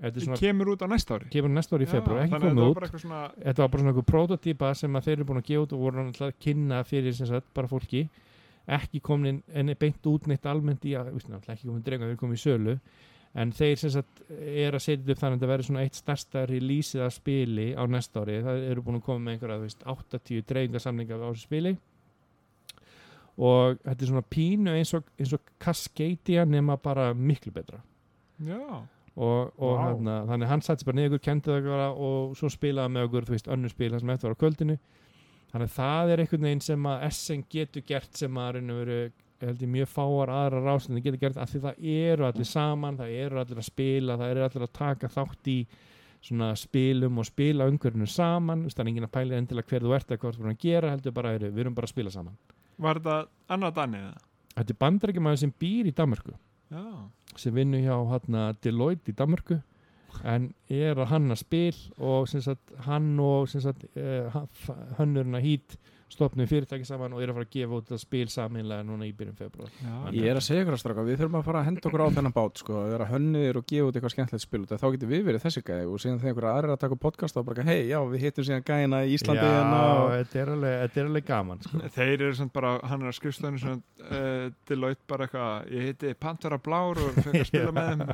Þetta 0.00 0.22
svona, 0.24 0.36
Kemur 0.40 0.70
út 0.72 0.80
á 0.80 0.88
næsta 0.88 1.18
ári? 1.18 1.26
Kemur 1.28 1.50
næsta 1.52 1.76
ári 1.76 1.84
í 1.84 1.90
februar, 1.90 2.22
ekki 2.24 2.38
komið 2.40 2.60
út. 2.70 2.78
eitthvað 2.86 3.02
svona 3.02 3.18
Þetta 3.36 3.60
var 3.60 3.68
bara 3.74 3.82
svona 3.82 3.90
einhver 3.92 4.06
prototýpa 4.08 4.70
sem 4.78 4.94
þeir 5.04 5.12
eru 5.18 5.26
búin 5.28 5.40
að 5.42 5.48
gefa 5.50 5.64
út 5.66 5.74
og 5.76 5.82
voru 5.84 5.98
náttúrulega 6.06 6.32
að 6.32 6.38
kynna 6.46 6.78
fyrir 6.88 7.16
sem 7.18 7.28
sagt 7.28 7.50
bara 7.58 7.68
fólki 7.68 8.06
ekki 8.66 9.00
komin 9.00 9.42
en 9.54 9.72
beint 9.78 10.06
út 10.06 10.26
neitt 10.30 10.46
almennt 10.46 10.84
í 10.84 10.96
að, 10.98 11.12
náttúrulega 11.14 11.56
ekki 11.56 11.68
komin 11.68 11.86
drenga, 11.86 12.10
þeir 12.10 12.20
komin 12.20 12.38
í 12.38 12.42
sölu 12.42 12.76
en 13.38 13.52
þeir 13.54 13.78
sem 13.78 13.92
sagt 13.94 14.22
er 14.30 14.74
að 14.74 14.84
setja 14.84 15.14
upp 15.14 15.20
þannig 15.20 15.36
að 15.36 15.38
þetta 15.38 15.50
verður 15.52 15.68
svona 15.68 15.84
eitt 15.86 15.98
stærsta 15.98 16.44
releaseið 16.50 17.04
af 17.04 17.14
spili 17.14 17.66
á 17.78 17.82
næsta 17.86 18.24
ári, 18.24 18.40
það 18.42 18.64
eru 18.72 18.84
búin 18.86 18.98
að 18.98 19.04
koma 19.06 19.24
með 19.24 19.36
einhverja, 19.36 19.58
þú 19.60 19.68
veist, 19.68 19.84
80 19.94 20.46
dreifingarsamninga 20.50 21.18
á 21.20 21.28
þessu 21.28 21.46
spili. 21.46 21.74
Og 23.40 23.78
þetta 23.84 24.04
er 24.04 24.10
svona 24.10 24.26
pínu 24.34 24.72
eins 24.74 24.94
og, 24.98 25.12
eins 25.16 25.34
og 25.36 25.52
Cascadia 25.62 26.42
nema 26.44 26.76
bara 26.82 27.12
miklu 27.14 27.54
betra. 27.54 27.78
Já, 28.44 28.82
og, 29.14 29.52
og 29.60 29.76
Vá. 29.76 29.84
hérna, 29.86 30.16
þannig 30.28 30.50
hann 30.50 30.64
sætti 30.66 30.88
bara 30.88 30.98
niður, 30.98 31.22
kendi 31.22 31.52
það 31.52 31.70
bara 31.70 31.88
og 31.92 32.34
svo 32.38 32.50
spilaði 32.52 32.96
með 32.96 33.06
okkur, 33.08 33.28
þú 33.28 33.36
veist, 33.36 33.52
önnur 33.54 33.72
spil 33.72 33.92
það 33.92 34.02
sem 34.02 34.12
eftir 34.14 34.30
var 34.30 34.36
á 34.36 34.42
kvöldinu 34.42 34.76
þannig 35.50 35.66
að 35.68 35.76
það 35.76 36.12
er 36.12 36.22
einhvern 36.22 36.46
veginn 36.46 36.64
sem 36.64 36.86
að 36.90 37.04
SN 37.10 37.44
getur 37.50 37.84
gert 37.86 38.16
sem 38.22 38.40
að 38.40 38.56
raun 38.56 38.72
og 38.74 38.80
veru 38.84 39.00
held 39.40 39.62
ég 39.64 39.70
mjög 39.72 39.88
fáar 39.88 40.32
aðra 40.34 40.60
rásinni 40.64 41.02
getur 41.04 41.20
gert 41.22 41.38
af 41.40 41.50
því 41.50 41.62
það 41.64 41.86
eru 41.92 42.26
allir 42.26 42.48
saman, 42.48 42.98
það 42.98 43.14
eru 43.22 43.40
allir 43.40 43.62
að 43.62 43.68
spila 43.70 44.18
það 44.20 44.34
eru 44.34 44.44
allir 44.46 44.66
að 44.66 44.74
taka 44.76 45.10
þátt 45.12 45.50
í 45.50 45.58
svona 46.20 46.50
spilum 46.58 47.20
og 47.22 47.28
spila 47.28 47.68
umhverfinu 47.70 48.08
saman, 48.10 48.66
það 48.68 48.82
er 48.82 48.90
enginn 48.90 49.06
að 49.06 49.14
pæla 49.14 49.38
endilega 49.40 49.72
hver 49.72 49.86
þú 49.86 49.94
ert 49.96 50.10
eða 50.10 50.20
hvað 50.20 50.34
þú 50.34 50.42
búin 50.42 50.52
að 50.52 50.66
gera, 50.66 50.90
heldur 50.92 51.14
bara 51.16 51.32
eru, 51.38 51.48
við 51.54 51.64
erum 51.64 51.78
bara 51.78 51.88
að 51.88 51.94
spila 51.94 52.12
saman. 52.12 52.36
var 52.76 53.00
þetta 53.00 53.54
annað 53.56 53.74
danni 53.78 54.02
eða? 54.02 54.20
Þetta 54.58 54.74
er 54.74 54.80
bandarækjumæður 54.84 55.40
sem 55.40 55.54
býr 55.62 55.88
í 55.88 55.94
Danmörku 55.96 56.36
Já, 56.70 56.84
sem 57.40 57.54
vinnur 57.54 57.80
hjá 57.80 57.96
hérna, 58.12 58.44
Deloitte 58.60 59.14
í 59.14 59.16
Danmörku 59.16 59.60
en 60.24 60.50
er 60.68 60.98
að 60.98 61.10
hanna 61.12 61.36
spil 61.38 61.76
og 61.98 62.28
sagt, 62.30 62.72
hann 62.86 63.14
og 63.22 63.48
sagt, 63.50 63.86
hönnurinn 64.98 65.38
að 65.38 65.46
hít 65.46 65.78
stopnum 66.10 66.48
fyrirtæki 66.50 66.86
saman 66.88 67.12
og 67.16 67.22
er 67.22 67.30
að 67.32 67.36
fara 67.38 67.46
að 67.46 67.52
gefa 67.54 67.76
út 67.80 67.90
það 67.92 68.00
spil 68.02 68.26
saminlega 68.32 68.84
núna 68.86 69.06
í 69.06 69.12
byrjun 69.16 69.36
februar 69.38 69.70
já. 69.78 69.94
Ég 70.16 70.26
er 70.32 70.38
að 70.40 70.44
segja 70.46 70.64
ykkur 70.64 70.76
að 70.76 70.80
straka, 70.82 71.04
við 71.06 71.20
þurfum 71.20 71.38
að 71.40 71.44
fara 71.48 71.60
að 71.62 71.68
henda 71.70 71.84
okkur 71.90 72.02
á 72.02 72.08
þennan 72.16 72.34
bát 72.36 72.62
sko, 72.62 72.76
að 72.82 72.90
vera 72.94 73.06
hönnir 73.12 73.58
og 73.60 73.66
gefa 73.70 73.86
út 73.90 73.98
eitthvað 74.00 74.14
skemmtilegt 74.16 74.44
spil 74.46 74.62
út 74.66 74.74
af 74.74 74.82
þá 74.82 74.86
getur 74.96 75.10
við 75.14 75.24
verið 75.30 75.44
þessi 75.46 75.62
gæði 75.70 75.86
og 75.90 76.02
síðan 76.04 76.20
þegar 76.20 76.30
einhverja 76.34 76.54
aðrir 76.58 76.74
að 76.74 76.80
taka 76.84 77.00
podcast 77.06 77.40
og 77.40 77.46
bara, 77.50 77.66
hei, 77.70 77.78
já, 77.90 77.98
við 78.10 78.24
hittum 78.26 78.48
síðan 78.50 78.66
gæðina 78.70 79.02
í 79.06 79.14
Íslandi 79.16 79.44
Já, 79.46 79.54
hérna 79.54 79.80
og- 80.00 80.14
þetta 80.20 80.40
er 80.44 80.52
alveg, 80.56 80.76
þetta 80.84 81.00
er 81.04 81.10
alveg 81.12 81.28
gaman 81.30 81.64
sko. 81.66 81.82
Þeir 81.98 82.14
eru 82.18 82.32
svona 82.40 82.54
bara, 82.58 82.72
hann 82.90 83.02
er 83.06 83.12
að 83.12 83.18
skrifstöðinu 83.20 83.62
svona 83.64 83.80
uh, 84.10 84.46
Deloitte 84.70 85.06
bara 85.10 85.28
eitthvað 85.28 85.74
ég 85.76 85.88
heiti 85.90 86.14
Pantera 86.20 86.58
Blár 86.60 86.98
og 87.00 87.20
fekk 87.20 87.40
að 87.44 87.50
spila 87.52 87.74
með 87.76 87.92
þeim 87.92 88.06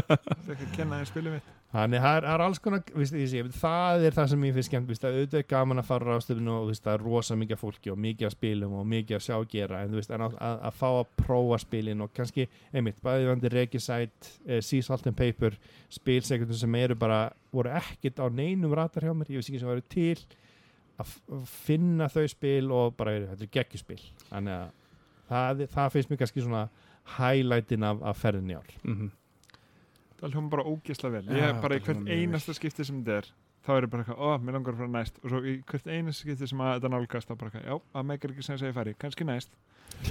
fekk 0.48 0.62
að 0.66 0.72
kenna 0.76 1.02
þeim 1.02 1.10
spilið 1.12 1.36
mitt 1.38 1.58
Þannig 1.72 2.02
það 2.04 2.16
er, 2.18 2.42
alls 2.44 2.58
konar 2.60 2.82
víst, 2.92 3.14
ég 3.16 3.46
það 3.56 4.02
er 4.04 4.12
það 4.12 4.26
sem 4.28 4.42
ég 4.44 4.56
finnst 4.58 4.68
skemmt 4.68 4.90
að 4.92 5.14
auðvitað 5.16 5.38
er 5.38 5.46
gaman 5.48 5.80
að 5.80 5.86
fara 5.88 6.04
á 6.04 6.08
ráðstöfnu 6.10 6.52
og 6.52 6.66
víst, 6.68 6.82
það 6.84 6.98
er 6.98 7.04
rosa 7.06 7.36
mikið 7.40 7.60
fólki 7.62 7.92
og 7.94 8.00
mikið 8.04 8.28
af 8.28 8.34
spilum 8.34 8.74
og 8.76 8.84
mikið 8.92 9.16
að 9.16 9.22
sjá 9.24 9.34
að 9.38 9.46
gera 9.54 9.80
en, 9.86 9.94
en 10.02 10.24
að, 10.26 10.34
að, 10.36 10.58
að 10.68 10.76
fá 10.82 10.88
að 10.90 11.14
prófa 11.22 11.58
spilin 11.62 12.04
og 12.04 12.12
kannski, 12.12 12.46
einmitt, 12.76 13.00
bæði 13.00 13.30
vandi 13.30 13.52
Regicide, 13.54 14.32
eh, 14.44 14.60
Sea 14.60 14.84
Salt 14.84 15.08
and 15.08 15.16
Paper 15.16 15.56
spilsekundur 15.96 16.60
sem 16.60 16.76
eru 16.82 16.98
bara 17.00 17.22
voru 17.56 17.72
ekkit 17.80 18.20
á 18.20 18.28
neinum 18.28 18.76
ratar 18.76 19.08
hjá 19.08 19.14
mér 19.16 19.32
ég 19.32 19.40
veist 19.40 19.48
ekki 19.54 19.62
sem 19.64 19.72
væri 19.72 19.86
til 19.88 20.20
að 21.00 21.16
að 21.32 21.48
finna 21.48 22.06
þau 22.12 22.26
spil 22.28 22.68
og 22.76 22.92
bara 23.00 23.16
þetta 23.32 23.46
er 23.48 23.52
geggjuspil 23.56 24.00
þannig 24.28 24.58
að 24.58 24.68
það, 25.32 25.64
það 25.72 25.90
finnst 25.96 26.12
mér 26.12 26.20
kannski 26.20 26.44
svona 26.44 26.66
highlightin 27.16 27.88
af, 27.88 28.04
af 28.12 28.20
ferðin 28.20 28.52
í 28.52 28.58
ár 28.60 28.68
Mhm. 28.84 29.08
Það 30.22 30.36
hljóma 30.36 30.52
bara 30.54 30.64
ógisla 30.70 31.10
vel. 31.12 31.24
Ég 31.28 31.42
er 31.50 31.58
bara 31.62 31.76
í 31.78 31.82
hvert 31.82 32.06
einasta 32.14 32.54
skipti 32.56 32.86
sem 32.86 33.02
þetta 33.02 33.18
er 33.24 33.28
þá 33.62 33.70
er 33.76 33.84
ég 33.86 33.90
bara 33.92 34.02
eitthvað, 34.02 34.22
ó, 34.22 34.30
mér 34.42 34.56
langar 34.56 34.74
að 34.74 34.80
fara 34.82 34.90
næst. 34.96 35.18
Og 35.22 35.30
svo 35.30 35.40
í 35.46 35.52
hvert 35.70 35.86
einasta 35.92 36.24
skipti 36.24 36.48
sem 36.50 36.62
að 36.64 36.72
þetta 36.78 36.90
nálgast 36.94 37.28
þá 37.30 37.34
bara 37.38 37.50
eitthvað, 37.52 37.66
já, 37.68 37.76
það 37.94 38.08
meikar 38.10 38.32
ekki 38.34 38.46
sem 38.46 38.56
að 38.56 38.62
segja 38.64 38.74
fari 38.78 38.94
kannski 39.04 39.26
næst, 39.28 39.52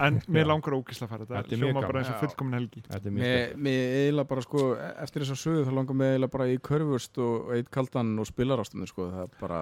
en 0.05 0.19
mér 0.35 0.47
langar 0.51 0.75
ógisla 0.77 1.07
að 1.07 1.11
fara 1.15 1.27
Þetta. 1.31 1.55
Er 1.57 1.63
hljóma 1.63 1.83
bara 1.83 1.99
eins 2.03 2.11
og 2.13 2.21
fullkomin 2.23 2.57
helgi. 2.59 2.83
Þetta 2.87 3.09
er 3.11 3.15
mjög 3.17 3.25
Mér 3.25 3.55
mér 3.67 3.95
eiginlega 4.01 4.29
bara 4.31 4.45
sko, 4.45 4.65
eftir 5.03 5.25
þess 5.25 5.35
að 5.35 5.41
sögu 5.43 5.65
þá 5.67 5.73
langar 5.79 5.99
mig 5.99 6.13
eiginlega 6.13 6.35
bara 6.37 6.47
í 6.47 6.59
körfurst 6.69 7.21
og 7.27 7.51
eitt 7.57 7.71
kaldan 7.75 8.13
og 8.23 8.29
spilarástunum 8.31 8.87
sko, 8.87 9.09
það 9.11 9.25
er 9.27 9.35
bara 9.41 9.61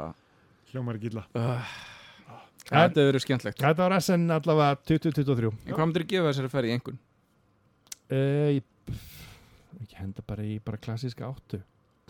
hljómar 0.73 0.99
ekki 0.99 1.09
illa. 1.13 1.25
En- 2.69 2.91
Þetta 2.91 3.01
verið 3.07 3.23
skemmtlegt 3.23 3.61
Þetta 3.63 3.81
var 3.87 3.95
SN 3.97 4.27
allavega 4.35 4.75
2023 4.85 5.47
En 5.49 5.73
hvað 5.73 5.87
myndir 5.89 6.03
gefa 6.11 6.27
þessari 6.29 6.51
ferð 6.53 6.69
í 6.69 6.73
einhvern? 6.75 6.99
Ég, 9.75 9.83
ekki 9.85 9.99
henda 9.99 10.23
bara 10.27 10.45
í 10.45 10.57
bara 10.65 10.79
klassíska 10.81 11.27
áttu. 11.29 11.61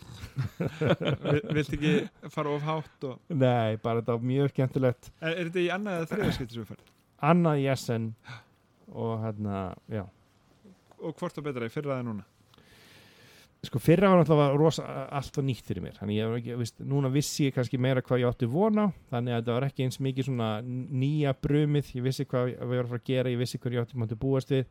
Vi- 0.70 1.42
viltu 1.54 1.76
ekki 1.76 2.30
fara 2.32 2.54
of 2.56 2.62
hátt 2.64 3.04
og... 3.08 3.18
Nei, 3.28 3.76
bara 3.82 4.00
þetta 4.00 4.16
var 4.16 4.24
mjög 4.32 4.52
skemmtilegt. 4.54 5.10
Er, 5.20 5.34
er 5.34 5.50
þetta 5.50 5.60
í 5.60 5.68
annað 5.74 5.98
eða 6.00 6.10
þriða 6.14 6.32
skipti 6.38 6.56
sem 6.56 6.64
við 6.64 6.70
ferð? 6.72 6.90
Annað 7.30 7.60
í 7.60 7.68
SN 7.74 8.06
og 8.90 9.14
hérna, 9.24 9.64
já. 9.92 10.04
Og 11.00 11.16
hvort 11.20 11.36
það 11.36 11.46
betra 11.50 11.68
í 11.68 11.72
fyrra 11.74 11.98
eða 11.98 12.06
núna? 12.08 12.26
Sko 13.60 13.76
fyrra 13.76 14.08
var 14.08 14.22
náttúrulega 14.22 14.56
rosa, 14.56 14.84
allt 15.12 15.34
var 15.36 15.44
nýtt 15.44 15.66
fyrir 15.68 15.84
mér. 15.84 15.96
Þannig 16.00 16.16
ég 16.16 16.30
var 16.32 16.38
ekki, 16.40 16.54
veist, 16.62 16.78
núna 16.88 17.10
vissi 17.12 17.50
ég 17.50 17.52
kannski 17.58 17.76
meira 17.76 18.00
hvað 18.00 18.22
ég 18.22 18.30
átti 18.32 18.48
von 18.48 18.80
á. 18.80 18.86
Þannig 19.12 19.34
að 19.36 19.42
þetta 19.42 19.56
var 19.58 19.66
ekki 19.68 19.84
eins 19.84 20.00
mikið 20.00 20.28
svona 20.30 20.48
nýja 20.64 21.34
brumið, 21.44 21.90
ég 21.98 22.06
vissi 22.08 22.24
hvað 22.30 22.54
við 22.54 22.70
varum 22.72 22.86
að 22.88 22.94
fara 22.94 23.02
að 23.02 23.10
gera 23.12 23.34
ég 23.34 23.42
vissi 23.42 23.60
hvað 23.60 23.76
ég 23.76 23.84
átti 23.84 24.00
mátti 24.00 24.18
búast 24.24 24.54
við 24.56 24.64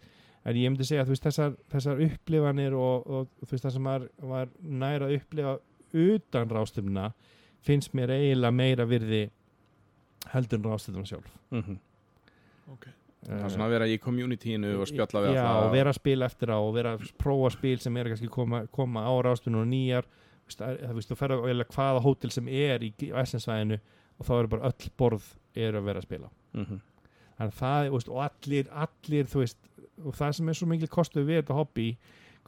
en 0.45 0.55
ég 0.55 0.69
myndi 0.71 0.85
segja 0.87 1.03
að 1.03 1.13
þessar, 1.19 1.55
þessar 1.71 1.99
upplifanir 2.05 2.73
og, 2.73 3.07
og 3.07 3.27
veist 3.51 3.65
það 3.65 3.73
sem 3.75 3.83
var, 3.89 4.07
var 4.21 4.47
næra 4.61 5.09
að 5.09 5.17
upplifa 5.19 5.57
utan 5.93 6.49
rástumna 6.49 7.11
finnst 7.65 7.93
mér 7.97 8.09
eiginlega 8.15 8.51
meira 8.55 8.85
virði 8.87 9.29
heldur 10.33 10.59
en 10.59 10.69
rástumna 10.71 11.05
sjálf 11.05 11.35
Mm 11.51 11.61
-hmm. 11.63 11.77
okay. 12.73 12.93
Það 13.25 13.43
er 13.45 13.49
svona 13.49 13.65
að 13.65 13.69
vera 13.69 13.87
í 13.87 13.97
communityinu 13.99 14.79
og 14.79 14.87
spjalla 14.87 15.21
við 15.25 15.33
Já, 15.35 15.43
alla 15.43 15.65
og 15.67 15.71
vera 15.73 15.89
að 15.89 15.95
spila 15.95 16.25
eftir 16.25 16.49
á 16.49 16.57
og 16.59 16.73
vera 16.73 16.93
að 16.97 17.11
prófa 17.17 17.49
spil 17.51 17.79
sem 17.79 17.97
er 17.97 18.05
kannski 18.05 18.27
koma, 18.29 18.65
koma 18.67 19.01
á 19.03 19.11
rástunum 19.21 19.61
og 19.61 19.67
nýjar 19.67 20.03
það- 20.49 20.93
veist, 20.95 21.09
þú 21.11 21.15
ferð 21.15 21.31
á 21.35 21.45
eiginlega 21.45 21.73
hvaða 21.75 22.01
hótel 22.03 22.31
sem 22.31 22.47
er 22.47 22.79
í 22.83 22.93
SN-svæðinu 23.25 23.79
og 24.19 24.25
þá 24.25 24.39
eru 24.39 24.47
bara 24.47 24.61
öll 24.69 24.89
borð 24.97 25.35
eru 25.55 25.77
að 25.79 25.83
vera 25.83 25.99
að 25.99 26.03
spila 26.03 26.29
Mhm. 26.53 26.79
þannig 27.39 27.53
að 27.53 27.59
það, 27.59 27.91
veist, 27.91 28.09
og 28.09 28.17
allir, 28.31 28.67
allir 28.71 29.23
þú 29.25 29.39
veist, 29.39 29.57
og 30.05 30.15
það 30.17 30.35
sem 30.39 30.49
er 30.49 30.59
svo 30.59 30.67
mikil 30.71 30.89
kostu 30.91 31.23
við 31.27 31.41
þetta 31.43 31.57
hobby, 31.59 31.87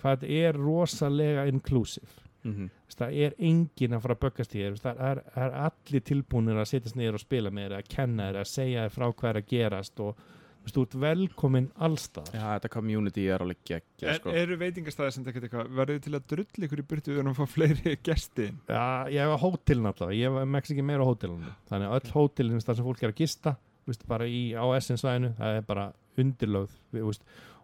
hvað 0.01 0.17
þetta 0.21 0.41
er 0.47 0.59
rosalega 0.65 1.47
inclusive 1.51 2.27
Mhm. 2.41 2.71
Þú 2.73 2.87
veist, 2.89 2.97
það 2.97 3.17
er 3.21 3.33
enginn 3.37 3.93
að 3.93 3.99
fara 4.01 4.15
að 4.15 4.21
böggast 4.23 4.53
í 4.57 4.61
þér 4.63 4.77
það 4.81 5.01
er, 5.11 5.19
það 5.35 5.43
er 5.45 5.57
allir 5.61 6.01
tilbúinir 6.09 6.57
að 6.57 6.69
setjast 6.71 6.95
niður 6.97 7.13
og 7.19 7.21
spila 7.21 7.51
með 7.53 7.67
þér, 7.67 7.75
að 7.77 7.89
kenna 7.93 8.29
þér 8.31 8.39
að 8.41 8.47
segja 8.49 8.85
þér 8.87 8.95
frá 8.95 9.05
hvað 9.13 9.29
er 9.29 9.37
að 9.37 9.45
gerast 9.51 10.01
og 10.01 10.15
þú 10.17 10.65
veist, 10.65 10.73
þú 10.79 10.81
ert 10.87 10.95
velkomin 11.03 11.67
allstað 11.77 12.31
Já, 12.33 12.41
þetta 12.55 12.71
community 12.73 13.27
er 13.29 13.45
alveg 13.45 13.61
geggja 13.69 14.09
er, 14.09 14.17
sko. 14.17 14.33
eru 14.41 14.57
veitingastæði 14.57 15.13
sem 15.13 15.23
þetta 15.29 15.45
eitthvað 15.45 15.71
verður 15.77 15.99
þið 15.99 16.03
til 16.07 16.17
að 16.17 16.27
drull 16.33 16.65
ykkur 16.65 16.81
í 16.81 16.87
burtu 16.89 17.13
við 17.13 17.21
erum 17.21 17.31
að 17.35 17.39
fá 17.43 17.53
fleiri 17.53 17.95
gesti 18.09 18.47
inn? 18.49 18.59
Já, 18.73 18.85
ég 19.13 19.21
hef 19.21 19.45
hótelin 19.45 19.89
allavega, 19.93 20.17
ég 20.17 20.37
hef 20.41 20.51
meks 20.57 20.73
ekki 20.73 20.87
meira 20.89 21.05
á 21.05 21.09
hótelinu 21.13 21.53
þannig 21.69 21.91
að 21.93 21.99
öll 22.01 22.15
hótelin 22.17 22.61
sem 22.65 22.81
fólk 22.89 23.03
er 23.05 23.13
að 23.13 23.21
gista 23.21 23.55
veist, 23.85 24.07
bara 24.09 24.25
í 24.25 24.41
á 24.57 24.65
SN-svæðinu 24.81 25.35
það 25.37 25.61
er 25.61 25.67
bara 25.69 25.91
undirlögð 26.19 26.77
við, 26.91 27.19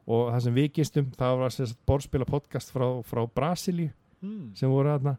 og 0.07 0.29
það 0.31 0.43
sem 0.45 0.55
við 0.55 0.67
gistum, 0.79 1.07
það 1.19 1.39
var 1.41 1.57
borðspila 1.89 2.27
podcast 2.29 2.71
frá, 2.71 2.87
frá 3.03 3.25
Brasilíu 3.27 3.91
Hmm. 4.21 4.51
sem 4.57 4.69
voru 4.69 4.89
þarna. 4.89 5.17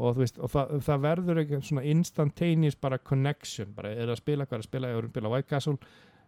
Og, 0.00 0.16
veist, 0.16 0.38
og 0.40 0.48
það, 0.48 0.70
það 0.86 1.00
verður 1.04 1.40
ekki 1.42 1.58
svona 1.66 1.82
instantaneous 1.90 2.76
bara 2.80 2.98
connection 3.04 3.74
bara 3.76 3.90
er 3.92 4.08
að 4.08 4.20
spila, 4.22 4.46
hvað 4.46 4.56
er 4.56 4.62
að 4.62 4.68
spila, 4.70 4.88
ég 4.88 4.96
voru 4.96 5.10
að 5.10 5.12
spila 5.12 5.32
White 5.34 5.50
Castle 5.50 5.76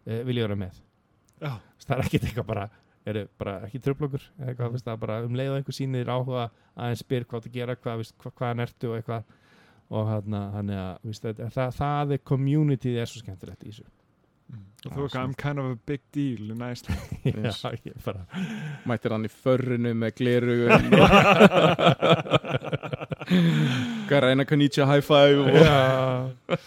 eh, 0.05 0.19
vil 0.27 0.37
ég 0.37 0.45
vera 0.45 0.57
með. 0.59 0.81
Já, 1.41 1.55
það 1.87 1.95
er 1.95 2.03
ekkit 2.03 2.27
eitthvað 2.27 2.49
bara 2.51 2.67
eru 3.09 3.23
bara 3.39 3.55
ekki 3.65 3.81
það 3.81 4.91
er 4.93 4.99
bara 5.01 5.17
um 5.25 5.33
leið 5.35 5.49
og 5.51 5.57
einhver 5.57 5.75
sýnir 5.75 6.11
áhuga 6.13 6.45
aðeins 6.77 7.01
spyr 7.03 7.25
hvað 7.25 7.47
þú 7.47 7.53
gera, 7.57 7.75
hvað, 7.81 8.03
veist, 8.03 8.15
hvað, 8.21 8.35
hvaðan 8.37 8.65
ertu 8.67 8.91
og 8.91 8.99
eitthvað. 8.99 9.33
Og 9.93 10.07
hérna, 10.13 10.43
þannig 10.53 10.79
að 10.83 11.09
veist, 11.09 11.25
það, 11.25 11.43
það, 11.57 11.75
það 11.81 12.13
er 12.13 12.23
community 12.29 12.93
er 12.93 13.09
svo 13.09 13.23
skemmtilegt 13.23 13.65
í 13.65 13.73
þessu 13.73 13.89
þú 14.83 15.07
I'm 15.15 15.33
kind 15.33 15.59
of 15.59 15.65
a 15.71 15.75
big 15.87 16.01
deal 16.11 16.51
in 16.51 16.61
Iceland. 16.61 16.99
Yes. 17.23 17.61
Já, 17.63 17.71
ég 17.85 17.93
bara 18.03 18.25
Mættir 18.85 19.11
hann 19.15 19.25
í 19.25 19.31
förrinu 19.31 19.93
með 19.95 20.15
glerugun 20.19 20.89
Garæna 24.11 24.45
Kanicha 24.45 24.85
high 24.85 25.01
five 25.01 25.39
og... 25.39 25.49
já, 25.49 26.29
en, 26.49 26.59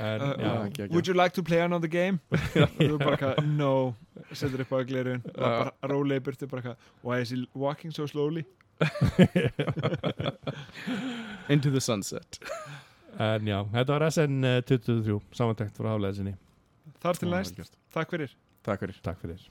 Uh, 0.00 0.68
já. 0.78 0.88
Would 0.90 1.06
you 1.08 1.14
like 1.14 1.34
to 1.34 1.42
play 1.42 1.60
another 1.60 1.88
game? 1.88 2.18
og 2.32 2.78
þú 2.78 2.98
bara 2.98 3.16
eitthvað, 3.16 3.46
no. 3.46 3.94
Setur 4.32 4.62
upp 4.64 4.72
á 4.72 4.80
Já. 4.80 5.20
bara 5.36 5.72
rólega 5.82 6.20
í 6.20 6.24
burtu 6.24 6.46
bara 6.48 6.62
eitthvað 6.62 6.76
why 7.02 7.20
is 7.20 7.30
he 7.30 7.44
walking 7.54 7.92
so 7.92 8.06
slowly? 8.06 8.44
Into 11.48 11.70
the 11.70 11.80
sunset. 11.80 12.38
En 13.18 13.46
já, 13.46 13.64
þetta 13.72 13.92
var 13.92 14.10
SN 14.10 14.44
eh, 14.44 14.62
23 14.62 15.20
samantækt 15.36 15.76
frá 15.76 15.90
hafleðinni 15.92 16.34
þar 17.02 17.22
til 17.22 17.32
næst, 17.32 17.80
takk 17.94 18.16
fyrir. 18.16 18.36
Takk 18.66 18.84
fyrir. 18.84 19.00
Takk 19.04 19.24
fyrir 19.24 19.50